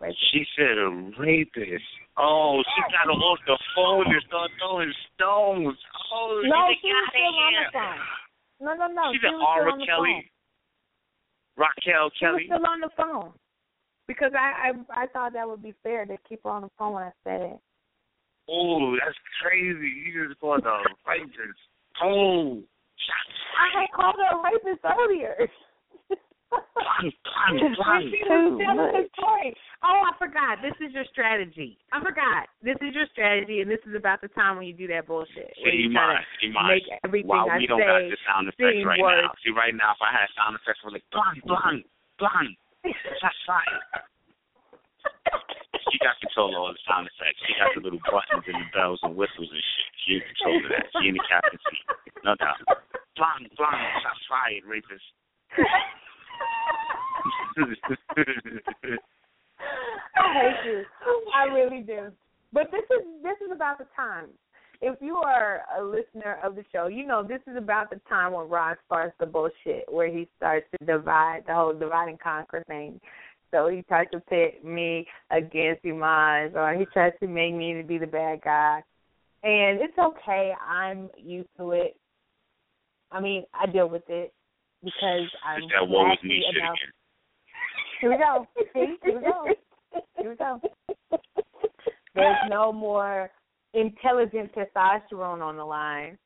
rapist. 0.00 0.20
She 0.32 0.44
said 0.56 0.78
a 0.78 1.12
rapist. 1.18 1.84
Oh, 2.16 2.62
she 2.64 2.80
oh. 2.80 2.92
got 2.92 3.12
her 3.12 3.20
off 3.20 3.38
the 3.46 3.58
phone 3.74 4.06
and 4.06 4.22
started 4.28 4.52
throwing 4.60 4.92
stones. 5.14 5.76
Oh, 6.12 6.42
No, 6.44 6.68
she 6.72 6.80
she 6.80 6.88
was 6.88 7.08
still 7.10 7.36
on 7.36 7.52
the 7.52 7.66
phone. 7.72 8.00
No, 8.60 8.72
no, 8.74 8.86
no. 8.92 9.12
She's 9.12 9.20
she 9.20 9.26
an 9.26 9.34
was 9.34 9.44
still 9.44 9.64
Aura 9.64 9.72
on 9.72 9.80
the 11.56 11.64
Kelly. 11.84 12.08
Raquel 12.08 12.10
She 12.18 12.26
was 12.26 12.42
still 12.46 12.66
on 12.66 12.80
the 12.80 12.90
phone. 12.96 13.32
Because 14.06 14.32
I, 14.38 14.70
I 14.70 15.02
I 15.02 15.06
thought 15.08 15.32
that 15.32 15.48
would 15.48 15.62
be 15.62 15.74
fair 15.82 16.06
to 16.06 16.16
keep 16.28 16.44
her 16.44 16.50
on 16.50 16.62
the 16.62 16.70
phone 16.78 16.94
when 16.94 17.02
I 17.04 17.12
said 17.24 17.40
it. 17.40 17.58
Oh, 18.48 18.94
that's 19.04 19.16
crazy. 19.42 19.90
You 20.06 20.28
just 20.28 20.40
called 20.40 20.62
her 20.62 20.70
a 20.70 20.84
rapist. 21.06 21.58
Oh, 22.02 22.62
I 23.58 23.80
had 23.80 23.90
called 23.94 24.14
her 24.16 24.38
a 24.38 24.42
rapist 24.42 24.84
earlier. 24.84 25.48
Bang, 26.50 27.10
bang, 27.10 27.54
When 27.60 27.74
bang. 27.76 28.04
she 28.08 28.22
was 28.24 28.56
telling 28.62 28.92
the 28.94 29.04
story. 29.18 29.50
Oh, 29.84 29.98
I 30.06 30.12
forgot. 30.16 30.62
This 30.62 30.72
is 30.80 30.94
your 30.94 31.04
strategy. 31.12 31.76
I 31.92 32.00
forgot. 32.00 32.48
This 32.62 32.78
is 32.80 32.94
your 32.94 33.04
strategy, 33.12 33.60
and 33.60 33.68
this 33.68 33.82
is 33.84 33.92
about 33.98 34.20
the 34.22 34.28
time 34.32 34.56
when 34.56 34.64
you 34.70 34.72
do 34.72 34.86
that 34.94 35.04
bullshit. 35.10 35.52
where 35.60 35.72
See, 35.74 35.84
you 35.84 35.90
you 35.90 35.92
try 35.92 36.14
mind, 36.16 36.24
you 36.40 36.50
mind. 36.54 36.68
make 36.72 36.86
everything 37.04 37.28
Wow, 37.28 37.50
I 37.50 37.60
don't 37.66 37.80
say 37.82 37.84
got 37.90 38.06
the 38.08 38.20
sound 38.24 38.46
effects 38.48 38.78
seem 38.80 38.86
right 38.88 39.02
worse. 39.02 39.24
now. 39.26 39.34
See, 39.44 39.52
right 39.52 39.74
now, 39.74 39.92
if 39.92 40.00
I 40.00 40.10
had 40.14 40.28
sound 40.38 40.54
effects, 40.56 40.80
we're 40.86 40.94
like, 40.96 41.04
bang, 41.12 41.36
bang, 41.44 41.82
bang. 42.22 42.48
Shots 43.20 43.40
fired. 43.44 43.82
She 45.92 45.98
got 46.02 46.16
control 46.22 46.50
of 46.54 46.58
all 46.58 46.72
the 46.72 46.82
sound 46.86 47.06
effects. 47.10 47.38
She 47.46 47.52
got 47.60 47.70
the 47.74 47.82
little 47.82 48.02
buttons 48.10 48.46
and 48.46 48.58
the 48.62 48.68
bells 48.74 48.98
and 49.02 49.14
whistles 49.14 49.50
and 49.50 49.62
shit. 49.62 49.90
She 50.06 50.10
in 50.18 50.22
control 50.34 50.56
of 50.64 50.70
that. 50.72 50.86
She 51.02 51.10
in 51.10 51.14
the 51.18 51.24
captain's 51.28 51.62
seat. 51.68 51.84
No 52.24 52.34
doubt. 52.40 52.58
Bang, 53.18 53.46
bang, 53.58 53.80
shots 54.02 54.22
fired, 54.30 54.64
rapist. 54.66 55.04
I 60.16 60.32
hate 60.32 60.70
you. 60.70 60.84
I 61.34 61.44
really 61.52 61.82
do. 61.82 62.12
But 62.52 62.70
this 62.70 62.84
is 62.84 63.06
this 63.22 63.36
is 63.44 63.52
about 63.52 63.78
the 63.78 63.86
time. 63.94 64.26
If 64.82 65.00
you 65.00 65.16
are 65.16 65.62
a 65.78 65.82
listener 65.82 66.38
of 66.44 66.54
the 66.54 66.64
show, 66.70 66.86
you 66.86 67.06
know 67.06 67.22
this 67.22 67.40
is 67.46 67.56
about 67.56 67.90
the 67.90 68.00
time 68.08 68.32
when 68.32 68.48
Ron 68.48 68.76
starts 68.86 69.14
the 69.18 69.26
bullshit, 69.26 69.84
where 69.90 70.08
he 70.08 70.28
starts 70.36 70.66
to 70.78 70.86
divide 70.86 71.44
the 71.46 71.54
whole 71.54 71.72
divide 71.72 72.08
and 72.08 72.20
conquer 72.20 72.62
thing. 72.66 73.00
So 73.50 73.68
he 73.68 73.82
tries 73.82 74.06
to 74.12 74.20
pit 74.20 74.64
me 74.64 75.06
against 75.30 75.84
Iman, 75.86 76.56
or 76.56 76.74
he 76.78 76.84
tries 76.92 77.12
to 77.20 77.26
make 77.26 77.54
me 77.54 77.74
to 77.74 77.82
be 77.82 77.96
the 77.96 78.06
bad 78.06 78.42
guy. 78.42 78.82
And 79.42 79.80
it's 79.80 79.96
okay. 79.98 80.52
I'm 80.68 81.08
used 81.16 81.48
to 81.58 81.70
it. 81.72 81.96
I 83.12 83.20
mean, 83.20 83.44
I 83.54 83.66
deal 83.66 83.88
with 83.88 84.02
it 84.08 84.32
because 84.82 85.28
I'm 85.44 85.62
It's 85.62 85.72
that 85.72 85.88
woe 85.88 86.12
is 86.12 86.18
classy 86.18 86.28
me 86.28 86.44
shit 86.46 86.62
enough. 86.62 86.74
again. 86.74 86.92
Here 88.00 88.10
we 88.10 88.18
go. 88.18 88.46
See, 88.74 88.96
here 89.04 89.18
we 89.18 89.22
go. 89.22 89.46
Here 90.18 90.30
we 90.30 90.36
go. 90.36 90.60
There's 92.14 92.36
no 92.48 92.72
more 92.72 93.30
intelligent 93.74 94.52
testosterone 94.54 95.42
on 95.42 95.56
the 95.56 95.64
line. 95.64 96.18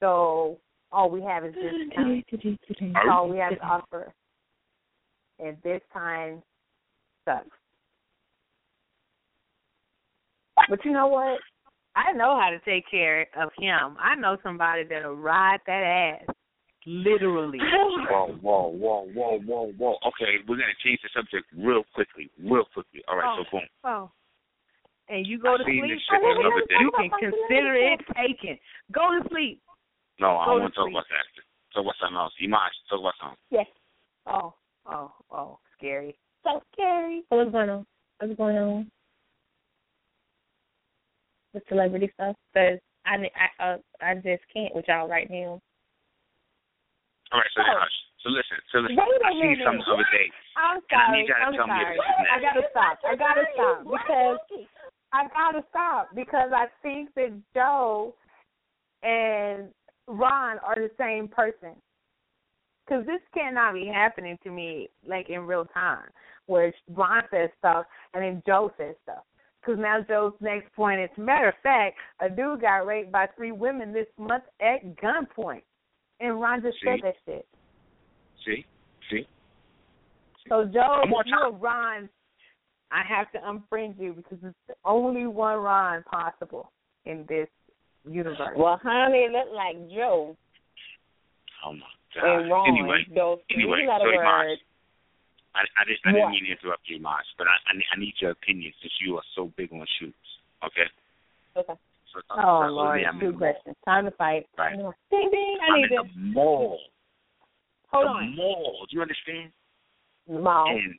So 0.00 0.58
all 0.90 1.10
we 1.10 1.22
have 1.22 1.44
is 1.44 1.54
this 1.54 1.72
kind. 1.94 2.24
That's 2.30 3.06
all 3.10 3.28
we 3.28 3.38
have 3.38 3.54
to 3.54 3.64
offer. 3.64 4.12
And 5.38 5.56
this 5.64 5.80
time 5.92 6.42
sucks. 7.24 7.48
But 10.68 10.84
you 10.84 10.92
know 10.92 11.08
what? 11.08 11.38
I 11.94 12.12
know 12.12 12.38
how 12.40 12.50
to 12.50 12.58
take 12.60 12.84
care 12.90 13.26
of 13.36 13.50
him. 13.58 13.96
I 14.00 14.14
know 14.16 14.36
somebody 14.42 14.84
that'll 14.84 15.14
ride 15.14 15.60
that 15.66 16.20
ass. 16.22 16.34
Literally. 16.86 17.58
Whoa, 17.60 18.34
whoa, 18.42 18.68
whoa, 18.74 19.06
whoa, 19.14 19.38
whoa, 19.46 19.72
whoa. 19.78 19.94
Okay, 20.08 20.42
we're 20.48 20.56
gonna 20.56 20.74
change 20.84 20.98
the 21.02 21.10
subject 21.14 21.46
real 21.56 21.84
quickly, 21.94 22.30
real 22.42 22.64
quickly. 22.74 23.02
All 23.08 23.16
right, 23.16 23.38
so 23.38 23.44
boom. 23.52 23.62
Oh. 23.84 24.10
And 25.08 25.26
you 25.26 25.38
go 25.38 25.54
I 25.54 25.58
to 25.58 25.64
seen 25.64 25.82
sleep, 25.82 25.92
this 25.94 26.02
shit 26.10 26.20
the 26.22 26.42
other 26.42 26.64
day. 26.66 26.80
you 26.80 26.90
can 26.96 27.10
consider 27.18 27.74
it 27.74 28.00
taken. 28.16 28.58
Go 28.92 29.02
to 29.20 29.28
sleep. 29.30 29.60
No, 30.18 30.36
I 30.38 30.46
Go 30.46 30.52
don't 30.58 30.60
want 30.62 30.74
to 30.74 30.74
to 30.74 30.74
talk 30.74 30.86
sleep. 30.86 30.94
about 30.94 31.06
that. 31.10 31.26
Talk 31.74 31.82
about 31.84 31.94
something 32.00 32.16
else. 32.18 32.32
Emiaj, 32.42 32.72
talk 32.90 33.00
about 33.00 33.14
something. 33.20 33.38
Yes. 33.50 33.66
Oh, 34.26 34.54
oh, 34.86 35.12
oh, 35.30 35.58
scary. 35.76 36.16
So 36.44 36.62
scary. 36.72 37.22
So 37.30 37.36
what's 37.36 37.50
going 37.52 37.70
on? 37.70 37.86
What's 38.18 38.36
going 38.36 38.56
on? 38.56 38.90
The 41.54 41.60
celebrity 41.68 42.10
stuff. 42.14 42.36
Because 42.54 42.78
I, 43.06 43.16
I, 43.58 43.62
uh, 43.62 43.76
I 44.00 44.14
just 44.16 44.42
can't 44.52 44.74
with 44.74 44.86
y'all 44.88 45.08
right 45.08 45.28
now. 45.30 45.60
All 47.32 47.40
right, 47.40 47.50
so 47.54 47.62
Oh. 47.62 47.78
hush. 47.80 47.96
So 48.22 48.28
listen, 48.30 48.58
so 48.70 48.78
listen. 48.80 48.96
Wait 48.96 49.20
a 49.22 49.26
I 49.26 49.32
seen 49.32 49.40
minute. 49.40 49.64
something 49.64 49.84
the 49.84 49.92
other 49.92 50.06
day. 50.12 50.30
I'm 50.56 50.76
And 50.90 51.00
I 51.00 51.06
sorry. 51.06 51.18
need 51.22 51.28
y'all 51.28 51.38
to 51.38 51.44
I'm 51.44 51.54
tell 51.54 51.66
me 51.66 51.74
if 51.74 51.82
sorry. 51.82 51.96
this 51.96 52.30
I 52.30 52.40
gotta 52.40 52.68
stop. 52.70 52.98
I 53.04 53.16
gotta 53.16 53.44
stop 53.54 53.82
because 53.82 54.38
I 55.12 55.28
gotta 55.28 55.64
stop 55.70 56.14
because 56.14 56.50
I 56.54 56.66
think 56.82 57.12
that 57.14 57.32
Joe 57.54 58.14
and 59.02 59.68
Ron 60.06 60.58
are 60.60 60.76
the 60.76 60.90
same 60.98 61.26
person. 61.28 61.74
Because 62.86 63.06
this 63.06 63.20
cannot 63.32 63.74
be 63.74 63.86
happening 63.86 64.38
to 64.42 64.50
me 64.50 64.88
like 65.06 65.30
in 65.30 65.46
real 65.46 65.64
time, 65.64 66.08
where 66.46 66.72
Ron 66.90 67.22
says 67.30 67.50
stuff 67.58 67.86
and 68.14 68.22
then 68.22 68.42
Joe 68.46 68.72
says 68.76 68.94
stuff. 69.02 69.24
Because 69.60 69.78
now 69.80 70.00
Joe's 70.00 70.32
next 70.40 70.72
point 70.74 71.00
is, 71.00 71.08
matter 71.16 71.48
of 71.48 71.54
fact, 71.62 71.96
a 72.20 72.28
dude 72.28 72.60
got 72.60 72.84
raped 72.86 73.12
by 73.12 73.28
three 73.36 73.52
women 73.52 73.92
this 73.92 74.08
month 74.18 74.42
at 74.60 74.82
gunpoint, 74.96 75.62
and 76.22 76.40
Ron 76.40 76.62
just 76.62 76.78
said 76.84 76.96
See? 76.96 77.02
that 77.02 77.14
shit. 77.26 77.46
See? 78.46 78.64
See? 79.10 79.26
So 80.48 80.64
Joe, 80.64 81.00
One 81.00 81.10
more 81.10 81.20
if 81.22 81.26
you're 81.26 81.52
Ron, 81.52 82.08
I 82.90 83.02
have 83.08 83.30
to 83.32 83.38
unfriend 83.38 84.00
you 84.00 84.12
because 84.14 84.38
it's 84.42 84.56
the 84.68 84.74
only 84.84 85.26
one 85.26 85.58
Ron 85.58 86.02
possible 86.04 86.70
in 87.04 87.24
this 87.28 87.48
universe. 88.08 88.56
Well, 88.56 88.80
honey, 88.82 89.18
it 89.18 89.32
looked 89.32 89.52
like 89.52 89.76
Joe 89.90 90.36
Oh 91.64 91.72
my 91.72 91.86
and 92.16 92.48
god. 92.48 92.52
Ron. 92.52 92.68
Anyway, 92.68 92.98
Those 93.14 93.38
anyway, 93.54 93.78
three 93.78 93.88
letter 93.88 94.10
so 94.10 94.18
words. 94.18 94.60
I, 95.54 95.60
I, 95.76 95.84
didn't, 95.84 96.00
I 96.06 96.12
didn't 96.12 96.32
mean 96.32 96.44
to 96.48 96.52
interrupt 96.56 96.88
you, 96.88 96.98
Mars, 96.98 97.28
but 97.36 97.46
I, 97.46 97.54
I, 97.68 97.76
I 97.76 98.00
need 98.00 98.14
your 98.20 98.32
opinion 98.32 98.72
since 98.80 98.92
you 99.04 99.16
are 99.16 99.26
so 99.36 99.52
big 99.56 99.70
on 99.72 99.84
shoes. 100.00 100.14
Okay. 100.64 100.88
Okay. 101.56 101.78
So, 102.12 102.20
Oh 102.30 102.68
Lord, 102.70 103.00
in 103.00 103.20
two 103.20 103.32
questions. 103.32 103.76
Time 103.84 104.04
to 104.04 104.10
fight. 104.12 104.46
Right. 104.58 104.76
Ding 104.76 105.30
ding. 105.30 105.58
I 105.62 105.72
I'm 105.72 105.80
need 105.80 105.88
to 105.88 106.02
the 106.04 106.18
mall. 106.32 106.78
hold 107.88 108.06
the 108.06 108.10
on. 108.10 108.36
mall. 108.36 108.86
Do 108.90 108.96
you 108.96 109.02
understand? 109.02 109.52
Mom. 110.28 110.68
And 110.76 110.94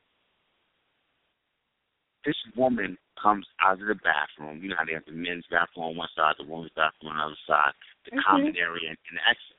this 2.26 2.36
woman 2.56 2.98
comes 3.22 3.46
out 3.62 3.82
of 3.82 3.88
the 3.88 3.96
bathroom. 3.96 4.62
You 4.64 4.70
know 4.70 4.76
how 4.78 4.86
they 4.86 4.94
have 4.94 5.06
the 5.06 5.12
men's 5.12 5.46
bathroom 5.52 5.94
on 5.94 5.98
one 5.98 6.10
side, 6.16 6.36
the 6.40 6.46
women's 6.46 6.72
bathroom 6.76 7.12
on 7.12 7.18
the 7.18 7.24
other 7.24 7.42
side, 7.48 7.74
the 8.06 8.12
Mhm. 8.12 8.24
common 8.24 8.58
area 8.58 8.90
and, 8.90 8.98
the 9.12 9.28
exit. 9.28 9.58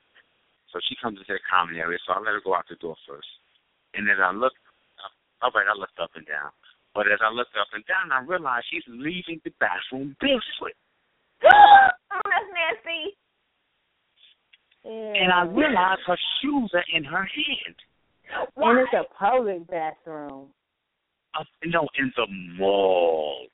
So 0.71 0.79
she 0.81 0.95
comes 0.95 1.19
into 1.19 1.33
the 1.33 1.39
common 1.49 1.77
area, 1.77 1.97
so 2.05 2.13
I 2.13 2.19
let 2.19 2.33
her 2.33 2.41
go 2.41 2.55
out 2.55 2.67
the 2.67 2.75
door 2.75 2.97
first. 3.07 3.29
And 3.93 4.09
as 4.09 4.19
I 4.19 4.31
look, 4.31 4.53
all 5.41 5.51
right, 5.51 5.67
I 5.67 5.73
looked 5.73 5.99
up 5.99 6.15
and 6.15 6.25
down. 6.25 6.51
But 6.93 7.07
as 7.07 7.21
I 7.21 7.29
looked 7.29 7.55
up 7.55 7.67
and 7.73 7.85
down, 7.85 8.11
I 8.11 8.19
realized 8.21 8.67
she's 8.69 8.83
leaving 8.87 9.39
the 9.43 9.51
bathroom 9.59 10.15
barefoot. 10.19 10.75
Oh, 11.43 11.89
that's 12.11 12.49
nasty. 12.53 13.17
And 14.85 15.31
I 15.33 15.43
realized 15.43 16.01
her 16.07 16.17
shoes 16.41 16.71
are 16.73 16.83
in 16.95 17.03
her 17.03 17.23
hand. 17.23 17.75
And 18.55 18.79
it's 18.79 18.93
a 18.93 19.03
public 19.13 19.67
bathroom. 19.67 20.49
Uh, 21.37 21.43
no, 21.65 21.87
in 21.97 22.11
the 22.15 22.25
mall. 22.59 23.47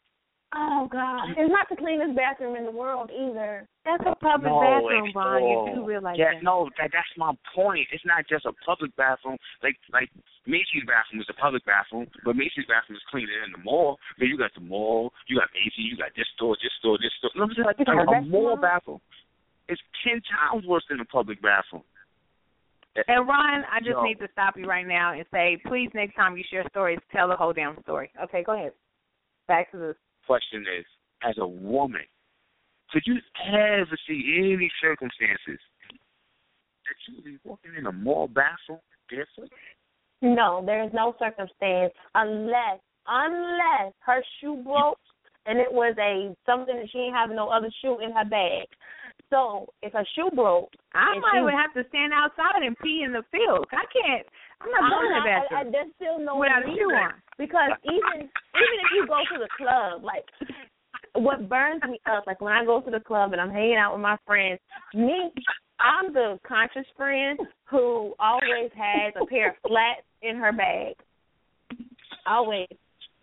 Oh 0.52 0.88
God. 0.91 1.32
It's 1.40 1.48
not 1.48 1.72
the 1.72 1.80
cleanest 1.80 2.11
bathroom 2.11 2.60
in 2.60 2.68
the 2.68 2.76
world 2.76 3.07
either. 3.07 3.68
That's 3.88 4.03
a 4.03 4.15
public 4.19 4.52
no, 4.52 4.60
bathroom, 4.60 5.07
it's, 5.07 5.15
Ron. 5.15 5.44
You 5.48 5.60
do 5.76 5.88
realize 5.88 6.19
that. 6.19 6.19
yeah, 6.19 6.34
that. 6.36 6.44
no, 6.44 6.68
that 6.76 6.91
that's 6.91 7.07
my 7.15 7.32
point. 7.56 7.88
It's 7.95 8.03
not 8.03 8.28
just 8.28 8.44
a 8.44 8.52
public 8.68 8.91
bathroom. 8.99 9.40
Like 9.64 9.80
like 9.95 10.11
Macy's 10.44 10.84
bathroom 10.84 11.23
is 11.23 11.32
a 11.32 11.38
public 11.40 11.64
bathroom, 11.64 12.11
but 12.28 12.36
Macy's 12.36 12.68
bathroom 12.68 12.99
is 12.99 13.06
cleaner 13.07 13.32
than 13.32 13.56
the 13.56 13.64
mall. 13.64 13.95
Then 14.19 14.28
you 14.28 14.38
got 14.38 14.52
the 14.52 14.60
mall, 14.60 15.15
you 15.32 15.40
got 15.40 15.48
Macy's, 15.56 15.88
you 15.88 15.95
got 15.95 16.11
this 16.19 16.28
store, 16.36 16.60
this 16.60 16.76
store, 16.84 16.99
this 16.99 17.15
store. 17.15 17.32
No, 17.40 17.48
I'm 17.48 17.56
saying 17.56 17.72
like 17.72 17.80
You 17.80 17.88
a, 17.88 18.03
a 18.03 18.19
a 18.19 18.28
mall 18.28 18.60
bathroom. 18.60 18.99
It's 19.72 19.80
ten 20.03 20.19
times 20.28 20.68
worse 20.68 20.84
than 20.91 20.99
a 20.99 21.07
public 21.07 21.40
bathroom. 21.40 21.88
And 23.07 23.28
Ron, 23.28 23.64
I 23.72 23.80
just 23.80 23.95
Yo. 23.95 24.03
need 24.03 24.19
to 24.19 24.28
stop 24.34 24.57
you 24.57 24.65
right 24.65 24.86
now 24.86 25.14
and 25.14 25.23
say, 25.32 25.57
please, 25.65 25.90
next 25.94 26.15
time 26.15 26.36
you 26.36 26.44
share 26.52 26.68
stories, 26.69 26.99
tell 27.11 27.30
the 27.30 27.36
whole 27.36 27.53
damn 27.53 27.82
story. 27.84 28.11
Okay, 28.22 28.44
go 28.44 28.53
ahead. 28.53 28.73
Back 29.48 29.72
to 29.72 29.78
the. 29.78 29.95
Question 30.26 30.65
is, 30.80 30.85
as 31.23 31.35
a 31.38 31.48
woman, 31.48 32.02
could 32.91 33.03
you 33.06 33.18
ever 33.48 33.98
see 34.07 34.39
any 34.53 34.69
circumstances 34.81 35.60
that 36.85 36.98
you 37.07 37.15
would 37.15 37.26
be 37.26 37.38
walking 37.43 37.72
in 37.77 37.85
a 37.85 37.91
mall 37.91 38.27
bathroom 38.27 38.80
barefoot? 39.10 39.52
No, 40.22 40.61
there 40.65 40.84
is 40.84 40.91
no 40.93 41.15
circumstance 41.19 41.93
unless 42.15 42.80
unless 43.07 43.93
her 44.06 44.22
shoe 44.39 44.61
broke 44.64 44.99
and 45.45 45.57
it 45.57 45.72
was 45.72 45.95
a 45.98 46.35
something 46.45 46.76
that 46.76 46.88
she 46.91 46.99
didn't 46.99 47.15
have 47.15 47.31
no 47.31 47.49
other 47.49 47.69
shoe 47.81 47.98
in 47.99 48.11
her 48.11 48.26
bag. 48.26 48.68
So 49.30 49.68
if 49.81 49.93
her 49.93 50.06
shoe 50.15 50.30
broke, 50.35 50.69
I 50.93 51.18
might 51.18 51.39
she- 51.39 51.41
would 51.41 51.53
have 51.53 51.73
to 51.73 51.88
stand 51.89 52.14
outside 52.14 52.61
and 52.61 52.77
pee 52.80 53.03
in 53.03 53.14
the 53.14 53.23
field. 53.31 53.65
I 53.72 53.85
can't. 53.91 54.27
I'm 54.64 54.72
not 54.72 54.90
going 54.90 55.10
to 55.10 55.22
the 55.26 55.56
I, 55.56 55.62
I, 55.62 55.64
there's 55.70 55.92
still 55.96 56.20
no 56.20 56.38
without 56.38 56.62
a 56.64 56.70
shoe 56.70 56.94
on. 56.94 57.14
because 57.38 57.72
even 57.86 58.30
even 58.30 58.78
if 58.78 58.90
you 58.94 59.08
go 59.08 59.18
to 59.34 59.38
the 59.42 59.50
club, 59.58 60.04
like 60.04 60.26
what 61.14 61.50
burns 61.50 61.82
me 61.84 62.00
up, 62.06 62.26
like 62.28 62.42
when 62.42 62.54
I 62.54 62.64
go 62.66 62.82
to 62.82 62.92
the 62.92 63.00
club 63.00 63.34
and 63.34 63.42
I'm 63.42 63.50
hanging 63.50 63.76
out 63.76 63.94
with 63.94 64.02
my 64.02 64.18
friends, 64.26 64.60
me, 64.94 65.32
I'm 65.80 66.14
the 66.14 66.40
conscious 66.48 66.86
friend 66.96 67.40
who 67.66 68.14
always 68.20 68.72
has 68.78 69.14
a 69.20 69.26
pair 69.26 69.50
of 69.50 69.56
flats 69.68 70.06
in 70.22 70.38
her 70.38 70.52
bag. 70.54 70.96
Always. 72.28 72.68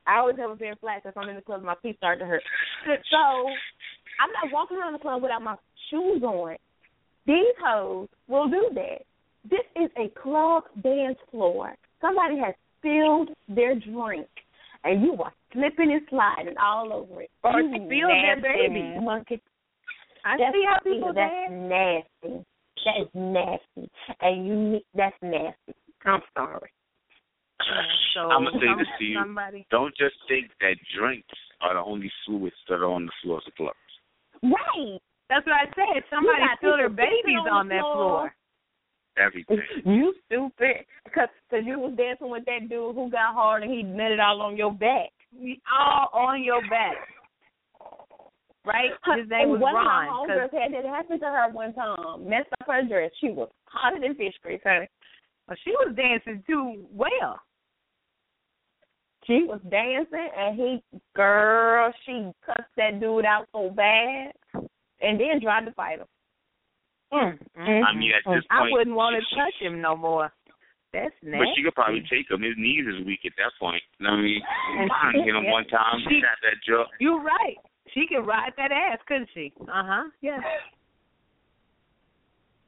I 0.07 0.19
always 0.19 0.37
have 0.39 0.51
a 0.51 0.57
pair 0.57 0.73
of 0.73 0.81
flats 0.81 1.05
if 1.05 1.17
I'm 1.17 1.29
in 1.29 1.37
the 1.37 1.43
club 1.43 1.59
and 1.59 1.67
my 1.67 1.77
feet 1.83 1.97
start 1.99 2.19
to 2.19 2.27
hurt. 2.27 2.43
So 2.87 3.17
I'm 3.17 4.33
not 4.43 4.53
walking 4.53 4.79
around 4.79 4.95
the 4.95 4.99
club 4.99 5.23
without 5.23 5.43
my 5.43 5.57
shoes 5.91 6.23
on. 6.23 6.57
These 7.27 7.55
hoes 7.63 8.09
will 8.27 8.49
do 8.49 8.71
that. 8.75 9.05
This 9.51 9.65
is 9.77 9.91
a 9.97 10.09
club 10.21 10.65
dance 10.83 11.19
floor. 11.31 11.75
Somebody 12.01 12.39
has 12.39 12.55
spilled 12.79 13.31
their 13.49 13.75
drink, 13.75 14.27
and 14.85 15.03
you 15.03 15.17
are 15.23 15.33
slipping 15.53 15.93
and 15.93 16.03
sliding 16.11 16.55
all 16.63 16.93
over 16.93 17.23
it. 17.23 17.31
Or 17.43 17.61
You 17.61 17.69
spilled 17.87 18.11
their 18.25 18.41
baby. 18.41 18.97
Monkey. 19.01 19.41
I 20.25 20.37
That's, 20.37 20.53
see 20.55 20.65
how 20.69 20.79
people 20.83 21.13
that's 21.15 21.33
dance. 21.51 22.05
nasty. 22.23 22.45
That 22.85 23.03
is 23.03 23.09
nasty, 23.15 23.91
and 24.21 24.47
you 24.47 24.81
that's 24.95 25.17
nasty. 25.23 25.75
I'm 26.05 26.23
sorry. 26.37 26.71
So 28.15 28.21
I'm 28.31 28.45
gonna 28.45 28.59
say 28.61 28.67
some- 28.67 28.79
this 28.79 28.89
to 28.99 29.05
you: 29.05 29.19
Somebody. 29.19 29.67
don't 29.71 29.95
just 29.97 30.15
think 30.29 30.51
that 30.61 30.77
drinks 30.97 31.35
are 31.61 31.75
the 31.75 31.81
only 31.83 32.11
fluids 32.25 32.57
that 32.69 32.77
are 32.77 32.87
on 32.87 33.07
the 33.07 33.13
floors 33.23 33.45
of 33.47 33.55
clubs. 33.57 33.77
Right. 34.43 34.99
That's 35.29 35.45
what 35.45 35.57
I 35.57 35.67
said. 35.75 36.05
Somebody 36.09 36.43
spilled 36.57 36.79
their 36.79 36.89
babies 36.89 37.37
on 37.41 37.49
on 37.49 37.69
that 37.69 37.81
floor. 37.81 37.95
floor. 37.95 38.35
Everything. 39.21 39.59
You 39.85 40.15
stupid. 40.27 40.85
Cause, 41.15 41.29
cause 41.51 41.61
you 41.65 41.79
was 41.79 41.95
dancing 41.97 42.31
with 42.31 42.45
that 42.47 42.69
dude 42.69 42.95
who 42.95 43.11
got 43.11 43.35
hard 43.35 43.63
and 43.63 43.73
he 43.73 43.83
met 43.83 44.13
it 44.13 44.21
all 44.21 44.41
on 44.43 44.57
your 44.57 44.73
back. 44.73 45.11
All 45.73 46.09
on 46.13 46.43
your 46.45 46.61
back. 46.69 46.97
Right? 48.65 48.91
His 49.17 49.29
name 49.31 49.49
was 49.51 49.61
one 49.61 49.75
Ron. 49.75 49.85
of 49.85 49.87
my 49.87 50.07
'cause- 50.07 50.51
homegirls 50.53 50.63
had 50.63 50.73
that 50.75 50.85
happen 50.85 51.19
to 51.21 51.27
her 51.27 51.49
one 51.51 51.73
time. 51.75 52.29
Messed 52.29 52.49
up 52.61 52.67
her 52.69 52.83
dress. 52.83 53.11
She 53.21 53.31
was 53.31 53.49
hotter 53.67 53.99
than 54.01 54.15
fish 54.15 54.35
grease, 54.43 54.61
honey. 54.63 54.89
well, 55.49 55.57
she 55.65 55.71
was 55.71 55.95
dancing 55.97 56.43
too 56.47 56.87
well. 56.93 57.41
She 59.25 59.43
was 59.45 59.61
dancing 59.69 60.29
and 60.37 60.57
he 60.57 60.83
girl, 61.15 61.93
she 62.05 62.31
cussed 62.45 62.69
that 62.77 62.99
dude 63.01 63.25
out 63.25 63.47
so 63.53 63.71
bad 63.71 64.33
and 65.01 65.19
then 65.21 65.41
tried 65.41 65.65
to 65.67 65.73
fight 65.73 65.99
him. 65.99 66.07
Mm, 67.13 67.39
mm, 67.57 67.83
I 67.85 67.93
mean, 67.95 68.13
at 68.13 68.25
this 68.29 68.45
point, 68.45 68.47
I 68.51 68.71
wouldn't 68.71 68.97
want 68.97 69.17
to 69.17 69.37
touch 69.37 69.55
him 69.61 69.81
no 69.81 69.97
more. 69.97 70.33
That's 70.93 71.15
nasty. 71.23 71.39
But 71.39 71.49
she 71.57 71.63
could 71.63 71.75
probably 71.75 72.01
take 72.09 72.31
him. 72.31 72.43
His 72.43 72.55
knees 72.57 72.85
is 72.87 73.05
weak 73.07 73.21
at 73.25 73.33
that 73.37 73.53
point. 73.61 73.83
You 73.99 74.07
know 74.07 74.13
what 74.13 74.19
I 74.19 74.23
mean? 74.23 74.43
Hit 75.25 75.35
him 75.35 75.51
one 75.51 75.67
time, 75.69 76.01
she- 76.09 76.21
that 76.21 76.57
jaw. 76.67 76.85
You're 77.01 77.21
right. 77.23 77.57
She 77.95 78.07
could 78.07 78.27
ride 78.27 78.53
that 78.57 78.73
ass, 78.73 78.99
couldn't 79.07 79.29
she? 79.33 79.53
Uh 79.63 79.85
huh. 79.85 80.05
Yes. 80.21 80.41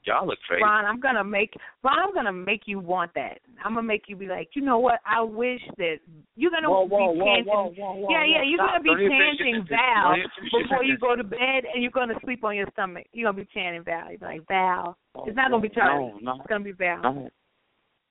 Y'all 0.05 0.27
look 0.27 0.39
crazy. 0.47 0.62
Ron, 0.62 0.86
I'm 0.86 0.98
gonna 0.98 1.22
make 1.24 1.52
Ron. 1.85 1.98
I'm 1.98 2.14
gonna 2.14 2.32
make 2.32 2.62
you 2.64 2.78
want 2.81 3.12
that. 3.14 3.39
I'm 3.62 3.74
gonna 3.74 3.86
make 3.86 4.05
you 4.09 4.16
be 4.16 4.27
like, 4.27 4.48
you 4.55 4.62
know 4.62 4.78
what? 4.78 5.01
I 5.05 5.20
wish 5.20 5.60
that 5.77 5.97
you're 6.36 6.51
gonna 6.51 6.70
Whoa, 6.70 6.86
whoa, 6.89 7.12
be 7.12 7.18
whoa, 7.18 7.24
chanting. 7.27 7.44
whoa, 7.52 7.74
whoa, 7.77 7.93
whoa, 7.97 8.09
yeah, 8.10 8.24
yeah. 8.24 8.43
You're 8.43 8.56
Stop. 8.59 8.68
gonna 8.70 8.82
be 8.82 8.89
Don't 8.90 9.01
even 9.01 9.10
chanting. 9.12 9.66
Val 9.68 10.02
Don't 10.09 10.18
even 10.18 10.31
finish 10.36 10.52
your 10.52 10.62
before 10.62 10.85
you 10.85 10.97
go 10.98 11.16
to 11.16 11.24
bed, 11.24 11.64
and 11.72 11.82
you're 11.82 11.93
gonna 11.93 12.14
sleep 12.24 12.44
on 12.44 12.56
your 12.56 12.66
stomach. 12.72 13.06
You're 13.12 13.31
gonna 13.31 13.44
be 13.44 13.48
chanting 13.52 13.85
Val. 13.85 14.09
You're 14.10 14.18
like 14.22 14.47
Val. 14.48 14.97
Oh, 15.14 15.24
it's 15.27 15.36
not 15.36 15.51
gonna 15.51 15.62
be 15.62 15.68
Charlie. 15.68 16.12
No, 16.22 16.32
no, 16.32 16.40
It's 16.40 16.47
gonna 16.48 16.64
be 16.64 16.72
Val. 16.72 17.02
no, 17.02 17.31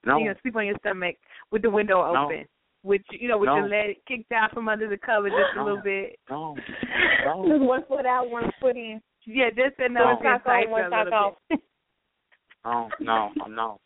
You're 0.05 0.19
gonna 0.19 0.35
sleep 0.43 0.55
on 0.55 0.67
your 0.67 0.77
stomach 0.79 1.15
with 1.51 1.63
the 1.63 1.69
window 1.71 2.05
No. 2.13 2.25
open, 2.25 2.45
with 2.83 3.01
you 3.11 3.27
know, 3.27 3.39
with 3.39 3.47
No. 3.47 3.55
your 3.57 3.67
leg 3.67 3.97
kicked 4.07 4.31
out 4.31 4.53
from 4.53 4.69
under 4.69 4.87
the 4.87 4.97
cover 4.97 5.29
just 5.29 5.53
a 5.53 5.57
No. 5.57 5.63
little 5.65 5.81
bit. 5.81 6.19
No, 6.29 6.55
Just 6.67 7.25
no, 7.25 7.57
one 7.65 7.83
foot 7.85 8.05
out, 8.05 8.29
one 8.29 8.51
foot 8.61 8.77
in. 8.77 9.01
Yeah, 9.25 9.49
just 9.49 9.79
enough 9.79 10.21
No. 10.21 10.29
to 10.29 10.37
get 10.37 10.43
tight 10.43 10.69
One 10.69 10.81
for 10.83 10.87
a 10.87 10.89
sock 10.91 11.05
little 11.05 11.19
off. 11.19 11.59
Bit. 12.64 13.06
no, 13.06 13.31
no, 13.38 13.45
no. 13.48 13.80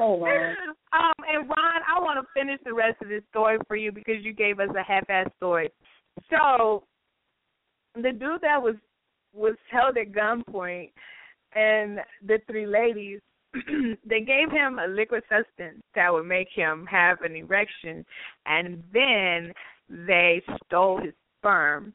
Oh, 0.00 0.20
Ron. 0.20 0.56
Um, 0.92 1.12
and 1.26 1.48
Ron, 1.48 1.80
I 1.88 2.00
want 2.00 2.20
to 2.20 2.40
finish 2.40 2.60
the 2.64 2.74
rest 2.74 3.00
of 3.02 3.08
this 3.08 3.22
story 3.30 3.58
for 3.66 3.76
you 3.76 3.92
because 3.92 4.16
you 4.22 4.32
gave 4.32 4.60
us 4.60 4.68
a 4.78 4.82
half-ass 4.82 5.28
story. 5.36 5.70
So, 6.30 6.84
the 7.94 8.12
dude 8.12 8.42
that 8.42 8.62
was 8.62 8.76
was 9.34 9.56
held 9.70 9.98
at 9.98 10.12
gunpoint, 10.12 10.92
and 11.54 12.00
the 12.26 12.38
three 12.46 12.66
ladies, 12.66 13.20
they 14.06 14.20
gave 14.20 14.50
him 14.50 14.78
a 14.78 14.86
liquid 14.86 15.22
substance 15.28 15.82
that 15.94 16.12
would 16.12 16.26
make 16.26 16.48
him 16.54 16.86
have 16.90 17.20
an 17.22 17.36
erection, 17.36 18.04
and 18.46 18.82
then 18.92 19.52
they 19.88 20.42
stole 20.64 21.00
his 21.00 21.12
sperm 21.38 21.92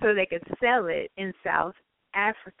so 0.00 0.14
they 0.14 0.26
could 0.26 0.42
sell 0.60 0.86
it 0.86 1.10
in 1.16 1.32
South 1.44 1.74
Africa. 2.14 2.54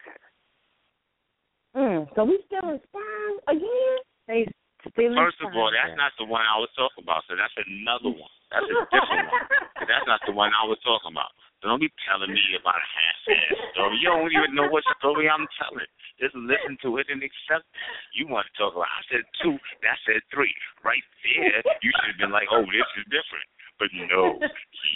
Mm, 1.78 2.10
so 2.18 2.26
we 2.26 2.42
still 2.50 2.74
in 2.74 2.82
sperm 2.90 3.34
again? 3.46 3.96
They 4.26 4.50
stealing 4.90 5.14
First 5.14 5.38
of 5.38 5.54
all, 5.54 5.70
sperm. 5.70 5.78
that's 5.78 5.94
not 5.94 6.10
the 6.18 6.26
one 6.26 6.42
I 6.42 6.58
was 6.58 6.66
talking 6.74 7.06
about. 7.06 7.22
So 7.30 7.38
that's 7.38 7.54
another 7.54 8.10
one. 8.10 8.34
That's 8.50 8.66
a 8.66 8.82
different 8.90 9.30
one. 9.30 9.46
That's 9.88 10.04
not 10.08 10.20
the 10.26 10.32
one 10.34 10.50
I 10.52 10.64
was 10.66 10.80
talking 10.84 11.12
about. 11.14 11.32
So 11.60 11.68
don't 11.68 11.80
be 11.80 11.88
telling 12.04 12.28
me 12.32 12.44
about 12.60 12.76
a 12.76 12.88
half-ass 12.92 13.76
story. 13.76 13.96
You 14.00 14.08
don't 14.10 14.28
even 14.30 14.52
know 14.56 14.68
what 14.68 14.84
story 15.00 15.28
I'm 15.30 15.48
telling. 15.60 15.86
Just 16.20 16.34
listen 16.36 16.76
to 16.84 16.98
it 16.98 17.08
and 17.08 17.20
accept 17.24 17.64
it. 17.64 17.80
You 18.12 18.28
want 18.28 18.48
to 18.48 18.52
talk 18.58 18.72
about, 18.76 18.88
I 18.88 19.02
said 19.08 19.24
two, 19.40 19.56
that 19.84 19.96
said 20.04 20.20
three. 20.32 20.52
Right 20.84 21.02
there, 21.24 21.60
you 21.80 21.90
should 21.94 22.10
have 22.14 22.20
been 22.20 22.34
like, 22.34 22.48
oh, 22.52 22.64
this 22.68 22.88
is 23.00 23.04
different. 23.08 23.48
But 23.78 23.88
no, 24.10 24.38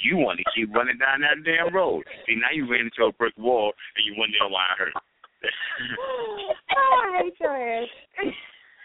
you 0.02 0.18
want 0.18 0.42
to 0.42 0.46
keep 0.52 0.72
running 0.74 0.98
down 0.98 1.22
that 1.22 1.40
damn 1.46 1.70
road. 1.72 2.02
See, 2.26 2.36
now 2.36 2.50
you 2.52 2.66
ran 2.68 2.90
into 2.90 3.06
a 3.08 3.14
brick 3.14 3.36
wall 3.38 3.72
and 3.96 4.02
you 4.04 4.16
wonder 4.18 4.42
why 4.50 4.66
I 4.66 4.74
hurt. 4.76 4.96
oh, 6.00 6.52
I 6.76 7.22
hate 7.22 7.34
your 7.40 7.82
ass. 7.82 7.88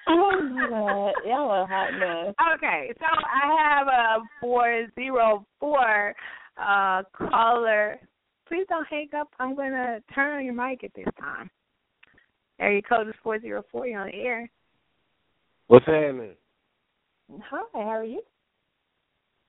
Oh, 0.07 0.41
my 0.41 0.69
God. 0.69 0.69
God, 0.69 1.13
y'all 1.25 1.51
are 1.51 1.67
hot 1.67 1.93
mess. 1.99 2.33
Okay, 2.55 2.91
so 2.99 3.05
I 3.05 3.75
have 3.75 3.87
a 3.87 4.19
four 4.39 4.87
zero 4.95 5.45
four 5.59 6.15
uh 6.57 7.03
caller. 7.17 7.99
Please 8.47 8.65
don't 8.69 8.87
hang 8.87 9.09
up. 9.19 9.29
I'm 9.39 9.55
gonna 9.55 9.99
turn 10.13 10.37
on 10.37 10.45
your 10.45 10.53
mic 10.53 10.83
at 10.83 10.91
this 10.95 11.05
time. 11.19 11.49
Area 12.59 12.81
code 12.81 13.07
is 13.07 13.13
four 13.23 13.39
zero 13.39 13.63
four. 13.71 13.87
You're 13.87 14.01
on 14.01 14.07
the 14.07 14.13
air. 14.13 14.49
What's 15.67 15.85
happening? 15.85 16.35
Hi, 17.31 17.61
how 17.73 17.79
are 17.79 18.03
you? 18.05 18.21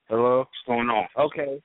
Hello? 0.09 0.39
What's 0.39 0.51
going 0.66 0.89
on? 0.89 1.06
Okay. 1.18 1.62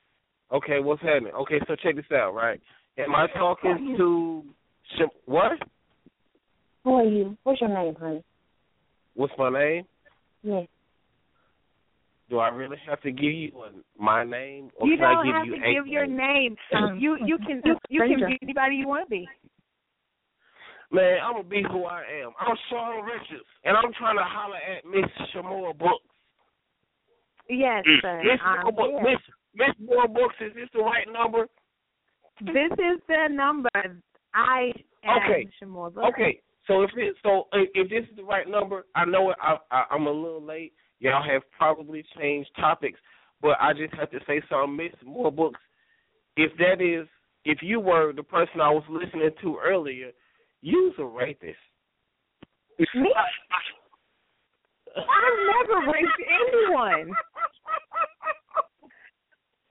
Okay, 0.52 0.80
what's 0.80 1.02
happening? 1.02 1.34
Okay, 1.34 1.60
so 1.68 1.76
check 1.76 1.96
this 1.96 2.06
out, 2.14 2.36
right? 2.36 2.62
Am 3.00 3.16
I 3.16 3.26
talking 3.28 3.96
to 3.98 4.44
Sh- 4.98 5.02
what? 5.26 5.52
Who 6.84 6.96
are 6.96 7.04
you? 7.04 7.38
What's 7.44 7.62
your 7.62 7.70
name, 7.70 7.96
honey? 7.96 8.24
What's 9.16 9.34
my 9.38 9.50
name? 9.50 9.86
Yes. 10.44 10.68
Do 12.30 12.40
I 12.40 12.50
really 12.50 12.78
have 12.88 13.02
to 13.02 13.12
give 13.12 13.32
you 13.32 13.52
my 13.98 14.24
name, 14.24 14.70
or 14.76 14.88
You 14.88 14.98
can 14.98 15.06
I 15.06 15.14
don't 15.14 15.26
give 15.26 15.36
have 15.36 15.46
you 15.46 15.56
to 15.56 15.62
a 15.70 15.74
give 15.74 15.88
your 15.88 16.06
name? 16.08 16.56
name. 16.74 17.00
You 17.00 17.18
you 17.26 17.38
can 17.38 17.62
you 17.90 18.02
can 18.02 18.20
be 18.28 18.40
anybody 18.42 18.76
you 18.76 18.88
want 18.88 19.06
to 19.06 19.10
be. 19.10 19.28
Man, 20.92 21.20
I'm 21.24 21.34
gonna 21.34 21.44
be 21.44 21.64
who 21.64 21.86
I 21.86 22.04
am. 22.24 22.32
I'm 22.40 22.56
Sean 22.70 23.04
Richards, 23.04 23.46
and 23.64 23.76
I'm 23.76 23.92
trying 23.94 24.18
to 24.18 24.24
holler 24.24 24.58
at 24.58 24.86
Miss 24.86 25.06
Shamora 25.34 25.78
Brooks. 25.78 26.06
Yes, 27.50 27.84
Mm. 27.86 28.02
sir. 28.02 28.24
Miss 28.24 28.40
I'm 28.44 28.64
Moore 28.64 29.00
Brooks. 29.00 29.04
Miss 29.04 29.20
Miss 29.56 29.76
Moore 29.80 30.08
Brooks, 30.08 30.36
is 30.40 30.54
this 30.54 30.70
the 30.74 30.80
right 30.80 31.08
number? 31.12 31.48
This 32.42 32.72
is 32.74 33.02
the 33.08 33.28
number. 33.30 33.70
I 34.34 34.72
am 35.04 35.18
Okay. 35.24 35.48
Okay, 36.08 36.42
so 36.68 36.82
if 36.82 36.92
it 36.96 37.16
so 37.24 37.46
if 37.54 37.90
this 37.90 38.04
is 38.10 38.16
the 38.16 38.24
right 38.24 38.48
number, 38.48 38.86
I 38.96 39.06
know 39.06 39.32
it, 39.32 39.38
I, 39.42 39.58
I 39.72 39.84
I'm 39.92 40.08
a 40.08 40.12
little 40.12 40.44
late. 40.44 40.74
Y'all 41.00 41.24
have 41.24 41.42
probably 41.58 42.04
changed 42.18 42.50
topics, 42.56 43.00
but 43.42 43.58
I 43.60 43.74
just 43.74 43.94
have 43.96 44.10
to 44.12 44.20
say 44.26 44.42
something, 44.50 44.78
Miss 44.78 44.94
Moore 45.06 45.32
Books. 45.32 45.60
If 46.38 46.52
that 46.58 46.82
is, 46.82 47.08
if 47.46 47.60
you 47.62 47.80
were 47.80 48.14
the 48.14 48.24
person 48.24 48.62
I 48.62 48.70
was 48.70 48.84
listening 48.90 49.30
to 49.42 49.58
earlier, 49.64 50.12
you's 50.62 50.94
a 50.98 51.06
rapist. 51.06 51.58
Me? 52.96 53.14
I've 54.96 55.68
never 55.68 55.92
raped 55.92 56.08
anyone. 56.42 57.14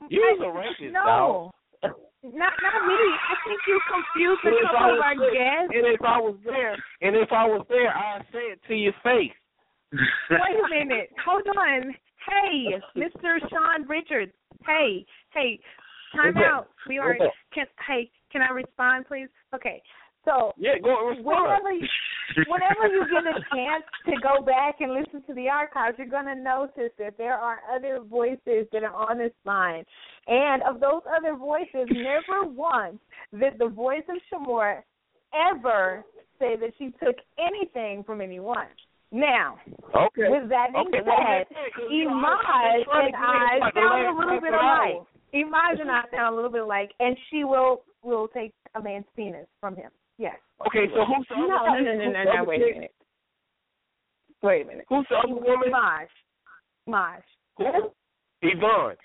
You's 0.08 0.40
a 0.44 0.50
rapist, 0.50 0.92
dog. 0.92 1.52
No. 2.22 2.30
Not 2.30 2.52
not 2.62 2.86
me. 2.86 2.94
I 2.94 3.34
think 3.46 3.60
you 3.66 3.80
confused 3.90 4.40
a 4.46 4.48
I 4.48 4.72
couple 4.72 4.94
of 4.94 5.00
our 5.02 5.16
there- 5.18 5.34
guests. 5.34 5.72
And 5.74 5.86
if 5.86 6.02
I 6.02 6.18
was 6.20 6.36
there, 6.44 6.76
and 7.02 7.16
if 7.16 7.32
I 7.32 7.44
was 7.46 7.66
there, 7.68 7.90
I'd 7.90 8.24
say 8.32 8.54
it 8.54 8.60
to 8.68 8.74
your 8.74 8.92
face. 9.02 9.32
Wait 9.92 10.56
a 10.64 10.68
minute. 10.70 11.10
Hold 11.24 11.46
on. 11.56 11.94
Hey, 12.28 12.78
Mr. 12.96 13.38
Sean 13.50 13.86
Richards. 13.88 14.32
Hey, 14.64 15.04
hey. 15.34 15.58
Time 16.14 16.34
What's 16.34 16.46
out. 16.46 16.68
We 16.88 16.98
are 16.98 17.16
can 17.52 17.66
hey, 17.88 18.10
can 18.30 18.42
I 18.42 18.50
respond 18.50 19.06
please? 19.06 19.28
Okay. 19.54 19.82
So 20.24 20.52
Yeah, 20.56 20.78
go 20.82 21.12
whenever 21.22 21.72
you 21.72 21.86
whenever 22.48 22.86
you 22.86 23.04
get 23.10 23.26
a 23.26 23.40
chance 23.54 23.84
to 24.06 24.12
go 24.22 24.42
back 24.42 24.80
and 24.80 24.92
listen 24.94 25.22
to 25.26 25.34
the 25.34 25.48
archives, 25.48 25.98
you're 25.98 26.06
going 26.06 26.26
to 26.26 26.34
notice 26.34 26.92
that 26.98 27.18
there 27.18 27.34
are 27.34 27.58
other 27.74 27.98
voices 28.00 28.66
that 28.72 28.84
are 28.84 28.94
on 29.10 29.18
this 29.18 29.32
line. 29.44 29.84
And 30.28 30.62
of 30.62 30.80
those 30.80 31.02
other 31.14 31.34
voices, 31.36 31.88
never 31.90 32.44
once 32.48 32.98
did 33.38 33.58
the 33.58 33.68
voice 33.68 34.04
of 34.08 34.16
Sh'Moore 34.30 34.82
ever 35.34 36.04
say 36.38 36.56
that 36.56 36.70
she 36.78 36.94
took 37.04 37.16
anything 37.38 38.04
from 38.04 38.20
anyone. 38.20 38.66
Now, 39.10 39.58
Okay. 39.94 40.28
with 40.30 40.48
that 40.48 40.72
being 40.72 40.86
Okay, 40.88 40.98
said, 40.98 41.06
well, 41.06 41.16
that's 41.18 41.50
it, 41.50 41.74
'cause, 41.74 41.90
you 41.90 42.04
know, 42.06 42.14
I- 42.14 42.82
Emiaj 42.86 43.06
and 43.06 43.16
I 43.16 43.50
get 43.52 43.60
like 43.60 43.74
the 43.74 43.80
sound 43.80 44.06
a 44.06 44.12
little 44.18 44.40
bit 44.40 44.54
alike. 44.54 45.02
Emiaj 45.34 45.80
and 45.80 45.90
I 45.90 46.04
sound 46.10 46.32
a 46.32 46.36
little 46.36 46.50
bit 46.50 46.62
alike, 46.62 46.92
and 47.00 47.16
she 47.28 47.44
will 47.44 47.82
will 48.02 48.26
take 48.28 48.52
a 48.74 48.80
man's 48.82 49.06
penis 49.14 49.46
from 49.60 49.76
him. 49.76 49.90
Yes. 50.18 50.36
Okay, 50.66 50.86
so 50.94 51.04
who's 51.04 51.26
the 51.28 51.36
No, 51.36 51.56
other 51.56 51.80
no, 51.82 51.92
no, 51.92 51.98
no, 51.98 52.04
who's 52.04 52.12
no, 52.14 52.34
no, 52.34 52.44
wait 52.44 52.62
a 52.62 52.74
minute. 52.74 52.94
Wait 54.42 54.62
a 54.62 54.66
minute. 54.66 54.84
Who's 54.88 55.06
the 55.10 55.16
other 55.16 55.34
woman? 55.34 55.70
Maj. 55.70 56.08
Maj. 56.86 57.22
Who? 57.58 57.90
Yvonne. 58.42 58.96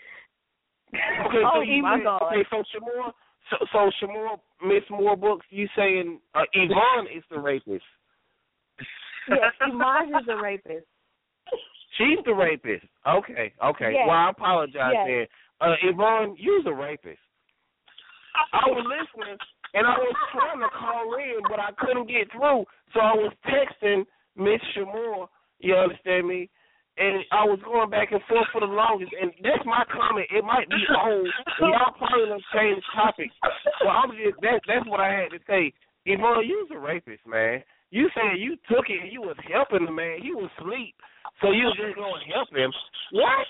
Okay, 0.93 1.43
Oh, 1.45 1.51
so 1.55 1.61
you 1.61 1.81
my 1.83 1.97
say- 1.97 2.03
God. 2.03 2.21
Okay, 2.23 2.45
so 2.49 2.63
Sh'Moore, 2.73 3.11
so, 3.49 3.57
so 3.71 3.91
Sh'Moore, 4.01 4.39
Miss 4.65 4.83
Moore 4.89 5.15
Books, 5.17 5.45
you 5.49 5.67
saying 5.75 6.19
uh, 6.33 6.43
Yvonne 6.53 7.07
is 7.15 7.23
the 7.29 7.39
rapist? 7.39 7.83
Yes, 9.29 9.53
Maj 9.73 10.07
is 10.09 10.27
a 10.29 10.37
rapist. 10.41 10.85
She's 11.97 12.19
the 12.25 12.33
rapist. 12.33 12.85
Okay, 13.07 13.53
okay. 13.63 13.91
Yes. 13.93 14.05
Well, 14.07 14.15
I 14.15 14.29
apologize 14.29 14.93
Yes. 14.93 15.07
then. 15.07 15.25
Uh, 15.69 15.75
Yvonne, 15.83 16.35
you's 16.37 16.65
a 16.67 16.73
rapist. 16.73 17.19
I 18.53 18.69
was 18.69 18.85
listening 18.85 19.35
and 19.73 19.87
I 19.87 19.97
was 19.97 20.15
trying 20.31 20.59
to 20.59 20.69
call 20.71 21.15
in, 21.15 21.41
but 21.49 21.59
I 21.59 21.71
couldn't 21.77 22.07
get 22.07 22.31
through. 22.31 22.65
So 22.93 22.99
I 22.99 23.13
was 23.13 23.33
texting 23.47 24.05
Miss 24.35 24.61
Sh'Moore. 24.75 25.27
You 25.59 25.75
understand 25.75 26.27
me? 26.27 26.49
And 26.97 27.21
I 27.31 27.45
was 27.45 27.59
going 27.63 27.89
back 27.89 28.11
and 28.11 28.21
forth 28.27 28.47
for 28.51 28.61
the 28.61 28.73
longest. 28.73 29.13
And 29.19 29.31
that's 29.43 29.65
my 29.65 29.83
comment. 29.85 30.25
It 30.33 30.43
might 30.43 30.69
be 30.69 30.81
old. 30.89 31.29
Y'all 31.61 31.93
probably 31.93 32.25
done 32.25 32.41
changed 32.53 32.85
topics. 32.95 33.33
Well, 33.85 33.93
I'm 33.93 34.11
just 34.11 34.41
that. 34.41 34.61
That's 34.65 34.87
what 34.89 34.99
I 34.99 35.13
had 35.13 35.29
to 35.29 35.39
say. 35.45 35.73
Yvonne, 36.05 36.47
you's 36.47 36.69
a 36.73 36.79
rapist, 36.79 37.27
man. 37.27 37.61
You 37.89 38.09
said 38.13 38.39
you 38.39 38.57
took 38.67 38.89
it 38.89 38.99
and 39.01 39.11
you 39.11 39.21
was 39.21 39.37
helping 39.47 39.85
the 39.85 39.91
man. 39.91 40.19
He 40.21 40.35
was 40.35 40.51
asleep, 40.59 40.95
so 41.39 41.51
you 41.55 41.71
was 41.71 41.77
just 41.79 41.95
gonna 41.95 42.19
help 42.27 42.51
him. 42.51 42.71
What? 43.15 43.47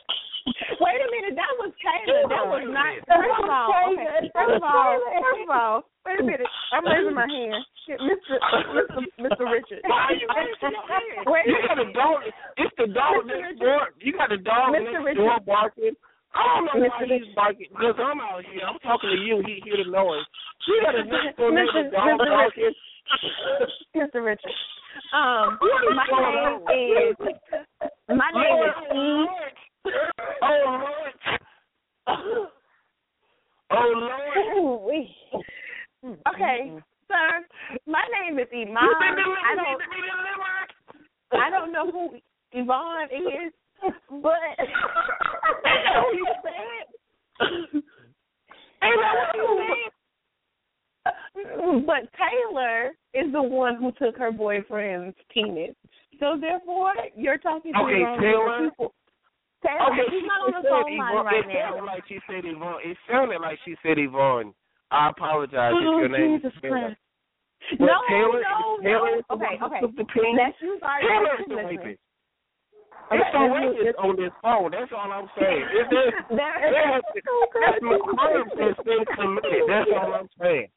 Wait 0.79 0.99
a 1.03 1.07
minute, 1.11 1.35
that 1.35 1.51
was 1.59 1.75
Taylor. 1.81 2.23
That 2.31 2.45
was 2.47 2.63
not. 2.71 3.03
First 3.03 3.35
of 3.35 3.49
all, 3.51 3.67
okay, 3.91 4.31
first 4.31 4.55
of 4.55 4.63
all, 4.63 4.95
first 4.95 5.43
of 5.43 5.49
all, 5.51 5.75
wait 6.07 6.19
a 6.21 6.23
minute. 6.23 6.47
I'm 6.71 6.87
raising 6.87 7.17
my 7.17 7.27
hand, 7.27 7.59
Mr. 7.99 8.39
Mr. 8.39 8.95
Mr. 9.19 9.43
Richard. 9.43 9.83
Why 9.83 10.07
are 10.07 10.15
you 10.15 10.27
raising 10.31 10.71
your 10.71 10.87
hand? 10.87 11.27
Wait 11.27 11.43
You 11.51 11.59
got 11.67 11.83
a 11.83 11.89
dog. 11.91 12.23
It's 12.61 12.75
the 12.79 12.87
dog 12.93 13.27
Mr. 13.27 13.33
next 13.33 13.59
Richard. 13.59 13.59
door. 13.59 13.83
You 13.99 14.11
got 14.15 14.31
a 14.31 14.39
dog 14.39 14.71
Mr. 14.71 14.87
next 14.87 15.03
Richard. 15.03 15.19
door 15.19 15.39
barking. 15.43 15.95
I 16.31 16.39
don't 16.47 16.63
know 16.69 16.77
why 16.85 17.03
Mr. 17.03 17.17
he's 17.17 17.33
barking 17.35 17.67
because 17.73 17.97
I'm 17.99 18.21
out 18.23 18.45
here. 18.47 18.63
I'm 18.63 18.79
talking 18.85 19.09
to 19.11 19.19
you. 19.19 19.43
He 19.43 19.59
hear 19.67 19.83
the 19.83 19.89
noise. 19.91 20.23
You 20.69 20.79
got 20.85 20.95
a 20.95 21.03
next 21.03 21.35
door 21.35 21.51
neighbor 21.51 21.91
dog 21.91 22.23
barking. 22.23 22.71
Mr. 23.95 24.23
Richard. 24.23 24.51
Um, 25.13 25.59
my 25.95 26.05
name 26.11 27.09
is 27.09 27.15
my 28.09 28.31
name 28.33 28.63
is 28.63 28.73
Lord, 28.93 29.53
E. 29.85 29.95
Oh 30.41 30.83
Lord. 32.07 32.49
Oh 33.71 33.91
Lord. 34.43 35.07
Okay, 36.33 36.71
sir. 37.07 37.27
My 37.85 38.03
name 38.21 38.39
is 38.39 38.47
Iman. 38.53 38.67
You 38.67 38.95
been 38.99 39.15
delivered. 39.15 39.45
I 39.45 39.55
don't. 39.55 39.81
I 41.41 41.49
don't 41.49 41.71
know 41.71 41.91
who 41.91 42.17
Yvonne 42.53 43.09
is, 43.11 43.53
but 44.09 44.33
you 46.13 46.27
said? 46.43 46.85
Ain't 48.83 49.01
that 49.01 49.13
what 49.15 49.35
you 49.35 49.43
said? 49.57 49.91
But 51.87 52.03
Taylor 52.19 52.91
is 53.15 53.31
the 53.31 53.41
one 53.41 53.75
who 53.79 53.91
took 53.97 54.17
her 54.19 54.31
boyfriend's 54.31 55.15
penis. 55.33 55.73
So 56.19 56.35
therefore, 56.39 56.93
you're 57.15 57.37
talking 57.39 57.71
to 57.73 57.79
Okay, 57.79 57.99
the 57.99 58.03
wrong 58.03 58.19
Taylor. 58.21 58.69
people. 58.69 58.93
Taylor, 59.65 59.89
Okay, 59.89 60.05
he's 60.11 60.21
she 60.21 60.27
not 60.27 60.41
on 60.45 60.51
the 60.61 60.69
phone 60.69 60.97
line 60.97 61.25
right 61.25 61.41
it 61.41 61.49
sounded 61.49 61.81
now. 61.81 61.85
like 61.89 62.03
she 62.07 62.19
said 62.29 62.43
Yvonne. 62.45 62.81
It 62.85 62.97
sounded 63.09 63.39
like 63.41 63.57
she 63.65 63.73
said 63.81 63.97
Yvonne. 63.97 64.53
I 64.91 65.09
apologize 65.09 65.73
if 65.73 65.81
Oh, 65.81 65.97
your 66.03 66.09
name 66.09 66.37
Jesus 66.37 66.53
is 66.53 66.61
Taylor. 66.61 66.93
Christ. 66.93 67.81
No, 67.81 67.97
Taylor, 68.07 68.41
no, 68.45 68.77
Taylor 68.85 69.13
no. 69.17 69.35
Okay, 69.35 69.55
okay. 69.61 69.79
took 69.81 69.95
the 69.97 70.05
penis. 70.13 70.37
Let's 70.37 70.61
use 70.61 70.79
our 70.85 70.99
Taylor 71.01 71.35
is 71.41 71.47
the 71.49 71.55
rapist. 71.57 71.99
Okay, 73.07 73.17
It's 73.17 73.33
use- 73.33 73.49
rapist 73.49 73.97
on 73.97 74.13
this 74.15 74.33
phone. 74.41 74.69
That's 74.71 74.91
all 74.93 75.09
I'm 75.11 75.29
saying. 75.39 75.65
If 75.73 75.89
there's, 75.89 76.13
There- 76.29 76.37
there 76.37 76.87
has 76.93 77.03
to, 77.13 77.21
there's 77.23 77.81
some 77.81 78.01
crime 78.13 78.45
that's 78.57 78.81
been 78.85 79.05
committed. 79.15 79.63
That's 79.67 79.89
all 79.97 80.13
I'm 80.13 80.29
saying. 80.41 80.67
Ooh, 80.67 80.76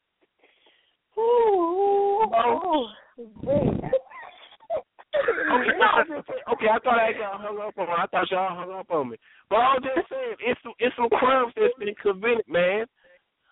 saying- 6.15 6.43
okay, 6.53 6.69
I 6.69 6.79
thought 6.79 6.99
I 6.99 7.13
got 7.13 7.41
hung 7.41 7.59
up 7.59 7.77
on. 7.77 7.87
Me. 7.87 7.93
I 7.97 8.07
thought 8.07 8.31
y'all 8.31 8.55
hung 8.55 8.71
up 8.71 8.91
on 8.91 9.09
me. 9.09 9.17
But 9.49 9.57
I 9.57 9.73
was 9.75 9.83
just 9.83 10.09
saying, 10.09 10.35
it's 10.39 10.61
it's 10.79 10.95
some 10.95 11.09
crimes 11.09 11.53
that's 11.55 11.73
been 11.79 11.95
committed, 11.95 12.47
man. 12.47 12.85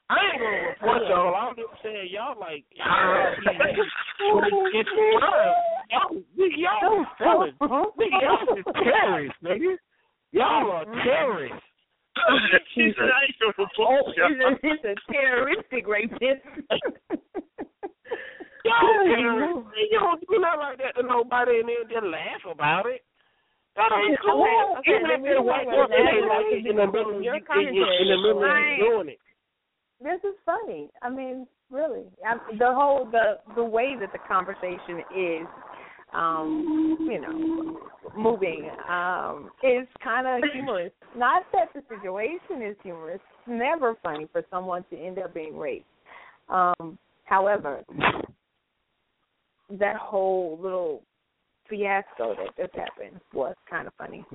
I 0.10 0.18
ain't 0.26 0.42
gonna 0.42 0.74
report 0.74 1.02
y'all. 1.08 1.36
I'm 1.36 1.56
just 1.56 1.84
saying, 1.84 2.10
y'all 2.10 2.40
like, 2.40 2.66
y'all, 2.74 3.36
it's 4.74 4.90
crime. 4.90 5.54
Y'all, 5.92 6.24
y'all 6.58 7.06
felons. 7.18 7.54
Nigga, 7.62 8.18
y'all 8.22 8.58
is 8.58 8.66
terrorists, 8.74 9.38
nigga. 9.44 9.78
Y'all 10.32 10.72
are 10.72 10.86
mm-hmm. 10.86 11.08
terrorists. 11.08 11.69
She 12.76 12.92
said, 12.98 13.10
I 13.10 13.26
ain't 13.28 13.40
gonna 13.40 13.54
report 13.58 14.04
Oh, 14.06 14.14
y'all. 14.16 14.30
a, 14.30 14.58
it's 14.62 14.84
a 14.86 14.96
terroristic 15.12 15.88
rapist. 15.88 16.44
Y'all. 18.66 19.08
You 19.08 20.00
don't 20.00 20.20
do 20.28 20.36
nothing 20.40 20.60
like 20.60 20.78
that 20.80 21.00
to 21.00 21.04
nobody 21.08 21.60
and 21.64 21.70
then 21.70 21.88
just 21.90 22.04
laugh 22.06 22.44
about 22.52 22.86
it. 22.88 23.02
That 23.76 23.88
ain't 23.96 24.20
cool. 24.20 24.44
Okay, 24.44 24.92
okay, 24.92 25.00
Even 25.00 25.08
if 25.08 25.16
let 25.16 25.22
me 25.24 25.30
it's 25.32 25.40
white 25.48 25.66
woman, 25.66 25.88
that. 25.90 26.12
they 26.12 26.20
like 26.28 26.50
it 26.52 26.68
in 26.68 26.76
the 26.76 26.88
middle 26.92 27.16
of 27.16 27.24
you, 27.24 27.32
in, 27.32 27.40
in 27.40 28.08
the 28.12 28.20
middle 28.20 28.44
of 28.44 28.52
doing 28.84 29.10
it. 29.16 29.20
This 30.04 30.20
is 30.28 30.36
funny. 30.46 30.90
I 31.02 31.10
mean, 31.10 31.48
really, 31.72 32.04
I, 32.28 32.36
the 32.58 32.74
whole 32.74 33.06
the 33.10 33.40
the 33.56 33.64
way 33.64 33.96
that 34.00 34.12
the 34.12 34.20
conversation 34.28 35.00
is, 35.16 35.48
um, 36.14 36.98
you 37.00 37.22
know, 37.22 37.80
moving, 38.18 38.70
um, 38.90 39.52
is 39.64 39.88
kind 40.04 40.28
of 40.28 40.50
humorous. 40.54 40.92
Not 41.16 41.44
that 41.54 41.70
the 41.74 41.82
situation 41.90 42.68
is 42.68 42.76
humorous. 42.84 43.20
It's 43.24 43.48
never 43.48 43.96
funny 44.04 44.28
for 44.32 44.44
someone 44.50 44.84
to 44.90 44.98
end 44.98 45.20
up 45.20 45.34
being 45.34 45.58
raped. 45.58 45.86
Um, 46.50 46.98
however, 47.26 47.84
that 49.72 49.96
whole 49.98 50.58
little 50.62 51.04
fiasco 51.70 52.36
that 52.36 52.58
just 52.58 52.76
happened 52.76 53.20
was 53.34 53.56
kind 53.70 53.88
of 53.88 53.94
funny. 53.98 54.26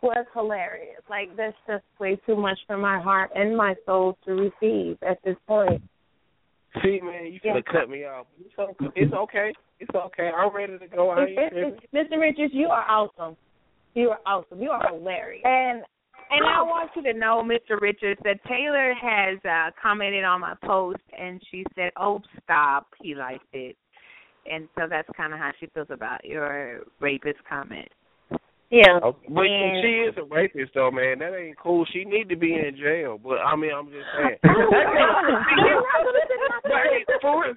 Was 0.00 0.26
hilarious. 0.32 1.02
Like 1.10 1.36
that's 1.36 1.56
just 1.66 1.84
way 2.00 2.16
too 2.24 2.36
much 2.36 2.58
for 2.66 2.78
my 2.78 3.00
heart 3.00 3.30
and 3.34 3.56
my 3.56 3.74
soul 3.84 4.16
to 4.24 4.32
receive 4.32 4.96
at 5.02 5.18
this 5.24 5.36
point. 5.46 5.82
See, 6.82 7.00
man, 7.02 7.26
you 7.26 7.40
have 7.44 7.56
Yeah. 7.56 7.72
cut 7.72 7.90
me 7.90 8.04
off. 8.04 8.26
It's 8.94 9.12
okay. 9.12 9.52
It's 9.80 9.94
okay. 9.94 10.30
I'm 10.36 10.54
ready 10.54 10.78
to 10.78 10.86
go. 10.88 11.10
I 11.10 11.24
ain't 11.26 11.36
tripping. 11.36 11.78
Mr. 11.94 12.18
Richards, 12.20 12.52
you 12.54 12.66
are 12.68 12.84
awesome. 12.88 13.36
You 13.94 14.10
are 14.10 14.20
awesome. 14.26 14.60
You 14.60 14.70
are 14.70 14.82
hilarious. 14.92 15.42
And 15.44 15.82
and 16.30 16.44
I 16.46 16.60
want 16.62 16.90
you 16.94 17.02
to 17.04 17.14
know, 17.14 17.42
Mr. 17.42 17.80
Richards, 17.80 18.20
that 18.24 18.44
Taylor 18.46 18.92
has 19.00 19.38
uh 19.44 19.70
commented 19.80 20.24
on 20.24 20.40
my 20.40 20.54
post 20.64 21.00
and 21.18 21.40
she 21.50 21.64
said, 21.74 21.90
"Oh, 21.96 22.20
stop." 22.44 22.86
He 23.02 23.14
liked 23.14 23.46
it. 23.52 23.76
And 24.50 24.68
so 24.76 24.86
that's 24.88 25.08
kind 25.16 25.32
of 25.32 25.38
how 25.38 25.50
she 25.60 25.66
feels 25.74 25.88
about 25.90 26.24
your 26.24 26.80
rapist 27.00 27.38
comment. 27.48 27.88
Yeah. 28.70 28.98
Okay. 29.02 29.26
But 29.28 29.46
And- 29.46 29.82
she 29.82 29.88
is 30.08 30.14
a 30.18 30.24
rapist, 30.24 30.72
though, 30.74 30.90
man. 30.90 31.18
That 31.20 31.34
ain't 31.34 31.58
cool. 31.58 31.86
She 31.92 32.04
need 32.04 32.28
to 32.28 32.36
be 32.36 32.54
in 32.54 32.76
jail. 32.76 33.18
But 33.22 33.38
I 33.38 33.56
mean, 33.56 33.70
I'm 33.74 33.86
just 33.86 34.06
saying. 34.16 34.38
But 36.64 36.72
hey, 36.84 37.04
for 37.22 37.42
real, 37.42 37.54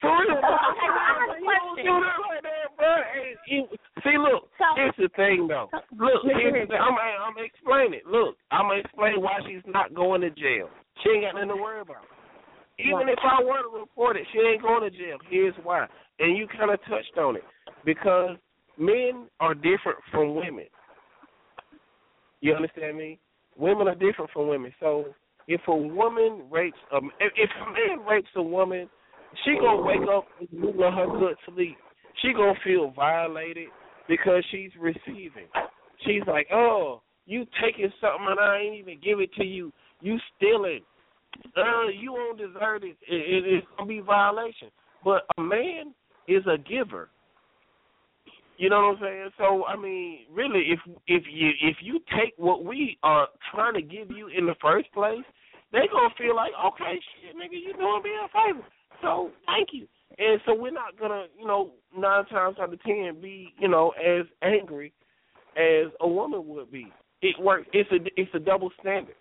for 0.00 0.10
real, 0.10 0.32
you 0.32 1.48
don't 1.48 1.76
do 1.76 1.92
that 2.00 2.18
like 2.24 2.42
that, 2.42 2.76
bro. 2.76 2.92
Hey, 3.12 3.36
you, 3.46 3.68
see, 4.02 4.16
look, 4.16 4.48
here's 4.76 4.96
the 4.96 5.08
thing, 5.16 5.46
though. 5.48 5.68
Look, 5.96 6.24
here's 6.24 6.66
the 6.66 6.72
thing. 6.72 6.80
I'm, 6.80 6.96
I'm 6.96 7.36
explaining. 7.38 8.00
Look, 8.08 8.36
I'm 8.50 8.68
gonna 8.68 8.80
explain 8.80 9.20
why 9.20 9.40
she's 9.46 9.64
not 9.66 9.94
going 9.94 10.22
to 10.22 10.30
jail. 10.30 10.68
She 11.02 11.10
ain't 11.10 11.24
got 11.24 11.34
nothing 11.34 11.56
to 11.56 11.60
worry 11.62 11.80
about. 11.80 12.04
Even 12.78 13.08
if 13.08 13.18
I 13.22 13.42
were 13.44 13.62
to 13.62 13.78
report 13.78 14.16
it, 14.16 14.26
she 14.32 14.38
ain't 14.38 14.62
going 14.62 14.82
to 14.82 14.90
jail. 14.90 15.18
Here's 15.28 15.54
why. 15.62 15.86
And 16.18 16.36
you 16.36 16.46
kind 16.48 16.70
of 16.70 16.80
touched 16.88 17.16
on 17.18 17.36
it 17.36 17.44
because 17.84 18.36
men 18.78 19.28
are 19.38 19.54
different 19.54 19.98
from 20.10 20.34
women. 20.34 20.64
You 22.40 22.54
understand 22.54 22.96
me? 22.96 23.18
Women 23.56 23.88
are 23.88 23.94
different 23.94 24.30
from 24.32 24.48
women. 24.48 24.72
So 24.80 25.06
if 25.46 25.60
a 25.68 25.76
woman 25.76 26.42
rapes 26.50 26.78
a 26.92 26.96
if, 26.96 27.32
if 27.36 27.50
a 27.60 27.70
man 27.70 28.06
rapes 28.06 28.30
a 28.36 28.42
woman, 28.42 28.88
she 29.44 29.56
gonna 29.60 29.82
wake 29.82 30.08
up 30.12 30.26
in 30.40 30.48
the 30.52 30.66
middle 30.66 30.86
of 30.86 30.94
her 30.94 31.18
good 31.18 31.36
sleep. 31.48 31.76
She 32.22 32.32
gonna 32.32 32.58
feel 32.64 32.90
violated 32.90 33.68
because 34.08 34.44
she's 34.50 34.70
receiving. 34.78 35.48
She's 36.04 36.22
like, 36.26 36.48
oh, 36.52 37.02
you 37.26 37.46
taking 37.62 37.92
something 38.00 38.26
and 38.28 38.40
I 38.40 38.58
ain't 38.58 38.74
even 38.74 38.98
give 39.02 39.20
it 39.20 39.32
to 39.34 39.44
you. 39.44 39.72
You 40.00 40.18
stealing. 40.36 40.80
Uh, 41.56 41.88
you 41.88 42.14
don't 42.16 42.36
deserve 42.36 42.82
it. 42.82 42.96
it, 43.08 43.44
it 43.44 43.54
it's 43.54 43.66
gonna 43.78 43.88
be 43.88 44.00
violation. 44.00 44.68
But 45.04 45.22
a 45.38 45.40
man 45.40 45.94
is 46.28 46.42
a 46.46 46.58
giver. 46.58 47.08
You 48.58 48.68
know 48.68 48.88
what 48.88 48.96
I'm 48.96 49.02
saying? 49.02 49.30
So 49.38 49.64
I 49.64 49.76
mean, 49.76 50.26
really, 50.30 50.64
if 50.68 50.80
if 51.06 51.22
you 51.30 51.50
if 51.62 51.76
you 51.80 52.00
take 52.18 52.34
what 52.36 52.64
we 52.64 52.98
are 53.02 53.28
trying 53.54 53.74
to 53.74 53.82
give 53.82 54.10
you 54.10 54.28
in 54.28 54.44
the 54.44 54.54
first 54.60 54.92
place, 54.92 55.24
they 55.72 55.86
gonna 55.90 56.12
feel 56.18 56.36
like, 56.36 56.52
okay, 56.66 56.98
shit, 57.22 57.36
nigga, 57.36 57.56
you 57.56 57.72
doing 57.72 58.02
me 58.02 58.10
a 58.10 58.28
favor. 58.28 58.66
So 59.02 59.30
thank 59.46 59.68
you. 59.72 59.86
And 60.18 60.40
so 60.44 60.54
we're 60.54 60.70
not 60.70 60.98
gonna, 60.98 61.26
you 61.38 61.46
know, 61.46 61.70
nine 61.96 62.26
times 62.26 62.56
out 62.60 62.72
of 62.72 62.82
ten 62.82 63.20
be, 63.20 63.54
you 63.58 63.68
know, 63.68 63.90
as 63.90 64.26
angry 64.42 64.92
as 65.56 65.90
a 66.00 66.08
woman 66.08 66.46
would 66.48 66.70
be. 66.70 66.92
It 67.22 67.36
works. 67.40 67.68
It's 67.72 67.90
a 67.92 67.98
it's 68.20 68.30
a 68.34 68.38
double 68.38 68.70
standard. 68.80 69.14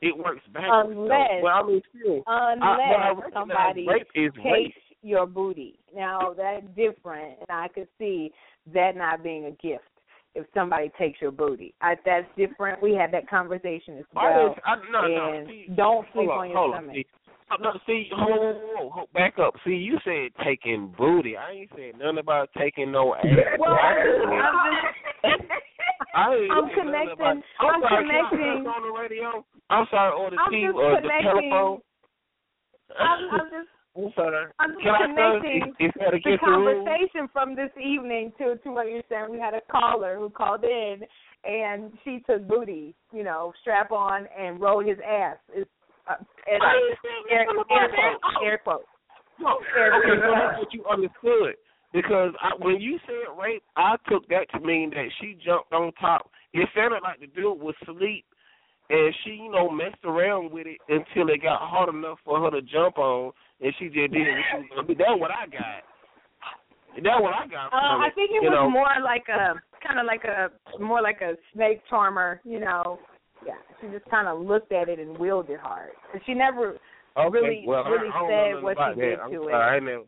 It 0.00 0.16
works 0.16 0.42
backwards. 0.52 0.90
Unless- 0.96 1.42
well, 1.42 1.64
I 1.64 1.66
mean, 1.66 1.82
still, 1.90 2.22
Unless 2.26 2.80
I, 2.80 3.14
somebody 3.32 3.86
rape 3.86 4.06
is 4.14 4.32
takes 4.34 4.44
rape. 4.44 4.74
your 5.02 5.26
booty. 5.26 5.78
Now 5.94 6.34
that's 6.36 6.64
different, 6.76 7.38
and 7.40 7.48
I 7.50 7.68
could 7.68 7.88
see 7.98 8.30
that 8.72 8.96
not 8.96 9.22
being 9.22 9.46
a 9.46 9.50
gift. 9.50 9.84
If 10.34 10.46
somebody 10.54 10.92
takes 10.96 11.20
your 11.20 11.32
booty, 11.32 11.74
I, 11.80 11.96
that's 12.04 12.26
different. 12.36 12.80
We 12.80 12.92
had 12.94 13.12
that 13.12 13.28
conversation 13.28 13.98
as 13.98 14.04
well. 14.14 14.54
I, 14.64 14.76
no, 14.92 15.08
no, 15.08 15.32
and 15.32 15.48
see, 15.48 15.66
don't 15.74 16.06
sleep 16.12 16.28
on, 16.28 16.38
on, 16.38 16.50
your 16.50 16.74
stomach. 16.74 17.06
On, 17.50 17.58
see, 17.58 17.60
Oh, 17.60 17.62
no, 17.62 17.80
see, 17.86 18.08
hold, 18.12 18.38
hold, 18.38 18.56
hold, 18.76 18.92
hold, 18.92 19.12
back 19.12 19.38
up. 19.38 19.54
See, 19.64 19.72
you 19.72 19.98
said 20.04 20.32
taking 20.44 20.94
booty. 20.96 21.36
I 21.36 21.52
ain't 21.52 21.70
said 21.70 21.98
nothing 21.98 22.18
about 22.18 22.50
taking 22.56 22.92
no 22.92 23.14
ass. 23.14 23.24
Well, 23.58 23.72
I, 23.72 23.94
I'm 25.24 25.38
just, 25.38 25.52
I 26.14 26.34
ain't 26.34 26.52
I'm 26.52 26.68
connecting. 26.74 27.12
About, 27.12 27.36
I'm 27.60 27.82
sorry, 27.82 28.06
can 28.06 28.14
I 28.14 28.30
connecting. 28.30 28.66
on 28.66 28.82
the 28.82 29.00
radio. 29.00 29.44
I'm 29.70 29.86
sorry, 29.90 30.12
or 30.12 30.30
the 30.30 30.36
I'm 30.36 30.52
TV 30.52 30.66
just 30.66 30.76
or 30.76 31.00
the 31.00 31.10
telephone. 31.22 31.80
I'm, 32.98 33.30
I'm 33.30 33.46
just 33.50 33.68
I'm 33.96 34.12
sorry. 34.14 34.46
I'm 34.58 34.70
just 34.72 34.82
Can 34.82 34.94
I 34.94 34.98
cuss? 34.98 35.42
connecting 35.42 35.74
Is, 35.80 35.88
is 35.88 35.92
the 35.96 36.16
against 36.16 36.44
the 36.44 36.50
rules? 36.50 36.86
conversation 36.86 37.28
from 37.32 37.56
this 37.56 37.70
evening 37.82 38.32
to 38.38 38.56
to 38.56 38.70
what 38.70 38.86
you're 38.88 39.02
saying. 39.08 39.26
We 39.30 39.38
had 39.38 39.54
a 39.54 39.60
caller 39.70 40.16
who 40.18 40.30
called 40.30 40.64
in 40.64 41.00
and 41.44 41.92
she 42.04 42.22
took 42.28 42.46
booty, 42.46 42.94
you 43.12 43.24
know, 43.24 43.52
strap 43.60 43.90
on 43.90 44.26
and 44.38 44.60
rode 44.60 44.86
his 44.86 44.98
ass. 45.06 45.36
It's, 45.52 45.70
uh, 46.08 46.14
and 46.46 46.62
I 46.62 46.72
air, 47.30 47.40
air 47.40 47.46
quotes, 47.52 47.70
air 48.44 48.58
quotes. 48.58 48.84
No, 49.40 49.58
okay, 49.58 50.18
that's 50.18 50.58
what 50.58 50.72
you 50.72 50.84
understood. 50.90 51.54
Because 51.92 52.32
I, 52.42 52.50
when 52.58 52.80
you 52.80 52.98
said 53.06 53.32
rape, 53.40 53.62
I 53.76 53.96
took 54.10 54.28
that 54.28 54.50
to 54.52 54.60
mean 54.60 54.90
that 54.90 55.08
she 55.20 55.38
jumped 55.44 55.72
on 55.72 55.92
top. 56.00 56.30
It 56.52 56.68
sounded 56.76 57.00
like 57.02 57.20
the 57.20 57.28
dude 57.28 57.58
was 57.58 57.74
asleep, 57.82 58.24
and 58.90 59.14
she, 59.24 59.30
you 59.30 59.50
know, 59.50 59.70
messed 59.70 60.04
around 60.04 60.52
with 60.52 60.66
it 60.66 60.78
until 60.88 61.32
it 61.32 61.42
got 61.42 61.60
hard 61.60 61.88
enough 61.88 62.18
for 62.24 62.40
her 62.42 62.50
to 62.50 62.62
jump 62.62 62.98
on, 62.98 63.32
and 63.60 63.72
she 63.78 63.86
just 63.86 64.12
did 64.12 64.20
what 64.20 64.44
she 64.50 64.56
was 64.58 64.66
gonna 64.74 64.88
do. 64.88 64.94
That's 64.94 65.20
what 65.20 65.30
I 65.30 65.46
got. 65.46 65.84
That's 66.96 67.20
what 67.20 67.34
I 67.34 67.46
got. 67.46 67.72
Uh, 67.72 68.04
I 68.04 68.10
think 68.14 68.30
it 68.30 68.42
you 68.42 68.50
was 68.50 68.52
know. 68.52 68.70
more 68.70 68.88
like 69.04 69.24
a 69.28 69.54
kind 69.86 70.00
of 70.00 70.06
like 70.06 70.24
a 70.24 70.50
more 70.82 71.00
like 71.00 71.20
a 71.22 71.36
snake 71.54 71.80
charmer, 71.88 72.40
you 72.44 72.60
know. 72.60 72.98
Yeah, 73.46 73.54
she 73.80 73.88
just 73.88 74.08
kind 74.10 74.28
of 74.28 74.40
looked 74.40 74.72
at 74.72 74.88
it 74.88 74.98
and 74.98 75.16
wielded 75.16 75.52
it 75.52 75.60
hard. 75.60 75.90
And 76.12 76.20
she 76.26 76.34
never 76.34 76.78
Okay, 77.18 77.28
really 77.30 77.64
well, 77.66 77.84
really 77.84 78.10
I, 78.14 78.18
don't 78.18 78.30
said 78.30 78.62
what 78.62 78.76
she 78.78 79.00
did 79.00 79.18
that. 79.18 79.22
I'm 79.22 79.32
to 79.32 79.48
it. 79.48 79.52
I 79.52 79.78
never, 79.80 80.04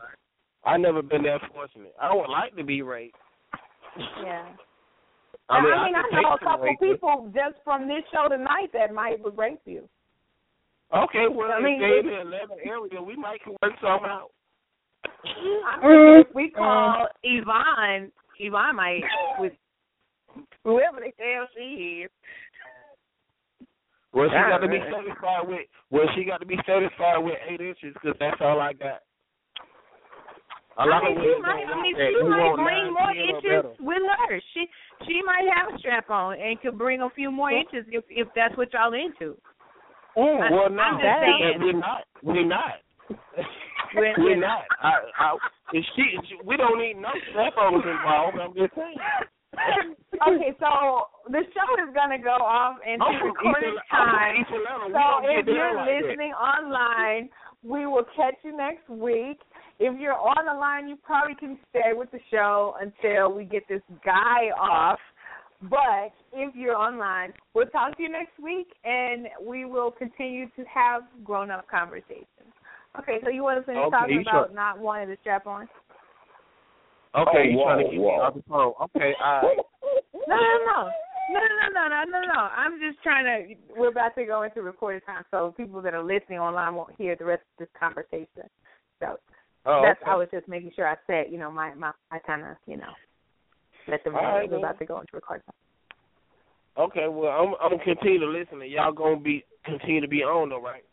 I 0.64 0.76
never 0.76 1.02
been 1.02 1.22
that 1.24 1.40
fortunate. 1.52 1.94
I 2.00 2.14
would 2.14 2.30
like 2.30 2.54
to 2.56 2.64
be 2.64 2.82
raped. 2.82 3.16
Yeah. 4.22 4.46
I 5.48 5.60
mean, 5.60 5.72
I, 5.72 5.86
mean, 5.86 5.94
I, 5.96 6.02
could 6.08 6.22
know 6.22 6.34
a 6.34 6.38
couple 6.38 6.66
rape. 6.66 6.78
people 6.78 7.32
just 7.34 7.56
from 7.64 7.88
this 7.88 8.04
show 8.12 8.28
tonight 8.28 8.70
that 8.72 8.94
might 8.94 9.22
would 9.24 9.36
rape 9.36 9.60
you. 9.64 9.88
Okay, 10.94 11.26
well, 11.28 11.50
I 11.50 11.60
mean, 11.60 11.80
if 11.82 12.04
in 12.04 12.10
the 12.10 12.20
11 12.20 12.56
area, 12.64 13.02
we 13.02 13.16
might 13.16 13.42
can 13.42 13.54
work 13.60 13.72
something 13.82 14.08
out. 14.08 14.30
I 15.04 15.78
mm-hmm. 15.82 15.88
mean, 15.88 16.20
if 16.20 16.34
we 16.34 16.52
uh-huh. 16.54 16.58
call 16.58 17.08
Yvonne, 17.24 18.12
Yvonne 18.38 18.76
might 18.76 19.02
with 19.40 19.52
whoever 20.62 21.00
the 21.00 21.10
hell 21.18 21.48
she 21.56 22.04
is. 22.04 22.10
Well, 24.12 24.28
she 24.28 24.34
got 24.50 24.58
to 24.58 24.68
be 24.68 24.80
satisfied 24.90 25.46
with. 25.46 25.66
Well, 25.90 26.06
she 26.14 26.24
got 26.24 26.40
to 26.40 26.46
be 26.46 26.58
satisfied 26.66 27.18
with 27.18 27.34
eight 27.48 27.60
inches 27.60 27.94
because 27.94 28.16
that's 28.18 28.40
all 28.40 28.60
I 28.60 28.72
got. 28.72 29.06
A 30.78 30.86
lot 30.86 31.02
I 31.04 31.10
mean, 31.10 31.18
of 31.18 31.22
she 31.22 31.42
might. 31.42 31.64
I 31.66 31.82
mean, 31.82 31.94
she 31.94 32.22
might 32.26 32.56
bring 32.56 32.94
more 32.94 33.14
inches 33.14 33.76
with 33.78 34.02
her. 34.02 34.40
She 34.54 34.66
she 35.06 35.20
might 35.22 35.46
have 35.54 35.74
a 35.74 35.78
strap 35.78 36.10
on 36.10 36.40
and 36.40 36.60
could 36.60 36.78
bring 36.78 37.02
a 37.02 37.10
few 37.10 37.30
more 37.30 37.50
inches 37.50 37.84
if 37.88 38.04
if 38.08 38.28
that's 38.34 38.56
what 38.56 38.72
y'all 38.72 38.94
into. 38.94 39.36
Oh, 40.16 40.38
I- 40.38 40.50
well, 40.50 40.70
no, 40.70 40.82
I'm 40.82 40.98
just 40.98 41.20
saying. 41.22 41.60
we're 41.60 41.78
not. 41.78 42.04
We're 42.22 42.46
not. 42.46 42.80
We're- 43.94 44.40
not. 44.40 44.64
I, 44.80 44.92
I, 45.18 45.36
if 45.72 45.84
she, 45.94 46.04
we 46.44 46.56
don't 46.56 46.78
need 46.78 46.94
no 46.96 47.10
strap 47.30 47.54
ons 47.58 47.84
involved. 47.84 48.38
I'm 48.38 48.54
just 48.54 48.74
saying. 48.74 48.96
okay, 50.28 50.52
so 50.60 51.10
the 51.28 51.42
show 51.50 51.68
is 51.82 51.94
gonna 51.94 52.22
go 52.22 52.38
off 52.38 52.76
into 52.86 53.04
I'm 53.04 53.26
recorded 53.26 53.74
East 53.74 53.90
time. 53.90 54.36
East 54.40 54.50
So 54.50 55.04
if 55.24 55.46
you're 55.46 55.74
like 55.74 55.88
listening 55.90 56.32
online, 56.32 57.28
we 57.62 57.86
will 57.86 58.04
catch 58.16 58.36
you 58.42 58.56
next 58.56 58.88
week. 58.88 59.40
If 59.78 59.98
you're 59.98 60.14
on 60.14 60.46
the 60.46 60.58
line, 60.58 60.88
you 60.88 60.96
probably 60.96 61.34
can 61.34 61.58
stay 61.70 61.92
with 61.92 62.10
the 62.10 62.20
show 62.30 62.74
until 62.80 63.32
we 63.32 63.44
get 63.44 63.66
this 63.68 63.82
guy 64.04 64.50
off. 64.58 64.98
But 65.62 66.12
if 66.32 66.54
you're 66.54 66.76
online, 66.76 67.32
we'll 67.54 67.66
talk 67.66 67.96
to 67.96 68.02
you 68.02 68.08
next 68.08 68.38
week, 68.42 68.68
and 68.84 69.26
we 69.44 69.66
will 69.66 69.90
continue 69.90 70.46
to 70.56 70.64
have 70.72 71.02
grown-up 71.22 71.68
conversations. 71.68 72.26
Okay, 72.98 73.18
so 73.22 73.30
you 73.30 73.42
want 73.42 73.60
to 73.60 73.66
finish 73.66 73.82
Okay, 73.82 73.90
talking 73.90 74.24
about 74.26 74.48
sure? 74.48 74.56
not 74.56 74.78
wanting 74.78 75.08
to 75.08 75.16
strap 75.20 75.46
on? 75.46 75.68
Okay, 77.16 77.30
Oh, 77.34 77.42
you 77.42 77.56
whoa, 77.58 77.64
trying 77.64 77.78
to 77.84 77.90
get 77.90 78.00
me 78.00 78.06
off 78.06 78.34
the 78.34 78.42
phone. 78.48 78.72
Okay, 78.82 79.12
all 79.24 79.42
right. 79.42 79.56
no, 80.28 80.36
no, 80.36 80.90
no, 81.32 81.40
no, 81.40 81.66
no, 81.74 81.88
no, 81.88 82.04
no, 82.04 82.20
no. 82.32 82.40
I'm 82.54 82.78
just 82.78 83.02
trying 83.02 83.24
to. 83.24 83.54
We're 83.76 83.88
about 83.88 84.14
to 84.14 84.24
go 84.24 84.42
into 84.42 84.62
recorded 84.62 85.02
time, 85.06 85.24
so 85.30 85.52
people 85.56 85.82
that 85.82 85.94
are 85.94 86.02
listening 86.04 86.38
online 86.38 86.74
won't 86.74 86.94
hear 86.98 87.16
the 87.16 87.24
rest 87.24 87.42
of 87.58 87.66
this 87.66 87.68
conversation. 87.78 88.46
So 89.00 89.18
Oh, 89.66 89.82
that's. 89.82 90.00
okay. 90.00 90.10
I 90.10 90.16
was 90.16 90.28
just 90.32 90.48
making 90.48 90.72
sure 90.74 90.88
I 90.88 90.96
said, 91.06 91.26
you 91.30 91.38
know, 91.38 91.50
my 91.50 91.74
my 91.74 91.92
I 92.10 92.18
kind 92.20 92.42
of, 92.42 92.56
you 92.66 92.76
know, 92.76 92.92
let 93.88 94.02
them 94.04 94.14
know 94.14 94.20
All 94.20 94.24
right, 94.26 94.40
that 94.42 94.50
we're 94.50 94.56
then. 94.56 94.64
about 94.64 94.78
to 94.78 94.86
go 94.86 95.00
into 95.00 95.10
recorded 95.14 95.44
time. 95.46 96.84
Okay, 96.84 97.08
well, 97.08 97.30
I'm 97.32 97.54
I'm 97.60 97.76
gonna 97.78 97.84
continue 97.84 98.20
to 98.20 98.26
listen. 98.26 98.62
And 98.62 98.70
y'all 98.70 98.92
gonna 98.92 99.18
be 99.20 99.44
continue 99.64 100.00
to 100.00 100.08
be 100.08 100.22
on 100.22 100.48
though, 100.48 100.62
right? 100.62 100.84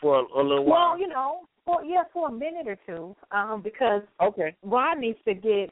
For 0.00 0.18
a, 0.20 0.40
a 0.40 0.42
little 0.42 0.64
while. 0.64 0.90
Well, 0.92 0.98
you 0.98 1.08
know, 1.08 1.42
for 1.64 1.84
yeah, 1.84 2.02
for 2.12 2.28
a 2.28 2.32
minute 2.32 2.66
or 2.66 2.76
two, 2.86 3.16
um, 3.30 3.62
because 3.62 4.02
okay. 4.20 4.54
Ron 4.62 5.00
needs 5.00 5.18
to 5.26 5.34
get 5.34 5.70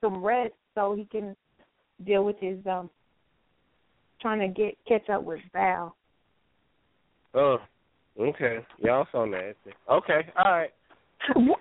some 0.00 0.22
rest 0.22 0.54
so 0.74 0.94
he 0.94 1.04
can 1.04 1.36
deal 2.04 2.24
with 2.24 2.36
his 2.40 2.58
um 2.66 2.90
trying 4.20 4.40
to 4.40 4.48
get 4.48 4.76
catch 4.86 5.08
up 5.08 5.22
with 5.22 5.40
Val. 5.52 5.94
Oh, 7.34 7.58
okay. 8.18 8.58
Y'all 8.78 9.06
so 9.12 9.24
nasty. 9.24 9.72
Okay, 9.90 10.26
all 10.44 10.52
right. 10.52 10.70
what? 11.34 11.58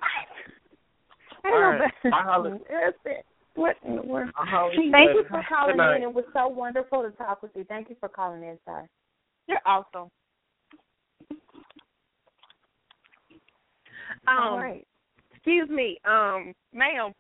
I 1.46 1.50
don't 1.50 1.62
right. 1.62 1.92
know. 2.04 2.12
I 2.14 2.24
holler. 2.24 2.58
That's. 3.06 3.24
What 3.58 3.76
in 3.84 3.96
the 3.96 4.04
world? 4.04 4.30
I 4.38 4.46
Thank 4.92 5.16
you 5.16 5.26
for 5.28 5.42
calling 5.50 5.78
Good 5.78 5.78
night. 5.78 5.98
in. 5.98 6.04
It 6.04 6.14
was 6.14 6.26
so 6.32 6.48
wonderful 6.48 7.02
to 7.02 7.10
talk 7.18 7.42
with 7.42 7.50
you. 7.56 7.64
Thank 7.64 7.90
you 7.90 7.96
for 8.00 8.08
calling 8.08 8.44
in, 8.44 8.60
sir. 8.66 8.88
You're 9.48 9.62
awesome. 9.66 10.12
All 14.28 14.54
Um, 14.56 14.60
right. 14.60 14.88
excuse 15.34 15.70
me, 15.70 15.98
um, 16.06 16.54
ma'am. 16.74 17.14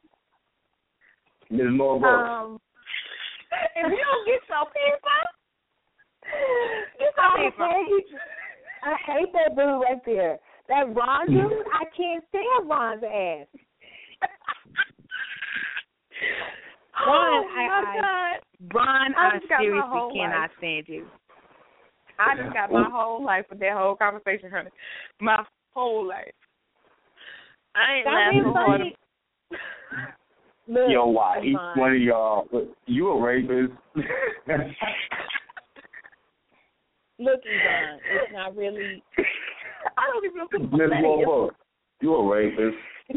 Ms. 1.50 1.68
Moore 1.72 2.06
Um, 2.06 2.60
If 3.76 3.92
you 3.92 3.98
don't 3.98 4.26
get 4.26 4.42
your 4.50 4.66
people, 4.66 5.10
get 7.00 7.14
I 7.18 7.42
your 7.42 7.52
people. 7.52 8.20
I 8.84 8.96
hate 9.06 9.34
that 9.34 9.56
dude 9.56 9.82
right 9.82 10.04
there. 10.06 10.40
That 10.68 10.94
Ron 10.94 11.28
dude, 11.28 11.66
I 11.74 11.86
can't 11.96 12.24
stand 12.30 12.70
Ron's 12.70 13.04
ass. 13.04 13.48
Ron, 17.06 17.08
oh 17.08 17.48
I- 17.56 17.68
my 17.68 18.00
I- 18.02 18.40
Ron, 18.74 19.16
I 19.16 19.28
I 19.28 19.38
just 19.38 19.50
got 19.50 19.60
my 19.60 19.64
seriously 19.64 20.02
cannot 20.14 20.42
life. 20.42 20.52
stand 20.58 20.88
you. 20.90 21.08
I 22.20 22.36
just 22.36 22.54
got 22.54 22.72
my 22.72 22.90
whole 22.90 23.24
life 23.24 23.46
with 23.50 23.60
that 23.60 23.74
whole 23.78 23.96
conversation, 23.96 24.50
honey. 24.52 24.72
My 25.22 25.46
whole 25.74 26.06
life. 26.08 26.34
I 27.78 27.94
ain't 27.98 28.06
That 28.06 28.14
laughing 28.14 28.44
ain't 28.46 28.56
hard. 28.56 28.82
funny. 28.82 28.96
Look, 30.68 30.90
Yo, 30.90 31.06
why? 31.06 31.40
Each 31.44 31.56
Ron. 31.56 31.80
one 31.80 31.92
of 31.96 32.02
y'all, 32.02 32.48
you 32.88 33.10
a 33.10 33.22
rapist. 33.22 33.74
Look, 37.20 37.42
Yvonne, 37.46 38.00
it's 38.12 38.32
not 38.34 38.56
really. 38.56 39.04
I 39.98 40.08
don't 40.12 40.26
even 40.26 40.38
know 40.38 40.48
what 40.52 40.62
Ms. 40.62 40.70
that 40.90 40.98
is. 40.98 41.02
Moore, 41.02 41.52
you 42.02 42.16
a 42.16 42.24
rapist. 42.28 42.78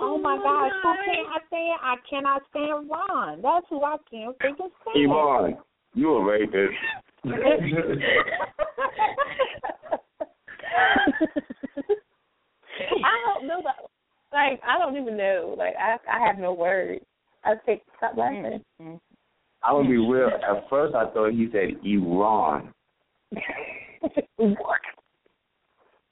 oh 0.00 0.16
my 0.18 0.36
gosh, 0.38 0.72
who 0.82 0.94
can't 1.04 1.28
I 1.28 1.38
stand? 1.48 1.80
I 1.82 1.96
cannot 2.08 2.42
stand 2.50 2.88
Ron. 2.88 3.42
That's 3.42 3.66
who 3.68 3.82
I 3.82 3.96
can't 4.10 4.34
freaking 4.38 4.70
stand. 4.80 4.96
Yvonne, 4.96 5.58
you 5.94 6.14
a 6.14 6.24
rapist. 6.24 6.74
I 13.04 13.16
don't 13.26 13.46
know 13.46 13.60
that. 13.64 13.76
Like 14.32 14.60
I 14.66 14.78
don't 14.78 14.96
even 14.96 15.16
know. 15.16 15.54
Like 15.56 15.74
I 15.78 15.96
I 16.10 16.26
have 16.26 16.38
no 16.38 16.52
words. 16.52 17.04
I 17.44 17.54
think 17.66 17.82
stop 17.98 18.16
laughing. 18.16 18.62
I'm 18.80 19.00
gonna 19.62 19.88
be 19.88 19.96
real. 19.96 20.28
At 20.28 20.68
first, 20.68 20.94
I 20.94 21.10
thought 21.10 21.32
he 21.32 21.48
said 21.52 21.76
Iran. 21.84 22.72
what? 24.36 24.80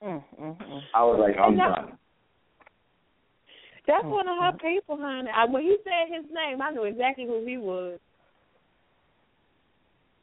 Mm, 0.03 0.25
mm, 0.41 0.57
mm. 0.57 0.83
I 0.95 1.05
was 1.05 1.19
like, 1.21 1.37
I'm 1.39 1.57
No. 1.57 1.75
done. 1.75 1.99
That's 3.87 4.05
one 4.05 4.29
of 4.29 4.39
her 4.39 4.53
people, 4.59 4.97
honey. 4.99 5.31
I, 5.35 5.47
when 5.47 5.63
he 5.63 5.77
said 5.83 6.15
his 6.15 6.25
name, 6.33 6.63
I 6.63 6.71
knew 6.71 6.85
exactly 6.85 7.27
who 7.27 7.45
he 7.45 7.59
was. 7.59 7.99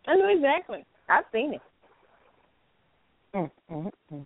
I 0.08 0.16
knew 0.16 0.30
exactly. 0.30 0.86
I've 1.10 1.26
seen 1.34 1.54
it. 1.54 1.62
Mm. 3.38 4.26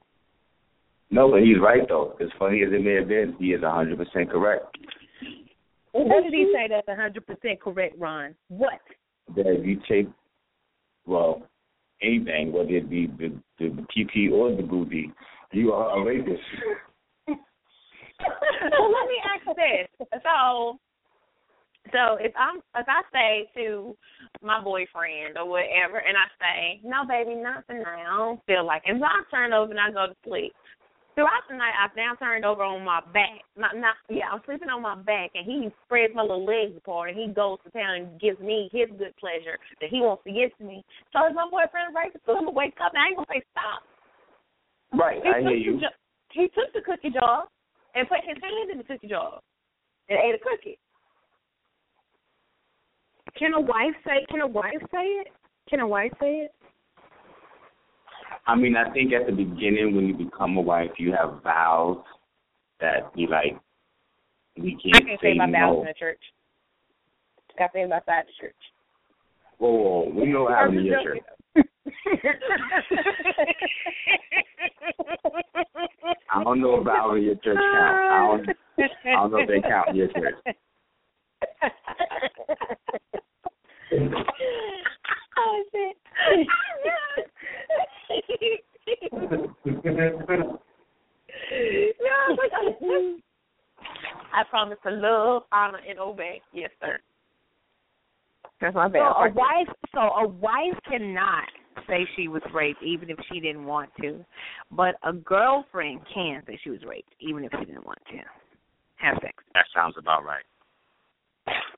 No, 1.09 1.29
but 1.29 1.41
he's 1.41 1.59
right 1.61 1.87
though. 1.87 2.15
As 2.21 2.29
funny 2.39 2.63
as 2.63 2.71
it 2.71 2.83
may 2.83 2.95
have 2.95 3.07
been, 3.07 3.35
he 3.37 3.47
is 3.47 3.61
100 3.61 3.97
percent 3.97 4.29
correct. 4.29 4.77
What 5.91 6.23
did 6.23 6.33
he 6.33 6.51
say 6.53 6.67
that's 6.69 6.87
a 6.87 6.95
hundred 6.95 7.27
percent 7.27 7.61
correct, 7.61 7.95
Ron? 7.97 8.35
What? 8.47 8.79
That 9.35 9.45
if 9.47 9.65
you 9.65 9.81
take, 9.89 10.07
well, 11.05 11.43
anything, 12.01 12.53
whether 12.53 12.69
it 12.69 12.89
be 12.89 13.07
the 13.07 13.37
the 13.59 13.85
PP 13.95 14.31
or 14.31 14.55
the 14.55 14.63
booty, 14.63 15.11
you 15.51 15.73
are 15.73 15.99
a 15.99 16.03
rapist. 16.03 16.41
well, 17.27 17.37
let 18.91 19.07
me 19.07 19.17
ask 19.35 19.45
this. 19.57 20.07
So, 20.23 20.79
so 21.89 22.21
if 22.21 22.31
I'm 22.37 22.61
if 22.77 22.85
I 22.85 23.01
say 23.09 23.49
to 23.57 23.97
my 24.41 24.61
boyfriend 24.61 25.37
or 25.37 25.49
whatever, 25.49 25.97
and 25.97 26.13
I 26.13 26.27
say, 26.37 26.81
"No, 26.83 27.05
baby, 27.05 27.35
not 27.35 27.65
tonight. 27.67 28.05
I 28.05 28.17
don't 28.17 28.45
feel 28.45 28.65
like," 28.65 28.83
it. 28.85 28.91
and 28.91 28.99
so 29.01 29.05
I 29.05 29.21
turn 29.33 29.53
over 29.53 29.71
and 29.71 29.79
I 29.79 29.89
go 29.89 30.13
to 30.13 30.17
sleep. 30.23 30.53
Throughout 31.15 31.43
the 31.49 31.57
night, 31.57 31.75
I've 31.75 31.95
now 31.97 32.15
turned 32.15 32.45
over 32.45 32.63
on 32.63 32.85
my 32.85 33.01
back. 33.11 33.43
Not, 33.57 33.75
not, 33.75 33.99
yeah, 34.07 34.31
I'm 34.31 34.39
sleeping 34.45 34.69
on 34.69 34.81
my 34.81 34.95
back, 34.95 35.31
and 35.35 35.43
he 35.43 35.67
spreads 35.83 36.15
my 36.15 36.21
little 36.21 36.45
legs 36.45 36.71
apart, 36.77 37.09
and 37.09 37.19
he 37.19 37.27
goes 37.27 37.59
to 37.65 37.71
town 37.71 37.95
and 37.95 38.21
gives 38.21 38.39
me 38.39 38.69
his 38.71 38.87
good 38.95 39.11
pleasure 39.19 39.59
that 39.81 39.89
he 39.89 39.99
wants 39.99 40.23
to 40.23 40.31
give 40.31 40.55
to 40.59 40.63
me. 40.63 40.85
So 41.11 41.27
is 41.27 41.35
my 41.35 41.49
boyfriend 41.51 41.91
right? 41.93 42.15
So 42.25 42.37
I'm 42.37 42.47
gonna 42.47 42.55
wake 42.55 42.79
up, 42.79 42.93
and 42.93 43.03
I 43.03 43.11
ain't 43.11 43.17
gonna 43.17 43.27
say 43.27 43.43
stop. 43.51 43.83
Right, 44.95 45.19
He 45.19 45.27
I 45.27 45.41
hear 45.41 45.57
you. 45.57 45.81
jo- 45.81 45.99
he 46.31 46.47
took 46.55 46.71
the 46.71 46.81
cookie 46.85 47.11
jar 47.11 47.43
and 47.95 48.07
put 48.07 48.23
his 48.23 48.37
hand 48.39 48.71
in 48.71 48.77
the 48.77 48.87
cookie 48.87 49.07
jar 49.11 49.41
and 50.07 50.19
ate 50.19 50.35
a 50.35 50.39
cookie. 50.39 50.79
Can 53.37 53.53
a 53.53 53.61
wife 53.61 53.95
say? 54.05 54.25
Can 54.29 54.41
a 54.41 54.47
wife 54.47 54.81
say 54.91 55.03
it? 55.03 55.27
Can 55.69 55.79
a 55.79 55.87
wife 55.87 56.11
say 56.19 56.45
it? 56.45 56.51
I 58.47 58.55
mean, 58.55 58.75
I 58.75 58.91
think 58.91 59.13
at 59.13 59.27
the 59.27 59.31
beginning 59.31 59.95
when 59.95 60.07
you 60.07 60.13
become 60.13 60.57
a 60.57 60.61
wife, 60.61 60.89
you 60.97 61.13
have 61.13 61.41
vows 61.43 62.03
that 62.79 63.11
you 63.15 63.27
like. 63.27 63.57
We 64.57 64.71
can't 64.71 65.05
can't 65.05 65.19
say 65.21 65.33
say 65.33 65.37
my 65.37 65.45
vows 65.45 65.75
no. 65.75 65.81
in 65.81 65.85
the 65.87 65.93
church. 65.97 66.21
Got 67.57 67.67
to 67.67 67.71
say 67.73 67.83
them 67.83 67.93
outside 67.93 68.25
the 68.27 68.33
church. 68.39 68.55
Whoa, 69.57 69.71
whoa, 69.71 70.01
whoa. 70.01 70.19
we 70.19 70.25
know 70.27 70.43
what 70.43 70.53
happened 70.53 70.79
in 70.79 70.85
your 70.85 71.03
church. 71.03 71.19
I 76.33 76.43
don't 76.43 76.61
know 76.61 76.75
about 76.81 77.13
your 77.15 77.35
church 77.35 77.57
count. 77.57 77.61
I 77.67 78.19
don't. 78.27 78.49
I 79.05 79.11
don't 79.13 79.31
know 79.31 79.39
if 79.39 79.47
they 79.47 79.61
count 79.61 79.89
in 79.89 79.95
your 79.95 80.07
church. 80.07 80.35
oh 85.37 85.63
shit. 85.71 85.97
I 94.33 94.43
promise 94.49 94.77
to 94.83 94.91
love, 94.91 95.43
honor, 95.51 95.79
and 95.87 95.99
obey. 95.99 96.41
Yes, 96.53 96.71
sir. 96.79 96.99
That's 98.61 98.75
my 98.75 98.87
bad. 98.87 98.99
So 98.99 99.23
a 99.23 99.29
wife, 99.31 99.67
so 99.93 99.99
a 99.99 100.27
wife 100.27 100.77
cannot 100.87 101.49
say 101.87 102.05
she 102.15 102.27
was 102.27 102.41
raped 102.53 102.83
even 102.83 103.09
if 103.09 103.17
she 103.31 103.39
didn't 103.39 103.65
want 103.65 103.89
to, 104.01 104.23
but 104.71 104.95
a 105.03 105.13
girlfriend 105.13 106.01
can 106.13 106.43
say 106.45 106.59
she 106.63 106.69
was 106.69 106.81
raped 106.87 107.13
even 107.19 107.43
if 107.43 107.51
she 107.59 107.65
didn't 107.65 107.85
want 107.85 107.99
to 108.11 108.17
have 108.97 109.17
sex. 109.21 109.33
That 109.53 109.65
sounds 109.73 109.95
about 109.97 110.23
right. 110.23 110.43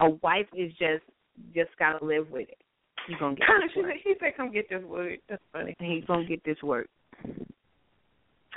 A 0.01 0.09
wife 0.09 0.47
is 0.53 0.71
just 0.71 1.03
just 1.53 1.69
gotta 1.79 2.03
live 2.03 2.29
with 2.29 2.49
it. 2.49 2.57
He's 3.07 3.17
gonna 3.17 3.35
get 3.35 3.47
this 3.61 3.71
she 3.73 3.81
work. 3.81 3.91
said, 3.91 3.99
he 4.03 4.13
said, 4.19 4.37
"Come 4.37 4.51
get 4.51 4.69
this 4.69 4.83
wood." 4.83 5.19
That's 5.29 5.41
funny. 5.51 5.75
He's 5.79 6.05
gonna 6.05 6.25
get 6.25 6.43
this 6.43 6.61
work. 6.61 6.89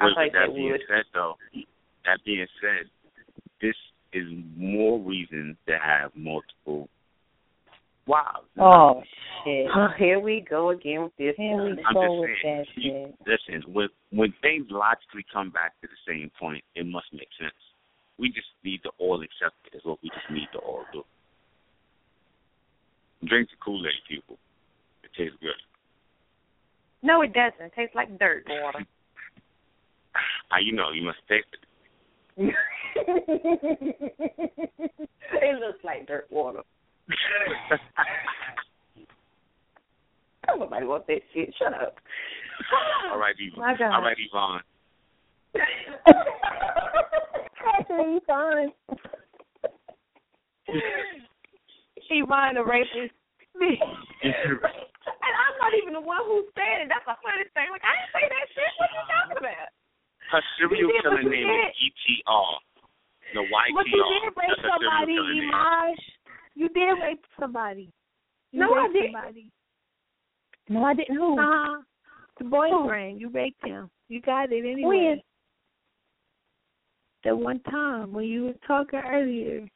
I 0.00 0.04
like 0.08 0.32
that 0.32 0.48
that 0.48 0.54
being 0.54 0.70
wood. 0.72 0.80
said, 0.88 1.04
though, 1.14 1.34
that 2.04 2.18
being 2.24 2.46
said, 2.60 2.90
this 3.60 3.74
is 4.12 4.24
more 4.56 4.98
reason 5.00 5.56
to 5.66 5.78
have 5.78 6.10
multiple 6.14 6.88
wives. 8.06 8.46
Oh, 8.58 9.00
oh 9.00 9.02
shit! 9.44 9.66
Oh, 9.74 9.88
here 9.98 10.20
we 10.20 10.44
go 10.48 10.70
again 10.70 11.02
with 11.04 11.16
this. 11.18 11.34
Here 11.36 11.56
we 11.56 11.82
I'm 11.84 11.94
go 11.94 12.02
just 12.02 12.20
with 12.20 12.30
saying, 12.42 12.64
that 12.76 12.82
you- 12.82 12.92
shit. 12.92 13.14
Listen, 13.26 13.72
when 13.72 13.88
when 14.10 14.34
things 14.42 14.66
logically 14.70 15.24
come 15.32 15.50
back 15.50 15.72
to 15.80 15.88
the 15.88 16.00
same 16.06 16.30
point, 16.38 16.62
it 16.74 16.86
must 16.86 17.06
make 17.12 17.28
sense. 17.40 17.54
We 18.18 18.28
just 18.28 18.48
need 18.64 18.82
to 18.84 18.90
all 18.98 19.22
accept 19.22 19.56
it. 19.72 19.76
Is 19.76 19.84
what 19.84 19.98
we 20.02 20.08
just 20.10 20.30
need 20.30 20.48
to 20.52 20.58
all 20.58 20.84
do. 20.92 21.02
Drink 23.26 23.48
the 23.50 23.56
Kool 23.64 23.82
Aid, 23.86 23.92
people. 24.08 24.38
It 25.02 25.10
tastes 25.16 25.36
good. 25.40 25.56
No, 27.02 27.22
it 27.22 27.32
doesn't. 27.32 27.60
It 27.66 27.72
tastes 27.74 27.94
like 27.94 28.18
dirt 28.18 28.44
water. 28.48 28.84
How 30.48 30.58
you 30.58 30.72
know? 30.72 30.90
You 30.92 31.02
must 31.04 31.18
taste 31.28 31.46
it. 31.52 31.60
it 35.36 35.60
looks 35.60 35.82
like 35.84 36.06
dirt 36.06 36.26
water. 36.30 36.60
Nobody 40.48 40.86
wants 40.86 41.06
that 41.08 41.20
shit. 41.34 41.54
Shut 41.58 41.74
up. 41.74 41.96
All 43.12 43.18
right, 43.18 43.34
Yvonne. 43.38 43.76
All 43.92 44.02
right, 44.02 44.16
Yvonne. 44.18 44.60
Actually, 47.66 48.20
Yvonne. 48.22 48.72
Yvonne, 52.08 52.54
the 52.54 52.64
rapist. 52.64 53.12
and 53.60 53.76
I'm 55.34 55.56
not 55.60 55.74
even 55.82 55.92
the 55.94 56.00
one 56.00 56.22
who 56.24 56.44
said 56.54 56.86
it. 56.86 56.88
That's 56.88 57.04
a 57.06 57.16
funny 57.20 57.44
thing. 57.52 57.68
Like 57.70 57.82
I 57.82 57.92
didn't 57.98 58.12
say 58.14 58.24
that 58.30 58.46
shit. 58.54 58.72
What 58.78 58.88
are 58.88 58.96
you 58.96 59.04
talking 59.10 59.38
about? 59.42 59.75
Her 60.30 60.42
serial 60.58 60.80
You 60.80 60.92
did, 60.92 61.02
killer 61.02 61.16
but 61.16 61.24
you 61.24 61.30
name 61.30 61.48
is 61.48 61.74
ETR. 61.86 62.58
The 63.34 63.40
YTR. 63.40 63.74
But 63.74 63.86
you 63.86 64.04
did 64.10 64.24
rape 64.36 64.56
That's 64.56 64.68
somebody. 64.74 65.16
Emiaj. 65.16 65.94
You 66.54 66.68
did 66.70 67.02
rape 67.02 67.24
somebody. 67.38 67.92
You 68.52 68.60
No, 68.60 68.72
I 68.72 68.82
raped 68.82 68.94
didn't. 68.94 69.12
Somebody. 69.12 69.50
No, 70.68 70.84
I 70.84 70.94
didn't. 70.94 71.16
Who? 71.16 71.38
Uh-huh. 71.38 71.82
The 72.38 72.44
boyfriend. 72.44 73.20
You 73.20 73.28
raped 73.30 73.64
him. 73.64 73.90
You 74.08 74.20
got 74.20 74.52
it 74.52 74.64
anyway. 74.64 74.82
When? 74.84 75.22
That 77.24 77.36
one 77.36 77.60
time 77.60 78.12
when 78.12 78.24
you 78.24 78.44
were 78.44 78.54
talking 78.66 79.00
earlier. 79.00 79.68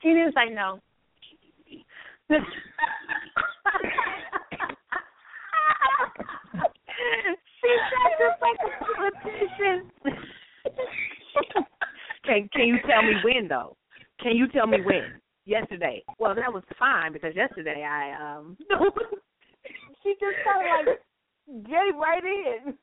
He 0.00 0.08
didn't 0.10 0.34
say 0.34 0.54
no. 0.54 0.80
She 7.64 8.24
like 8.40 8.60
a 8.60 8.70
politician. 8.94 9.90
can 12.24 12.48
Can 12.52 12.66
you 12.68 12.78
tell 12.86 13.02
me 13.02 13.14
when 13.24 13.48
though? 13.48 13.76
Can 14.20 14.36
you 14.36 14.48
tell 14.48 14.66
me 14.66 14.80
when? 14.80 15.20
Yesterday. 15.46 16.02
Well, 16.18 16.34
that 16.34 16.52
was 16.52 16.62
fine 16.78 17.12
because 17.12 17.34
yesterday 17.36 17.84
I 17.84 18.36
um. 18.38 18.56
she 20.02 20.14
just 20.20 20.36
kind 20.44 20.64
of 20.64 20.86
like 20.86 21.00
gave 21.66 21.94
right 22.00 22.24
in. 22.24 22.74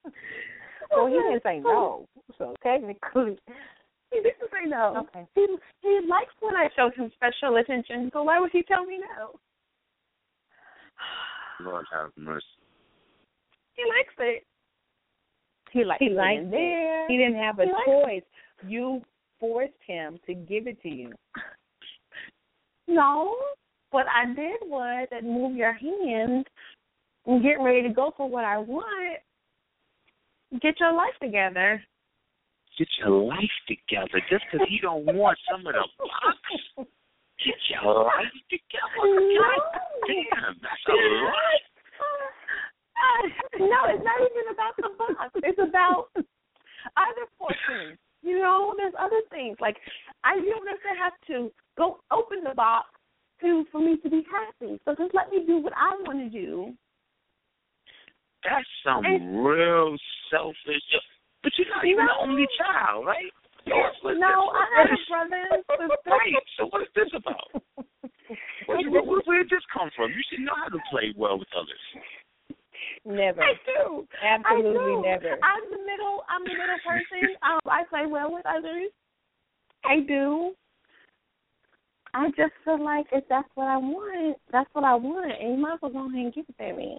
Well, 0.92 1.08
he 1.08 1.14
didn't 1.14 1.44
say 1.44 1.60
no, 1.60 2.08
so 2.38 2.54
technically 2.62 3.38
He 4.12 4.18
didn't 4.18 4.50
say 4.52 4.68
no. 4.68 5.08
Okay. 5.08 5.26
He 5.36 5.48
he 5.82 6.00
likes 6.08 6.34
when 6.42 6.56
I 6.56 6.70
show 6.76 6.90
him 6.96 7.12
special 7.16 7.56
attention. 7.58 8.10
So 8.14 8.24
why 8.24 8.40
would 8.40 8.52
he 8.52 8.64
tell 8.64 8.86
me 8.86 9.00
no? 9.00 9.40
Lord 11.64 11.86
have 11.92 12.12
mercy. 12.18 12.46
He 13.74 13.84
likes 13.86 14.14
it. 14.20 14.44
He 15.72 15.84
liked 15.84 16.02
He 16.02 16.10
it 16.10 16.14
liked 16.14 16.44
it. 16.44 16.52
there. 16.52 17.08
He 17.08 17.18
didn't 17.18 17.36
have 17.36 17.60
a 17.60 17.66
He 17.66 17.72
choice. 17.86 18.24
You 18.68 19.02
forced 19.40 19.74
him 19.86 20.20
to 20.28 20.34
give 20.34 20.68
it 20.68 20.82
to 20.84 20.90
you. 20.90 21.12
No. 22.88 23.36
What 23.92 24.06
I 24.08 24.26
did 24.34 24.60
was 24.64 25.08
that 25.12 25.24
move 25.24 25.56
your 25.56 25.74
hand 25.74 26.46
and 27.26 27.44
get 27.44 27.56
ready 27.60 27.84
to 27.84 27.90
go 27.94 28.14
for 28.16 28.30
what 28.30 28.46
I 28.46 28.58
want. 28.58 29.20
Get 30.62 30.80
your 30.80 30.94
life 30.94 31.14
together. 31.22 31.82
Get 32.78 32.88
your 33.00 33.24
life 33.24 33.38
together. 33.68 34.22
Just 34.30 34.44
because 34.52 34.66
he 34.70 34.80
don't 34.80 35.06
want 35.06 35.38
some 35.50 35.66
of 35.68 35.74
the 35.74 35.84
box. 35.98 36.90
Get 37.44 37.56
your 37.70 38.06
life 38.06 38.32
together. 38.50 39.02
God 39.40 39.82
damn, 40.08 40.56
that's 40.62 40.88
a 40.88 40.94
lot. 40.94 41.62
no, 43.60 43.80
it's 43.90 44.04
not 44.04 44.20
even 44.22 44.46
about 44.54 44.76
the 44.78 44.90
box. 44.98 45.32
It's 45.44 45.60
about 45.60 46.10
other 46.16 47.26
portions. 47.38 47.98
You 48.22 48.40
know, 48.40 48.74
there's 48.78 48.94
other 49.00 49.22
things. 49.30 49.58
Like 49.60 49.78
I 50.24 50.36
you 50.36 50.52
don't 50.54 50.66
necessarily 50.66 51.00
have 51.02 51.18
to 51.28 51.52
go 51.78 52.00
open 52.12 52.44
the 52.44 52.54
box 52.56 52.90
to 53.42 53.66
for 53.72 53.82
me 53.82 53.98
to 53.98 54.10
be 54.10 54.24
happy. 54.30 54.80
So 54.86 54.94
just 54.96 55.14
let 55.14 55.30
me 55.30 55.44
do 55.46 55.58
what 55.58 55.74
I 55.76 55.98
want 56.06 56.20
to 56.20 56.30
do. 56.30 56.74
That's 58.44 58.66
some 58.84 59.06
And- 59.06 59.46
real 59.46 59.98
selfish. 60.30 60.82
But 61.44 61.52
you're 61.58 61.70
not 61.74 61.86
even 61.86 62.06
the 62.06 62.18
only 62.22 62.46
child, 62.58 63.06
right? 63.06 63.34
Yours 63.66 63.96
was 64.04 64.18
No. 64.18 64.54
I 64.54 64.66
have 64.78 64.90
a 64.94 64.98
brother 65.10 65.42
and 65.52 65.64
sister. 65.66 66.10
Right. 66.10 66.34
So 66.58 66.66
what 66.70 66.82
is 66.82 66.88
this 66.94 67.10
about? 67.14 67.50
Where, 68.66 68.80
where, 68.90 69.04
where, 69.04 69.22
where 69.26 69.44
did 69.44 69.50
this 69.52 69.66
come 69.74 69.90
from? 69.96 70.12
You 70.12 70.24
should 70.30 70.40
know 70.40 70.56
how 70.56 70.70
to 70.70 70.80
play 70.90 71.12
well 71.18 71.38
with 71.38 71.50
others. 71.52 71.84
Never. 73.06 73.42
I 73.42 73.54
do. 73.66 74.08
Absolutely 74.24 74.78
I 74.78 74.96
do. 74.96 75.02
never. 75.02 75.32
I'm 75.42 75.66
the 75.72 75.82
middle. 75.82 76.24
I'm 76.30 76.44
the 76.44 76.54
middle 76.54 76.80
person. 76.86 77.36
um, 77.44 77.60
I 77.66 77.84
play 77.90 78.06
well 78.06 78.32
with 78.32 78.46
others. 78.46 78.92
I 79.84 80.02
do. 80.08 80.54
I 82.14 82.28
just 82.38 82.54
feel 82.66 82.84
like 82.84 83.08
if 83.12 83.24
that's 83.30 83.48
what 83.56 83.68
I 83.68 83.78
want, 83.78 84.38
that's 84.52 84.70
what 84.74 84.84
I 84.84 84.96
want, 84.96 85.32
and 85.32 85.56
you 85.56 85.58
might 85.58 85.76
as 85.76 85.80
well 85.82 85.92
go 85.92 86.10
ahead 86.10 86.26
and 86.26 86.34
give 86.34 86.46
it 86.48 86.58
to 86.58 86.76
me. 86.76 86.98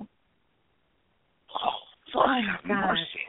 Oh, 1.52 1.78
Lord 2.14 2.44
have 2.50 2.66
gosh. 2.66 2.96
mercy. 2.96 3.26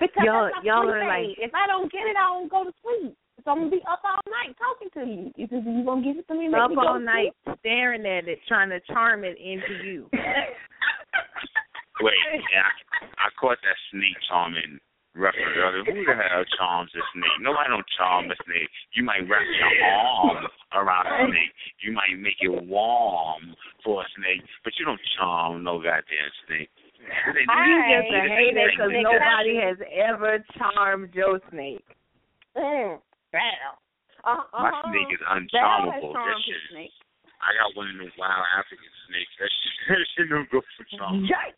Because 0.00 0.22
Y'all- 0.22 0.50
that's 0.52 0.64
y'all 0.66 0.82
sleep 0.84 0.94
are 0.94 1.06
like- 1.08 1.38
if 1.38 1.54
I 1.54 1.66
don't 1.66 1.90
get 1.90 2.06
it, 2.06 2.14
I 2.16 2.28
don't 2.28 2.48
go 2.50 2.62
to 2.64 2.72
sleep. 2.82 3.16
So 3.42 3.52
I'm 3.52 3.58
gonna 3.58 3.70
be 3.70 3.82
up 3.90 4.02
all 4.04 4.20
night 4.30 4.54
talking 4.58 4.90
to 4.94 5.06
you. 5.10 5.32
You 5.36 5.46
just 5.48 5.66
you 5.66 5.82
gonna 5.84 6.02
give 6.02 6.18
it 6.18 6.28
to 6.28 6.34
me? 6.34 6.52
Up 6.52 6.70
me 6.70 6.76
all 6.76 7.00
night 7.00 7.32
sleep? 7.44 7.58
staring 7.60 8.04
at 8.04 8.28
it, 8.28 8.40
trying 8.46 8.68
to 8.68 8.80
charm 8.92 9.24
it 9.24 9.38
into 9.38 9.82
you. 9.84 10.10
Wait, 12.00 12.14
yeah, 12.52 12.62
I, 13.02 13.26
I 13.26 13.28
caught 13.40 13.58
that 13.62 13.78
snake 13.90 14.16
charming 14.28 14.78
reference 15.18 15.56
earlier. 15.58 15.82
Who 15.82 16.04
the 16.06 16.14
hell 16.14 16.44
charms 16.56 16.90
a 16.94 17.02
snake? 17.12 17.36
Nobody 17.42 17.70
don't 17.74 17.86
charm 17.98 18.30
a 18.30 18.36
snake. 18.46 18.70
You 18.94 19.02
might 19.02 19.26
wrap 19.26 19.42
your 19.42 19.72
arm 19.82 20.46
around 20.78 21.06
a 21.10 21.26
snake. 21.26 21.54
You 21.82 21.90
might 21.92 22.14
make 22.18 22.38
it 22.40 22.54
warm 22.54 23.54
for 23.82 24.02
a 24.02 24.06
snake, 24.14 24.46
but 24.62 24.72
you 24.78 24.84
don't 24.86 25.00
charm 25.18 25.64
no 25.64 25.78
goddamn 25.82 26.30
snake. 26.46 26.70
They- 27.34 27.46
You 27.46 27.74
just 27.88 28.10
a 28.10 28.10
they- 28.10 28.30
hater 28.30 28.54
they- 28.54 28.70
because 28.70 28.92
nobody 28.94 29.54
has 29.58 29.78
ever 29.90 30.38
charmed 30.58 31.10
Joe 31.14 31.38
Snake. 31.50 31.86
Mm. 32.56 33.00
Bam. 33.32 33.42
Uh, 34.24 34.42
My 34.52 34.68
uh-huh. 34.70 34.90
snake 34.90 35.10
is 35.14 35.22
uncharmable. 35.30 36.12
That 36.14 36.36
shit 36.44 36.58
snake. 36.70 36.92
I 37.38 37.54
got 37.54 37.70
one 37.78 37.86
of 37.90 37.96
them 38.02 38.10
wild 38.18 38.46
African 38.58 38.90
snakes. 39.06 39.30
That 39.38 39.50
shit, 39.50 39.74
that 39.94 40.06
shit 40.16 40.26
no 40.30 40.42
good 40.50 40.64
for 40.76 40.84
charm. 40.98 41.22
Yikes! 41.22 41.54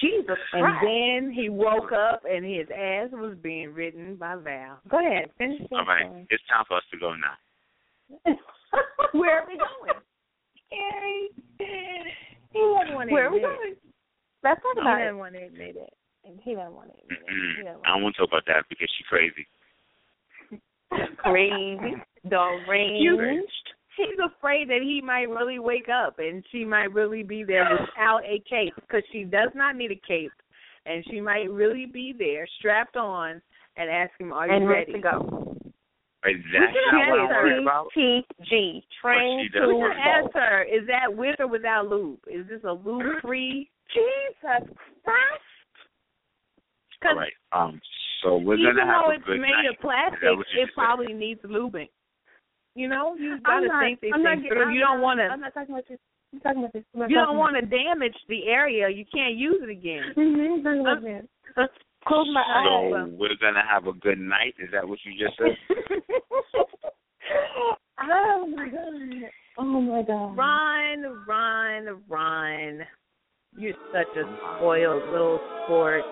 Jesus 0.00 0.38
And 0.52 0.66
then 0.82 1.32
he 1.32 1.48
woke 1.48 1.90
up 1.92 2.22
and 2.28 2.44
his 2.44 2.66
ass 2.70 3.08
was 3.12 3.36
being 3.42 3.72
ridden 3.74 4.16
by 4.16 4.36
Val. 4.36 4.78
Go 4.88 4.98
ahead, 4.98 5.30
finish 5.38 5.60
your 5.70 5.80
All 5.80 5.86
right, 5.86 6.04
story. 6.06 6.26
it's 6.30 6.42
time 6.48 6.64
for 6.68 6.76
us 6.76 6.82
to 6.92 6.98
go 6.98 7.14
now. 7.14 8.34
Where 9.12 9.40
are 9.42 9.46
we 9.46 9.56
going? 9.56 10.00
He 12.52 12.58
doesn't 12.58 12.94
want 12.94 13.08
to 13.08 13.14
Where 13.14 13.26
are 13.26 13.30
we 13.32 13.38
admit 13.38 13.56
going? 13.58 13.74
Let's 14.44 14.60
talk 14.62 14.76
it. 14.76 14.80
He 14.80 14.80
about 14.82 15.00
it. 15.00 15.04
doesn't 15.04 15.18
want 15.18 15.34
to 15.34 15.42
admit 15.44 15.76
it. 15.76 15.92
And 16.24 16.38
He 16.42 16.54
doesn't 16.54 16.74
want 16.74 16.88
to 16.92 16.98
admit 17.02 17.18
it. 17.18 17.56
He 17.58 17.62
doesn't 17.64 17.84
I 17.86 17.90
don't 17.94 18.02
want 18.02 18.14
to 18.16 18.20
talk 18.22 18.28
about 18.30 18.46
that 18.46 18.64
because 18.68 18.88
she's 18.96 19.06
crazy. 19.08 19.46
Crazy, 21.18 21.94
deranged. 22.28 23.02
You- 23.02 23.44
She's 23.98 24.18
afraid 24.24 24.70
that 24.70 24.80
he 24.82 25.02
might 25.04 25.28
really 25.28 25.58
wake 25.58 25.88
up 25.90 26.18
and 26.20 26.42
she 26.52 26.64
might 26.64 26.92
really 26.94 27.22
be 27.22 27.42
there 27.44 27.68
without 27.70 28.20
a 28.24 28.40
cape 28.48 28.72
because 28.76 29.02
she 29.12 29.24
does 29.24 29.50
not 29.54 29.76
need 29.76 29.90
a 29.90 30.00
cape, 30.06 30.32
and 30.86 31.04
she 31.10 31.20
might 31.20 31.50
really 31.50 31.84
be 31.84 32.14
there 32.16 32.46
strapped 32.58 32.96
on 32.96 33.42
and 33.76 33.90
ask 33.90 34.12
him, 34.18 34.32
"Are 34.32 34.46
you 34.46 34.52
and 34.54 34.68
ready 34.68 34.92
ready 34.92 34.92
to 34.92 34.98
go. 35.00 35.44
Is 36.24 36.36
that 36.52 36.72
not 36.92 37.08
what 37.10 37.20
I'm 37.20 37.28
worried 37.28 37.62
about? 37.62 37.88
TTG, 37.96 38.82
train 39.02 39.48
to 39.54 39.74
work. 39.76 39.92
Ask 39.96 40.32
her, 40.34 40.62
is 40.64 40.84
that 40.88 41.14
with 41.16 41.36
or 41.38 41.46
without 41.46 41.88
lube? 41.88 42.18
Is 42.26 42.46
this 42.48 42.60
a 42.64 42.72
lube 42.72 43.02
free? 43.22 43.70
Jesus 43.94 44.68
Christ. 45.04 45.42
All 47.04 47.14
right. 47.16 47.32
Um. 47.52 47.80
So 48.24 48.36
we're 48.36 48.56
Even 48.56 48.74
gonna 48.76 48.92
have 48.92 49.04
though 49.06 49.10
a 49.12 49.14
it's 49.14 49.24
good 49.24 49.40
made 49.40 49.50
night. 49.50 49.70
of 49.70 49.80
plastic, 49.80 50.18
Is 50.18 50.22
that 50.22 50.36
what 50.36 50.46
you 50.52 50.60
it 50.62 50.64
just 50.66 50.74
said? 50.74 50.80
probably 50.82 51.12
needs 51.14 51.40
lubing. 51.42 51.88
You 52.78 52.86
know, 52.88 53.16
you 53.18 53.40
gotta 53.42 53.66
think 53.82 53.98
these 54.00 54.12
I'm 54.14 54.22
things 54.22 54.42
getting- 54.46 54.54
through. 54.54 54.70
I'm 54.70 54.74
You 54.74 54.80
don't 54.80 55.00
want 55.02 55.18
to. 55.18 55.24
I'm 55.26 55.40
not 55.40 55.52
talking 55.52 55.74
about 55.74 55.88
this. 55.88 55.98
I'm 56.32 56.38
talking 56.40 56.60
about 56.62 56.72
this. 56.72 56.84
I'm 56.94 57.00
not 57.00 57.10
You 57.10 57.16
don't 57.16 57.36
want 57.36 57.56
to 57.58 57.66
damage 57.66 58.14
the 58.28 58.46
area. 58.46 58.88
You 58.88 59.04
can't 59.12 59.34
use 59.34 59.58
it 59.62 59.70
again. 59.70 60.14
Mm-hmm, 60.16 60.84
talking. 60.86 61.26
Close 62.06 62.28
my 62.32 62.40
eyes. 62.46 62.92
So 62.94 63.16
we're 63.18 63.34
gonna 63.40 63.64
have 63.68 63.88
a 63.88 63.92
good 63.98 64.18
night. 64.20 64.54
Is 64.62 64.70
that 64.72 64.86
what 64.86 64.98
you 65.04 65.12
just 65.18 65.36
said? 65.36 65.58
oh 68.00 68.46
my 68.46 68.68
god. 68.68 69.30
Oh 69.58 69.80
my 69.80 70.02
god. 70.02 70.36
Run, 70.36 71.24
run, 71.26 72.02
run. 72.08 72.86
You're 73.56 73.74
such 73.92 74.16
a 74.16 74.22
spoiled 74.56 75.02
little 75.10 75.40
sport. 75.64 76.02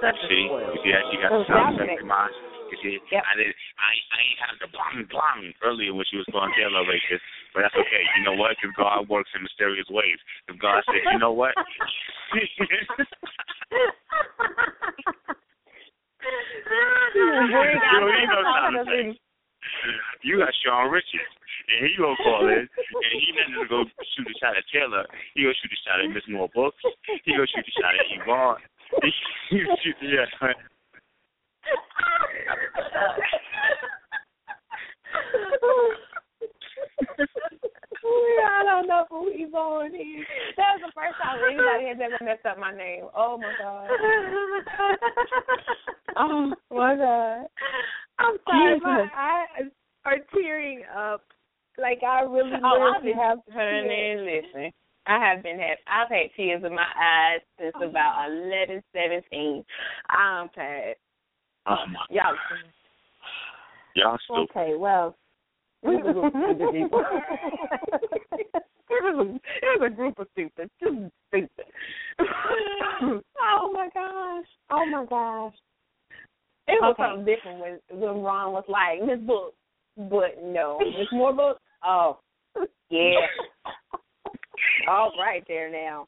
Such 0.00 0.14
a 0.14 0.28
see, 0.28 0.46
spoiled. 0.46 0.70
you 0.74 0.80
see 0.84 0.92
that 0.92 1.02
she 1.10 1.16
got 1.20 1.32
Oh, 1.32 1.38
the 1.40 1.48
sound 1.48 1.80
in 1.80 2.06
mind. 2.06 2.30
You 2.70 2.78
see, 2.80 2.96
Yep. 3.12 3.22
I 3.24 3.32
did. 3.36 3.52
I 3.76 3.90
I 3.92 4.18
ain't 4.24 4.40
had 4.40 4.54
the 4.60 4.68
blang 4.72 5.04
blang 5.10 5.52
earlier 5.62 5.92
when 5.92 6.06
she 6.08 6.16
was 6.16 6.26
going 6.32 6.48
to 6.48 6.56
tell 6.56 6.72
but 7.54 7.62
that's 7.62 7.76
okay. 7.76 8.02
You 8.18 8.24
know 8.24 8.34
what? 8.34 8.56
Because 8.58 8.74
God 8.76 9.08
works 9.08 9.30
in 9.36 9.42
mysterious 9.42 9.86
ways. 9.90 10.18
If 10.48 10.58
God 10.58 10.82
said, 10.90 11.02
you 11.12 11.18
know 11.18 11.32
what? 11.32 11.54
You 17.14 18.26
know 18.26 18.42
something. 18.74 19.14
You 20.22 20.38
got 20.38 20.52
Sean 20.64 20.90
Richards. 20.90 21.32
and 21.68 21.86
he 21.88 21.96
gonna 21.96 22.16
call 22.16 22.48
in, 22.48 22.64
and 22.68 23.12
he 23.12 23.32
not 23.36 23.48
gonna 23.54 23.68
go 23.68 23.84
shoot 24.16 24.28
a 24.28 24.34
shot 24.40 24.56
at 24.56 24.64
Taylor. 24.72 25.04
He 25.34 25.42
gonna 25.44 25.54
shoot 25.60 25.72
a 25.72 25.80
shot 25.84 26.00
at 26.00 26.10
Miss 26.10 26.24
Moore 26.28 26.48
Books. 26.54 26.80
He 27.24 27.32
gonna 27.32 27.46
shoot 27.48 27.64
a 27.64 27.74
shot 27.80 27.94
at 27.94 28.08
Yvonne. 28.10 28.60
He, 29.02 29.10
he 29.58 29.64
shoot, 29.82 29.96
yeah. 30.02 30.26
I 38.46 38.62
don't 38.64 38.86
know 38.86 39.04
who 39.10 39.30
Yvonne 39.32 39.94
is. 39.94 40.26
That 40.56 40.76
was 40.76 40.82
the 40.86 40.92
first 40.94 41.14
time 41.22 41.38
anybody 41.46 41.88
has 41.88 41.98
ever 42.02 42.18
messed 42.24 42.46
up 42.46 42.58
my 42.58 42.72
name. 42.74 43.04
Oh 43.16 43.38
my 43.38 43.52
god. 43.58 43.88
oh 46.16 46.52
my 46.70 46.96
god. 46.96 47.46
I'm 48.18 48.36
sorry, 48.44 48.80
my 48.80 49.08
eyes 49.16 49.70
are 50.04 50.18
tearing 50.34 50.82
up. 50.94 51.22
Like 51.78 52.02
I 52.06 52.20
really 52.22 52.52
Oh, 52.62 52.92
literally 52.94 53.18
have 53.20 53.38
honey, 53.52 54.42
listen. 54.44 54.70
I 55.06 55.18
have 55.18 55.42
been 55.42 55.58
have 55.58 55.78
I've 55.86 56.08
had 56.08 56.30
tears 56.36 56.62
in 56.64 56.74
my 56.74 56.86
eyes 56.98 57.40
since 57.58 57.74
oh, 57.80 57.88
about 57.88 58.28
eleven, 58.30 58.82
seventeen. 58.92 59.64
I'm 60.08 60.48
tired. 60.50 60.96
Oh 61.66 61.76
my 61.88 62.06
Y'all 62.10 62.34
Y'all 63.94 64.18
stupid. 64.24 64.50
Okay, 64.50 64.74
well. 64.76 65.16
We 65.82 65.96
was 65.96 66.16
a 66.16 66.30
group 66.30 66.60
of 66.60 66.72
people. 66.72 67.04
it 68.40 69.04
was 69.04 69.26
a 69.26 69.34
it 69.34 69.80
was 69.80 69.80
a 69.86 69.94
group 69.94 70.18
of 70.18 70.26
stupid, 70.32 70.70
just 70.80 70.94
stupid. 71.28 71.50
oh 73.42 73.70
my 73.72 73.88
gosh! 73.92 74.46
Oh 74.70 74.86
my 74.86 75.04
gosh! 75.04 75.52
It 76.68 76.80
was 76.80 76.94
Okay. 76.98 77.02
something 77.02 77.26
different 77.26 77.60
when 77.60 78.00
when 78.00 78.22
Ron 78.22 78.52
was 78.52 78.64
like, 78.66 79.02
Miss 79.06 79.20
Book 79.26 79.54
but 79.96 80.42
no. 80.42 80.78
Miss 80.80 81.08
More 81.12 81.32
Book? 81.36 81.58
Oh. 81.84 82.18
Yeah. 82.90 83.14
All 84.88 85.12
right 85.18 85.44
there 85.48 85.70
now. 85.70 86.06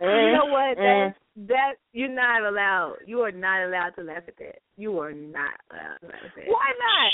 You 0.00 0.32
know 0.32 0.46
what? 0.46 0.78
Mm. 0.78 1.14
That 1.98 2.06
that 2.06 2.14
you're 2.14 2.14
not 2.14 2.42
allowed. 2.44 2.96
You 3.06 3.20
are 3.20 3.32
not 3.32 3.64
allowed 3.64 3.90
to 3.96 4.02
laugh 4.02 4.22
at 4.28 4.36
that. 4.38 4.58
You 4.76 4.98
are 5.00 5.12
not 5.12 5.52
allowed 5.70 5.96
to 6.00 6.06
laugh 6.06 6.24
at 6.24 6.34
that. 6.36 6.46
Why 6.46 6.72
not? 6.78 7.12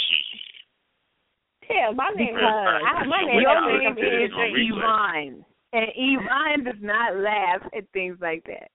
Hell, 1.68 1.94
my 1.94 2.10
name 2.16 2.28
is 2.28 2.40
Because 2.40 2.82
I, 2.84 3.04
my 3.06 3.22
name 3.22 3.40
your 3.40 3.50
I'll 3.50 3.78
name 3.78 3.94
put 3.94 4.04
it 4.04 4.24
is 4.24 4.30
on 4.34 4.50
replay. 4.52 4.68
Yvonne, 4.70 5.44
and 5.72 5.86
Yvonne 5.96 6.64
does 6.64 6.82
not 6.82 7.16
laugh 7.16 7.62
at 7.76 7.84
things 7.92 8.18
like 8.20 8.44
that. 8.44 8.70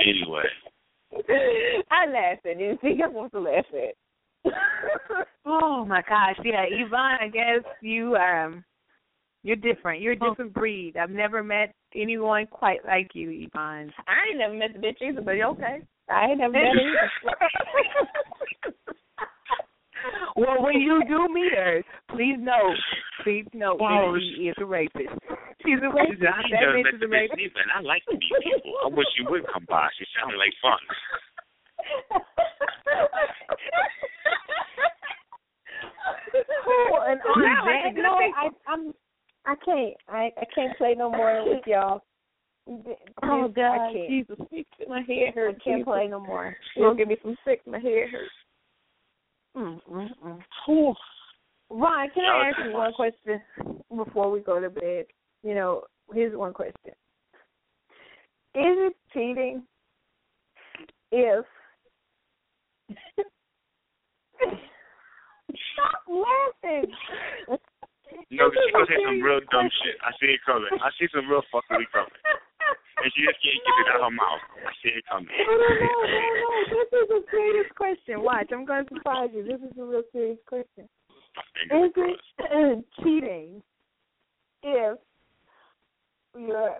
Anyway, 0.00 0.48
I 1.90 2.06
laugh 2.06 2.38
at 2.44 2.50
anything 2.50 3.00
I 3.02 3.08
want 3.08 3.32
to 3.32 3.40
laugh 3.40 3.64
at. 3.72 3.94
oh 5.46 5.84
my 5.84 6.02
gosh, 6.02 6.38
yeah, 6.44 6.64
Yvonne. 6.68 7.18
I 7.20 7.28
guess 7.28 7.62
you 7.80 8.16
um, 8.16 8.64
you're 9.44 9.56
different. 9.56 10.00
You're 10.00 10.14
a 10.14 10.16
oh. 10.22 10.30
different 10.30 10.54
breed. 10.54 10.96
I've 10.96 11.10
never 11.10 11.42
met 11.44 11.74
anyone 11.94 12.46
quite 12.46 12.84
like 12.86 13.10
you, 13.12 13.30
Yvonne. 13.30 13.92
I 14.08 14.30
ain't 14.30 14.38
never 14.38 14.54
met 14.54 14.72
the 14.72 14.80
bitch 14.80 15.02
either, 15.06 15.20
but 15.20 15.36
okay. 15.36 15.82
I 16.08 16.30
ain't 16.30 16.38
never 16.38 16.52
met 16.54 16.62
her 16.72 17.10
well, 20.36 20.64
when 20.64 20.80
you 20.80 21.02
do 21.06 21.28
meet 21.32 21.52
her, 21.52 21.82
please 22.10 22.36
know, 22.38 22.72
please 23.22 23.44
know 23.52 23.76
Wow. 23.78 24.12
that 24.12 24.20
she 24.20 24.48
is 24.48 24.56
a 24.58 24.64
rapist. 24.64 25.12
She's 25.64 25.78
a 25.84 25.92
rapist. 25.92 26.24
I 26.24 26.40
ain't 26.40 26.50
That 26.50 26.60
never 26.60 26.82
met 26.82 26.98
the 26.98 27.06
a 27.06 27.08
bitch 27.08 27.38
either, 27.38 27.60
and 27.60 27.72
I 27.76 27.80
like 27.80 28.04
to 28.06 28.12
meet 28.16 28.32
people. 28.42 28.72
I 28.82 28.88
wish 28.88 29.06
you 29.18 29.26
would 29.28 29.44
come 29.52 29.66
by. 29.68 29.88
She 29.98 30.06
sounded 30.18 30.38
like 30.40 30.52
fun. 30.64 30.80
Cool. 36.64 36.96
And 37.06 37.20
on 37.20 37.40
that 37.40 37.80
can 37.84 37.94
do 37.94 38.02
note. 38.02 38.32
I, 38.36 38.48
I'm, 38.66 38.94
I 39.46 39.54
can't, 39.64 39.94
I, 40.08 40.30
I 40.38 40.44
can't 40.54 40.76
play 40.78 40.94
no 40.96 41.10
more 41.10 41.44
with 41.48 41.62
y'all. 41.66 42.02
Oh 42.66 42.80
I 43.22 43.48
God, 43.48 43.92
can't. 43.92 44.08
Jesus, 44.08 44.36
my 44.88 45.00
head 45.00 45.28
I 45.28 45.32
hurts. 45.34 45.60
can't 45.64 45.78
Jesus. 45.78 45.84
play 45.84 46.08
no 46.08 46.20
more. 46.20 46.56
You're 46.76 46.88
gonna 46.90 46.98
give 46.98 47.08
me 47.08 47.16
some 47.22 47.36
sick. 47.44 47.60
My 47.66 47.78
head 47.78 48.08
hurts. 48.10 48.30
Mm, 49.56 49.80
mm, 49.90 50.08
mm. 50.24 50.94
Ron, 51.70 52.10
can 52.14 52.24
I 52.24 52.48
ask 52.48 52.58
you 52.64 52.72
one 52.72 52.92
question 52.94 53.40
before 53.94 54.30
we 54.30 54.40
go 54.40 54.60
to 54.60 54.70
bed? 54.70 55.06
You 55.42 55.54
know, 55.54 55.82
here's 56.12 56.36
one 56.36 56.52
question. 56.52 56.92
Is 58.54 58.76
it 58.78 58.96
cheating 59.12 59.62
if 61.12 61.44
Stop 65.74 66.02
laughing. 66.08 66.90
No, 68.30 68.50
she 68.50 68.72
gonna 68.72 68.86
say 68.88 69.00
some 69.04 69.20
real 69.20 69.40
dumb 69.50 69.68
shit. 69.82 69.96
I 70.00 70.10
see 70.20 70.32
it 70.32 70.40
coming. 70.46 70.70
I 70.80 70.90
see 70.98 71.08
some 71.12 71.28
real 71.28 71.42
fuckery 71.52 71.84
coming. 71.92 72.20
And 72.96 73.12
she 73.12 73.26
just 73.26 73.42
can't 73.42 73.60
get 73.60 73.74
it 73.80 73.88
out 73.92 74.00
of 74.00 74.08
her 74.08 74.14
mouth. 74.14 74.44
I 74.64 74.72
see 74.80 74.94
it 74.96 75.04
coming. 75.10 75.28
No, 75.28 75.52
no, 75.52 75.68
no, 75.68 75.92
no, 76.04 76.20
no. 76.40 76.54
This 76.70 76.88
is 76.94 77.08
a 77.10 77.20
serious 77.30 77.66
question. 77.76 78.22
Watch, 78.22 78.48
I'm 78.52 78.64
going 78.64 78.86
to 78.86 78.94
surprise 78.94 79.30
you. 79.34 79.42
This 79.44 79.60
is 79.60 79.76
a 79.76 79.84
real 79.84 80.02
serious 80.12 80.38
question. 80.46 80.88
Is 81.70 81.92
it 81.96 82.84
cheating 83.02 83.62
if 84.62 84.98
your 86.38 86.76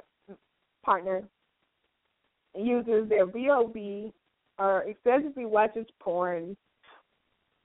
partner 0.84 1.22
uses 2.56 3.08
their 3.08 3.26
B.O.B. 3.26 4.12
or 4.58 4.82
excessively 4.84 5.46
watches 5.46 5.86
porn 6.00 6.56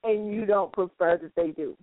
and 0.02 0.34
you 0.34 0.44
don't 0.44 0.72
prefer 0.72 1.18
that 1.18 1.34
they 1.36 1.52
do? 1.52 1.76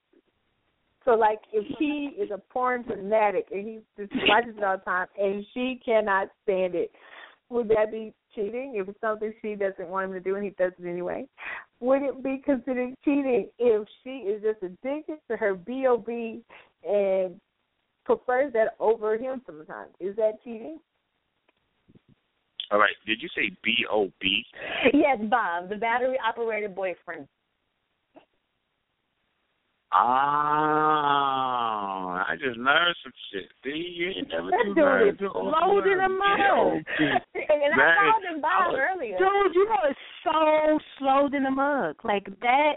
So, 1.07 1.13
like, 1.13 1.39
if 1.53 1.65
he 1.79 2.21
is 2.21 2.31
a 2.31 2.37
porn 2.37 2.83
fanatic 2.83 3.45
and 3.53 3.65
he 3.65 3.79
just 3.97 4.11
watches 4.27 4.55
it 4.57 4.63
all 4.63 4.77
the 4.77 4.83
time 4.83 5.07
and 5.17 5.45
she 5.53 5.79
cannot 5.85 6.27
stand 6.43 6.75
it, 6.75 6.91
would 7.49 7.69
that 7.69 7.93
be 7.93 8.13
cheating 8.35 8.73
if 8.75 8.89
it's 8.89 8.99
something 8.99 9.33
she 9.41 9.55
doesn't 9.55 9.87
want 9.87 10.07
him 10.07 10.13
to 10.15 10.19
do 10.19 10.35
and 10.35 10.43
he 10.43 10.49
does 10.49 10.73
it 10.77 10.85
anyway? 10.85 11.25
Would 11.79 12.01
it 12.01 12.21
be 12.21 12.41
considered 12.43 12.93
cheating 13.05 13.47
if 13.57 13.87
she 14.03 14.09
is 14.09 14.41
just 14.41 14.61
addicted 14.61 15.19
to 15.31 15.37
her 15.37 15.53
B.O.B. 15.55 16.41
and 16.85 17.39
prefers 18.03 18.51
that 18.51 18.75
over 18.81 19.17
him 19.17 19.41
sometimes? 19.45 19.91
Is 20.01 20.13
that 20.17 20.43
cheating? 20.43 20.77
All 22.69 22.79
right. 22.79 22.95
Did 23.05 23.21
you 23.21 23.29
say 23.29 23.55
B 23.63 23.85
O 23.89 24.11
B? 24.19 24.43
Yes, 24.93 25.19
Bob, 25.29 25.69
the 25.69 25.77
battery 25.77 26.17
operated 26.27 26.75
boyfriend. 26.75 27.29
Ah, 30.87 32.25
I 32.27 32.35
just 32.35 32.57
learned 32.57 32.95
some 33.03 33.13
shit. 33.31 33.47
See, 33.63 33.93
you 33.95 34.09
ain't 34.09 34.27
never 34.29 34.49
That 34.51 34.63
too 34.65 34.73
dude 34.75 34.83
learned. 34.83 35.21
is 35.21 35.31
loaded 35.35 35.97
in 35.99 36.11
mud. 36.17 36.83
And 37.47 37.73
I 37.73 37.95
called 37.95 38.23
is- 38.23 38.29
him 38.35 38.41
Bob 38.41 38.73
earlier. 38.75 39.17
Dude, 39.17 39.55
you 39.55 39.65
know 39.65 39.83
it's 39.89 39.99
so 40.23 40.79
slowed 40.99 41.33
in 41.33 41.43
the 41.43 41.51
mug. 41.51 41.95
Like 42.03 42.25
that. 42.41 42.73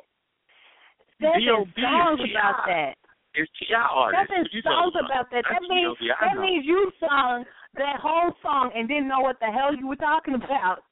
There's 1.21 1.35
been 1.35 1.45
B.O.B. 1.45 1.83
songs 1.83 2.21
about 2.31 2.65
that. 2.67 2.95
It's 3.35 3.51
T.I. 3.61 3.77
artist. 3.77 4.31
There's 4.31 4.49
you 4.53 4.63
been 4.63 4.73
songs 4.73 4.95
about 5.05 5.31
that. 5.31 5.45
That 5.51 5.63
means 5.69 5.97
that 6.21 6.37
means 6.41 6.65
you 6.67 6.91
sung 7.01 7.45
that 7.77 8.01
whole 8.01 8.33
song 8.43 8.71
and 8.75 8.89
didn't 8.89 9.07
know 9.09 9.21
what 9.21 9.39
the 9.41 9.47
hell 9.47 9.75
you 9.75 9.87
were 9.87 9.97
talking 10.01 10.35
about. 10.35 10.83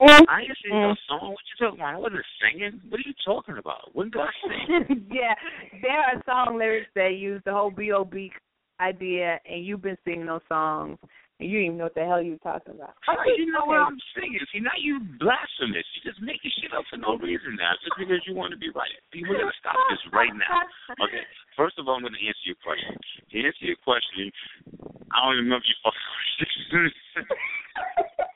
Mm. 0.00 0.28
I 0.28 0.44
ain't 0.44 0.58
sing 0.60 0.76
no 0.76 0.94
song. 1.08 1.32
What 1.32 1.40
you 1.48 1.56
talking 1.56 1.80
about? 1.80 1.94
I 1.94 1.98
wasn't 1.98 2.28
singing. 2.36 2.80
What 2.92 3.00
are 3.00 3.08
you 3.08 3.16
talking 3.24 3.56
about? 3.56 3.96
When 3.96 4.10
did 4.10 4.20
I 4.20 4.32
sing? 4.44 5.08
yeah, 5.12 5.32
there 5.80 5.96
are 5.96 6.20
song 6.28 6.58
lyrics 6.58 6.92
that 6.94 7.16
use 7.16 7.40
the 7.46 7.52
whole 7.52 7.70
B.O.B. 7.70 8.30
idea, 8.78 9.40
and 9.48 9.64
you've 9.64 9.80
been 9.80 9.96
singing 10.04 10.28
those 10.28 10.44
songs, 10.52 11.00
and 11.40 11.48
you 11.48 11.64
didn't 11.64 11.64
even 11.64 11.78
know 11.80 11.88
what 11.88 11.96
the 11.96 12.04
hell 12.04 12.20
you 12.20 12.36
were 12.36 12.44
talking 12.44 12.76
about. 12.76 12.92
How 13.08 13.16
do 13.24 13.40
you 13.40 13.48
know 13.48 13.64
what 13.64 13.80
I'm 13.80 13.96
singing? 14.12 14.36
See, 14.52 14.60
now 14.60 14.76
you 14.76 15.00
blasphemous. 15.16 15.88
You 15.96 16.12
just 16.12 16.20
making 16.20 16.52
shit 16.60 16.76
up 16.76 16.84
for 16.92 17.00
no 17.00 17.16
reason 17.16 17.56
now, 17.56 17.72
just 17.80 17.96
because 17.96 18.20
you 18.28 18.36
want 18.36 18.52
to 18.52 18.60
be 18.60 18.68
right. 18.76 18.92
See, 19.16 19.24
we're 19.24 19.40
gonna 19.40 19.56
stop 19.56 19.80
this 19.88 20.04
right 20.12 20.32
now. 20.36 20.60
Okay. 21.00 21.24
First 21.56 21.80
of 21.80 21.88
all, 21.88 21.96
I'm 21.96 22.04
gonna 22.04 22.20
answer 22.20 22.44
your 22.44 22.60
question. 22.60 23.00
To 23.32 23.34
answer 23.40 23.64
your 23.64 23.80
question, 23.80 24.28
I 25.08 25.24
don't 25.24 25.40
even 25.40 25.48
remember 25.48 25.64
your 25.64 25.80
fucking 25.88 26.04
question. 26.04 26.92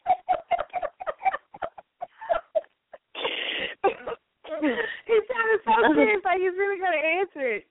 he 5.08 5.16
sounded 5.26 5.60
so 5.64 5.72
serious, 5.94 6.22
like 6.24 6.40
he's 6.40 6.56
really 6.56 6.78
gonna 6.80 7.00
answer 7.00 7.60
it. 7.60 7.64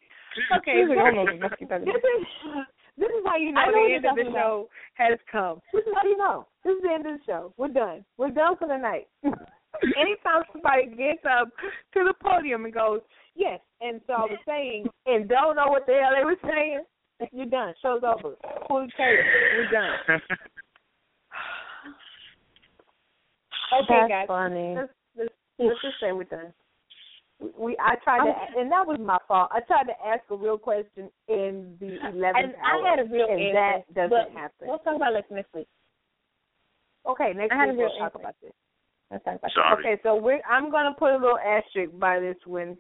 Okay, 0.59 0.85
so 0.85 0.93
this 0.93 2.03
is 2.15 2.23
this 2.97 3.09
is 3.09 3.23
how 3.25 3.37
you 3.37 3.51
know 3.51 3.65
know 3.65 3.87
the 3.87 3.95
end 3.95 4.05
of 4.05 4.15
the 4.15 4.27
show 4.31 4.69
has 4.93 5.17
come. 5.31 5.61
This 5.73 5.83
is 5.85 5.93
how 5.95 6.07
you 6.07 6.17
know. 6.17 6.47
This 6.63 6.75
is 6.75 6.81
the 6.83 6.91
end 6.93 7.05
of 7.07 7.17
the 7.17 7.23
show. 7.25 7.53
We're 7.57 7.73
done. 7.73 8.05
We're 8.17 8.35
done 8.35 8.57
for 8.57 8.67
the 8.67 8.77
night. 8.77 9.07
Anytime 9.23 10.43
somebody 10.51 10.89
gets 10.97 11.23
up 11.29 11.49
to 11.93 12.03
the 12.03 12.13
podium 12.21 12.65
and 12.65 12.73
goes, 12.73 13.01
Yes, 13.35 13.59
and 13.79 14.01
so 14.05 14.13
I 14.13 14.21
was 14.21 14.39
saying 14.45 14.87
and 15.05 15.29
don't 15.29 15.55
know 15.55 15.67
what 15.67 15.85
the 15.85 15.93
hell 15.93 16.11
they 16.17 16.25
were 16.25 16.35
saying, 16.43 16.83
you're 17.31 17.45
done. 17.45 17.73
Show's 17.81 18.01
over. 18.03 18.35
Who 18.67 18.87
cares? 18.95 19.25
We're 19.55 19.71
done. 19.71 20.21
Okay, 23.71 23.85
That's 23.87 24.09
guys. 24.09 24.27
funny. 24.27 24.75
Let's 24.75 24.91
let's 25.17 25.29
let's 25.59 25.81
just 25.81 25.95
say 26.01 26.11
we're 26.11 26.23
done. 26.23 26.51
We 27.39 27.77
I 27.79 27.95
tried 28.03 28.25
to 28.25 28.59
and 28.59 28.71
that 28.71 28.85
was 28.85 28.99
my 28.99 29.17
fault. 29.27 29.49
I 29.51 29.61
tried 29.61 29.83
to 29.83 29.93
ask 30.05 30.23
a 30.29 30.35
real 30.35 30.57
question 30.57 31.09
in 31.27 31.75
the 31.79 31.95
eleventh 32.07 32.55
hour. 32.59 32.85
I 32.85 32.89
had 32.89 32.99
a 32.99 33.09
real 33.09 33.27
and 33.29 33.41
answer, 33.41 33.53
that 33.53 33.93
doesn't 33.93 34.09
but 34.09 34.39
happen. 34.39 34.67
We'll 34.67 34.79
talk 34.79 34.95
about 34.95 35.13
this 35.13 35.23
next 35.31 35.53
week. 35.53 35.67
Okay, 37.07 37.31
next 37.35 37.53
I 37.53 37.57
had 37.57 37.69
a 37.69 37.71
week 37.71 37.79
real 37.79 37.89
we'll 37.91 37.99
talk 37.99 38.15
answer. 38.15 38.19
about 38.19 38.35
this. 38.41 38.51
Let's 39.11 39.23
talk 39.23 39.35
about 39.35 39.51
Sorry. 39.53 39.93
Okay, 39.93 40.01
so 40.03 40.15
we're 40.15 40.41
I'm 40.49 40.69
gonna 40.69 40.93
put 40.97 41.11
a 41.11 41.17
little 41.17 41.39
asterisk 41.39 41.97
by 41.97 42.19
this 42.19 42.37
one. 42.45 42.77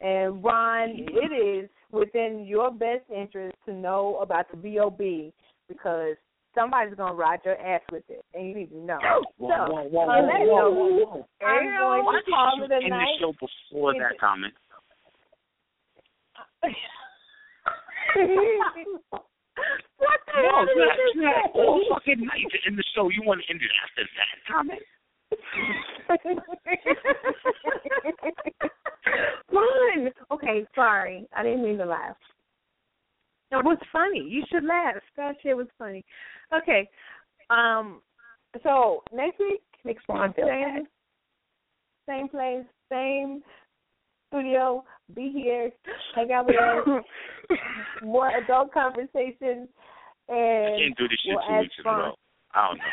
And 0.00 0.42
Ron, 0.42 0.90
it 0.90 1.32
is 1.32 1.70
within 1.92 2.44
your 2.44 2.70
best 2.70 3.04
interest 3.14 3.56
to 3.66 3.72
know 3.72 4.18
about 4.20 4.50
the 4.50 4.56
B.O.B. 4.56 5.32
because 5.68 6.16
somebody's 6.54 6.94
gonna 6.94 7.14
ride 7.14 7.40
your 7.44 7.56
ass 7.60 7.80
with 7.90 8.04
it, 8.08 8.24
and 8.34 8.46
you 8.48 8.54
need 8.54 8.70
to 8.70 8.76
know. 8.78 8.98
Whoa, 9.38 9.48
so, 9.48 9.72
whoa, 9.72 9.82
whoa, 9.84 10.00
on 10.08 10.24
whoa, 10.28 10.46
whoa, 10.46 10.70
whoa, 10.70 11.04
whoa. 11.06 11.26
I'm 11.46 11.64
going 11.78 12.04
Why 12.04 12.20
to 12.24 12.30
call 12.30 12.56
did 12.60 12.70
it 12.70 12.74
a 12.74 12.78
you 12.80 12.84
end 12.84 12.92
the 12.92 12.96
night. 12.96 13.18
show 13.20 13.32
before 13.32 13.92
that 13.94 14.18
comment? 14.20 14.54
what 19.98 20.18
the 20.26 20.32
No, 20.36 20.50
hell 20.50 20.66
you 20.66 20.74
did 20.74 20.88
had, 20.88 20.98
you 21.14 21.22
you 21.22 21.26
had 21.26 21.50
all 21.54 21.80
fucking 21.90 22.20
night 22.24 22.46
to 22.50 22.58
end 22.66 22.76
the 22.78 22.84
show. 22.94 23.08
You 23.08 23.22
want 23.24 23.40
to 23.42 23.50
end 23.50 23.60
it 23.62 23.70
after 23.82 24.02
that 24.16 24.36
comment? 24.46 24.82
Fun. 29.52 30.10
Okay, 30.30 30.66
sorry. 30.74 31.26
I 31.36 31.42
didn't 31.42 31.64
mean 31.64 31.78
to 31.78 31.84
laugh. 31.86 32.16
It 33.52 33.64
was 33.64 33.78
funny. 33.92 34.20
You 34.28 34.42
should 34.50 34.64
laugh. 34.64 34.94
That 35.16 35.36
shit 35.42 35.56
was 35.56 35.66
funny. 35.78 36.04
Okay. 36.56 36.88
Um 37.50 38.00
so 38.62 39.02
next 39.12 39.38
week 39.38 39.62
Makes 39.84 40.02
Ron 40.08 40.32
feel 40.32 40.46
same, 40.46 40.74
bad. 40.74 40.82
same 42.08 42.28
place, 42.28 42.64
same 42.90 43.42
studio, 44.28 44.84
be 45.14 45.30
here, 45.34 45.70
hang 46.14 46.30
out 46.32 46.46
with 46.46 46.56
us, 46.56 47.58
more 48.02 48.30
adult 48.36 48.72
conversations 48.72 49.68
I 50.30 50.34
and 50.34 50.78
can't 50.78 50.96
do 50.96 51.08
this 51.08 51.18
shit 51.24 51.34
we'll 51.36 51.48
two 51.48 51.58
weeks 51.60 51.74
in 51.78 51.86
a 51.86 51.90
row. 51.90 52.14
I 52.54 52.68
don't 52.68 52.78
know. 52.78 52.84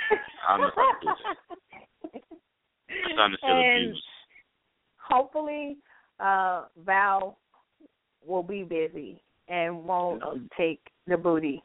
I 0.48 0.58
don't 0.58 0.62
know 0.62 0.68
if 0.68 0.74
I 0.78 0.94
can 1.00 1.16
do 2.04 2.10
this. 2.14 2.22
I'm 2.92 3.14
starting 3.14 3.36
to 3.36 3.42
feel 3.42 3.50
And- 3.56 3.84
abused. 3.86 4.04
hopefully 4.98 5.78
uh 6.20 6.66
Val 6.86 7.38
will 8.26 8.44
be 8.44 8.64
busy 8.64 9.22
and 9.50 9.84
won't 9.84 10.24
take 10.58 10.80
the 11.08 11.18
booty. 11.18 11.64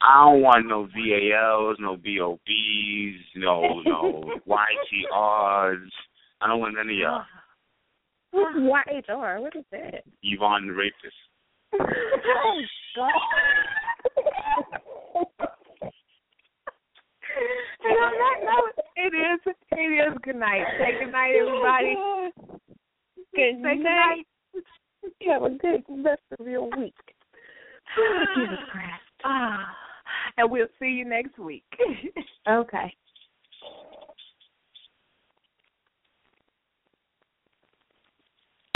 I 0.00 0.24
don't 0.24 0.42
want 0.42 0.66
no 0.66 0.86
VALs, 0.86 1.76
no 1.78 1.96
BOBs, 1.96 3.20
no 3.36 3.80
no 3.84 4.24
YTRs. 4.48 5.88
I 6.40 6.46
don't 6.48 6.60
want 6.60 6.76
any 6.78 6.94
of 6.94 6.98
y'all. 6.98 7.24
What's 8.32 8.56
YHR? 8.56 9.40
What 9.40 9.54
is 9.54 9.64
that? 9.70 10.02
Yvonne 10.22 10.66
the 10.66 10.72
rapist. 10.72 11.14
oh 11.74 12.60
God. 12.96 13.10
And 17.84 17.96
on 17.98 18.12
that 18.12 18.38
note, 18.44 18.84
it 18.96 19.14
is 19.14 19.54
it 19.70 19.76
is 19.76 20.18
good 20.22 20.36
night. 20.36 20.64
Say 20.78 21.04
good 21.04 21.12
night, 21.12 21.34
everybody. 21.34 21.94
Good 23.34 23.34
Say 23.34 23.52
good 23.52 23.62
night. 23.62 23.78
night. 23.82 24.26
You 25.20 25.30
have 25.30 25.42
a 25.42 25.50
good 25.50 25.84
rest 26.04 26.22
of 26.38 26.46
your 26.46 26.68
week. 26.76 26.94
Jesus 28.36 28.58
Christ. 28.70 29.02
Ah, 29.24 29.76
and 30.36 30.50
we'll 30.50 30.66
see 30.78 30.86
you 30.86 31.04
next 31.04 31.38
week. 31.38 31.64
Okay. 32.48 32.94